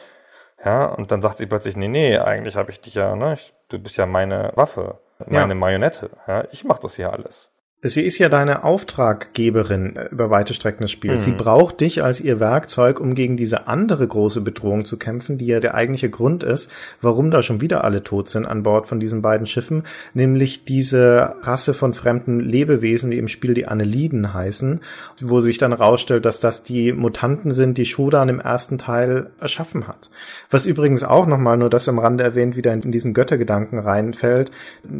Ja, 0.63 0.86
und 0.86 1.11
dann 1.11 1.21
sagt 1.21 1.38
sie 1.38 1.45
plötzlich, 1.45 1.76
nee, 1.76 1.88
nee, 1.88 2.17
eigentlich 2.17 2.55
habe 2.55 2.71
ich 2.71 2.80
dich 2.80 2.95
ja, 2.95 3.15
ne, 3.15 3.34
ich, 3.34 3.53
du 3.69 3.80
bist 3.80 3.97
ja 3.97 4.05
meine 4.05 4.51
Waffe, 4.55 4.99
meine 5.26 5.53
ja. 5.53 5.59
Marionette. 5.59 6.09
Ja, 6.28 6.45
ich 6.51 6.63
mach 6.63 6.80
das 6.80 6.95
hier 6.95 7.11
alles. 7.11 7.53
Sie 7.86 8.01
ist 8.01 8.17
ja 8.17 8.29
deine 8.29 8.63
Auftraggeberin 8.63 9.97
äh, 9.97 10.07
über 10.09 10.29
weite 10.29 10.53
Strecken 10.53 10.84
des 10.84 10.91
Spiels. 10.91 11.19
Mhm. 11.19 11.23
Sie 11.23 11.31
braucht 11.31 11.81
dich 11.81 12.01
als 12.01 12.21
ihr 12.21 12.39
Werkzeug, 12.39 13.01
um 13.01 13.13
gegen 13.13 13.36
diese 13.36 13.67
andere 13.67 14.07
große 14.07 14.39
Bedrohung 14.39 14.86
zu 14.86 14.95
kämpfen, 14.97 15.38
die 15.38 15.47
ja 15.47 15.59
der 15.59 15.75
eigentliche 15.75 16.09
Grund 16.09 16.43
ist, 16.43 16.71
warum 17.01 17.29
da 17.29 17.43
schon 17.43 17.59
wieder 17.59 17.84
alle 17.84 18.01
tot 18.01 18.29
sind 18.29 18.45
an 18.45 18.63
Bord 18.63 18.88
von 18.88 19.01
diesen 19.01 19.21
beiden 19.21 19.47
Schiffen, 19.47 19.84
nämlich 20.13 20.63
diese 20.63 21.36
Rasse 21.41 21.73
von 21.73 21.93
fremden 21.93 22.39
Lebewesen, 22.39 23.11
die 23.11 23.17
im 23.17 23.27
Spiel 23.27 23.53
die 23.53 23.67
Anneliden 23.67 24.34
heißen, 24.34 24.79
wo 25.19 25.41
sich 25.41 25.57
dann 25.57 25.73
rausstellt, 25.73 26.23
dass 26.23 26.39
das 26.39 26.63
die 26.63 26.93
Mutanten 26.93 27.51
sind, 27.51 27.77
die 27.77 27.86
Shodan 27.86 28.29
im 28.29 28.39
ersten 28.39 28.77
Teil 28.77 29.31
erschaffen 29.41 29.89
hat. 29.89 30.09
Was 30.49 30.65
übrigens 30.65 31.03
auch 31.03 31.27
nochmal, 31.27 31.57
nur 31.57 31.69
das 31.69 31.89
am 31.89 31.99
Rande 31.99 32.23
erwähnt, 32.23 32.55
wieder 32.55 32.71
in 32.71 32.93
diesen 32.93 33.13
Göttergedanken 33.13 33.79
reinfällt. 33.79 34.51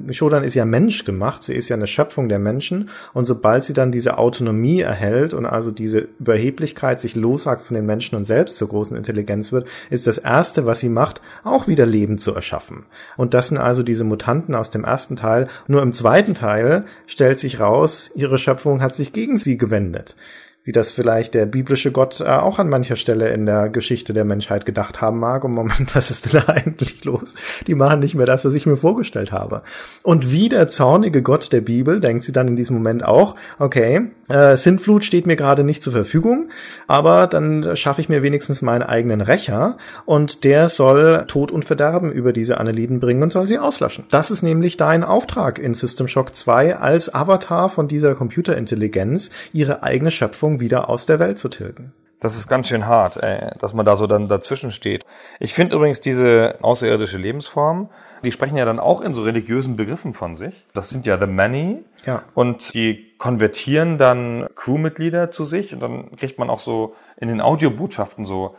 Shodan 0.10 0.44
ist 0.44 0.56
ja 0.56 0.66
menschgemacht, 0.66 1.44
sie 1.44 1.54
ist 1.54 1.70
ja 1.70 1.78
eine 1.78 1.88
Schöpfung 1.88 2.28
der 2.28 2.40
Menschen 2.40 2.73
Menschen. 2.74 2.90
Und 3.14 3.26
sobald 3.26 3.64
sie 3.64 3.74
dann 3.74 3.92
diese 3.92 4.18
Autonomie 4.18 4.82
erhält 4.82 5.34
und 5.34 5.46
also 5.46 5.72
diese 5.72 6.08
Überheblichkeit 6.20 7.00
sich 7.00 7.16
lossagt 7.16 7.66
von 7.66 7.76
den 7.76 7.86
Menschen 7.86 8.16
und 8.16 8.26
selbst 8.26 8.58
zur 8.58 8.70
großen 8.70 8.98
Intelligenz 8.98 9.52
wird, 9.52 9.68
ist 9.90 10.08
das 10.08 10.18
erste, 10.18 10.66
was 10.66 10.80
sie 10.80 10.90
macht, 10.90 11.22
auch 11.44 11.68
wieder 11.68 11.86
Leben 11.86 12.18
zu 12.18 12.34
erschaffen. 12.34 12.86
Und 13.18 13.34
das 13.34 13.50
sind 13.50 13.58
also 13.58 13.84
diese 13.84 14.04
Mutanten 14.04 14.56
aus 14.56 14.70
dem 14.70 14.84
ersten 14.84 15.16
Teil. 15.16 15.48
Nur 15.68 15.82
im 15.82 15.94
zweiten 15.94 16.34
Teil 16.34 16.86
stellt 17.08 17.40
sich 17.40 17.60
raus, 17.60 18.12
ihre 18.16 18.38
Schöpfung 18.38 18.82
hat 18.82 18.96
sich 18.96 19.14
gegen 19.14 19.38
sie 19.38 19.58
gewendet 19.58 20.16
wie 20.64 20.72
das 20.72 20.94
vielleicht 20.94 21.34
der 21.34 21.46
biblische 21.46 21.92
Gott 21.92 22.22
äh, 22.22 22.26
auch 22.26 22.58
an 22.58 22.70
mancher 22.70 22.96
Stelle 22.96 23.30
in 23.30 23.46
der 23.46 23.70
Geschichte 23.70 24.14
der 24.14 24.24
Menschheit 24.24 24.66
gedacht 24.66 25.02
haben 25.02 25.20
mag. 25.20 25.44
Und 25.44 25.54
Moment, 25.54 25.94
was 25.96 26.10
ist 26.10 26.32
denn 26.34 26.42
da 26.46 26.54
eigentlich 26.54 27.04
los? 27.04 27.36
Die 27.68 27.76
machen 27.76 28.00
nicht 28.00 28.16
mehr 28.16 28.26
das, 28.26 28.46
was 28.46 28.54
ich 28.54 28.66
mir 28.66 28.78
vorgestellt 28.78 29.32
habe. 29.32 29.64
Und 30.04 30.32
wie 30.32 30.50
der 30.50 30.70
zornige 30.70 31.22
Gott 31.22 31.52
der 31.52 31.62
Bibel 31.62 32.00
denkt 32.00 32.24
sie 32.24 32.32
dann 32.32 32.48
in 32.48 32.56
diesem 32.56 32.76
Moment 32.76 33.04
auch, 33.04 33.36
okay, 33.60 34.10
äh, 34.30 34.56
Sintflut 34.56 35.04
steht 35.04 35.28
mir 35.28 35.36
gerade 35.36 35.66
nicht 35.66 35.84
zur 35.84 35.92
Verfügung, 35.92 36.50
aber 36.88 37.28
dann 37.28 37.76
schaffe 37.76 38.00
ich 38.00 38.08
mir 38.08 38.24
wenigstens 38.24 38.62
meinen 38.62 38.84
eigenen 38.84 39.20
Rächer 39.20 39.78
und 40.06 40.46
der 40.46 40.70
soll 40.70 41.26
Tod 41.28 41.52
und 41.52 41.66
Verderben 41.66 42.12
über 42.12 42.32
diese 42.32 42.58
Anneliden 42.58 43.02
bringen 43.02 43.24
und 43.24 43.32
soll 43.32 43.48
sie 43.48 43.60
auslöschen. 43.60 44.06
Das 44.12 44.32
ist 44.32 44.42
nämlich 44.42 44.78
dein 44.78 45.04
Auftrag 45.04 45.60
in 45.60 45.74
System 45.74 46.08
Shock 46.08 46.36
2 46.36 46.78
als 46.78 47.14
Avatar 47.14 47.70
von 47.70 47.90
dieser 47.90 48.16
Computerintelligenz, 48.16 49.30
ihre 49.52 49.84
eigene 49.84 50.12
Schöpfung 50.12 50.53
Versuchung 50.54 50.60
wieder 50.60 50.90
aus 50.90 51.06
der 51.06 51.20
Welt 51.20 51.38
zu 51.38 51.50
tilgen. 51.50 51.94
Das 52.20 52.38
ist 52.38 52.48
ganz 52.48 52.70
schön 52.70 52.86
hart, 52.86 53.22
ey, 53.22 53.52
dass 53.60 53.74
man 53.74 53.86
da 53.86 53.98
so 53.98 54.08
dann 54.08 54.30
dazwischen 54.30 54.72
steht. 54.72 55.04
Ich 55.42 55.54
finde 55.54 55.76
übrigens 55.76 56.00
diese 56.00 56.56
außerirdische 56.62 57.18
Lebensform, 57.18 57.90
die 58.24 58.32
sprechen 58.32 58.56
ja 58.56 58.64
dann 58.64 58.80
auch 58.80 59.02
in 59.02 59.14
so 59.14 59.24
religiösen 59.24 59.76
Begriffen 59.76 60.14
von 60.14 60.38
sich. 60.38 60.66
Das 60.74 60.90
sind 60.90 61.06
ja 61.06 61.20
the 61.20 61.28
many. 61.28 61.84
Ja. 62.06 62.24
Und 62.34 62.74
die 62.74 63.18
konvertieren 63.18 63.98
dann 63.98 64.48
Crewmitglieder 64.56 65.32
zu 65.32 65.44
sich 65.44 65.74
und 65.74 65.82
dann 65.82 66.16
kriegt 66.16 66.40
man 66.40 66.50
auch 66.50 66.60
so 66.60 66.96
in 67.18 67.28
den 67.28 67.42
Audiobotschaften 67.42 68.26
so, 68.26 68.56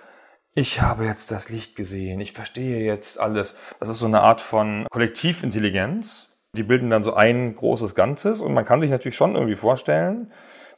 ich 0.55 0.83
habe 0.83 1.07
jetzt 1.07 1.31
das 1.31 1.49
Licht 1.49 1.75
gesehen, 1.75 2.21
ich 2.21 2.33
verstehe 2.33 2.85
jetzt 2.85 3.19
alles. 3.19 3.57
Das 3.81 3.89
ist 3.89 3.99
so 3.99 4.07
eine 4.07 4.21
Art 4.21 4.43
von 4.43 4.87
Kollektivintelligenz. 4.91 6.29
Die 6.55 6.63
bilden 6.63 6.91
dann 6.91 7.03
so 7.03 7.15
ein 7.15 7.57
großes 7.57 7.95
Ganzes 7.95 8.41
und 8.41 8.53
man 8.53 8.65
kann 8.65 8.81
sich 8.81 8.91
natürlich 8.91 9.17
schon 9.17 9.35
irgendwie 9.35 9.57
vorstellen, 9.57 10.31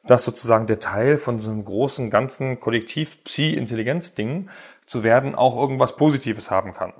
dass 0.06 0.24
sozusagen 0.24 0.66
der 0.66 0.78
Teil 0.78 1.18
von 1.18 1.40
so 1.40 1.50
einem 1.50 1.64
großen, 1.64 2.10
ganzen 2.10 2.60
Kollektiv 2.60 3.22
Psi-Intelligenz-Ding 3.24 4.48
zu 4.86 5.02
werden 5.02 5.34
auch 5.34 5.56
irgendwas 5.56 5.96
Positives 5.96 6.50
haben 6.50 6.72
kann. 6.72 6.92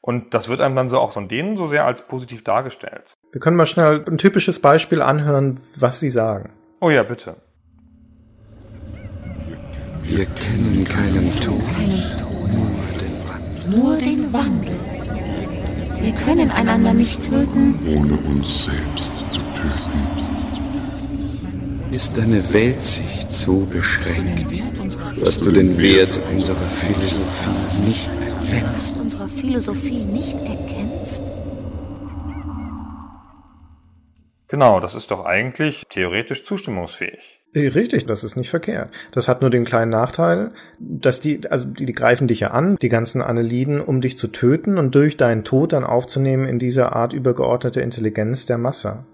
Und 0.00 0.34
das 0.34 0.48
wird 0.48 0.60
einem 0.60 0.74
dann 0.74 0.88
so 0.88 0.98
auch 0.98 1.12
von 1.12 1.28
denen 1.28 1.56
so 1.56 1.68
sehr 1.68 1.86
als 1.86 2.02
positiv 2.08 2.42
dargestellt. 2.42 3.16
Wir 3.30 3.40
können 3.40 3.56
mal 3.56 3.66
schnell 3.66 4.04
ein 4.08 4.18
typisches 4.18 4.58
Beispiel 4.58 5.00
anhören, 5.00 5.60
was 5.76 6.00
sie 6.00 6.10
sagen. 6.10 6.50
Oh 6.80 6.90
ja, 6.90 7.04
bitte. 7.04 7.36
Wir 10.02 10.26
kennen 10.26 10.84
keinen 10.88 11.32
Tod, 11.40 11.62
keinen 11.68 12.18
Tod. 12.18 12.50
nur 12.50 12.98
den 12.98 13.28
Wandel. 13.28 13.78
Nur 13.78 13.96
den 13.96 14.32
Wandel. 14.32 14.74
Wir 16.00 16.12
können 16.12 16.50
einander 16.50 16.92
nicht 16.92 17.22
töten, 17.22 17.78
ohne 17.86 18.16
uns 18.28 18.64
selbst 18.64 19.12
zu 19.30 19.40
töten 19.54 20.41
ist 21.92 22.16
deine 22.16 22.52
Weltsicht 22.54 23.30
so 23.30 23.66
beschränkt, 23.66 24.46
dass 25.22 25.38
du 25.38 25.50
den 25.50 25.78
Wert 25.78 26.18
unserer 26.32 26.56
Philosophie 26.56 27.86
nicht 27.86 28.08
erkennst. 28.08 28.98
Unserer 28.98 29.28
Philosophie 29.28 30.04
nicht 30.06 30.34
erkennst? 30.34 31.22
Genau, 34.48 34.80
das 34.80 34.94
ist 34.94 35.10
doch 35.10 35.24
eigentlich 35.24 35.84
theoretisch 35.88 36.44
zustimmungsfähig. 36.44 37.40
Äh, 37.54 37.68
richtig, 37.68 38.06
das 38.06 38.24
ist 38.24 38.36
nicht 38.36 38.50
verkehrt. 38.50 38.90
Das 39.12 39.28
hat 39.28 39.40
nur 39.40 39.50
den 39.50 39.64
kleinen 39.64 39.90
Nachteil, 39.90 40.52
dass 40.78 41.20
die, 41.20 41.40
also 41.50 41.68
die, 41.68 41.86
die 41.86 41.92
greifen 41.92 42.26
dich 42.26 42.40
ja 42.40 42.48
an, 42.48 42.76
die 42.80 42.88
ganzen 42.88 43.22
Anneliden, 43.22 43.80
um 43.80 44.00
dich 44.00 44.16
zu 44.16 44.28
töten 44.28 44.78
und 44.78 44.94
durch 44.94 45.16
deinen 45.16 45.44
Tod 45.44 45.72
dann 45.72 45.84
aufzunehmen 45.84 46.46
in 46.46 46.58
diese 46.58 46.92
Art 46.92 47.12
übergeordnete 47.12 47.80
Intelligenz 47.80 48.46
der 48.46 48.58
Masse 48.58 49.04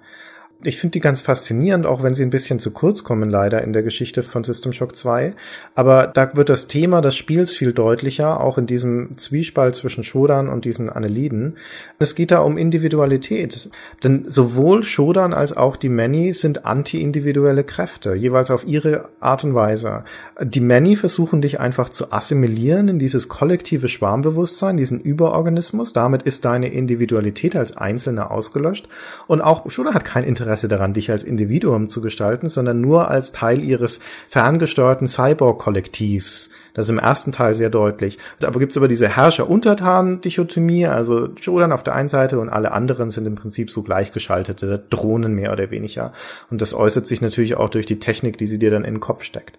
ich 0.65 0.81
finde 0.81 0.95
die 0.95 1.01
ganz 1.01 1.23
faszinierend, 1.23 1.87
auch 1.87 2.03
wenn 2.03 2.15
sie 2.15 2.25
ein 2.25 2.31
bisschen 2.31 2.59
zu 2.59 2.73
kurz 2.73 3.05
kommen, 3.05 3.31
leider 3.31 3.63
in 3.63 3.73
der 3.73 3.85
Geschichte 3.85 4.25
von 4.25 4.43
System 4.43 4.73
Shock 4.73 4.97
2. 4.97 5.35
Aber 5.77 6.09
da 6.09 6.35
wird 6.35 6.49
das 6.49 6.67
Thema 6.67 7.01
des 7.01 7.15
Spiels 7.15 7.55
viel 7.55 7.73
deutlicher, 7.73 8.41
auch 8.41 8.59
in 8.59 8.67
diesem 8.67 9.17
Zwiespalt 9.17 9.77
zwischen 9.77 10.03
Shodan 10.03 10.49
und 10.49 10.65
diesen 10.65 10.91
Anneliden. 10.91 11.59
Es 12.01 12.17
geht 12.17 12.33
da 12.33 12.41
um 12.41 12.59
Individualität. 12.59 13.71
Denn 14.03 14.25
sowohl 14.27 14.83
Shodan 14.83 15.33
als 15.33 15.57
auch 15.57 15.77
die 15.77 15.89
Many 15.89 16.33
sind 16.33 16.67
anti-individuelle 16.67 17.63
Kräfte, 17.63 18.15
jeweils 18.15 18.51
auf 18.51 18.67
ihre 18.67 19.11
Art 19.21 19.45
und 19.45 19.55
Weise. 19.55 20.03
Die 20.43 20.61
Many 20.61 20.97
versuchen 20.97 21.41
dich 21.41 21.61
einfach 21.61 21.89
zu 21.89 22.11
assimilieren 22.11 22.89
in 22.89 22.99
dieses 22.99 23.29
kollektive 23.29 23.87
Schwarmbewusstsein, 23.87 24.77
diesen 24.77 24.99
Überorganismus. 24.99 25.93
Damit 25.93 26.25
ist 26.25 26.45
deine 26.45 26.73
Individualität 26.73 27.55
als 27.55 27.77
Einzelner 27.77 28.33
ausgelöscht. 28.33 28.89
Und 29.29 29.41
auch 29.41 29.71
Shodan 29.71 29.95
hat 29.95 30.05
kein 30.05 30.25
Interesse 30.25 30.48
Interesse 30.49 30.69
daran, 30.69 30.95
dich 30.95 31.11
als 31.11 31.25
Individuum 31.25 31.91
zu 31.91 32.01
gestalten, 32.01 32.49
sondern 32.49 32.81
nur 32.81 33.11
als 33.11 33.33
Teil 33.33 33.63
ihres 33.63 34.01
ferngesteuerten 34.29 35.07
Cyborg-Kollektivs. 35.07 36.49
Das 36.73 36.87
ist 36.87 36.91
im 36.91 36.99
ersten 36.99 37.33
Teil 37.33 37.55
sehr 37.55 37.69
deutlich. 37.69 38.17
Aber 38.43 38.59
gibt 38.59 38.73
es 38.73 38.79
aber 38.79 38.89
diese 38.89 39.09
Herrscher-Untertan-Dichotomie, 39.09 40.87
also 40.87 41.27
Jodan 41.37 41.73
auf 41.73 41.83
der 41.83 41.95
einen 41.95 42.09
Seite 42.09 42.39
und 42.39 42.49
alle 42.49 42.73
anderen 42.73 43.11
sind 43.11 43.27
im 43.27 43.35
Prinzip 43.35 43.71
so 43.71 43.83
gleichgeschaltete 43.83 44.83
Drohnen 44.89 45.35
mehr 45.35 45.53
oder 45.53 45.71
weniger. 45.71 46.13
Und 46.51 46.63
das 46.63 46.73
äußert 46.73 47.07
sich 47.07 47.21
natürlich 47.21 47.57
auch 47.57 47.69
durch 47.69 47.85
die 47.85 47.99
Technik, 47.99 48.39
die 48.39 48.47
sie 48.47 48.59
dir 48.59 48.71
dann 48.71 48.85
in 48.85 48.95
den 48.95 49.01
Kopf 49.01 49.25
steckt. 49.25 49.59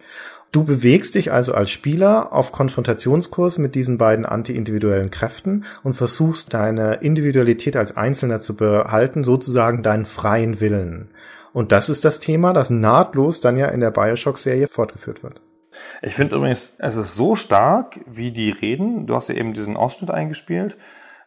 Du 0.51 0.63
bewegst 0.63 1.13
dich 1.13 1.31
also 1.31 1.53
als 1.53 1.69
Spieler 1.69 2.33
auf 2.33 2.51
Konfrontationskurs 2.51 3.59
mit 3.59 3.75
diesen 3.75 3.99
beiden 3.99 4.25
anti-individuellen 4.25 5.11
Kräften 5.11 5.63
und 5.83 5.93
versuchst 5.93 6.55
deine 6.55 6.95
Individualität 6.95 7.75
als 7.75 7.95
Einzelner 7.95 8.39
zu 8.39 8.55
behalten, 8.55 9.23
sozusagen 9.23 9.83
deinen 9.83 10.05
freien 10.05 10.59
Willen. 10.59 11.09
Und 11.53 11.71
das 11.71 11.89
ist 11.89 12.03
das 12.03 12.19
Thema, 12.19 12.53
das 12.53 12.71
nahtlos 12.71 13.41
dann 13.41 13.57
ja 13.57 13.67
in 13.67 13.79
der 13.79 13.91
Bioshock-Serie 13.91 14.67
fortgeführt 14.67 15.21
wird. 15.21 15.41
Ich 16.01 16.15
finde 16.15 16.35
übrigens, 16.35 16.75
es 16.79 16.95
ist 16.95 17.15
so 17.15 17.35
stark, 17.35 17.99
wie 18.07 18.31
die 18.31 18.49
reden. 18.49 19.05
Du 19.05 19.15
hast 19.15 19.29
ja 19.29 19.35
eben 19.35 19.53
diesen 19.53 19.77
Ausschnitt 19.77 20.09
eingespielt. 20.09 20.77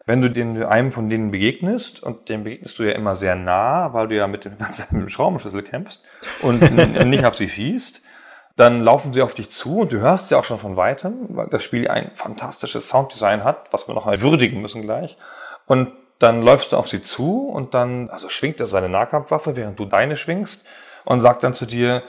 Wenn 0.04 0.20
du 0.20 0.30
den, 0.30 0.60
einem 0.64 0.90
von 0.90 1.08
denen 1.08 1.30
begegnest, 1.30 2.02
und 2.02 2.28
dem 2.28 2.42
begegnest 2.42 2.76
du 2.80 2.82
ja 2.82 2.92
immer 2.92 3.14
sehr 3.14 3.36
nah, 3.36 3.92
weil 3.92 4.08
du 4.08 4.16
ja 4.16 4.26
mit 4.26 4.44
dem 4.44 4.58
ganzen 4.58 5.08
Schraubenschlüssel 5.08 5.62
kämpfst 5.62 6.02
und 6.42 6.60
nicht 7.08 7.24
auf 7.24 7.36
sie 7.36 7.48
schießt, 7.48 8.02
dann 8.57 8.82
laufen 8.82 9.12
sie 9.12 9.22
auf 9.22 9.34
dich 9.34 9.50
zu 9.50 9.80
und 9.80 9.92
du 9.92 9.98
hörst 9.98 10.28
sie 10.28 10.34
auch 10.34 10.44
schon 10.44 10.59
von 10.59 10.76
weitem, 10.76 11.26
weil 11.30 11.48
das 11.48 11.62
Spiel 11.62 11.88
ein 11.88 12.11
fantastisches 12.14 12.88
Sounddesign 12.88 13.44
hat, 13.44 13.72
was 13.72 13.88
wir 13.88 13.94
noch 13.94 14.05
mal 14.05 14.20
würdigen 14.20 14.61
müssen 14.61 14.82
gleich. 14.82 15.16
Und 15.66 15.92
dann 16.18 16.42
läufst 16.42 16.72
du 16.72 16.76
auf 16.76 16.88
sie 16.88 17.03
zu 17.03 17.48
und 17.48 17.74
dann, 17.74 18.11
also 18.11 18.28
schwingt 18.28 18.61
er 18.61 18.66
seine 18.66 18.88
Nahkampfwaffe, 18.88 19.57
während 19.57 19.78
du 19.78 19.86
deine 19.86 20.16
schwingst 20.16 20.66
und 21.05 21.20
sagt 21.20 21.42
dann 21.42 21.55
zu 21.55 21.66
dir, 21.66 22.03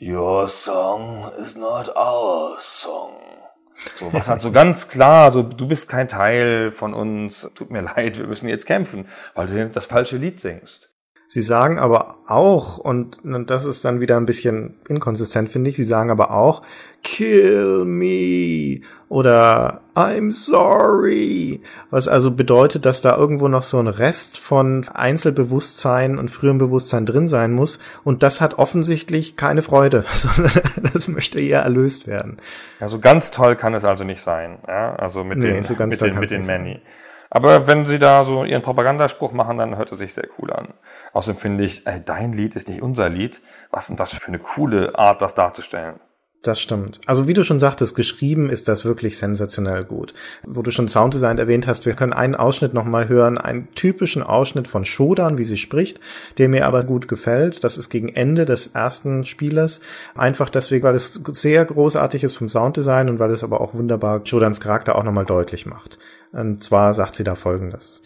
Your 0.00 0.46
song 0.46 1.30
is 1.40 1.56
not 1.56 1.88
our 1.96 2.56
song. 2.60 3.12
So, 3.96 4.12
was 4.12 4.28
halt 4.28 4.40
so 4.40 4.52
ganz 4.52 4.88
klar, 4.88 5.32
so, 5.32 5.42
du 5.42 5.66
bist 5.66 5.88
kein 5.88 6.06
Teil 6.06 6.70
von 6.70 6.94
uns, 6.94 7.50
tut 7.54 7.70
mir 7.70 7.80
leid, 7.80 8.18
wir 8.18 8.26
müssen 8.26 8.48
jetzt 8.48 8.66
kämpfen, 8.66 9.08
weil 9.34 9.46
du 9.46 9.68
das 9.68 9.86
falsche 9.86 10.16
Lied 10.16 10.38
singst. 10.38 10.89
Sie 11.32 11.42
sagen 11.42 11.78
aber 11.78 12.16
auch, 12.26 12.78
und, 12.78 13.24
und 13.24 13.50
das 13.50 13.64
ist 13.64 13.84
dann 13.84 14.00
wieder 14.00 14.16
ein 14.16 14.26
bisschen 14.26 14.74
inkonsistent, 14.88 15.48
finde 15.48 15.70
ich, 15.70 15.76
sie 15.76 15.84
sagen 15.84 16.10
aber 16.10 16.32
auch, 16.32 16.62
kill 17.04 17.84
me 17.84 18.80
oder 19.08 19.80
I'm 19.94 20.32
sorry, 20.32 21.60
was 21.90 22.08
also 22.08 22.32
bedeutet, 22.32 22.84
dass 22.84 23.00
da 23.00 23.16
irgendwo 23.16 23.46
noch 23.46 23.62
so 23.62 23.78
ein 23.78 23.86
Rest 23.86 24.38
von 24.38 24.84
Einzelbewusstsein 24.92 26.18
und 26.18 26.32
frühem 26.32 26.58
Bewusstsein 26.58 27.06
drin 27.06 27.28
sein 27.28 27.52
muss 27.52 27.78
und 28.02 28.24
das 28.24 28.40
hat 28.40 28.58
offensichtlich 28.58 29.36
keine 29.36 29.62
Freude, 29.62 30.04
sondern 30.12 30.50
das 30.92 31.06
möchte 31.06 31.38
eher 31.38 31.60
erlöst 31.60 32.08
werden. 32.08 32.38
Also 32.80 32.98
ganz 32.98 33.30
toll 33.30 33.54
kann 33.54 33.74
es 33.74 33.84
also 33.84 34.02
nicht 34.02 34.20
sein, 34.20 34.58
ja, 34.66 34.96
also 34.96 35.22
mit 35.22 35.38
Nee, 35.38 35.52
den, 35.52 35.62
so 35.62 35.74
mit 35.74 36.00
den, 36.00 36.18
mit 36.18 36.32
den 36.32 36.40
nicht 36.40 36.48
Manny. 36.48 36.80
Aber 37.30 37.68
wenn 37.68 37.86
sie 37.86 38.00
da 38.00 38.24
so 38.24 38.44
ihren 38.44 38.62
Propagandaspruch 38.62 39.32
machen, 39.32 39.56
dann 39.56 39.76
hört 39.76 39.92
es 39.92 39.98
sich 39.98 40.12
sehr 40.12 40.28
cool 40.38 40.52
an. 40.52 40.74
Außerdem 41.12 41.40
finde 41.40 41.64
ich, 41.64 41.86
ey, 41.86 42.02
dein 42.04 42.32
Lied 42.32 42.56
ist 42.56 42.68
nicht 42.68 42.82
unser 42.82 43.08
Lied. 43.08 43.40
Was 43.70 43.84
ist 43.84 43.90
denn 43.90 43.96
das 43.96 44.12
für 44.12 44.28
eine 44.28 44.40
coole 44.40 44.98
Art, 44.98 45.22
das 45.22 45.36
darzustellen? 45.36 46.00
Das 46.42 46.58
stimmt. 46.58 47.02
Also 47.04 47.28
wie 47.28 47.34
du 47.34 47.44
schon 47.44 47.58
sagtest, 47.58 47.94
geschrieben 47.94 48.48
ist 48.48 48.66
das 48.66 48.86
wirklich 48.86 49.18
sensationell 49.18 49.84
gut. 49.84 50.14
Wo 50.42 50.62
du 50.62 50.70
schon 50.70 50.88
Sounddesign 50.88 51.36
erwähnt 51.36 51.66
hast, 51.66 51.84
wir 51.84 51.92
können 51.92 52.14
einen 52.14 52.34
Ausschnitt 52.34 52.72
nochmal 52.72 53.10
hören, 53.10 53.36
einen 53.36 53.68
typischen 53.74 54.22
Ausschnitt 54.22 54.66
von 54.66 54.86
Shodan, 54.86 55.36
wie 55.36 55.44
sie 55.44 55.58
spricht, 55.58 56.00
der 56.38 56.48
mir 56.48 56.66
aber 56.66 56.82
gut 56.84 57.08
gefällt. 57.08 57.62
Das 57.62 57.76
ist 57.76 57.90
gegen 57.90 58.08
Ende 58.08 58.46
des 58.46 58.68
ersten 58.68 59.26
Spielers. 59.26 59.82
Einfach 60.14 60.48
deswegen, 60.48 60.82
weil 60.82 60.94
es 60.94 61.20
sehr 61.32 61.62
großartig 61.62 62.24
ist 62.24 62.38
vom 62.38 62.48
Sounddesign 62.48 63.10
und 63.10 63.18
weil 63.18 63.32
es 63.32 63.44
aber 63.44 63.60
auch 63.60 63.74
wunderbar 63.74 64.22
Shodans 64.24 64.60
Charakter 64.60 64.96
auch 64.96 65.04
nochmal 65.04 65.26
deutlich 65.26 65.66
macht. 65.66 65.98
Und 66.32 66.64
zwar 66.64 66.94
sagt 66.94 67.16
sie 67.16 67.24
da 67.24 67.34
folgendes. 67.34 68.00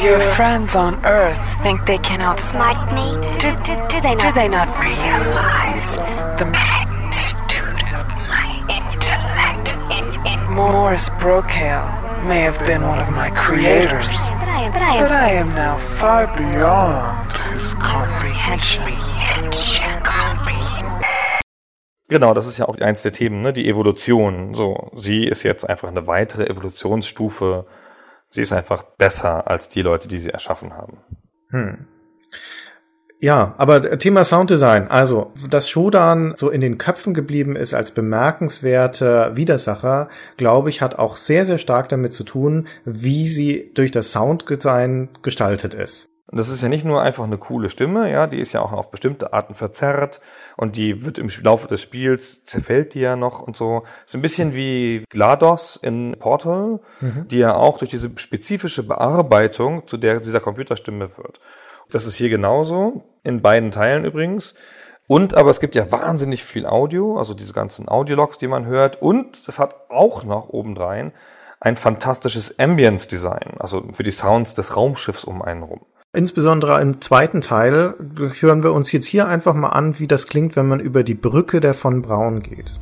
Your 0.00 0.20
friends 0.36 0.76
on 0.76 0.94
Earth 1.04 1.38
think 1.62 1.84
they 1.86 1.98
can 1.98 2.22
outsmart 2.22 2.92
me. 2.92 3.20
Do, 3.40 3.50
do, 3.64 3.74
do, 3.88 4.00
they, 4.00 4.14
not, 4.14 4.22
do 4.22 4.32
they 4.32 4.48
not 4.48 4.68
realize 4.78 6.15
Morris 10.56 11.10
Brocale 11.20 12.24
may 12.26 12.40
have 12.40 12.58
been 12.64 12.80
one 12.80 12.98
of 12.98 13.10
my 13.10 13.28
creators, 13.32 14.08
But 14.40 14.48
I 14.48 14.62
am, 14.62 14.72
but 14.72 14.80
I 14.80 14.96
am, 14.96 15.02
but 15.02 15.12
I 15.12 15.30
am 15.32 15.48
now 15.54 15.76
far 15.98 16.26
beyond 16.34 17.30
his 17.52 17.74
comprehension. 17.74 18.82
Comprehension. 20.02 20.86
Genau, 22.08 22.32
das 22.32 22.46
ist 22.46 22.56
ja 22.56 22.66
auch 22.68 22.78
eins 22.78 23.02
der 23.02 23.12
Themen, 23.12 23.42
ne? 23.42 23.52
die 23.52 23.68
Evolution. 23.68 24.54
So, 24.54 24.90
sie 24.96 25.24
ist 25.24 25.42
jetzt 25.42 25.68
einfach 25.68 25.88
eine 25.88 26.06
weitere 26.06 26.46
Evolutionsstufe. 26.46 27.66
Sie 28.30 28.40
ist 28.40 28.54
einfach 28.54 28.82
besser 28.96 29.50
als 29.50 29.68
die 29.68 29.82
Leute, 29.82 30.08
die 30.08 30.18
sie 30.18 30.30
erschaffen 30.30 30.72
haben. 30.72 31.04
Hm. 31.50 31.86
Ja, 33.18 33.54
aber 33.56 33.98
Thema 33.98 34.24
Sounddesign, 34.24 34.88
also, 34.88 35.32
dass 35.48 35.70
Shodan 35.70 36.34
so 36.36 36.50
in 36.50 36.60
den 36.60 36.76
Köpfen 36.76 37.14
geblieben 37.14 37.56
ist 37.56 37.72
als 37.72 37.90
bemerkenswerter 37.92 39.36
Widersacher, 39.36 40.08
glaube 40.36 40.68
ich, 40.70 40.82
hat 40.82 40.98
auch 40.98 41.16
sehr, 41.16 41.46
sehr 41.46 41.58
stark 41.58 41.88
damit 41.88 42.12
zu 42.12 42.24
tun, 42.24 42.68
wie 42.84 43.26
sie 43.26 43.70
durch 43.74 43.90
das 43.90 44.12
Sounddesign 44.12 45.08
gestaltet 45.22 45.72
ist. 45.74 46.08
Und 46.28 46.38
das 46.38 46.48
ist 46.48 46.60
ja 46.60 46.68
nicht 46.68 46.84
nur 46.84 47.02
einfach 47.02 47.22
eine 47.22 47.38
coole 47.38 47.70
Stimme, 47.70 48.10
ja, 48.10 48.26
die 48.26 48.40
ist 48.40 48.52
ja 48.52 48.60
auch 48.60 48.72
auf 48.72 48.90
bestimmte 48.90 49.32
Arten 49.32 49.54
verzerrt 49.54 50.20
und 50.56 50.74
die 50.74 51.04
wird 51.04 51.18
im 51.18 51.30
Laufe 51.42 51.68
des 51.68 51.80
Spiels 51.80 52.42
zerfällt 52.42 52.94
die 52.94 53.00
ja 53.00 53.14
noch 53.14 53.40
und 53.40 53.56
so. 53.56 53.84
So 54.06 54.18
ein 54.18 54.22
bisschen 54.22 54.54
wie 54.54 55.04
GLaDOS 55.08 55.76
in 55.76 56.16
Portal, 56.18 56.80
Mhm. 57.00 57.28
die 57.28 57.38
ja 57.38 57.54
auch 57.54 57.78
durch 57.78 57.92
diese 57.92 58.10
spezifische 58.16 58.82
Bearbeitung 58.82 59.86
zu 59.86 59.96
der 59.96 60.18
dieser 60.18 60.40
Computerstimme 60.40 61.16
wird. 61.16 61.38
Das 61.90 62.06
ist 62.06 62.16
hier 62.16 62.28
genauso, 62.28 63.04
in 63.22 63.42
beiden 63.42 63.70
Teilen 63.70 64.04
übrigens. 64.04 64.54
Und 65.06 65.34
aber 65.34 65.50
es 65.50 65.60
gibt 65.60 65.74
ja 65.74 65.90
wahnsinnig 65.92 66.44
viel 66.44 66.66
Audio, 66.66 67.16
also 67.16 67.34
diese 67.34 67.52
ganzen 67.52 67.88
Audiologs, 67.88 68.38
die 68.38 68.48
man 68.48 68.66
hört. 68.66 69.00
Und 69.00 69.46
das 69.46 69.58
hat 69.58 69.74
auch 69.88 70.24
noch 70.24 70.48
obendrein 70.48 71.12
ein 71.60 71.76
fantastisches 71.76 72.58
Ambience-Design, 72.58 73.54
also 73.58 73.84
für 73.92 74.02
die 74.02 74.10
Sounds 74.10 74.54
des 74.54 74.76
Raumschiffs 74.76 75.24
um 75.24 75.42
einen 75.42 75.62
rum. 75.62 75.80
Insbesondere 76.12 76.80
im 76.80 77.00
zweiten 77.00 77.40
Teil 77.40 77.94
hören 78.40 78.62
wir 78.62 78.72
uns 78.72 78.90
jetzt 78.92 79.06
hier 79.06 79.26
einfach 79.26 79.54
mal 79.54 79.68
an, 79.68 79.98
wie 79.98 80.06
das 80.06 80.26
klingt, 80.26 80.56
wenn 80.56 80.66
man 80.66 80.80
über 80.80 81.02
die 81.02 81.14
Brücke 81.14 81.60
der 81.60 81.74
von 81.74 82.02
Braun 82.02 82.40
geht. 82.40 82.72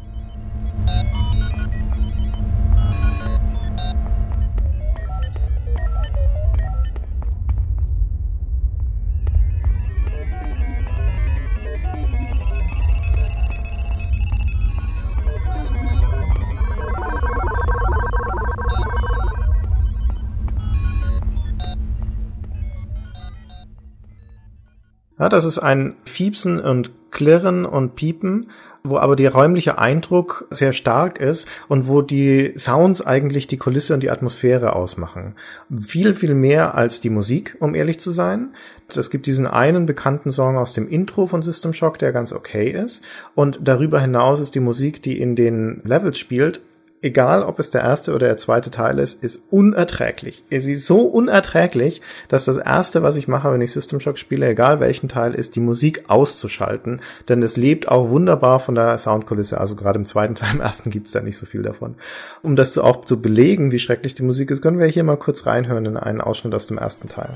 Ja, 25.18 25.28
das 25.28 25.44
ist 25.44 25.58
ein 25.58 25.94
Fiepsen 26.04 26.60
und 26.60 26.90
Klirren 27.12 27.64
und 27.64 27.94
Piepen, 27.94 28.50
wo 28.82 28.98
aber 28.98 29.14
der 29.14 29.32
räumliche 29.32 29.78
Eindruck 29.78 30.46
sehr 30.50 30.72
stark 30.72 31.18
ist 31.18 31.46
und 31.68 31.86
wo 31.86 32.02
die 32.02 32.52
Sounds 32.58 33.00
eigentlich 33.00 33.46
die 33.46 33.56
Kulisse 33.56 33.94
und 33.94 34.02
die 34.02 34.10
Atmosphäre 34.10 34.74
ausmachen. 34.74 35.36
Viel, 35.80 36.16
viel 36.16 36.34
mehr 36.34 36.74
als 36.74 37.00
die 37.00 37.10
Musik, 37.10 37.56
um 37.60 37.74
ehrlich 37.74 38.00
zu 38.00 38.10
sein. 38.10 38.54
Es 38.88 39.10
gibt 39.10 39.26
diesen 39.26 39.46
einen 39.46 39.86
bekannten 39.86 40.32
Song 40.32 40.58
aus 40.58 40.74
dem 40.74 40.88
Intro 40.88 41.26
von 41.26 41.42
System 41.42 41.72
Shock, 41.72 41.98
der 41.98 42.12
ganz 42.12 42.32
okay 42.32 42.70
ist. 42.70 43.02
Und 43.34 43.60
darüber 43.62 44.00
hinaus 44.00 44.40
ist 44.40 44.54
die 44.54 44.60
Musik, 44.60 45.00
die 45.02 45.18
in 45.20 45.36
den 45.36 45.80
Levels 45.84 46.18
spielt, 46.18 46.60
egal 47.04 47.42
ob 47.42 47.58
es 47.58 47.70
der 47.70 47.82
erste 47.82 48.14
oder 48.14 48.26
der 48.26 48.36
zweite 48.38 48.70
Teil 48.70 48.98
ist, 48.98 49.22
ist 49.22 49.42
unerträglich. 49.50 50.42
Sie 50.50 50.72
ist 50.72 50.86
so 50.86 51.02
unerträglich, 51.02 52.00
dass 52.28 52.46
das 52.46 52.56
erste, 52.56 53.02
was 53.02 53.16
ich 53.16 53.28
mache, 53.28 53.52
wenn 53.52 53.60
ich 53.60 53.72
System 53.72 54.00
Shock 54.00 54.18
spiele, 54.18 54.48
egal 54.48 54.80
welchen 54.80 55.08
Teil, 55.08 55.34
ist, 55.34 55.54
die 55.54 55.60
Musik 55.60 56.04
auszuschalten. 56.08 57.02
Denn 57.28 57.42
es 57.42 57.56
lebt 57.56 57.88
auch 57.88 58.08
wunderbar 58.08 58.58
von 58.58 58.74
der 58.74 58.96
Soundkulisse. 58.98 59.60
Also 59.60 59.76
gerade 59.76 59.98
im 59.98 60.06
zweiten 60.06 60.34
Teil, 60.34 60.54
im 60.54 60.60
ersten 60.60 60.90
gibt 60.90 61.06
es 61.06 61.12
da 61.12 61.20
nicht 61.20 61.36
so 61.36 61.46
viel 61.46 61.62
davon. 61.62 61.94
Um 62.42 62.56
das 62.56 62.78
auch 62.78 63.04
zu 63.04 63.20
belegen, 63.20 63.70
wie 63.70 63.78
schrecklich 63.78 64.14
die 64.14 64.22
Musik 64.22 64.50
ist, 64.50 64.62
können 64.62 64.78
wir 64.78 64.86
hier 64.86 65.04
mal 65.04 65.16
kurz 65.16 65.46
reinhören 65.46 65.84
in 65.84 65.96
einen 65.98 66.22
Ausschnitt 66.22 66.54
aus 66.54 66.66
dem 66.66 66.78
ersten 66.78 67.08
Teil. 67.08 67.34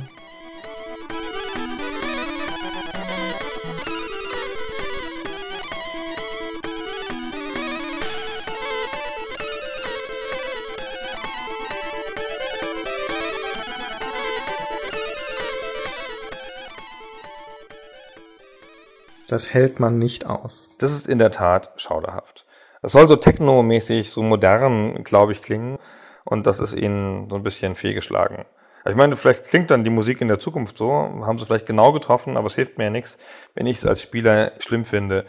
Das 19.28 19.52
hält 19.52 19.78
man 19.78 19.98
nicht 19.98 20.24
aus. 20.24 20.70
Das 20.78 20.92
ist 20.92 21.06
in 21.06 21.18
der 21.18 21.30
Tat 21.30 21.70
schauderhaft. 21.76 22.46
Es 22.80 22.92
soll 22.92 23.06
so 23.06 23.16
technomäßig, 23.16 24.10
so 24.10 24.22
modern, 24.22 25.04
glaube 25.04 25.32
ich, 25.32 25.42
klingen. 25.42 25.78
Und 26.24 26.46
das 26.46 26.60
ist 26.60 26.74
ihnen 26.74 27.28
so 27.28 27.36
ein 27.36 27.42
bisschen 27.42 27.74
fehlgeschlagen. 27.74 28.46
Ich 28.86 28.94
meine, 28.94 29.16
vielleicht 29.18 29.44
klingt 29.44 29.70
dann 29.70 29.84
die 29.84 29.90
Musik 29.90 30.22
in 30.22 30.28
der 30.28 30.38
Zukunft 30.38 30.78
so, 30.78 30.90
haben 30.90 31.38
sie 31.38 31.44
vielleicht 31.44 31.66
genau 31.66 31.92
getroffen, 31.92 32.38
aber 32.38 32.46
es 32.46 32.54
hilft 32.54 32.78
mir 32.78 32.84
ja 32.84 32.90
nichts, 32.90 33.18
wenn 33.54 33.66
ich 33.66 33.78
es 33.78 33.86
als 33.86 34.00
Spieler 34.00 34.52
schlimm 34.60 34.86
finde. 34.86 35.26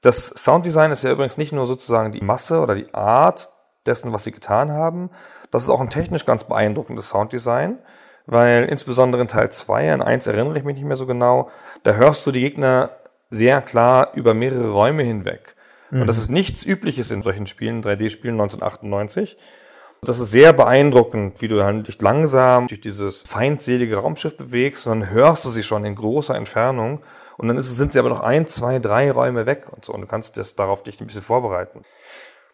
Das 0.00 0.28
Sounddesign 0.28 0.90
ist 0.90 1.04
ja 1.04 1.10
übrigens 1.10 1.36
nicht 1.36 1.52
nur 1.52 1.66
sozusagen 1.66 2.12
die 2.12 2.22
Masse 2.22 2.60
oder 2.60 2.74
die 2.74 2.92
Art 2.94 3.50
dessen, 3.84 4.14
was 4.14 4.24
sie 4.24 4.32
getan 4.32 4.72
haben. 4.72 5.10
Das 5.50 5.62
ist 5.62 5.68
auch 5.68 5.80
ein 5.80 5.90
technisch 5.90 6.24
ganz 6.24 6.44
beeindruckendes 6.44 7.10
Sounddesign, 7.10 7.80
weil 8.24 8.64
insbesondere 8.64 9.20
in 9.20 9.28
Teil 9.28 9.50
2, 9.50 9.92
an 9.92 10.00
1 10.00 10.26
erinnere 10.26 10.56
ich 10.56 10.64
mich 10.64 10.76
nicht 10.76 10.86
mehr 10.86 10.96
so 10.96 11.06
genau, 11.06 11.50
da 11.82 11.92
hörst 11.92 12.26
du 12.26 12.32
die 12.32 12.40
Gegner 12.40 12.90
sehr 13.32 13.62
klar 13.62 14.12
über 14.14 14.34
mehrere 14.34 14.70
Räume 14.70 15.02
hinweg. 15.02 15.56
Und 15.90 16.06
das 16.06 16.16
ist 16.16 16.30
nichts 16.30 16.64
Übliches 16.64 17.10
in 17.10 17.20
solchen 17.22 17.46
Spielen, 17.46 17.82
3D-Spielen 17.82 18.40
1998. 18.40 19.36
Das 20.00 20.18
ist 20.18 20.30
sehr 20.30 20.52
beeindruckend, 20.52 21.42
wie 21.42 21.48
du 21.48 21.62
halt 21.62 21.86
dich 21.86 22.00
langsam 22.00 22.66
durch 22.66 22.80
dieses 22.80 23.22
feindselige 23.22 23.98
Raumschiff 23.98 24.36
bewegst 24.36 24.86
und 24.86 25.00
dann 25.00 25.10
hörst 25.10 25.44
du 25.44 25.50
sie 25.50 25.62
schon 25.62 25.84
in 25.84 25.94
großer 25.94 26.34
Entfernung 26.34 27.02
und 27.36 27.46
dann 27.46 27.56
ist, 27.56 27.76
sind 27.76 27.92
sie 27.92 27.98
aber 27.98 28.08
noch 28.08 28.20
ein, 28.20 28.46
zwei, 28.46 28.78
drei 28.78 29.12
Räume 29.12 29.46
weg 29.46 29.66
und 29.70 29.84
so 29.84 29.92
und 29.92 30.00
du 30.00 30.06
kannst 30.06 30.36
das 30.38 30.56
darauf 30.56 30.82
dich 30.82 31.00
ein 31.00 31.06
bisschen 31.06 31.22
vorbereiten. 31.22 31.82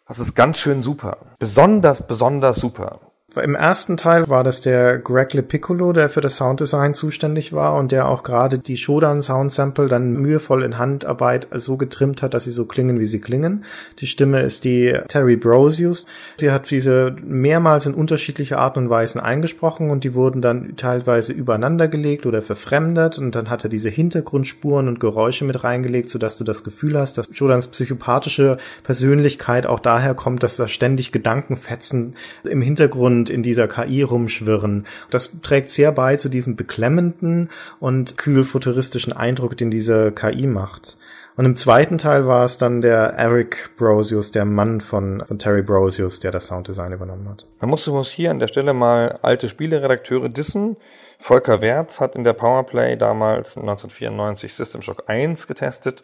Das 0.07 0.19
ist 0.19 0.35
ganz 0.35 0.59
schön 0.59 0.83
super. 0.83 1.19
Besonders, 1.39 2.07
besonders 2.07 2.57
super. 2.57 3.01
Im 3.43 3.55
ersten 3.55 3.97
Teil 3.97 4.29
war 4.29 4.45
das 4.45 4.61
der 4.61 4.99
Greg 4.99 5.35
LePiccolo, 5.35 5.93
der 5.93 6.09
für 6.09 6.21
das 6.21 6.37
Sounddesign 6.37 6.95
zuständig 6.95 7.53
war 7.53 7.77
und 7.77 7.93
der 7.93 8.09
auch 8.09 8.23
gerade 8.23 8.59
die 8.59 8.77
Shodan 8.77 9.23
Sound 9.23 9.53
Sample 9.53 9.89
dann 9.89 10.15
mühevoll 10.15 10.63
in 10.63 10.79
Handarbeit 10.79 11.49
so 11.53 11.77
getrimmt 11.77 12.23
hat, 12.23 12.35
dass 12.35 12.45
sie 12.45 12.51
so 12.51 12.65
klingen, 12.65 12.99
wie 13.01 13.07
sie 13.07 13.21
klingen. 13.21 13.65
Die 13.99 14.07
Stimme 14.07 14.41
ist 14.41 14.65
die 14.65 14.97
Terry 15.09 15.37
Brosius. 15.37 16.07
Sie 16.39 16.51
hat 16.51 16.71
diese 16.71 17.17
mehrmals 17.25 17.87
in 17.87 17.95
unterschiedliche 17.95 18.59
Arten 18.59 18.81
und 18.81 18.91
Weisen 18.91 19.21
eingesprochen 19.21 19.91
und 19.91 20.05
die 20.05 20.15
wurden 20.15 20.43
dann 20.43 20.77
teilweise 20.77 21.33
übereinander 21.33 21.89
gelegt 21.89 22.27
oder 22.27 22.43
verfremdet 22.43 23.19
und 23.19 23.35
dann 23.35 23.51
hat 23.51 23.65
er 23.65 23.71
diese 23.71 23.89
Hintergrundspuren 23.89 24.89
und 24.89 25.01
Geräusche 25.01 25.45
mit 25.45 25.65
reingelegt, 25.65 26.11
sodass 26.11 26.37
du 26.37 26.45
das 26.45 26.65
Gefühl 26.65 26.99
hast, 26.99 27.19
dass 27.19 27.29
Shodans 27.33 27.67
psychopathische 27.69 28.59
Persönlichkeit 28.83 29.67
auch 29.67 29.81
daher 29.81 30.15
kommt, 30.15 30.43
dass 30.43 30.57
da 30.57 30.69
ständig 30.69 31.13
Gedankenfetzen 31.13 32.15
im 32.45 32.63
Hintergrund 32.63 33.28
in 33.31 33.43
dieser 33.43 33.69
KI 33.69 34.03
rumschwirren. 34.03 34.87
Das 35.11 35.41
trägt 35.41 35.71
sehr 35.71 35.93
bei 35.93 36.17
zu 36.17 36.29
diesem 36.29 36.57
beklemmenden 36.57 37.51
und 37.81 38.17
kühl 38.17 38.45
futuristischen 38.45 39.13
Eindruck, 39.13 39.57
den 39.57 39.71
diese 39.71 40.13
KI 40.13 40.47
macht. 40.47 40.97
Und 41.39 41.45
im 41.45 41.55
zweiten 41.55 41.99
Teil 41.99 42.27
war 42.27 42.45
es 42.45 42.59
dann 42.59 42.81
der 42.81 43.15
Eric 43.17 43.71
Brosius, 43.77 44.33
der 44.33 44.45
Mann 44.45 44.81
von, 44.81 45.23
von 45.25 45.39
Terry 45.39 45.63
Brosius, 45.63 46.19
der 46.19 46.33
das 46.33 46.49
Sounddesign 46.49 46.93
übernommen 46.93 47.29
hat. 47.29 47.47
Man 47.61 47.71
muss, 47.71 47.87
muss 47.87 48.11
hier 48.11 48.33
an 48.33 48.41
der 48.41 48.49
Stelle 48.49 48.75
mal 48.75 49.21
alte 49.23 49.49
Spieleredakteure 49.49 50.31
dissen. 50.31 50.77
Volker 51.21 51.61
Wertz 51.61 52.01
hat 52.01 52.17
in 52.17 52.25
der 52.25 52.33
Powerplay 52.33 52.97
damals 52.97 53.57
1994 53.57 54.53
System 54.53 54.83
Shock 54.83 55.05
1 55.07 55.47
getestet 55.47 56.03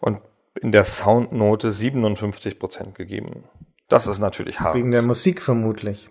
und 0.00 0.20
in 0.62 0.70
der 0.70 0.84
Soundnote 0.84 1.72
57 1.72 2.60
Prozent 2.60 2.94
gegeben. 2.94 3.42
Das 3.88 4.06
ist 4.06 4.20
natürlich 4.20 4.60
hart. 4.60 4.76
Wegen 4.76 4.92
der 4.92 5.02
Musik 5.02 5.42
vermutlich. 5.42 6.08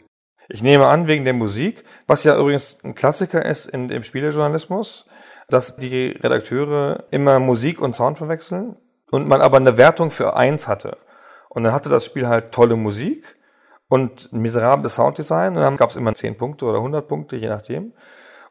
Ich 0.50 0.62
nehme 0.62 0.88
an, 0.88 1.08
wegen 1.08 1.24
der 1.24 1.34
Musik, 1.34 1.84
was 2.08 2.24
ja 2.24 2.38
übrigens 2.38 2.78
ein 2.84 2.96
Klassiker 2.96 3.44
ist 3.44 3.66
in 3.68 3.88
dem 3.88 4.04
Spielejournalismus, 4.04 5.08
dass 5.50 5.76
die 5.76 6.08
Redakteure 6.08 7.06
immer 7.12 7.40
Musik 7.40 7.82
und 7.82 7.96
Sound 7.96 8.18
verwechseln 8.18 8.76
und 9.12 9.28
man 9.28 9.42
aber 9.42 9.58
eine 9.58 9.78
Wertung 9.78 10.12
für 10.12 10.36
eins 10.36 10.68
hatte. 10.68 10.98
Und 11.50 11.64
dann 11.64 11.74
hatte 11.74 11.90
das 11.90 12.06
Spiel 12.06 12.28
halt 12.28 12.52
tolle 12.52 12.76
Musik 12.76 13.36
und 13.88 14.32
miserables 14.34 14.96
Sounddesign 14.96 15.56
und 15.56 15.62
dann 15.62 15.78
gab 15.78 15.90
es 15.90 15.96
immer 15.96 16.14
10 16.14 16.38
Punkte 16.38 16.66
oder 16.66 16.78
100 16.78 17.08
Punkte, 17.08 17.36
je 17.36 17.48
nachdem. 17.48 17.94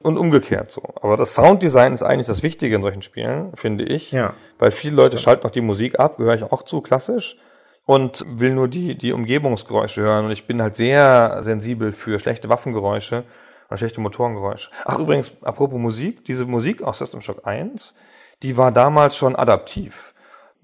Und 0.01 0.19
umgekehrt 0.19 0.71
so. 0.71 0.83
Aber 1.01 1.17
das 1.17 1.35
Sounddesign 1.35 1.93
ist 1.95 2.03
eigentlich 2.03 2.27
das 2.27 2.43
Wichtige 2.43 2.77
in 2.77 2.83
solchen 2.83 3.03
Spielen, 3.03 3.53
finde 3.55 3.85
ich. 3.85 4.13
Ja. 4.13 4.35
Weil 4.59 4.71
viele 4.71 4.97
Leute 4.97 5.17
schalten 5.17 5.47
noch 5.47 5.51
die 5.51 5.63
Musik 5.63 5.99
ab, 5.99 6.19
gehöre 6.19 6.35
ich 6.35 6.43
auch 6.43 6.63
zu, 6.63 6.83
klassisch 6.83 7.37
und 7.87 8.25
will 8.27 8.55
nur 8.55 8.69
die, 8.69 8.97
die 8.97 9.13
Umgebungsgeräusche 9.13 10.03
hören. 10.03 10.27
Und 10.27 10.31
ich 10.31 10.47
bin 10.47 10.63
halt 10.63 10.75
sehr 10.77 11.43
sensibel 11.43 11.93
für 11.93 12.19
schlechte 12.19 12.49
Waffengeräusche 12.49 13.25
und 13.69 13.79
schlechte 13.79 14.01
Motorengeräusche. 14.01 14.71
Ach, 14.85 14.99
übrigens, 14.99 15.33
apropos 15.43 15.79
Musik, 15.79 16.25
diese 16.25 16.47
Musik 16.47 16.83
aus 16.83 16.99
System 16.99 17.21
Shock 17.21 17.47
1, 17.47 17.95
die 18.43 18.57
war 18.57 18.73
damals 18.73 19.17
schon 19.17 19.37
adaptiv. 19.37 20.15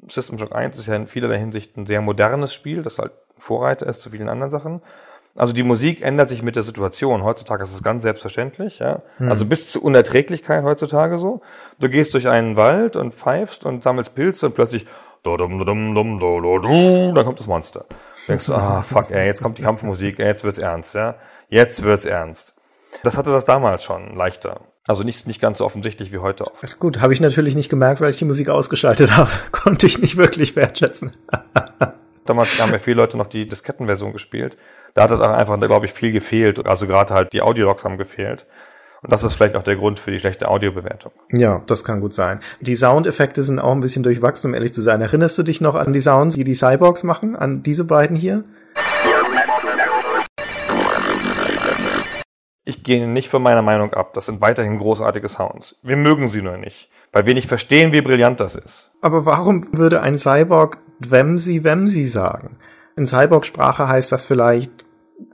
System 0.09 0.39
Shock 0.39 0.55
1 0.55 0.79
ist 0.79 0.87
ja 0.87 0.97
in 0.97 1.07
vielerlei 1.07 1.39
Hinsicht 1.39 1.77
ein 1.77 1.87
sehr 1.87 2.01
modernes 2.01 2.55
Spiel, 2.55 2.83
das 2.83 2.99
halt 2.99 3.13
Vorreiter 3.37 3.87
ist 3.87 4.03
zu 4.03 4.11
vielen 4.11 4.29
anderen 4.29 4.51
Sachen. 4.51 4.83
Also 5.37 5.53
die 5.53 5.63
Musik 5.63 6.03
ändert 6.03 6.29
sich 6.29 6.43
mit 6.43 6.57
der 6.57 6.63
Situation. 6.63 7.23
Heutzutage 7.23 7.63
ist 7.63 7.73
es 7.73 7.83
ganz 7.83 8.03
selbstverständlich, 8.03 8.81
ja. 8.81 9.03
Hm. 9.19 9.29
Also 9.29 9.47
bis 9.47 9.71
zur 9.71 9.85
Unerträglichkeit 9.85 10.65
heutzutage 10.65 11.19
so. 11.19 11.41
Du 11.79 11.89
gehst 11.89 12.15
durch 12.15 12.29
einen 12.29 12.57
Wald 12.57 12.97
und 12.97 13.15
pfeifst 13.15 13.65
und 13.65 13.83
sammelst 13.83 14.15
Pilze 14.15 14.47
und 14.47 14.55
plötzlich 14.55 14.87
du, 15.23 17.13
dann 17.15 17.25
kommt 17.25 17.41
das 17.41 17.47
Monster. 17.47 17.87
Denkst 18.29 18.47
du, 18.47 18.55
ah 18.55 18.83
fuck, 18.83 19.11
ey, 19.11 19.27
jetzt 19.27 19.43
kommt 19.43 19.59
die 19.59 19.63
Kampfmusik, 19.63 20.19
ey, 20.19 20.27
jetzt 20.27 20.45
wird's 20.45 20.59
ernst, 20.59 20.95
ja. 20.95 21.17
Jetzt 21.49 21.83
wird's 21.83 22.05
ernst. 22.05 22.55
Das 23.03 23.17
hatte 23.17 23.31
das 23.31 23.45
damals 23.45 23.85
schon 23.85 24.17
leichter. 24.17 24.61
Also 24.87 25.05
nicht, 25.05 25.27
nicht 25.27 25.41
ganz 25.41 25.59
so 25.59 25.67
offensichtlich 25.67 26.13
wie 26.13 26.19
heute 26.19 26.47
oft. 26.47 26.79
Gut, 26.79 27.01
habe 27.01 27.13
ich 27.13 27.21
natürlich 27.21 27.55
nicht 27.55 27.69
gemerkt, 27.69 28.01
weil 28.01 28.11
ich 28.11 28.19
die 28.19 28.25
Musik 28.25 28.49
ausgeschaltet 28.49 29.17
habe. 29.17 29.31
Konnte 29.53 29.87
ich 29.87 29.99
nicht 29.99 30.17
wirklich 30.17 30.57
wertschätzen. 30.57 31.13
Damals 32.25 32.61
haben 32.61 32.73
ja 32.73 32.79
viele 32.79 32.97
Leute 32.97 33.17
noch 33.17 33.27
die 33.27 33.47
Diskettenversion 33.47 34.13
gespielt. 34.13 34.57
Da 34.95 35.03
hat 35.03 35.11
halt 35.11 35.21
auch 35.21 35.31
einfach, 35.31 35.59
glaube 35.61 35.87
ich, 35.87 35.93
viel 35.93 36.13
gefehlt. 36.13 36.67
Also 36.67 36.87
gerade 36.87 37.15
halt 37.15 37.33
die 37.33 37.43
Audiologs 37.43 37.85
haben 37.85 37.99
gefehlt. 37.99 38.47
Und 39.03 39.13
das 39.13 39.25
ist 39.25 39.35
vielleicht 39.35 39.57
auch 39.57 39.63
der 39.63 39.77
Grund 39.77 39.99
für 39.99 40.11
die 40.11 40.19
schlechte 40.19 40.49
Audiobewertung. 40.49 41.13
Ja, 41.31 41.63
das 41.67 41.85
kann 41.85 42.01
gut 42.01 42.13
sein. 42.13 42.41
Die 42.61 42.77
Soundeffekte 42.77 43.43
sind 43.43 43.59
auch 43.59 43.73
ein 43.73 43.81
bisschen 43.81 44.03
durchwachsen, 44.03 44.51
um 44.51 44.55
ehrlich 44.55 44.75
zu 44.75 44.83
sein. 44.83 45.01
Erinnerst 45.01 45.39
du 45.39 45.43
dich 45.43 45.61
noch 45.61 45.75
an 45.75 45.93
die 45.93 46.03
Sounds, 46.03 46.35
die 46.35 46.45
die 46.45 46.55
Cyborgs 46.55 47.03
machen? 47.03 47.35
An 47.35 47.63
diese 47.63 47.85
beiden 47.85 48.17
hier? 48.17 48.45
Ich 52.65 52.85
gehe 52.85 53.09
nicht 53.09 53.31
von 53.31 53.43
meiner 53.43 53.63
Meinung 53.63 53.95
ab. 53.95 54.13
Das 54.13 54.27
sind 54.27 54.43
weiterhin 54.43 54.79
großartige 54.79 55.29
Sounds. 55.29 55.77
Wir 55.83 55.97
mögen 55.97 56.29
sie 56.29 56.43
nur 56.43 56.59
nicht, 56.59 56.91
weil 57.11 57.25
wir 57.25 57.35
nicht 57.35 57.49
verstehen, 57.49 57.93
wie 57.93 58.03
brillant 58.03 58.39
das 58.39 58.55
ist. 58.55 58.93
Aber 59.01 59.25
warum 59.25 59.67
würde 59.73 60.03
ein 60.03 60.19
Cyborg 60.19 60.79
Wemsi 60.99 61.65
Wemsi 61.65 62.05
sagen? 62.05 62.59
In 62.97 63.07
Cyborg-Sprache 63.07 63.89
heißt 63.89 64.13
das 64.13 64.27
vielleicht 64.27 64.85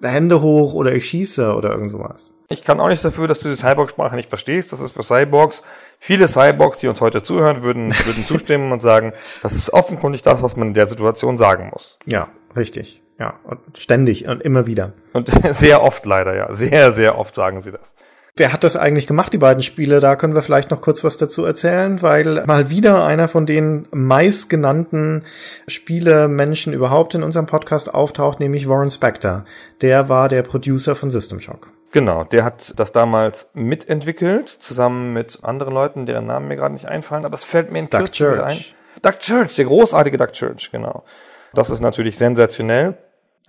Hände 0.01 0.41
hoch 0.41 0.75
oder 0.75 0.95
ich 0.95 1.07
schieße 1.07 1.53
oder 1.55 1.73
irgend 1.73 1.91
sowas. 1.91 2.33
Ich 2.49 2.63
kann 2.63 2.79
auch 2.79 2.89
nichts 2.89 3.03
dafür, 3.03 3.27
dass 3.27 3.41
du 3.41 3.49
die 3.49 3.57
Cyborg-Sprache 3.57 4.15
nicht 4.15 4.29
verstehst. 4.29 4.73
Das 4.73 4.81
ist 4.81 4.93
für 4.93 5.03
Cyborgs. 5.03 5.63
Viele 5.99 6.29
Cyborgs, 6.29 6.79
die 6.79 6.89
uns 6.89 7.01
heute 7.01 7.23
zuhören, 7.23 7.63
würden, 7.63 7.93
würden 8.05 8.25
zustimmen 8.25 8.73
und 8.73 8.81
sagen, 8.81 9.13
das 9.43 9.55
ist 9.55 9.73
offenkundig 9.73 10.23
das, 10.23 10.43
was 10.43 10.57
man 10.57 10.69
in 10.69 10.75
der 10.75 10.87
Situation 10.87 11.39
sagen 11.39 11.71
muss. 11.73 11.99
Ja, 12.07 12.29
richtig. 12.55 13.03
Ja, 13.19 13.35
und 13.45 13.61
ständig 13.79 14.29
und 14.29 14.43
immer 14.43 14.67
wieder. 14.67 14.93
Und 15.13 15.31
sehr 15.51 15.83
oft 15.83 16.05
leider, 16.07 16.37
ja. 16.37 16.53
Sehr, 16.53 16.93
sehr 16.93 17.19
oft 17.19 17.35
sagen 17.35 17.61
sie 17.61 17.73
das. 17.73 17.95
Wer 18.39 18.53
hat 18.53 18.65
das 18.65 18.77
eigentlich 18.77 19.07
gemacht, 19.07 19.33
die 19.33 19.39
beiden 19.39 19.63
Spiele? 19.63 19.99
Da 19.99 20.15
können 20.15 20.35
wir 20.35 20.43
vielleicht 20.43 20.71
noch 20.71 20.83
kurz 20.83 21.03
was 21.03 21.17
dazu 21.17 21.47
erzählen, 21.47 22.03
weil 22.03 22.45
mal 22.45 22.69
wieder 22.69 23.07
einer 23.07 23.29
von 23.29 23.47
den 23.47 23.89
meistgenannten 23.93 25.25
Spielemenschen 25.67 26.75
überhaupt 26.75 27.15
in 27.15 27.23
unserem 27.23 27.47
Podcast 27.47 27.95
auftaucht, 27.95 28.39
nämlich 28.39 28.69
Warren 28.69 28.91
Spector. 28.91 29.47
Der 29.81 30.11
war 30.11 30.29
der 30.29 30.43
Producer 30.43 30.95
von 30.95 31.11
System 31.11 31.41
Shock. 31.41 31.71
Genau, 31.93 32.25
der 32.25 32.45
hat 32.45 32.79
das 32.79 32.93
damals 32.93 33.49
mitentwickelt, 33.55 34.49
zusammen 34.49 35.13
mit 35.13 35.41
anderen 35.43 35.73
Leuten, 35.73 36.07
deren 36.07 36.27
Namen 36.27 36.49
mir 36.49 36.57
gerade 36.57 36.75
nicht 36.75 36.87
einfallen, 36.87 37.25
aber 37.25 37.35
es 37.35 37.45
fällt 37.45 37.71
mir 37.71 37.79
in 37.79 37.91
Kürze 37.91 38.45
ein. 38.45 38.65
Doug 39.03 39.19
Church, 39.19 39.57
der 39.57 39.65
großartige 39.67 40.17
Doug 40.17 40.33
Church, 40.33 40.71
genau. 40.71 41.05
Das 41.55 41.71
ist 41.71 41.81
natürlich 41.81 42.19
sensationell. 42.19 42.99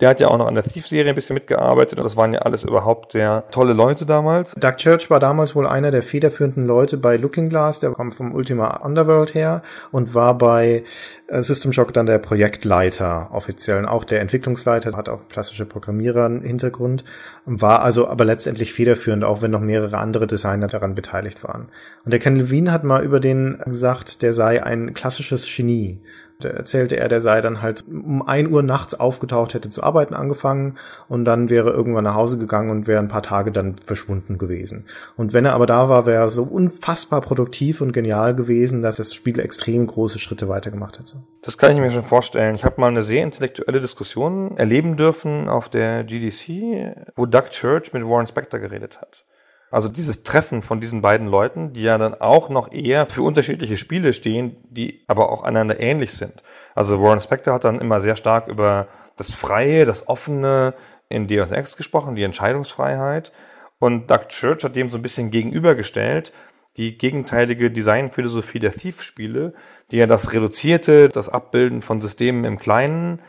Der 0.00 0.10
hat 0.10 0.20
ja 0.20 0.28
auch 0.28 0.38
noch 0.38 0.46
an 0.46 0.54
der 0.54 0.62
Thief-Serie 0.62 1.10
ein 1.10 1.14
bisschen 1.16 1.34
mitgearbeitet 1.34 1.98
und 1.98 2.04
das 2.04 2.16
waren 2.16 2.32
ja 2.32 2.40
alles 2.40 2.62
überhaupt 2.62 3.12
sehr 3.12 3.44
tolle 3.50 3.72
Leute 3.72 4.06
damals. 4.06 4.54
Doug 4.54 4.76
Church 4.76 5.10
war 5.10 5.18
damals 5.18 5.56
wohl 5.56 5.66
einer 5.66 5.90
der 5.90 6.04
federführenden 6.04 6.64
Leute 6.64 6.98
bei 6.98 7.16
Looking 7.16 7.48
Glass, 7.48 7.80
der 7.80 7.90
kommt 7.90 8.14
vom 8.14 8.32
Ultima 8.32 8.76
Underworld 8.76 9.34
her 9.34 9.62
und 9.90 10.14
war 10.14 10.38
bei 10.38 10.84
äh, 11.26 11.42
System 11.42 11.72
Shock 11.72 11.92
dann 11.92 12.06
der 12.06 12.18
Projektleiter 12.18 13.30
offiziell, 13.32 13.78
und 13.78 13.86
auch 13.86 14.04
der 14.04 14.20
Entwicklungsleiter, 14.20 14.96
hat 14.96 15.08
auch 15.08 15.26
klassische 15.28 15.66
Programmierer 15.66 16.26
einen 16.26 16.42
Hintergrund, 16.42 17.02
war 17.44 17.82
also 17.82 18.08
aber 18.08 18.24
letztendlich 18.24 18.72
federführend, 18.72 19.24
auch 19.24 19.42
wenn 19.42 19.50
noch 19.50 19.60
mehrere 19.60 19.98
andere 19.98 20.28
Designer 20.28 20.68
daran 20.68 20.94
beteiligt 20.94 21.42
waren. 21.42 21.70
Und 22.04 22.12
der 22.12 22.20
Ken 22.20 22.36
Levine 22.36 22.70
hat 22.70 22.84
mal 22.84 23.02
über 23.02 23.18
den 23.18 23.58
gesagt, 23.66 24.22
der 24.22 24.32
sei 24.32 24.62
ein 24.62 24.94
klassisches 24.94 25.44
Genie. 25.44 26.00
Da 26.40 26.50
erzählte 26.50 26.96
er, 26.96 27.08
der 27.08 27.20
sei 27.20 27.40
dann 27.40 27.62
halt 27.62 27.84
um 27.88 28.22
ein 28.22 28.52
Uhr 28.52 28.62
nachts 28.62 28.94
aufgetaucht, 28.94 29.54
hätte 29.54 29.70
zu 29.70 29.82
arbeiten 29.82 30.14
angefangen 30.14 30.76
und 31.08 31.24
dann 31.24 31.50
wäre 31.50 31.70
irgendwann 31.70 32.04
nach 32.04 32.14
Hause 32.14 32.38
gegangen 32.38 32.70
und 32.70 32.86
wäre 32.86 33.00
ein 33.00 33.08
paar 33.08 33.24
Tage 33.24 33.50
dann 33.50 33.74
verschwunden 33.84 34.38
gewesen. 34.38 34.86
Und 35.16 35.32
wenn 35.32 35.44
er 35.44 35.54
aber 35.54 35.66
da 35.66 35.88
war, 35.88 36.06
wäre 36.06 36.22
er 36.22 36.28
so 36.28 36.44
unfassbar 36.44 37.22
produktiv 37.22 37.80
und 37.80 37.90
genial 37.90 38.36
gewesen, 38.36 38.82
dass 38.82 38.96
das 38.96 39.12
Spiel 39.14 39.40
extrem 39.40 39.84
große 39.84 40.20
Schritte 40.20 40.48
weitergemacht 40.48 41.00
hätte. 41.00 41.24
Das 41.42 41.58
kann 41.58 41.72
ich 41.72 41.80
mir 41.80 41.90
schon 41.90 42.04
vorstellen. 42.04 42.54
Ich 42.54 42.64
habe 42.64 42.80
mal 42.80 42.86
eine 42.86 43.02
sehr 43.02 43.24
intellektuelle 43.24 43.80
Diskussion 43.80 44.56
erleben 44.56 44.96
dürfen 44.96 45.48
auf 45.48 45.68
der 45.68 46.04
GDC, 46.04 47.16
wo 47.16 47.26
Doug 47.26 47.50
Church 47.50 47.92
mit 47.92 48.04
Warren 48.04 48.28
Spector 48.28 48.60
geredet 48.60 49.00
hat. 49.00 49.24
Also 49.70 49.88
dieses 49.88 50.22
Treffen 50.22 50.62
von 50.62 50.80
diesen 50.80 51.02
beiden 51.02 51.26
Leuten, 51.26 51.72
die 51.74 51.82
ja 51.82 51.98
dann 51.98 52.14
auch 52.14 52.48
noch 52.48 52.72
eher 52.72 53.06
für 53.06 53.22
unterschiedliche 53.22 53.76
Spiele 53.76 54.12
stehen, 54.14 54.56
die 54.70 55.04
aber 55.06 55.30
auch 55.30 55.42
einander 55.42 55.78
ähnlich 55.78 56.12
sind. 56.12 56.42
Also 56.74 57.02
Warren 57.02 57.20
Spector 57.20 57.54
hat 57.54 57.64
dann 57.64 57.80
immer 57.80 58.00
sehr 58.00 58.16
stark 58.16 58.48
über 58.48 58.88
das 59.16 59.30
Freie, 59.30 59.84
das 59.84 60.08
Offene 60.08 60.74
in 61.08 61.26
Deus 61.26 61.50
Ex 61.50 61.76
gesprochen, 61.76 62.16
die 62.16 62.22
Entscheidungsfreiheit. 62.22 63.32
Und 63.78 64.10
Doug 64.10 64.28
Church 64.28 64.64
hat 64.64 64.74
dem 64.74 64.88
so 64.88 64.98
ein 64.98 65.02
bisschen 65.02 65.30
gegenübergestellt, 65.30 66.32
die 66.76 66.96
gegenteilige 66.96 67.70
Designphilosophie 67.70 68.60
der 68.60 68.72
Thief-Spiele, 68.72 69.52
die 69.90 69.96
ja 69.96 70.06
das 70.06 70.32
Reduzierte, 70.32 71.08
das 71.08 71.28
Abbilden 71.28 71.82
von 71.82 72.00
Systemen 72.00 72.44
im 72.44 72.58
Kleinen, 72.58 73.20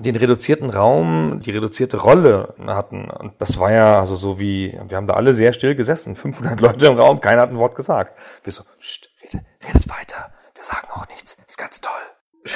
den 0.00 0.16
reduzierten 0.16 0.70
Raum, 0.70 1.40
die 1.44 1.50
reduzierte 1.50 1.98
Rolle 1.98 2.54
hatten. 2.66 3.10
Und 3.10 3.34
das 3.38 3.58
war 3.58 3.72
ja 3.72 4.00
also 4.00 4.16
so 4.16 4.38
wie, 4.38 4.78
wir 4.86 4.96
haben 4.96 5.06
da 5.06 5.14
alle 5.14 5.34
sehr 5.34 5.52
still 5.52 5.74
gesessen, 5.74 6.14
500 6.16 6.60
Leute 6.60 6.86
im 6.86 6.98
Raum, 6.98 7.20
keiner 7.20 7.42
hat 7.42 7.50
ein 7.50 7.58
Wort 7.58 7.74
gesagt. 7.74 8.16
Wir 8.44 8.52
so, 8.52 8.62
Psst, 8.80 9.10
redet, 9.22 9.46
redet 9.66 9.88
weiter, 9.88 10.30
wir 10.54 10.64
sagen 10.64 10.88
auch 10.94 11.08
nichts, 11.08 11.36
ist 11.46 11.58
ganz 11.58 11.80
toll. 11.80 12.52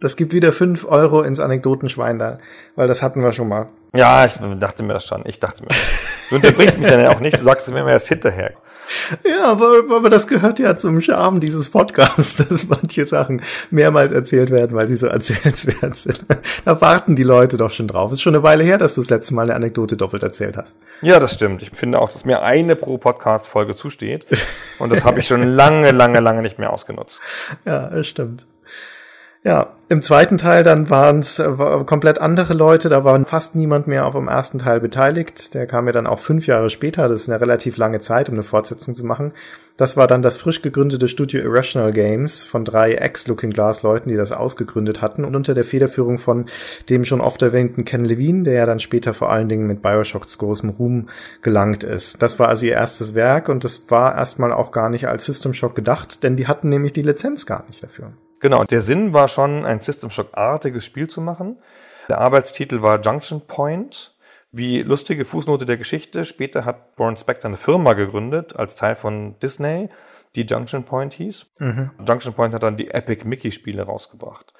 Das 0.00 0.16
gibt 0.16 0.34
wieder 0.34 0.52
fünf 0.52 0.84
Euro 0.84 1.22
ins 1.22 1.40
Anekdotenschwein 1.40 2.18
da, 2.18 2.38
weil 2.74 2.86
das 2.86 3.02
hatten 3.02 3.22
wir 3.22 3.32
schon 3.32 3.48
mal. 3.48 3.68
Ja, 3.94 4.26
ich 4.26 4.34
dachte 4.60 4.82
mir 4.82 4.92
das 4.92 5.06
schon. 5.06 5.22
Ich 5.24 5.40
dachte 5.40 5.62
mir. 5.62 5.70
Du 6.28 6.36
unterbrichst 6.36 6.76
mich 6.76 6.86
dann 6.86 7.00
ja 7.00 7.10
auch 7.10 7.20
nicht, 7.20 7.38
du 7.38 7.44
sagst 7.44 7.66
es 7.66 7.72
mir 7.72 7.80
immer 7.80 7.92
erst 7.92 8.08
hinterher. 8.08 8.52
Ja, 9.24 9.44
aber, 9.44 9.82
aber 9.90 10.10
das 10.10 10.26
gehört 10.26 10.58
ja 10.58 10.76
zum 10.76 11.00
Charme 11.00 11.40
dieses 11.40 11.70
Podcasts, 11.70 12.36
dass 12.48 12.68
manche 12.68 13.06
Sachen 13.06 13.42
mehrmals 13.70 14.12
erzählt 14.12 14.50
werden, 14.50 14.76
weil 14.76 14.88
sie 14.88 14.96
so 14.96 15.06
erzählenswert 15.16 15.96
sind. 15.96 16.24
Da 16.64 16.80
warten 16.80 17.16
die 17.16 17.22
Leute 17.22 17.56
doch 17.56 17.70
schon 17.70 17.88
drauf. 17.88 18.10
Es 18.10 18.18
ist 18.18 18.22
schon 18.22 18.34
eine 18.34 18.42
Weile 18.42 18.64
her, 18.64 18.78
dass 18.78 18.94
du 18.94 19.00
das 19.00 19.10
letzte 19.10 19.34
Mal 19.34 19.42
eine 19.42 19.54
Anekdote 19.54 19.96
doppelt 19.96 20.22
erzählt 20.22 20.56
hast. 20.56 20.78
Ja, 21.02 21.18
das 21.20 21.34
stimmt. 21.34 21.62
Ich 21.62 21.70
finde 21.70 22.00
auch, 22.00 22.10
dass 22.10 22.24
mir 22.24 22.42
eine 22.42 22.76
pro 22.76 22.98
Podcast-Folge 22.98 23.74
zusteht. 23.74 24.26
Und 24.78 24.90
das 24.90 25.04
habe 25.04 25.20
ich 25.20 25.26
schon 25.26 25.42
lange, 25.42 25.90
lange, 25.90 26.20
lange 26.20 26.42
nicht 26.42 26.58
mehr 26.58 26.72
ausgenutzt. 26.72 27.20
Ja, 27.64 27.88
das 27.88 28.06
stimmt. 28.06 28.46
Ja, 29.44 29.74
im 29.88 30.02
zweiten 30.02 30.38
Teil 30.38 30.64
dann 30.64 30.90
waren 30.90 31.20
es 31.20 31.40
komplett 31.86 32.20
andere 32.20 32.54
Leute, 32.54 32.88
da 32.88 33.04
war 33.04 33.24
fast 33.24 33.54
niemand 33.54 33.86
mehr 33.86 34.06
auf 34.06 34.16
dem 34.16 34.26
ersten 34.26 34.58
Teil 34.58 34.80
beteiligt. 34.80 35.54
Der 35.54 35.68
kam 35.68 35.86
ja 35.86 35.92
dann 35.92 36.08
auch 36.08 36.18
fünf 36.18 36.48
Jahre 36.48 36.68
später, 36.68 37.08
das 37.08 37.22
ist 37.22 37.28
eine 37.28 37.40
relativ 37.40 37.76
lange 37.76 38.00
Zeit, 38.00 38.28
um 38.28 38.34
eine 38.34 38.42
Fortsetzung 38.42 38.96
zu 38.96 39.06
machen. 39.06 39.32
Das 39.76 39.96
war 39.96 40.08
dann 40.08 40.22
das 40.22 40.38
frisch 40.38 40.62
gegründete 40.62 41.06
Studio 41.06 41.42
Irrational 41.42 41.92
Games 41.92 42.42
von 42.42 42.64
drei 42.64 42.94
Ex-Looking 42.94 43.50
Glass 43.50 43.82
Leuten, 43.82 44.08
die 44.08 44.16
das 44.16 44.32
ausgegründet 44.32 45.00
hatten 45.02 45.24
und 45.24 45.36
unter 45.36 45.54
der 45.54 45.64
Federführung 45.64 46.18
von 46.18 46.46
dem 46.88 47.04
schon 47.04 47.20
oft 47.20 47.40
erwähnten 47.42 47.84
Ken 47.84 48.04
Levine, 48.04 48.42
der 48.42 48.54
ja 48.54 48.66
dann 48.66 48.80
später 48.80 49.14
vor 49.14 49.30
allen 49.30 49.48
Dingen 49.48 49.68
mit 49.68 49.82
Bioshock 49.82 50.28
zu 50.28 50.38
großem 50.38 50.70
Ruhm 50.70 51.08
gelangt 51.42 51.84
ist. 51.84 52.20
Das 52.20 52.40
war 52.40 52.48
also 52.48 52.66
ihr 52.66 52.72
erstes 52.72 53.14
Werk 53.14 53.48
und 53.48 53.62
das 53.62 53.82
war 53.88 54.16
erstmal 54.16 54.52
auch 54.52 54.72
gar 54.72 54.90
nicht 54.90 55.06
als 55.06 55.26
System 55.26 55.54
Shock 55.54 55.76
gedacht, 55.76 56.24
denn 56.24 56.34
die 56.34 56.48
hatten 56.48 56.70
nämlich 56.70 56.94
die 56.94 57.02
Lizenz 57.02 57.46
gar 57.46 57.64
nicht 57.68 57.84
dafür. 57.84 58.12
Genau, 58.40 58.64
der 58.64 58.80
Sinn 58.80 59.12
war 59.12 59.28
schon, 59.28 59.64
ein 59.64 59.80
System 59.80 60.10
Shock-artiges 60.10 60.84
Spiel 60.84 61.08
zu 61.08 61.20
machen. 61.20 61.58
Der 62.08 62.18
Arbeitstitel 62.18 62.82
war 62.82 63.00
Junction 63.00 63.46
Point. 63.46 64.14
Wie 64.52 64.82
lustige 64.82 65.24
Fußnote 65.24 65.66
der 65.66 65.76
Geschichte, 65.76 66.24
später 66.24 66.64
hat 66.64 66.92
Warren 66.96 67.16
Spector 67.16 67.48
eine 67.48 67.56
Firma 67.56 67.92
gegründet, 67.92 68.56
als 68.56 68.74
Teil 68.74 68.96
von 68.96 69.38
Disney, 69.40 69.88
die 70.34 70.42
Junction 70.42 70.84
Point 70.84 71.14
hieß. 71.14 71.46
Mhm. 71.58 71.90
Junction 72.06 72.32
Point 72.32 72.54
hat 72.54 72.62
dann 72.62 72.76
die 72.76 72.90
Epic 72.90 73.26
Mickey 73.26 73.50
Spiele 73.50 73.82
rausgebracht. 73.82 74.54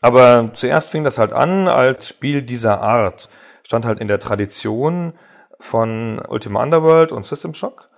Aber 0.00 0.50
zuerst 0.54 0.88
fing 0.88 1.04
das 1.04 1.18
halt 1.18 1.32
an 1.32 1.68
als 1.68 2.08
Spiel 2.08 2.42
dieser 2.42 2.80
Art. 2.80 3.28
Stand 3.62 3.84
halt 3.84 4.00
in 4.00 4.08
der 4.08 4.20
Tradition 4.20 5.14
von 5.58 6.20
Ultima 6.28 6.62
Underworld 6.62 7.12
und 7.12 7.26
System 7.26 7.54
Shock 7.54 7.88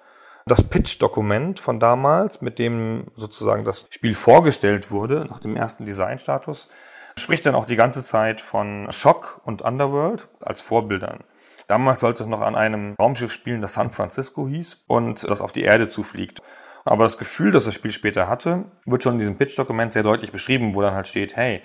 das 0.48 0.62
Pitch-Dokument 0.62 1.60
von 1.60 1.78
damals, 1.78 2.40
mit 2.40 2.58
dem 2.58 3.06
sozusagen 3.16 3.64
das 3.64 3.86
Spiel 3.90 4.14
vorgestellt 4.14 4.90
wurde, 4.90 5.26
nach 5.28 5.38
dem 5.38 5.56
ersten 5.56 5.86
Designstatus, 5.86 6.68
spricht 7.16 7.46
dann 7.46 7.54
auch 7.54 7.66
die 7.66 7.76
ganze 7.76 8.02
Zeit 8.02 8.40
von 8.40 8.90
Shock 8.90 9.40
und 9.44 9.62
Underworld 9.62 10.28
als 10.40 10.60
Vorbildern. 10.60 11.24
Damals 11.66 12.00
sollte 12.00 12.22
es 12.22 12.28
noch 12.28 12.40
an 12.40 12.56
einem 12.56 12.94
Raumschiff 12.98 13.32
spielen, 13.32 13.60
das 13.60 13.74
San 13.74 13.90
Francisco 13.90 14.48
hieß 14.48 14.84
und 14.86 15.28
das 15.28 15.40
auf 15.40 15.52
die 15.52 15.62
Erde 15.62 15.88
zufliegt. 15.88 16.42
Aber 16.84 17.04
das 17.04 17.18
Gefühl, 17.18 17.50
das 17.50 17.66
das 17.66 17.74
Spiel 17.74 17.92
später 17.92 18.28
hatte, 18.28 18.64
wird 18.86 19.02
schon 19.02 19.14
in 19.14 19.18
diesem 19.18 19.36
Pitch-Dokument 19.36 19.92
sehr 19.92 20.02
deutlich 20.02 20.32
beschrieben, 20.32 20.74
wo 20.74 20.80
dann 20.80 20.94
halt 20.94 21.06
steht, 21.06 21.36
hey, 21.36 21.60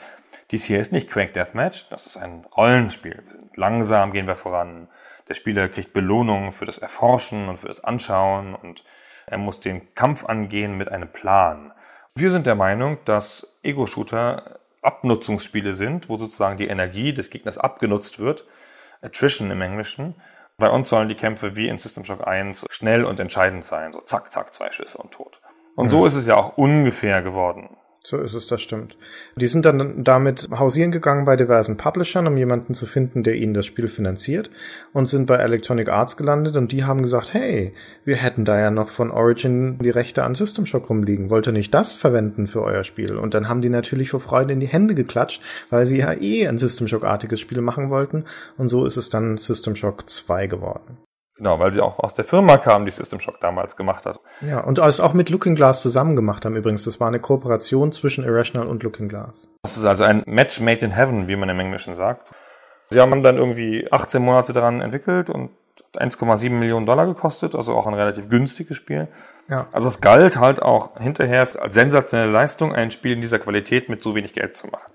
dies 0.52 0.66
hier 0.66 0.80
ist 0.80 0.92
nicht 0.92 1.10
Quake 1.10 1.32
Deathmatch, 1.32 1.90
das 1.90 2.06
ist 2.06 2.18
ein 2.18 2.46
Rollenspiel. 2.58 3.24
Langsam, 3.56 4.12
gehen 4.12 4.28
wir 4.28 4.36
voran. 4.36 4.90
Der 5.28 5.34
Spieler 5.34 5.70
kriegt 5.70 5.94
Belohnungen 5.94 6.52
für 6.52 6.66
das 6.66 6.78
Erforschen 6.78 7.50
und 7.50 7.58
für 7.58 7.68
das 7.68 7.84
Anschauen 7.84 8.56
und 8.56 8.84
er 9.26 9.38
muss 9.38 9.60
den 9.60 9.94
Kampf 9.96 10.26
angehen 10.26 10.78
mit 10.78 10.90
einem 10.90 11.12
Plan. 11.12 11.74
Wir 12.16 12.30
sind 12.30 12.46
der 12.46 12.56
Meinung, 12.56 12.98
dass 13.06 13.58
Ego-Shooter 13.64 14.60
Abnutzungsspiele 14.82 15.74
sind, 15.74 16.10
wo 16.10 16.18
sozusagen 16.18 16.58
die 16.58 16.68
Energie 16.68 17.14
des 17.14 17.30
Gegners 17.30 17.58
abgenutzt 17.58 18.20
wird. 18.20 18.46
Attrition 19.02 19.50
im 19.50 19.62
Englischen. 19.62 20.16
Bei 20.58 20.70
uns 20.70 20.90
sollen 20.90 21.10
die 21.10 21.16
Kämpfe 21.16 21.56
wie 21.56 21.68
in 21.68 21.78
System 21.78 22.06
Shock 22.06 22.28
1 22.28 22.66
schnell 22.70 23.06
und 23.06 23.20
entscheidend 23.20 23.66
sein. 23.66 23.92
So 23.94 24.02
zack, 24.02 24.32
zack, 24.32 24.54
zwei 24.54 24.72
Schüsse 24.72 24.98
und 24.98 25.12
tot. 25.12 25.42
Und 25.76 25.86
mhm. 25.86 25.90
so 25.90 26.06
ist 26.06 26.16
es 26.16 26.28
ja 26.28 26.36
auch 26.36 26.58
ungefähr 26.58 27.22
geworden. 27.22 27.76
So 28.06 28.18
ist 28.18 28.34
es, 28.34 28.48
das 28.48 28.62
stimmt. 28.62 28.98
Die 29.38 29.48
sind 29.48 29.64
dann 29.64 30.04
damit 30.04 30.50
hausieren 30.52 30.92
gegangen 30.92 31.24
bei 31.24 31.38
diversen 31.38 31.78
Publishern, 31.78 32.28
um 32.28 32.36
jemanden 32.36 32.74
zu 32.74 32.86
finden, 32.86 33.24
der 33.24 33.36
ihnen 33.36 33.54
das 33.54 33.66
Spiel 33.66 33.88
finanziert 33.88 34.50
und 34.92 35.06
sind 35.06 35.26
bei 35.26 35.36
Electronic 35.36 35.88
Arts 35.88 36.18
gelandet 36.18 36.58
und 36.58 36.74
die 36.74 36.84
haben 36.84 37.02
gesagt, 37.02 37.34
hey, 37.34 37.74
wir 38.04 38.18
hätten 38.18 38.44
da 38.44 38.60
ja 38.60 38.72
noch 38.72 38.90
von 38.90 39.10
Origin 39.10 39.78
die 39.78 39.90
Rechte 39.90 40.24
an 40.24 40.36
System 40.36 40.66
Shock 40.66 40.90
rumliegen. 40.90 41.30
Wollt 41.30 41.48
ihr 41.48 41.54
nicht 41.54 41.74
das 41.74 41.94
verwenden 41.94 42.48
für 42.48 42.62
euer 42.62 42.84
Spiel? 42.84 43.16
Und 43.16 43.36
dann 43.36 43.48
haben 43.48 43.62
die 43.62 43.70
natürlich 43.70 44.10
vor 44.10 44.20
Freude 44.20 44.52
in 44.52 44.60
die 44.60 44.68
Hände 44.68 44.96
geklatscht, 44.96 45.42
weil 45.70 45.86
sie 45.86 46.00
ja 46.00 46.12
eh 46.12 46.46
ein 46.46 46.58
System 46.58 46.90
Shock-artiges 46.90 47.40
Spiel 47.40 47.62
machen 47.62 47.90
wollten 47.90 48.26
und 48.58 48.68
so 48.68 48.86
ist 48.86 48.98
es 48.98 49.10
dann 49.10 49.38
System 49.38 49.78
Shock 49.78 50.10
2 50.10 50.48
geworden. 50.48 50.98
Genau, 51.36 51.60
weil 51.60 51.72
sie 51.72 51.82
auch 51.82 52.00
aus 52.00 52.14
der 52.14 52.26
Firma 52.26 52.58
kam, 52.58 52.86
die 52.86 52.92
System 52.92 53.20
Shock 53.20 53.40
damals 53.40 53.76
gemacht 53.76 54.06
hat. 54.06 54.20
Ja, 54.42 54.62
und 54.62 54.78
es 54.78 55.00
auch 55.00 55.14
mit 55.14 55.30
Looking 55.30 55.56
Glass 55.56 55.82
zusammen 55.82 56.16
gemacht 56.16 56.46
haben 56.46 56.56
übrigens. 56.56 56.84
Das 56.84 57.00
war 57.00 57.08
eine 57.08 57.20
Kooperation 57.20 57.92
zwischen 57.92 58.24
Irrational 58.24 58.68
und 58.68 58.84
Looking 58.84 59.10
Glass. 59.10 59.50
Das 59.64 59.78
ist 59.78 59.86
also 59.86 60.04
ein 60.04 60.22
Match 60.28 60.60
made 60.62 60.86
in 60.86 60.92
heaven, 60.92 61.28
wie 61.28 61.36
man 61.36 61.50
im 61.50 61.60
Englischen 61.60 61.96
sagt. 61.96 62.34
Sie 62.92 63.00
haben 63.00 63.24
dann 63.24 63.38
irgendwie 63.38 63.88
18 63.92 64.22
Monate 64.22 64.54
daran 64.54 64.82
entwickelt 64.82 65.32
und 65.32 65.50
1,7 65.96 66.52
Millionen 66.52 66.86
Dollar 66.86 67.08
gekostet, 67.08 67.56
also 67.56 67.74
auch 67.74 67.88
ein 67.88 67.94
relativ 67.94 68.30
günstiges 68.30 68.78
Spiel. 68.78 69.08
Ja. 69.48 69.68
Also 69.72 69.88
es 69.88 70.02
galt 70.02 70.38
halt 70.38 70.62
auch 70.62 71.00
hinterher 71.00 71.42
als 71.42 71.74
sensationelle 71.74 72.32
Leistung, 72.32 72.74
ein 72.74 72.92
Spiel 72.92 73.14
in 73.14 73.22
dieser 73.22 73.40
Qualität 73.40 73.90
mit 73.90 74.04
so 74.04 74.14
wenig 74.14 74.34
Geld 74.34 74.56
zu 74.58 74.68
machen. 74.68 74.92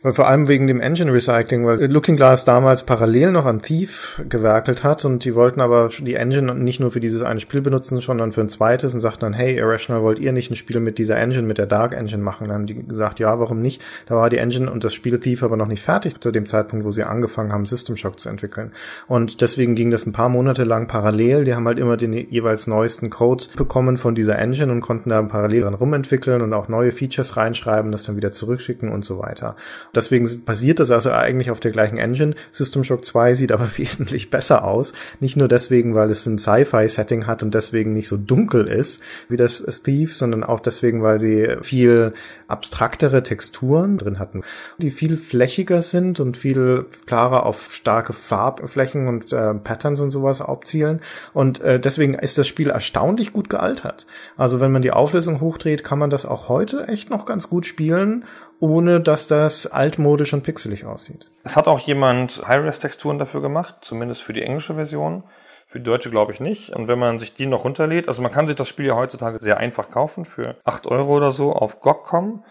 Vor 0.00 0.28
allem 0.28 0.46
wegen 0.46 0.68
dem 0.68 0.78
Engine 0.78 1.12
Recycling, 1.12 1.66
weil 1.66 1.84
Looking 1.90 2.14
Glass 2.14 2.44
damals 2.44 2.84
parallel 2.84 3.32
noch 3.32 3.46
an 3.46 3.62
Thief 3.62 4.22
gewerkelt 4.28 4.84
hat 4.84 5.04
und 5.04 5.24
die 5.24 5.34
wollten 5.34 5.60
aber 5.60 5.88
die 5.88 6.14
Engine 6.14 6.54
nicht 6.54 6.78
nur 6.78 6.92
für 6.92 7.00
dieses 7.00 7.22
eine 7.22 7.40
Spiel 7.40 7.62
benutzen, 7.62 8.00
sondern 8.00 8.30
für 8.30 8.40
ein 8.40 8.48
zweites 8.48 8.94
und 8.94 9.00
sagten 9.00 9.22
dann, 9.22 9.32
hey, 9.32 9.58
Irrational, 9.58 10.04
wollt 10.04 10.20
ihr 10.20 10.30
nicht 10.30 10.52
ein 10.52 10.56
Spiel 10.56 10.78
mit 10.78 10.98
dieser 10.98 11.16
Engine, 11.16 11.42
mit 11.42 11.58
der 11.58 11.66
Dark 11.66 11.94
Engine 11.94 12.22
machen? 12.22 12.46
Dann 12.46 12.58
haben 12.58 12.66
die 12.68 12.86
gesagt, 12.86 13.18
ja, 13.18 13.40
warum 13.40 13.60
nicht? 13.60 13.82
Da 14.06 14.14
war 14.14 14.30
die 14.30 14.36
Engine 14.36 14.70
und 14.70 14.84
das 14.84 14.94
Spiel 14.94 15.18
Thief 15.18 15.42
aber 15.42 15.56
noch 15.56 15.66
nicht 15.66 15.82
fertig 15.82 16.20
zu 16.20 16.30
dem 16.30 16.46
Zeitpunkt, 16.46 16.84
wo 16.84 16.92
sie 16.92 17.02
angefangen 17.02 17.52
haben, 17.52 17.66
System 17.66 17.96
Shock 17.96 18.20
zu 18.20 18.28
entwickeln. 18.28 18.70
Und 19.08 19.40
deswegen 19.40 19.74
ging 19.74 19.90
das 19.90 20.06
ein 20.06 20.12
paar 20.12 20.28
Monate 20.28 20.62
lang 20.62 20.86
parallel. 20.86 21.42
Die 21.42 21.56
haben 21.56 21.66
halt 21.66 21.80
immer 21.80 21.96
den 21.96 22.12
jeweils 22.12 22.68
neuesten 22.68 23.10
Code 23.10 23.46
bekommen 23.56 23.96
von 23.96 24.14
dieser 24.14 24.38
Engine 24.38 24.70
und 24.70 24.80
konnten 24.80 25.10
da 25.10 25.20
parallel 25.22 25.62
dran 25.62 25.74
rumentwickeln 25.74 26.40
und 26.40 26.52
auch 26.52 26.68
neue 26.68 26.92
Features 26.92 27.36
reinschreiben, 27.36 27.90
das 27.90 28.04
dann 28.04 28.14
wieder 28.14 28.30
zurückschicken 28.30 28.92
und 28.92 29.04
so 29.04 29.18
weiter. 29.18 29.56
Deswegen 29.94 30.44
basiert 30.44 30.80
das 30.80 30.90
also 30.90 31.10
eigentlich 31.10 31.50
auf 31.50 31.60
der 31.60 31.70
gleichen 31.70 31.98
Engine. 31.98 32.34
System 32.50 32.84
Shock 32.84 33.04
2 33.04 33.34
sieht 33.34 33.52
aber 33.52 33.68
wesentlich 33.76 34.30
besser 34.30 34.64
aus. 34.64 34.92
Nicht 35.20 35.36
nur 35.36 35.48
deswegen, 35.48 35.94
weil 35.94 36.10
es 36.10 36.26
ein 36.26 36.38
Sci-Fi-Setting 36.38 37.26
hat 37.26 37.42
und 37.42 37.54
deswegen 37.54 37.92
nicht 37.92 38.08
so 38.08 38.16
dunkel 38.16 38.66
ist 38.66 39.00
wie 39.28 39.36
das 39.36 39.64
Thief, 39.82 40.14
sondern 40.14 40.44
auch 40.44 40.60
deswegen, 40.60 41.02
weil 41.02 41.18
sie 41.18 41.56
viel 41.62 42.12
abstraktere 42.46 43.22
Texturen 43.22 43.98
drin 43.98 44.18
hatten, 44.18 44.42
die 44.78 44.90
viel 44.90 45.16
flächiger 45.16 45.82
sind 45.82 46.18
und 46.18 46.36
viel 46.36 46.86
klarer 47.06 47.44
auf 47.44 47.72
starke 47.72 48.12
Farbflächen 48.12 49.06
und 49.06 49.32
äh, 49.32 49.54
Patterns 49.54 50.00
und 50.00 50.10
sowas 50.10 50.40
abzielen. 50.40 51.00
Und 51.34 51.60
äh, 51.60 51.78
deswegen 51.78 52.14
ist 52.14 52.38
das 52.38 52.46
Spiel 52.46 52.70
erstaunlich 52.70 53.32
gut 53.32 53.50
gealtert. 53.50 54.06
Also 54.36 54.60
wenn 54.60 54.72
man 54.72 54.82
die 54.82 54.92
Auflösung 54.92 55.40
hochdreht, 55.40 55.84
kann 55.84 55.98
man 55.98 56.10
das 56.10 56.24
auch 56.24 56.48
heute 56.48 56.88
echt 56.88 57.10
noch 57.10 57.26
ganz 57.26 57.48
gut 57.50 57.66
spielen 57.66 58.24
ohne 58.60 59.00
dass 59.00 59.26
das 59.26 59.66
altmodisch 59.66 60.32
und 60.32 60.42
pixelig 60.42 60.84
aussieht. 60.84 61.30
Es 61.44 61.56
hat 61.56 61.68
auch 61.68 61.80
jemand 61.80 62.42
High-Res-Texturen 62.46 63.18
dafür 63.18 63.40
gemacht, 63.40 63.76
zumindest 63.82 64.22
für 64.22 64.32
die 64.32 64.42
englische 64.42 64.74
Version. 64.74 65.24
Für 65.66 65.78
die 65.78 65.84
deutsche 65.84 66.10
glaube 66.10 66.32
ich 66.32 66.40
nicht. 66.40 66.70
Und 66.70 66.88
wenn 66.88 66.98
man 66.98 67.18
sich 67.18 67.34
die 67.34 67.46
noch 67.46 67.64
runterlädt, 67.64 68.08
also 68.08 68.22
man 68.22 68.32
kann 68.32 68.46
sich 68.46 68.56
das 68.56 68.68
Spiel 68.68 68.86
ja 68.86 68.96
heutzutage 68.96 69.38
sehr 69.40 69.58
einfach 69.58 69.90
kaufen 69.90 70.24
für 70.24 70.56
8 70.64 70.86
Euro 70.86 71.16
oder 71.16 71.30
so 71.30 71.52
auf 71.52 71.80
GOG.com 71.80 72.42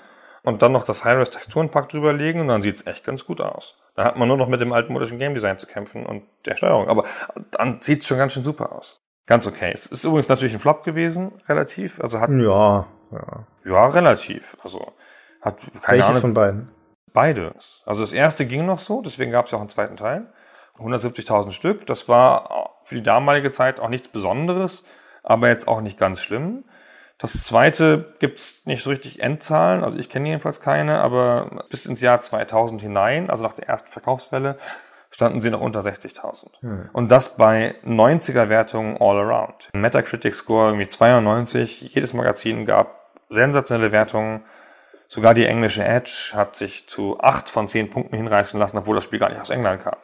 und 0.44 0.62
dann 0.62 0.72
noch 0.72 0.84
das 0.84 1.04
High-Res 1.04 1.32
Texturenpack 1.32 1.90
drüberlegen 1.90 2.42
und 2.42 2.48
dann 2.48 2.62
sieht's 2.62 2.86
echt 2.86 3.04
ganz 3.04 3.26
gut 3.26 3.42
aus. 3.42 3.76
Da 3.96 4.06
hat 4.06 4.18
man 4.18 4.28
nur 4.28 4.38
noch 4.38 4.48
mit 4.48 4.62
dem 4.62 4.72
altmodischen 4.72 5.18
Game 5.18 5.34
Design 5.34 5.58
zu 5.58 5.66
kämpfen 5.66 6.06
und 6.06 6.24
der 6.46 6.56
Steuerung. 6.56 6.88
Aber 6.88 7.06
dann 7.52 7.82
sieht's 7.82 8.08
schon 8.08 8.20
ganz 8.20 8.34
schön 8.34 8.44
super 8.44 8.72
aus. 8.72 9.02
Ganz 9.26 9.46
okay. 9.46 9.72
Es 9.74 9.88
ist 9.88 10.06
übrigens 10.06 10.30
natürlich 10.30 10.54
ein 10.54 10.60
Flop 10.60 10.84
gewesen, 10.84 11.34
relativ. 11.50 12.00
Also 12.00 12.20
hat. 12.20 12.30
Ja, 12.30 12.88
ja. 13.12 13.46
Ja, 13.66 13.88
relativ. 13.88 14.56
Also 14.64 14.94
hat 15.48 15.60
keine 15.82 16.00
Welches 16.00 16.08
Ahnung. 16.10 16.22
von 16.22 16.34
beiden? 16.34 16.70
Beide. 17.14 17.54
Also 17.86 18.02
das 18.02 18.14
erste 18.14 18.46
ging 18.46 18.66
noch 18.66 18.80
so, 18.80 19.02
deswegen 19.02 19.32
gab 19.32 19.46
es 19.46 19.52
ja 19.52 19.58
auch 19.58 19.62
einen 19.62 19.70
zweiten 19.70 19.96
Teil. 19.96 20.28
170.000 20.78 21.52
Stück. 21.52 21.88
Das 21.88 22.08
war 22.08 22.78
für 22.84 22.96
die 22.96 23.04
damalige 23.04 23.52
Zeit 23.52 23.80
auch 23.80 23.90
nichts 23.90 24.08
Besonderes, 24.08 24.84
aber 25.24 25.48
jetzt 25.50 25.68
auch 25.68 25.82
nicht 25.82 25.98
ganz 25.98 26.22
schlimm. 26.22 26.64
Das 27.18 27.44
zweite 27.44 28.14
gibt's 28.20 28.62
nicht 28.66 28.84
so 28.84 28.92
richtig 28.92 29.24
Endzahlen, 29.24 29.84
also 29.84 29.98
ich 29.98 30.08
kenne 30.10 30.28
jedenfalls 30.28 30.62
keine, 30.62 31.00
aber 31.00 31.66
bis 31.72 31.88
ins 31.88 32.00
Jahr 32.00 32.22
2000 32.22 32.80
hinein, 32.80 33.32
also 33.32 33.44
nach 33.44 33.54
der 33.54 33.68
ersten 33.68 33.90
Verkaufswelle, 33.90 34.58
standen 35.10 35.42
sie 35.42 35.50
noch 35.50 35.62
unter 35.62 35.80
60.000. 35.80 36.46
Hm. 36.60 36.90
Und 36.94 37.10
das 37.10 37.38
bei 37.38 37.76
90er 37.84 38.50
Wertungen 38.50 38.98
all 39.00 39.18
around. 39.18 39.70
Metacritic 39.74 40.36
Score 40.36 40.68
irgendwie 40.68 40.86
92, 40.86 41.82
jedes 41.94 42.14
Magazin 42.14 42.68
gab 42.68 43.12
sensationelle 43.30 43.92
Wertungen 43.92 44.44
Sogar 45.08 45.34
die 45.34 45.46
englische 45.46 45.84
Edge 45.84 46.32
hat 46.34 46.56
sich 46.56 46.88
zu 46.88 47.20
acht 47.20 47.50
von 47.50 47.68
zehn 47.68 47.90
Punkten 47.90 48.16
hinreißen 48.16 48.60
lassen, 48.60 48.78
obwohl 48.78 48.96
das 48.96 49.06
Spiel 49.06 49.20
gar 49.20 49.30
nicht 49.30 49.42
aus 49.42 49.50
England 49.50 49.82
kam. 49.84 49.96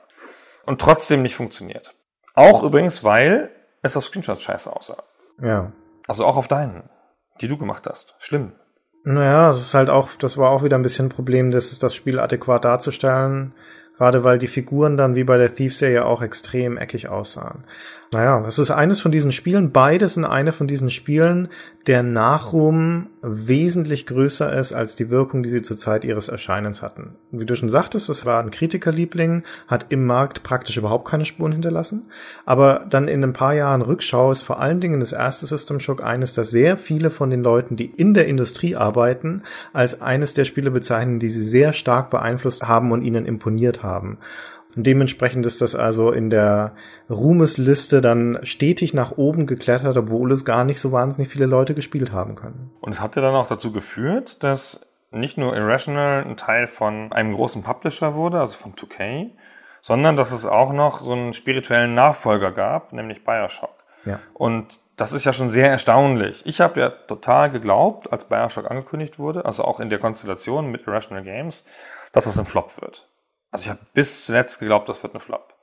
Und 0.66 0.80
trotzdem 0.80 1.22
nicht 1.22 1.36
funktioniert. 1.36 1.94
Auch 2.34 2.64
übrigens, 2.64 3.04
weil 3.04 3.52
es 3.82 3.98
auf 3.98 4.06
Screenshots 4.06 4.44
scheiße 4.44 4.74
aussah. 4.74 5.04
Ja. 5.42 5.72
Also 6.08 6.26
auch 6.26 6.38
auf 6.38 6.48
deinen, 6.48 6.90
die 7.42 7.48
du 7.48 7.58
gemacht 7.58 7.86
hast. 7.88 8.16
Schlimm. 8.20 8.54
Naja, 9.04 9.50
das 9.50 9.60
ist 9.60 9.74
halt 9.74 9.90
auch, 9.90 10.10
das 10.18 10.38
war 10.38 10.52
auch 10.52 10.64
wieder 10.64 10.78
ein 10.78 10.84
bisschen 10.84 11.08
ein 11.08 11.10
Problem, 11.10 11.52
das, 11.52 11.78
das 11.78 11.94
Spiel 11.94 12.20
adäquat 12.20 12.64
darzustellen. 12.64 13.54
Gerade 13.98 14.24
weil 14.24 14.40
die 14.40 14.48
Figuren 14.48 14.98
dann 14.98 15.16
wie 15.16 15.24
bei 15.24 15.38
der 15.38 15.54
Thief-Serie 15.54 16.06
auch 16.06 16.22
extrem 16.22 16.78
eckig 16.78 17.10
aussahen. 17.10 17.66
Naja, 18.14 18.42
das 18.42 18.60
ist 18.60 18.72
eines 18.72 19.02
von 19.02 19.12
diesen 19.12 19.32
Spielen. 19.32 19.72
Beides 19.72 20.14
sind 20.14 20.26
eine 20.26 20.52
von 20.54 20.68
diesen 20.68 20.90
Spielen, 20.90 21.50
der 21.88 22.02
Nachruhm 22.02 23.08
wesentlich 23.22 24.06
größer 24.06 24.54
ist 24.54 24.72
als 24.72 24.96
die 24.96 25.10
Wirkung, 25.10 25.44
die 25.44 25.50
sie 25.50 25.62
zur 25.62 25.76
Zeit 25.76 26.06
ihres 26.06 26.30
Erscheinens 26.30 26.82
hatten. 26.82 27.16
Wie 27.32 27.46
du 27.46 27.56
schon 27.56 27.70
sagtest, 27.70 28.08
das 28.08 28.26
war 28.26 28.42
ein 28.42 28.52
Kritikerliebling, 28.52 29.44
hat 29.68 29.88
im 29.90 30.06
Markt 30.06 30.44
praktisch 30.44 30.78
überhaupt 30.78 31.10
keine 31.10 31.26
Spuren 31.26 31.52
hinterlassen. 31.52 32.06
Aber 32.46 32.86
dann 32.90 33.10
in 33.10 33.24
ein 33.24 33.34
paar 33.34 33.54
Jahren 33.54 33.82
Rückschau 33.82 34.32
ist 34.32 34.44
vor 34.44 34.62
allen 34.62 34.80
Dingen 34.80 35.02
das 35.02 35.12
erste 35.12 35.46
System 35.46 35.82
Shock 35.82 36.02
eines, 36.02 36.34
das 36.34 36.52
sehr 36.52 36.78
viele 36.78 37.10
von 37.10 37.30
den 37.30 37.44
Leuten, 37.44 37.76
die 37.76 37.86
in 37.88 38.14
der 38.14 38.28
Industrie 38.28 38.76
arbeiten, 38.78 39.44
als 39.74 40.02
eines 40.02 40.34
der 40.34 40.46
Spiele 40.46 40.72
bezeichnen, 40.72 41.20
die 41.20 41.30
sie 41.30 41.44
sehr 41.44 41.74
stark 41.74 42.10
beeinflusst 42.10 42.64
haben 42.64 42.92
und 42.94 43.04
ihnen 43.04 43.26
imponiert 43.26 43.84
haben. 43.84 44.20
Und 44.76 44.88
dementsprechend 44.88 45.46
ist 45.46 45.62
das 45.62 45.76
also 45.76 46.12
in 46.12 46.30
der 46.30 46.74
Ruhmesliste 47.10 48.02
dann 48.02 48.40
stetig 48.44 48.94
nach 48.94 49.18
oben 49.18 49.46
geklettert, 49.46 49.98
obwohl 49.98 50.32
es 50.32 50.46
gar 50.46 50.64
nicht 50.64 50.80
so 50.80 50.92
wahnsinnig 50.92 51.32
viele 51.32 51.46
Leute 51.46 51.76
gespielt 51.76 52.12
haben 52.12 52.36
können. 52.36 52.72
Und 52.82 52.92
es 52.92 53.02
hat 53.02 53.16
ja 53.16 53.22
dann 53.22 53.36
auch 53.36 53.48
dazu 53.48 53.72
geführt, 53.72 54.44
dass 54.44 54.86
nicht 55.12 55.38
nur 55.38 55.56
Irrational 55.56 56.24
ein 56.24 56.38
Teil 56.38 56.68
von 56.68 57.12
einem 57.12 57.36
großen 57.36 57.62
Publisher 57.62 58.16
wurde, 58.16 58.40
also 58.40 58.56
von 58.56 58.74
2K, 58.74 59.30
sondern 59.82 60.16
dass 60.16 60.32
es 60.32 60.46
auch 60.46 60.74
noch 60.74 61.02
so 61.02 61.12
einen 61.12 61.34
spirituellen 61.34 61.94
Nachfolger 61.94 62.52
gab, 62.52 62.94
nämlich 62.94 63.24
Bioshock. 63.24 63.84
Ja. 64.06 64.20
Und 64.34 64.80
das 64.96 65.14
ist 65.14 65.26
ja 65.26 65.34
schon 65.34 65.50
sehr 65.50 65.70
erstaunlich. 65.70 66.42
Ich 66.46 66.62
habe 66.62 66.80
ja 66.80 66.90
total 66.90 67.52
geglaubt, 67.52 68.12
als 68.12 68.26
Bioshock 68.26 68.70
angekündigt 68.70 69.20
wurde, 69.20 69.46
also 69.46 69.64
auch 69.64 69.80
in 69.80 69.90
der 69.90 70.00
Konstellation 70.00 70.72
mit 70.72 70.88
Irrational 70.88 71.24
Games, 71.24 71.66
dass 72.12 72.26
das 72.26 72.38
ein 72.40 72.46
Flop 72.46 72.82
wird. 72.82 73.08
Also 73.54 73.66
ich 73.66 73.70
habe 73.70 73.82
bis 73.94 74.26
zuletzt 74.26 74.60
geglaubt, 74.60 74.90
das 74.90 75.04
wird 75.04 75.14
ein 75.14 75.20
Flop. 75.20 75.54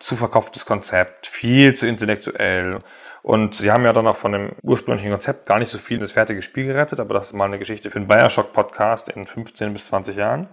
Zu 0.00 0.16
verkopftes 0.16 0.66
Konzept, 0.66 1.28
viel 1.28 1.74
zu 1.76 1.86
intellektuell. 1.86 2.78
Und 3.22 3.54
sie 3.54 3.70
haben 3.70 3.84
ja 3.84 3.92
dann 3.92 4.08
auch 4.08 4.16
von 4.16 4.32
dem 4.32 4.52
ursprünglichen 4.62 5.12
Konzept 5.12 5.46
gar 5.46 5.60
nicht 5.60 5.68
so 5.68 5.78
viel 5.78 5.98
in 5.98 6.00
das 6.00 6.10
fertige 6.10 6.42
Spiel 6.42 6.66
gerettet, 6.66 6.98
aber 6.98 7.14
das 7.14 7.28
ist 7.28 7.32
mal 7.34 7.44
eine 7.44 7.60
Geschichte 7.60 7.88
für 7.88 8.00
einen 8.00 8.08
Bioshock-Podcast 8.08 9.10
in 9.10 9.26
15 9.26 9.72
bis 9.72 9.86
20 9.86 10.16
Jahren. 10.16 10.48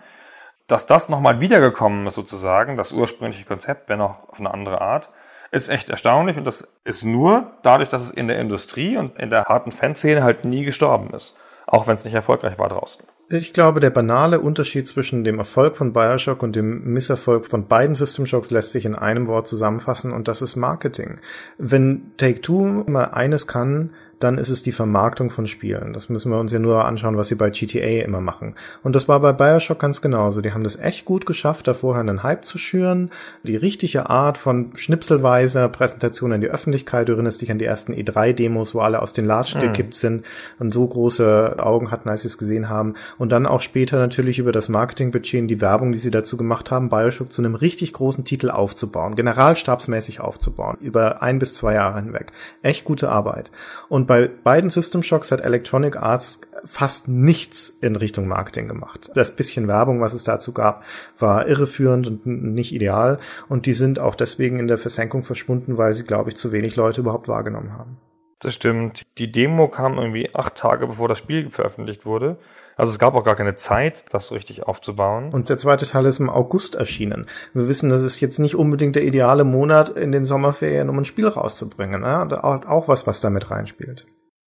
Dass 0.67 0.85
das 0.85 1.09
nochmal 1.09 1.39
wiedergekommen 1.39 2.05
ist 2.05 2.13
sozusagen, 2.13 2.77
das 2.77 2.91
ursprüngliche 2.91 3.45
Konzept, 3.45 3.89
wenn 3.89 3.99
auch 3.99 4.29
auf 4.29 4.39
eine 4.39 4.53
andere 4.53 4.79
Art, 4.79 5.09
ist 5.49 5.69
echt 5.69 5.89
erstaunlich 5.89 6.37
und 6.37 6.45
das 6.45 6.67
ist 6.83 7.03
nur 7.03 7.53
dadurch, 7.63 7.89
dass 7.89 8.03
es 8.03 8.11
in 8.11 8.27
der 8.27 8.37
Industrie 8.37 8.97
und 8.97 9.17
in 9.17 9.31
der 9.31 9.45
harten 9.45 9.71
Fanszene 9.71 10.21
halt 10.21 10.45
nie 10.45 10.63
gestorben 10.63 11.11
ist. 11.15 11.35
Auch 11.65 11.87
wenn 11.87 11.95
es 11.95 12.05
nicht 12.05 12.13
erfolgreich 12.13 12.59
war 12.59 12.69
draußen. 12.69 13.03
Ich 13.29 13.51
glaube, 13.51 13.81
der 13.81 13.89
banale 13.89 14.39
Unterschied 14.39 14.87
zwischen 14.87 15.25
dem 15.25 15.37
Erfolg 15.37 15.75
von 15.75 15.91
Bioshock 15.91 16.41
und 16.43 16.55
dem 16.55 16.93
Misserfolg 16.93 17.45
von 17.45 17.67
beiden 17.67 17.93
System 17.93 18.25
Shocks 18.25 18.51
lässt 18.51 18.71
sich 18.71 18.85
in 18.85 18.95
einem 18.95 19.27
Wort 19.27 19.49
zusammenfassen 19.49 20.13
und 20.13 20.29
das 20.29 20.41
ist 20.41 20.55
Marketing. 20.55 21.19
Wenn 21.57 22.13
Take-Two 22.15 22.85
mal 22.87 23.09
eines 23.11 23.45
kann, 23.45 23.91
dann 24.19 24.38
ist 24.38 24.49
es 24.49 24.64
die 24.64 24.72
Vermarktung 24.72 25.30
von 25.30 25.48
Spielen. 25.48 25.94
Das 25.94 26.10
müssen 26.10 26.31
wir 26.31 26.39
uns 26.39 26.52
ja 26.52 26.60
nur 26.60 26.85
anschauen, 26.85 27.18
was 27.18 27.27
sie 27.27 27.35
bei 27.35 27.52
GTA 27.52 28.03
immer 28.03 28.22
machen. 28.22 28.56
Und 28.84 28.95
das 28.95 29.07
war 29.07 29.19
bei 29.19 29.31
Bioshock 29.31 29.80
ganz 29.80 30.02
genauso. 30.02 30.41
Die 30.41 30.53
haben 30.53 30.64
das 30.64 30.77
echt 30.77 31.06
gut 31.06 31.26
geschafft, 31.26 31.68
da 31.68 31.73
vorher 31.73 32.02
einen 32.02 32.23
Hype 32.23 32.45
zu 32.45 32.57
schüren, 32.57 33.11
die 33.44 33.56
richtige 33.56 34.10
Art 34.10 34.38
von 34.38 34.72
schnipselweiser 34.76 35.69
Präsentation 35.69 36.31
in 36.31 36.41
die 36.41 36.48
Öffentlichkeit. 36.48 37.07
Du 37.07 37.14
erinnerst 37.14 37.41
dich 37.41 37.52
an 37.52 37.60
die 37.60 37.65
ersten 37.65 37.94
E3-Demos, 37.94 38.73
wo 38.73 38.80
alle 38.80 39.02
aus 39.02 39.14
den 39.14 39.26
Latschen 39.26 39.61
mhm. 39.61 39.68
gekippt 39.68 39.95
sind 39.95 40.26
und 40.57 40.73
so 40.73 40.88
große 40.88 41.57
Augen 41.60 41.91
hatten, 41.91 42.10
als 42.10 42.23
sie 42.23 42.30
es 42.30 42.39
gesehen 42.39 42.69
haben. 42.69 42.95
Und 43.19 43.31
dann 43.31 43.45
auch 43.45 43.61
später 43.61 43.98
natürlich 43.98 44.39
über 44.39 44.52
das 44.52 44.68
Marketingbudget 44.68 45.41
und 45.41 45.48
die 45.48 45.61
Werbung, 45.61 45.91
die 45.91 45.99
sie 45.99 46.11
dazu 46.11 46.38
gemacht 46.38 46.72
haben, 46.72 46.89
Bioshock 46.89 47.31
zu 47.31 47.41
einem 47.41 47.56
richtig 47.56 47.94
großen 47.94 48.23
Titel 48.23 48.49
aufzubauen, 48.49 49.15
generalstabsmäßig 49.15 50.22
aufzubauen, 50.22 50.77
über 50.81 51.22
ein 51.22 51.38
bis 51.38 51.53
zwei 51.53 51.76
Jahre 51.76 51.99
hinweg. 51.99 52.31
Echt 52.64 52.84
gute 52.84 53.10
Arbeit. 53.10 53.52
Und 53.89 54.06
bei 54.07 54.27
beiden 54.27 54.69
System 54.69 55.03
Shocks 55.03 55.31
hat 55.31 55.41
Electronic 55.41 55.97
Arts 55.97 56.39
fast 56.65 57.07
nichts 57.07 57.69
in 57.81 57.95
Richtung 57.95 58.27
Marketing 58.27 58.67
gemacht. 58.67 59.11
Das 59.13 59.35
bisschen 59.35 59.67
Werbung, 59.67 60.01
was 60.01 60.13
es 60.13 60.23
dazu 60.23 60.53
gab, 60.53 60.84
war 61.19 61.47
irreführend 61.47 62.07
und 62.07 62.25
nicht 62.25 62.73
ideal. 62.73 63.19
Und 63.47 63.65
die 63.65 63.73
sind 63.73 63.99
auch 63.99 64.15
deswegen 64.15 64.59
in 64.59 64.67
der 64.67 64.77
Versenkung 64.77 65.23
verschwunden, 65.23 65.77
weil 65.77 65.93
sie, 65.93 66.03
glaube 66.03 66.29
ich, 66.29 66.38
zu 66.38 66.51
wenig 66.51 66.75
Leute 66.75 67.01
überhaupt 67.01 67.27
wahrgenommen 67.27 67.77
haben. 67.77 67.97
Das 68.39 68.53
stimmt. 68.53 69.03
Die 69.17 69.31
Demo 69.31 69.67
kam 69.67 69.97
irgendwie 69.97 70.34
acht 70.34 70.55
Tage 70.55 70.88
bevor 70.88 71.07
das 71.07 71.17
Spiel 71.17 71.49
veröffentlicht 71.49 72.05
wurde. 72.05 72.38
Also 72.77 72.93
es 72.93 72.99
gab 72.99 73.15
auch 73.15 73.23
gar 73.23 73.35
keine 73.35 73.55
Zeit, 73.55 74.05
das 74.13 74.27
so 74.27 74.35
richtig 74.35 74.67
aufzubauen. 74.67 75.33
Und 75.33 75.49
der 75.49 75.57
zweite 75.57 75.87
Teil 75.87 76.05
ist 76.05 76.19
im 76.19 76.29
August 76.29 76.75
erschienen. 76.75 77.25
Wir 77.53 77.67
wissen, 77.67 77.89
das 77.89 78.03
ist 78.03 78.19
jetzt 78.19 78.37
nicht 78.37 78.55
unbedingt 78.55 78.95
der 78.95 79.03
ideale 79.03 79.43
Monat 79.43 79.89
in 79.89 80.11
den 80.11 80.25
Sommerferien, 80.25 80.87
um 80.87 80.99
ein 80.99 81.05
Spiel 81.05 81.27
rauszubringen. 81.27 82.01
Ne? 82.01 82.43
Auch 82.43 82.87
was, 82.87 83.07
was 83.07 83.19
damit 83.19 83.49
reinspielt. 83.49 84.05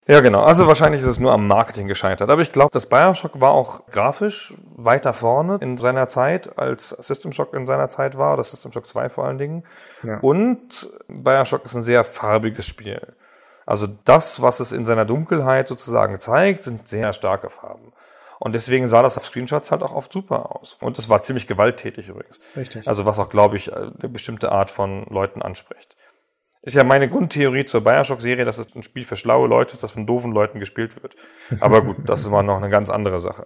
Ja, 0.07 0.21
genau. 0.21 0.41
Also 0.41 0.65
wahrscheinlich 0.65 1.01
ist 1.01 1.07
es 1.07 1.19
nur 1.19 1.31
am 1.31 1.47
Marketing 1.47 1.87
gescheitert. 1.87 2.29
Aber 2.31 2.41
ich 2.41 2.51
glaube, 2.51 2.71
das 2.71 2.87
Bioshock 2.87 3.41
war 3.41 3.51
auch 3.51 3.85
grafisch 3.87 4.55
weiter 4.75 5.13
vorne 5.13 5.59
in 5.61 5.77
seiner 5.77 6.07
Zeit, 6.07 6.57
als 6.57 6.89
System 6.89 7.31
Shock 7.31 7.53
in 7.53 7.67
seiner 7.67 7.89
Zeit 7.89 8.17
war, 8.17 8.33
oder 8.33 8.43
System 8.43 8.71
Shock 8.71 8.87
2 8.87 9.09
vor 9.09 9.25
allen 9.25 9.37
Dingen. 9.37 9.63
Ja. 10.01 10.19
Und 10.19 10.89
Bioshock 11.07 11.65
ist 11.65 11.75
ein 11.75 11.83
sehr 11.83 12.03
farbiges 12.03 12.65
Spiel. 12.65 13.01
Also 13.67 13.87
das, 14.05 14.41
was 14.41 14.59
es 14.59 14.71
in 14.71 14.83
seiner 14.83 15.05
Dunkelheit 15.05 15.67
sozusagen 15.67 16.19
zeigt, 16.19 16.63
sind 16.63 16.87
sehr 16.87 17.13
starke 17.13 17.51
Farben. 17.51 17.91
Und 18.39 18.55
deswegen 18.55 18.87
sah 18.87 19.03
das 19.03 19.17
auf 19.17 19.25
Screenshots 19.25 19.69
halt 19.69 19.83
auch 19.83 19.93
oft 19.93 20.13
super 20.13 20.55
aus. 20.55 20.77
Und 20.79 20.97
es 20.97 21.09
war 21.09 21.21
ziemlich 21.21 21.45
gewalttätig 21.45 22.07
übrigens. 22.07 22.39
Richtig. 22.55 22.87
Also 22.87 23.05
was 23.05 23.19
auch, 23.19 23.29
glaube 23.29 23.57
ich, 23.57 23.73
eine 23.75 23.91
bestimmte 24.09 24.51
Art 24.51 24.71
von 24.71 25.05
Leuten 25.09 25.41
anspricht. 25.41 25.97
Ist 26.61 26.75
ja 26.75 26.83
meine 26.83 27.09
Grundtheorie 27.09 27.65
zur 27.65 27.83
Bioshock-Serie, 27.83 28.45
dass 28.45 28.57
es 28.57 28.75
ein 28.75 28.83
Spiel 28.83 29.03
für 29.03 29.15
schlaue 29.15 29.47
Leute 29.47 29.73
ist, 29.73 29.83
das 29.83 29.91
von 29.91 30.05
doofen 30.05 30.31
Leuten 30.31 30.59
gespielt 30.59 31.01
wird. 31.01 31.15
Aber 31.59 31.81
gut, 31.81 31.97
das 32.05 32.21
ist 32.21 32.27
immer 32.27 32.43
noch 32.43 32.57
eine 32.57 32.69
ganz 32.69 32.89
andere 32.89 33.19
Sache. 33.19 33.45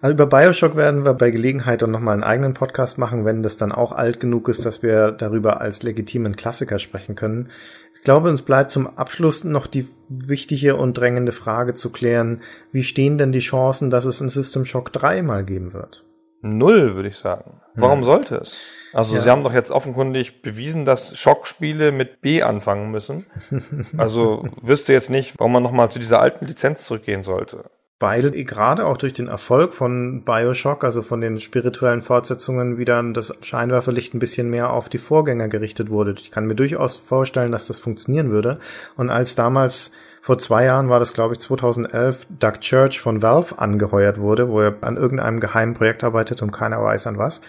Also 0.00 0.14
über 0.14 0.26
Bioshock 0.26 0.76
werden 0.76 1.04
wir 1.04 1.14
bei 1.14 1.30
Gelegenheit 1.30 1.82
dann 1.82 1.90
nochmal 1.90 2.14
einen 2.14 2.22
eigenen 2.22 2.54
Podcast 2.54 2.98
machen, 2.98 3.24
wenn 3.24 3.42
das 3.42 3.56
dann 3.56 3.72
auch 3.72 3.92
alt 3.92 4.20
genug 4.20 4.48
ist, 4.48 4.64
dass 4.64 4.82
wir 4.82 5.10
darüber 5.10 5.60
als 5.60 5.82
legitimen 5.82 6.36
Klassiker 6.36 6.78
sprechen 6.78 7.16
können. 7.16 7.50
Ich 7.98 8.04
glaube, 8.04 8.30
uns 8.30 8.42
bleibt 8.42 8.70
zum 8.70 8.86
Abschluss 8.96 9.44
noch 9.44 9.66
die 9.66 9.88
wichtige 10.08 10.76
und 10.76 10.94
drängende 10.96 11.32
Frage 11.32 11.74
zu 11.74 11.90
klären, 11.90 12.40
wie 12.72 12.82
stehen 12.82 13.18
denn 13.18 13.32
die 13.32 13.40
Chancen, 13.40 13.90
dass 13.90 14.04
es 14.04 14.20
ein 14.20 14.28
System 14.28 14.64
Shock 14.64 14.92
3 14.92 15.22
mal 15.22 15.44
geben 15.44 15.72
wird? 15.74 16.04
Null, 16.40 16.94
würde 16.94 17.08
ich 17.08 17.16
sagen. 17.16 17.60
Warum 17.74 17.98
hm. 17.98 18.04
sollte 18.04 18.36
es? 18.36 18.66
Also 18.92 19.14
ja. 19.14 19.20
sie 19.20 19.30
haben 19.30 19.42
doch 19.42 19.52
jetzt 19.52 19.70
offenkundig 19.70 20.40
bewiesen, 20.40 20.84
dass 20.84 21.18
Schockspiele 21.18 21.92
mit 21.92 22.20
B 22.20 22.42
anfangen 22.42 22.90
müssen. 22.90 23.26
Also 23.96 24.48
wüsste 24.62 24.92
jetzt 24.92 25.10
nicht, 25.10 25.38
warum 25.38 25.52
man 25.52 25.62
nochmal 25.62 25.90
zu 25.90 25.98
dieser 25.98 26.20
alten 26.20 26.46
Lizenz 26.46 26.84
zurückgehen 26.84 27.22
sollte 27.22 27.64
weil 28.00 28.30
gerade 28.44 28.86
auch 28.86 28.96
durch 28.96 29.12
den 29.12 29.26
Erfolg 29.26 29.74
von 29.74 30.22
Bioshock, 30.22 30.84
also 30.84 31.02
von 31.02 31.20
den 31.20 31.40
spirituellen 31.40 32.02
Fortsetzungen, 32.02 32.78
wieder 32.78 33.02
das 33.12 33.32
Scheinwerferlicht 33.42 34.14
ein 34.14 34.20
bisschen 34.20 34.50
mehr 34.50 34.70
auf 34.70 34.88
die 34.88 34.98
Vorgänger 34.98 35.48
gerichtet 35.48 35.90
wurde. 35.90 36.14
Ich 36.18 36.30
kann 36.30 36.46
mir 36.46 36.54
durchaus 36.54 36.96
vorstellen, 36.96 37.50
dass 37.50 37.66
das 37.66 37.80
funktionieren 37.80 38.30
würde. 38.30 38.60
Und 38.96 39.10
als 39.10 39.34
damals 39.34 39.90
vor 40.20 40.38
zwei 40.38 40.64
Jahren 40.64 40.88
war 40.88 41.00
das, 41.00 41.12
glaube 41.12 41.34
ich, 41.34 41.40
2011, 41.40 42.26
Doug 42.38 42.60
Church 42.60 43.00
von 43.00 43.20
Valve 43.20 43.58
angeheuert 43.58 44.20
wurde, 44.20 44.48
wo 44.48 44.60
er 44.60 44.76
an 44.82 44.96
irgendeinem 44.96 45.40
geheimen 45.40 45.74
Projekt 45.74 46.04
arbeitet 46.04 46.40
und 46.40 46.52
keiner 46.52 46.80
weiß 46.82 47.08
an 47.08 47.18
was. 47.18 47.40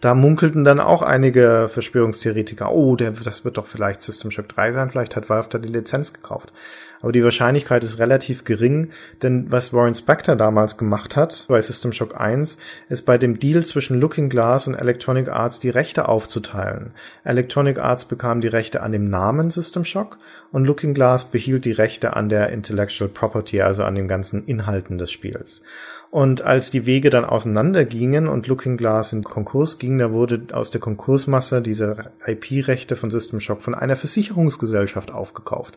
Da 0.00 0.14
munkelten 0.14 0.64
dann 0.64 0.80
auch 0.80 1.02
einige 1.02 1.68
Verschwörungstheoretiker, 1.70 2.72
oh, 2.72 2.96
der, 2.96 3.10
das 3.10 3.44
wird 3.44 3.58
doch 3.58 3.66
vielleicht 3.66 4.00
System 4.00 4.30
Shock 4.30 4.48
3 4.48 4.72
sein, 4.72 4.90
vielleicht 4.90 5.16
hat 5.16 5.28
Valve 5.28 5.48
da 5.50 5.58
die 5.58 5.68
Lizenz 5.68 6.12
gekauft 6.12 6.52
aber 7.00 7.12
die 7.12 7.22
Wahrscheinlichkeit 7.22 7.84
ist 7.84 7.98
relativ 7.98 8.44
gering, 8.44 8.90
denn 9.22 9.50
was 9.50 9.72
Warren 9.72 9.94
Spector 9.94 10.36
damals 10.36 10.76
gemacht 10.76 11.16
hat 11.16 11.46
bei 11.48 11.60
System 11.60 11.92
Shock 11.92 12.20
1, 12.20 12.58
ist 12.88 13.02
bei 13.02 13.18
dem 13.18 13.38
Deal 13.38 13.64
zwischen 13.64 14.00
Looking 14.00 14.28
Glass 14.28 14.66
und 14.66 14.74
Electronic 14.74 15.28
Arts 15.28 15.60
die 15.60 15.70
Rechte 15.70 16.08
aufzuteilen. 16.08 16.92
Electronic 17.24 17.78
Arts 17.78 18.04
bekam 18.04 18.40
die 18.40 18.48
Rechte 18.48 18.82
an 18.82 18.92
dem 18.92 19.10
Namen 19.10 19.50
System 19.50 19.84
Shock 19.84 20.18
und 20.52 20.64
Looking 20.64 20.94
Glass 20.94 21.24
behielt 21.24 21.64
die 21.64 21.72
Rechte 21.72 22.16
an 22.16 22.28
der 22.28 22.50
Intellectual 22.50 23.08
Property, 23.08 23.60
also 23.60 23.84
an 23.84 23.94
den 23.94 24.08
ganzen 24.08 24.44
Inhalten 24.44 24.98
des 24.98 25.10
Spiels. 25.10 25.62
Und 26.10 26.40
als 26.40 26.70
die 26.70 26.86
Wege 26.86 27.10
dann 27.10 27.26
auseinandergingen 27.26 28.28
und 28.28 28.46
Looking 28.46 28.78
Glass 28.78 29.12
in 29.12 29.22
Konkurs 29.22 29.78
ging, 29.78 29.98
da 29.98 30.12
wurde 30.12 30.46
aus 30.52 30.70
der 30.70 30.80
Konkursmasse 30.80 31.60
diese 31.60 32.12
IP-Rechte 32.26 32.96
von 32.96 33.10
System 33.10 33.40
Shock 33.40 33.60
von 33.60 33.74
einer 33.74 33.96
Versicherungsgesellschaft 33.96 35.10
aufgekauft. 35.10 35.76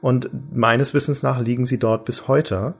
Und 0.00 0.30
meines 0.54 0.94
Wissens 0.94 1.24
nach 1.24 1.40
liegen 1.40 1.66
sie 1.66 1.78
dort 1.78 2.04
bis 2.04 2.28
heute. 2.28 2.74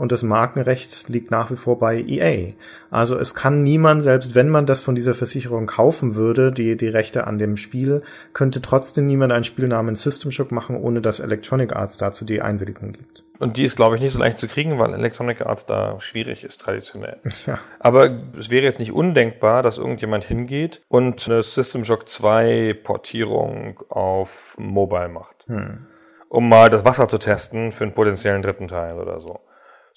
Und 0.00 0.12
das 0.12 0.22
Markenrecht 0.22 1.10
liegt 1.10 1.30
nach 1.30 1.50
wie 1.50 1.56
vor 1.56 1.78
bei 1.78 2.00
EA. 2.00 2.54
Also 2.90 3.18
es 3.18 3.34
kann 3.34 3.62
niemand, 3.62 4.02
selbst 4.02 4.34
wenn 4.34 4.48
man 4.48 4.64
das 4.64 4.80
von 4.80 4.94
dieser 4.94 5.12
Versicherung 5.12 5.66
kaufen 5.66 6.14
würde, 6.14 6.52
die, 6.52 6.78
die 6.78 6.88
Rechte 6.88 7.26
an 7.26 7.36
dem 7.36 7.58
Spiel, 7.58 8.00
könnte 8.32 8.62
trotzdem 8.62 9.06
niemand 9.06 9.34
ein 9.34 9.44
Spiel 9.44 9.68
namens 9.68 10.02
System 10.02 10.30
Shock 10.30 10.52
machen, 10.52 10.74
ohne 10.76 11.02
dass 11.02 11.20
Electronic 11.20 11.76
Arts 11.76 11.98
dazu 11.98 12.24
die 12.24 12.40
Einwilligung 12.40 12.92
gibt. 12.92 13.24
Und 13.40 13.58
die 13.58 13.64
ist, 13.64 13.76
glaube 13.76 13.96
ich, 13.96 14.00
nicht 14.00 14.14
so 14.14 14.20
leicht 14.20 14.38
zu 14.38 14.48
kriegen, 14.48 14.78
weil 14.78 14.94
Electronic 14.94 15.42
Arts 15.42 15.66
da 15.66 16.00
schwierig 16.00 16.44
ist, 16.44 16.62
traditionell. 16.62 17.18
Ja. 17.46 17.58
Aber 17.78 18.22
es 18.38 18.48
wäre 18.48 18.64
jetzt 18.64 18.80
nicht 18.80 18.92
undenkbar, 18.92 19.62
dass 19.62 19.76
irgendjemand 19.76 20.24
hingeht 20.24 20.80
und 20.88 21.28
eine 21.28 21.42
System 21.42 21.84
Shock 21.84 22.08
2 22.08 22.74
Portierung 22.84 23.82
auf 23.90 24.56
Mobile 24.58 25.10
macht. 25.10 25.44
Hm. 25.46 25.88
Um 26.30 26.48
mal 26.48 26.70
das 26.70 26.86
Wasser 26.86 27.06
zu 27.06 27.18
testen 27.18 27.70
für 27.70 27.84
einen 27.84 27.92
potenziellen 27.92 28.40
dritten 28.40 28.68
Teil 28.68 28.98
oder 28.98 29.20
so. 29.20 29.40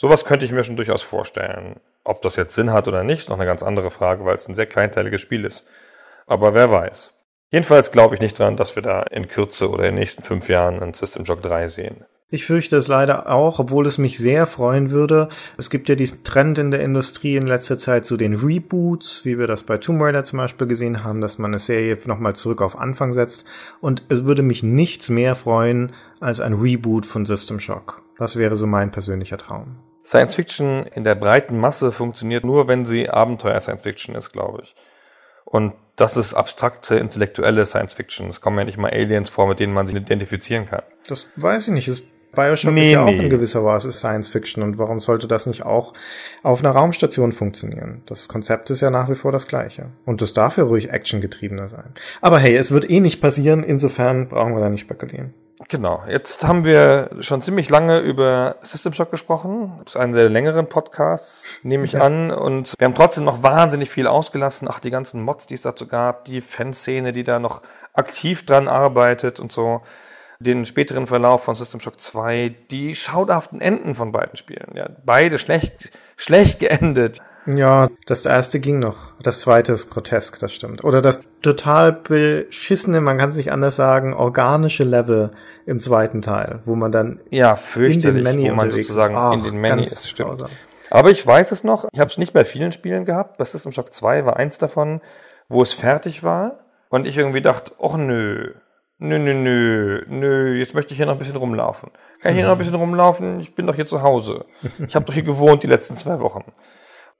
Sowas 0.03 0.25
könnte 0.25 0.43
ich 0.43 0.51
mir 0.51 0.65
schon 0.65 0.75
durchaus 0.75 1.01
vorstellen. 1.01 1.80
Ob 2.03 2.21
das 2.23 2.35
jetzt 2.35 2.55
Sinn 2.55 2.73
hat 2.73 2.89
oder 2.89 3.05
nicht, 3.05 3.19
ist 3.19 3.30
noch 3.30 3.38
eine 3.38 3.45
ganz 3.45 3.63
andere 3.63 3.89
Frage, 3.89 4.25
weil 4.25 4.35
es 4.35 4.49
ein 4.49 4.53
sehr 4.53 4.65
kleinteiliges 4.65 5.21
Spiel 5.21 5.45
ist. 5.45 5.65
Aber 6.27 6.53
wer 6.53 6.69
weiß. 6.69 7.13
Jedenfalls 7.51 7.89
glaube 7.89 8.15
ich 8.15 8.19
nicht 8.19 8.38
dran, 8.38 8.57
dass 8.57 8.75
wir 8.75 8.84
da 8.84 9.03
in 9.03 9.30
Kürze 9.30 9.69
oder 9.69 9.85
in 9.85 9.95
den 9.95 10.01
nächsten 10.01 10.21
fünf 10.21 10.49
Jahren 10.49 10.84
ein 10.84 10.93
System 10.93 11.25
Shock 11.25 11.41
3 11.41 11.69
sehen. 11.69 12.03
Ich 12.30 12.45
fürchte 12.45 12.75
es 12.75 12.89
leider 12.89 13.30
auch, 13.30 13.59
obwohl 13.59 13.88
es 13.88 13.97
mich 13.97 14.17
sehr 14.17 14.45
freuen 14.45 14.91
würde. 14.91 15.30
Es 15.57 15.69
gibt 15.69 15.88
ja 15.88 15.95
diesen 15.95 16.25
Trend 16.25 16.57
in 16.57 16.71
der 16.71 16.81
Industrie 16.81 17.38
in 17.38 17.47
letzter 17.47 17.77
Zeit 17.77 18.05
zu 18.05 18.17
den 18.17 18.34
Reboots, 18.34 19.23
wie 19.23 19.39
wir 19.39 19.47
das 19.47 19.63
bei 19.63 19.77
Tomb 19.77 20.01
Raider 20.01 20.25
zum 20.25 20.35
Beispiel 20.35 20.67
gesehen 20.67 21.05
haben, 21.05 21.21
dass 21.21 21.38
man 21.38 21.51
eine 21.51 21.59
Serie 21.59 21.97
nochmal 22.03 22.35
zurück 22.35 22.61
auf 22.61 22.77
Anfang 22.77 23.13
setzt. 23.13 23.45
Und 23.80 24.03
es 24.09 24.25
würde 24.25 24.41
mich 24.41 24.63
nichts 24.63 25.07
mehr 25.07 25.38
freuen 25.38 25.93
als 26.19 26.41
ein 26.41 26.55
Reboot 26.55 27.05
von 27.05 27.25
System 27.25 27.61
Shock. 27.61 28.01
Das 28.17 28.35
wäre 28.35 28.57
so 28.57 28.67
mein 28.67 28.91
persönlicher 28.91 29.38
Traum. 29.38 29.77
Science 30.05 30.35
Fiction 30.35 30.85
in 30.93 31.03
der 31.03 31.15
breiten 31.15 31.59
Masse 31.59 31.91
funktioniert 31.91 32.43
nur, 32.43 32.67
wenn 32.67 32.85
sie 32.85 33.09
Abenteuer 33.09 33.59
Science 33.59 33.84
Fiction 33.84 34.15
ist, 34.15 34.31
glaube 34.31 34.61
ich. 34.63 34.75
Und 35.45 35.73
das 35.95 36.17
ist 36.17 36.34
abstrakte, 36.34 36.95
intellektuelle 36.95 37.65
Science 37.65 37.93
Fiction. 37.93 38.27
Es 38.30 38.41
kommen 38.41 38.57
ja 38.57 38.65
nicht 38.65 38.77
mal 38.77 38.91
Aliens 38.91 39.30
vor, 39.30 39.47
mit 39.47 39.59
denen 39.59 39.73
man 39.73 39.85
sich 39.85 39.95
identifizieren 39.95 40.65
kann. 40.65 40.81
Das 41.07 41.27
weiß 41.35 41.67
ich 41.67 41.73
nicht. 41.73 41.88
Es 41.88 42.03
Bioshock 42.35 42.73
nee, 42.73 42.88
ist 42.88 42.93
ja 42.93 43.05
nee. 43.05 43.15
auch 43.15 43.23
in 43.23 43.30
gewisser 43.30 43.63
Weise 43.63 43.91
Science 43.91 44.27
Fiction 44.30 44.63
und 44.63 44.77
warum 44.77 44.99
sollte 44.99 45.27
das 45.27 45.45
nicht 45.45 45.63
auch 45.63 45.93
auf 46.41 46.59
einer 46.59 46.71
Raumstation 46.71 47.31
funktionieren? 47.31 48.01
Das 48.07 48.27
Konzept 48.27 48.69
ist 48.69 48.81
ja 48.81 48.89
nach 48.89 49.09
wie 49.09 49.15
vor 49.15 49.31
das 49.31 49.47
gleiche. 49.47 49.88
Und 50.05 50.21
das 50.21 50.34
darf 50.34 50.57
ja 50.57 50.63
ruhig 50.63 50.89
actiongetriebener 50.89 51.69
sein. 51.69 51.93
Aber 52.21 52.39
hey, 52.39 52.55
es 52.55 52.71
wird 52.71 52.89
eh 52.89 52.99
nicht 52.99 53.21
passieren, 53.21 53.63
insofern 53.63 54.30
brauchen 54.30 54.53
wir 54.53 54.61
da 54.61 54.69
nicht 54.69 54.81
spekulieren. 54.81 55.34
Genau. 55.69 56.03
Jetzt 56.07 56.44
haben 56.45 56.65
wir 56.65 57.10
schon 57.19 57.41
ziemlich 57.41 57.69
lange 57.69 57.99
über 57.99 58.57
System 58.61 58.94
Shock 58.94 59.11
gesprochen. 59.11 59.81
Das 59.84 59.95
ist 59.95 60.02
einer 60.02 60.18
der 60.18 60.30
längeren 60.30 60.68
Podcasts, 60.68 61.45
nehme 61.64 61.85
ich 61.85 61.94
ja. 61.94 62.02
an. 62.02 62.31
Und 62.31 62.73
wir 62.77 62.85
haben 62.85 62.95
trotzdem 62.95 63.23
noch 63.23 63.44
wahnsinnig 63.44 63.90
viel 63.90 64.07
ausgelassen. 64.07 64.68
Ach, 64.69 64.80
die 64.80 64.91
ganzen 64.91 65.22
Mods, 65.22 65.48
die 65.48 65.56
es 65.56 65.61
dazu 65.61 65.88
gab, 65.88 66.26
die 66.26 66.41
Fanszene, 66.41 67.14
die 67.14 67.23
da 67.23 67.40
noch 67.40 67.61
aktiv 67.94 68.45
dran 68.45 68.68
arbeitet 68.68 69.40
und 69.40 69.52
so 69.52 69.81
den 70.40 70.65
späteren 70.65 71.07
Verlauf 71.07 71.44
von 71.44 71.56
System 71.56 71.80
Shock 71.80 72.02
2, 72.02 72.53
die 72.69 72.95
schauderhaften 72.95 73.61
Enden 73.61 73.95
von 73.95 74.11
beiden 74.11 74.35
Spielen. 74.35 74.76
Ja, 74.76 74.90
beide 75.06 75.40
schlecht, 75.40 75.91
schlecht 76.18 76.60
geendet. 76.60 77.22
Ja, 77.45 77.90
das 78.06 78.26
erste 78.26 78.60
ging 78.60 78.80
noch. 78.80 79.14
Das 79.22 79.41
zweite 79.41 79.74
ist 79.74 79.90
grotesk, 79.90 80.40
das 80.40 80.53
stimmt. 80.53 80.84
Oder 80.84 81.02
das 81.02 81.24
total 81.41 81.91
beschissene, 81.91 83.02
man 83.02 83.18
kann 83.18 83.30
es 83.30 83.36
nicht 83.36 83.52
anders 83.52 83.76
sagen, 83.76 84.14
organische 84.14 84.84
Level 84.84 85.32
im 85.65 85.80
zweiten 85.80 86.22
Teil, 86.22 86.61
wo 86.65 86.76
man 86.76 86.91
dann 86.91 87.20
ja, 87.30 87.57
in 87.76 87.99
den 87.99 88.24
Many 88.24 88.49
wo 88.49 88.56
man 88.56 88.72
sozusagen 88.72 89.15
Ach, 89.15 89.34
in 89.34 89.44
den 89.44 89.60
Many 89.60 89.84
ist, 89.84 90.10
stimmt. 90.10 90.30
Grausam. 90.30 90.49
Aber 90.90 91.10
ich 91.10 91.26
weiß 91.26 91.52
es 91.52 91.64
noch, 91.64 91.86
ich 91.91 91.99
habe 91.99 92.11
es 92.11 92.18
nicht 92.18 92.34
bei 92.34 92.45
vielen 92.45 92.72
Spielen 92.72 93.03
gehabt. 93.06 93.38
Bei 93.38 93.45
System 93.45 93.72
Shock 93.72 93.94
2 93.94 94.26
war 94.26 94.38
eins 94.38 94.57
davon, 94.57 95.02
wo 95.49 95.61
es 95.61 95.74
fertig 95.74 96.24
war 96.24 96.60
und 96.90 97.07
ich 97.07 97.18
irgendwie 97.18 97.41
dachte, 97.41 97.72
ach 97.82 97.98
nö, 97.98 98.53
nö, 98.99 99.20
nö, 99.20 99.34
nö, 99.34 100.03
nö, 100.07 100.56
jetzt 100.56 100.76
möchte 100.76 100.94
ich 100.94 100.98
hier 100.98 101.07
noch 101.07 101.14
ein 101.14 101.20
bisschen 101.20 101.36
rumlaufen. 101.36 101.90
Kann 102.22 102.32
ich 102.32 102.38
hier 102.38 102.45
noch 102.45 102.53
ein 102.53 102.57
bisschen 102.57 102.76
rumlaufen? 102.76 103.40
Ich 103.40 103.56
bin 103.56 103.68
doch 103.68 103.76
hier 103.76 103.88
zu 103.88 104.02
Hause. 104.02 104.45
Ich 104.88 104.95
habe 104.95 105.06
doch 105.06 105.14
hier 105.14 105.24
gewohnt 105.24 105.64
die 105.64 105.68
letzten 105.68 105.98
zwei 105.98 106.20
Wochen. 106.20 106.44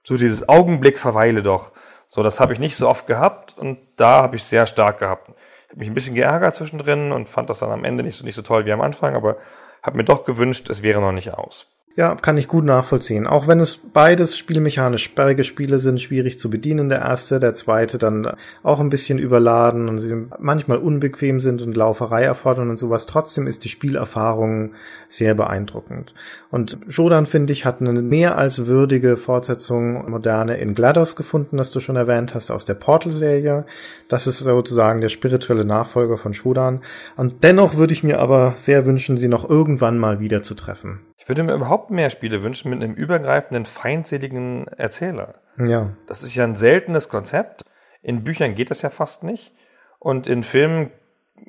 So 0.04 0.16
dieses 0.16 0.48
Augenblick 0.48 0.98
verweile 0.98 1.42
doch. 1.42 1.72
So, 2.06 2.22
das 2.22 2.38
habe 2.38 2.52
ich 2.52 2.58
nicht 2.60 2.76
so 2.76 2.88
oft 2.88 3.06
gehabt 3.06 3.58
und 3.58 3.78
da 3.96 4.22
habe 4.22 4.36
ich 4.36 4.44
sehr 4.44 4.66
stark 4.66 4.98
gehabt. 4.98 5.30
Ich 5.30 5.70
habe 5.70 5.80
mich 5.80 5.88
ein 5.88 5.94
bisschen 5.94 6.14
geärgert 6.14 6.54
zwischendrin 6.54 7.10
und 7.10 7.28
fand 7.28 7.50
das 7.50 7.58
dann 7.58 7.70
am 7.70 7.84
Ende 7.84 8.04
nicht 8.04 8.16
so, 8.16 8.24
nicht 8.24 8.36
so 8.36 8.42
toll 8.42 8.66
wie 8.66 8.72
am 8.72 8.82
Anfang, 8.82 9.16
aber 9.16 9.38
habe 9.82 9.96
mir 9.96 10.04
doch 10.04 10.24
gewünscht, 10.24 10.70
es 10.70 10.82
wäre 10.82 11.00
noch 11.00 11.12
nicht 11.12 11.34
aus. 11.34 11.66
Ja, 11.96 12.16
kann 12.16 12.36
ich 12.36 12.48
gut 12.48 12.64
nachvollziehen. 12.64 13.28
Auch 13.28 13.46
wenn 13.46 13.60
es 13.60 13.76
beides 13.76 14.36
spielmechanisch 14.36 15.04
sperrige 15.04 15.44
Spiele 15.44 15.78
sind, 15.78 16.02
schwierig 16.02 16.40
zu 16.40 16.50
bedienen, 16.50 16.88
der 16.88 16.98
erste, 16.98 17.38
der 17.38 17.54
zweite 17.54 17.98
dann 17.98 18.32
auch 18.64 18.80
ein 18.80 18.90
bisschen 18.90 19.20
überladen 19.20 19.88
und 19.88 19.98
sie 19.98 20.26
manchmal 20.40 20.78
unbequem 20.78 21.38
sind 21.38 21.62
und 21.62 21.76
Lauferei 21.76 22.24
erfordern 22.24 22.70
und 22.70 22.80
sowas. 22.80 23.06
Trotzdem 23.06 23.46
ist 23.46 23.62
die 23.62 23.68
Spielerfahrung 23.68 24.72
sehr 25.06 25.36
beeindruckend. 25.36 26.14
Und 26.50 26.78
Shodan, 26.88 27.26
finde 27.26 27.52
ich, 27.52 27.64
hat 27.64 27.80
eine 27.80 28.02
mehr 28.02 28.36
als 28.36 28.66
würdige 28.66 29.16
Fortsetzung 29.16 30.10
moderne 30.10 30.56
in 30.56 30.74
GLaDOS 30.74 31.14
gefunden, 31.14 31.58
das 31.58 31.70
du 31.70 31.78
schon 31.78 31.94
erwähnt 31.94 32.34
hast, 32.34 32.50
aus 32.50 32.64
der 32.64 32.74
Portal-Serie. 32.74 33.66
Das 34.08 34.26
ist 34.26 34.40
sozusagen 34.40 35.00
der 35.00 35.10
spirituelle 35.10 35.64
Nachfolger 35.64 36.18
von 36.18 36.34
Shodan. 36.34 36.80
Und 37.16 37.44
dennoch 37.44 37.76
würde 37.76 37.92
ich 37.92 38.02
mir 38.02 38.18
aber 38.18 38.54
sehr 38.56 38.84
wünschen, 38.84 39.16
sie 39.16 39.28
noch 39.28 39.48
irgendwann 39.48 39.96
mal 39.96 40.18
wieder 40.18 40.42
zu 40.42 40.56
treffen. 40.56 40.98
Ich 41.24 41.28
würde 41.30 41.42
mir 41.42 41.54
überhaupt 41.54 41.90
mehr 41.90 42.10
Spiele 42.10 42.42
wünschen 42.42 42.68
mit 42.68 42.82
einem 42.82 42.92
übergreifenden, 42.92 43.64
feindseligen 43.64 44.68
Erzähler. 44.68 45.36
Ja. 45.56 45.94
Das 46.06 46.22
ist 46.22 46.34
ja 46.34 46.44
ein 46.44 46.54
seltenes 46.54 47.08
Konzept. 47.08 47.64
In 48.02 48.24
Büchern 48.24 48.54
geht 48.54 48.70
das 48.70 48.82
ja 48.82 48.90
fast 48.90 49.22
nicht. 49.22 49.50
Und 49.98 50.26
in 50.26 50.42
Filmen 50.42 50.90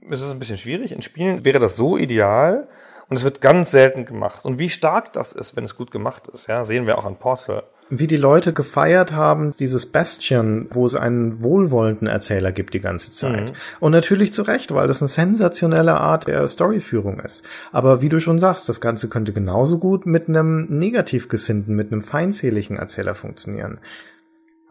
ist 0.09 0.21
es 0.21 0.31
ein 0.31 0.39
bisschen 0.39 0.57
schwierig. 0.57 0.93
In 0.93 1.01
Spielen 1.01 1.43
wäre 1.43 1.59
das 1.59 1.75
so 1.75 1.97
ideal. 1.97 2.69
Und 3.07 3.17
es 3.17 3.23
wird 3.23 3.41
ganz 3.41 3.71
selten 3.71 4.05
gemacht. 4.05 4.45
Und 4.45 4.59
wie 4.59 4.69
stark 4.69 5.13
das 5.13 5.33
ist, 5.33 5.55
wenn 5.55 5.63
es 5.63 5.75
gut 5.75 5.91
gemacht 5.91 6.27
ist, 6.27 6.47
ja, 6.47 6.63
sehen 6.63 6.87
wir 6.87 6.97
auch 6.97 7.05
an 7.05 7.17
Portal 7.17 7.63
wie 7.89 8.07
die 8.07 8.17
Leute 8.17 8.51
gefeiert 8.53 9.11
haben, 9.13 9.51
dieses 9.57 9.85
Bastion, 9.85 10.67
wo 10.71 10.85
es 10.85 10.95
einen 10.95 11.43
wohlwollenden 11.43 12.07
Erzähler 12.07 12.51
gibt 12.51 12.73
die 12.73 12.79
ganze 12.79 13.11
Zeit. 13.11 13.51
Mhm. 13.51 13.55
Und 13.79 13.91
natürlich 13.91 14.33
zu 14.33 14.41
Recht, 14.41 14.73
weil 14.73 14.87
das 14.87 15.01
eine 15.01 15.09
sensationelle 15.09 15.93
Art 15.93 16.27
der 16.27 16.47
Storyführung 16.47 17.19
ist. 17.19 17.43
Aber 17.71 18.01
wie 18.01 18.09
du 18.09 18.19
schon 18.19 18.39
sagst, 18.39 18.67
das 18.69 18.81
Ganze 18.81 19.07
könnte 19.07 19.33
genauso 19.33 19.77
gut 19.77 20.05
mit 20.05 20.27
einem 20.27 20.65
negativ 20.65 21.29
gesinnten, 21.29 21.75
mit 21.75 21.91
einem 21.91 22.01
feindseligen 22.01 22.77
Erzähler 22.77 23.13
funktionieren. 23.13 23.79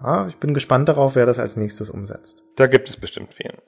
Ja, 0.03 0.27
ich 0.27 0.37
bin 0.37 0.53
gespannt 0.53 0.89
darauf, 0.89 1.15
wer 1.15 1.25
das 1.25 1.39
als 1.39 1.57
nächstes 1.57 1.91
umsetzt. 1.91 2.43
Da 2.57 2.67
gibt 2.67 2.89
es 2.89 2.97
bestimmt 2.97 3.33
vielen. 3.35 3.59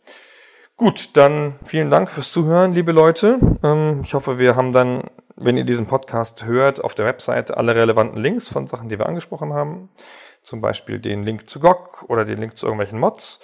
Gut, 0.76 1.16
dann 1.16 1.54
vielen 1.64 1.90
Dank 1.90 2.10
fürs 2.10 2.30
Zuhören, 2.30 2.72
liebe 2.72 2.92
Leute. 2.92 3.38
Ähm, 3.62 4.02
ich 4.04 4.12
hoffe, 4.14 4.38
wir 4.38 4.56
haben 4.56 4.72
dann 4.72 5.02
wenn 5.36 5.56
ihr 5.56 5.64
diesen 5.64 5.86
Podcast 5.86 6.46
hört, 6.46 6.82
auf 6.82 6.94
der 6.94 7.04
Website 7.04 7.54
alle 7.54 7.74
relevanten 7.74 8.20
Links 8.20 8.48
von 8.48 8.66
Sachen, 8.66 8.88
die 8.88 8.98
wir 8.98 9.06
angesprochen 9.06 9.52
haben. 9.52 9.90
Zum 10.42 10.60
Beispiel 10.60 10.98
den 10.98 11.24
Link 11.24 11.48
zu 11.50 11.60
GOG 11.60 12.04
oder 12.08 12.24
den 12.24 12.40
Link 12.40 12.56
zu 12.56 12.66
irgendwelchen 12.66 12.98
Mods. 12.98 13.40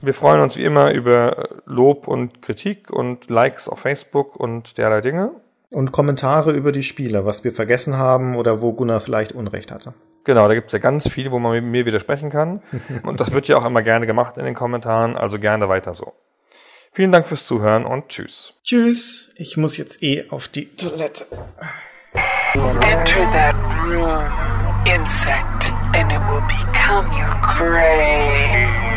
Wir 0.00 0.14
freuen 0.14 0.40
uns 0.40 0.56
wie 0.56 0.64
immer 0.64 0.92
über 0.92 1.48
Lob 1.66 2.08
und 2.08 2.42
Kritik 2.42 2.90
und 2.90 3.30
Likes 3.30 3.68
auf 3.68 3.80
Facebook 3.80 4.36
und 4.36 4.78
derlei 4.78 5.00
Dinge. 5.00 5.32
Und 5.70 5.92
Kommentare 5.92 6.52
über 6.52 6.72
die 6.72 6.82
Spiele, 6.82 7.24
was 7.24 7.44
wir 7.44 7.52
vergessen 7.52 7.96
haben 7.96 8.36
oder 8.36 8.60
wo 8.60 8.72
Gunnar 8.72 9.00
vielleicht 9.00 9.32
Unrecht 9.32 9.70
hatte. 9.70 9.94
Genau, 10.24 10.48
da 10.48 10.54
gibt's 10.54 10.72
ja 10.72 10.78
ganz 10.78 11.08
viel, 11.08 11.30
wo 11.30 11.38
man 11.38 11.70
mir 11.70 11.86
widersprechen 11.86 12.30
kann. 12.30 12.62
und 13.04 13.20
das 13.20 13.32
wird 13.32 13.46
ja 13.46 13.56
auch 13.56 13.64
immer 13.64 13.82
gerne 13.82 14.06
gemacht 14.06 14.36
in 14.36 14.44
den 14.44 14.54
Kommentaren, 14.54 15.16
also 15.16 15.38
gerne 15.38 15.68
weiter 15.68 15.94
so. 15.94 16.12
Vielen 16.92 17.12
Dank 17.12 17.26
fürs 17.26 17.46
Zuhören 17.46 17.84
und 17.84 18.08
tschüss. 18.08 18.54
Tschüss. 18.64 19.32
Ich 19.36 19.56
muss 19.56 19.76
jetzt 19.76 20.02
eh 20.02 20.28
auf 20.30 20.48
die 20.48 20.74
Toilette. 20.74 21.26
Enter 22.52 23.30
that 23.32 23.54
room, 23.86 24.26
insect, 24.84 25.72
and 25.94 26.10
it 26.10 26.20
will 26.28 26.42
become 26.48 27.06
your 27.12 27.30
grave. 27.56 28.90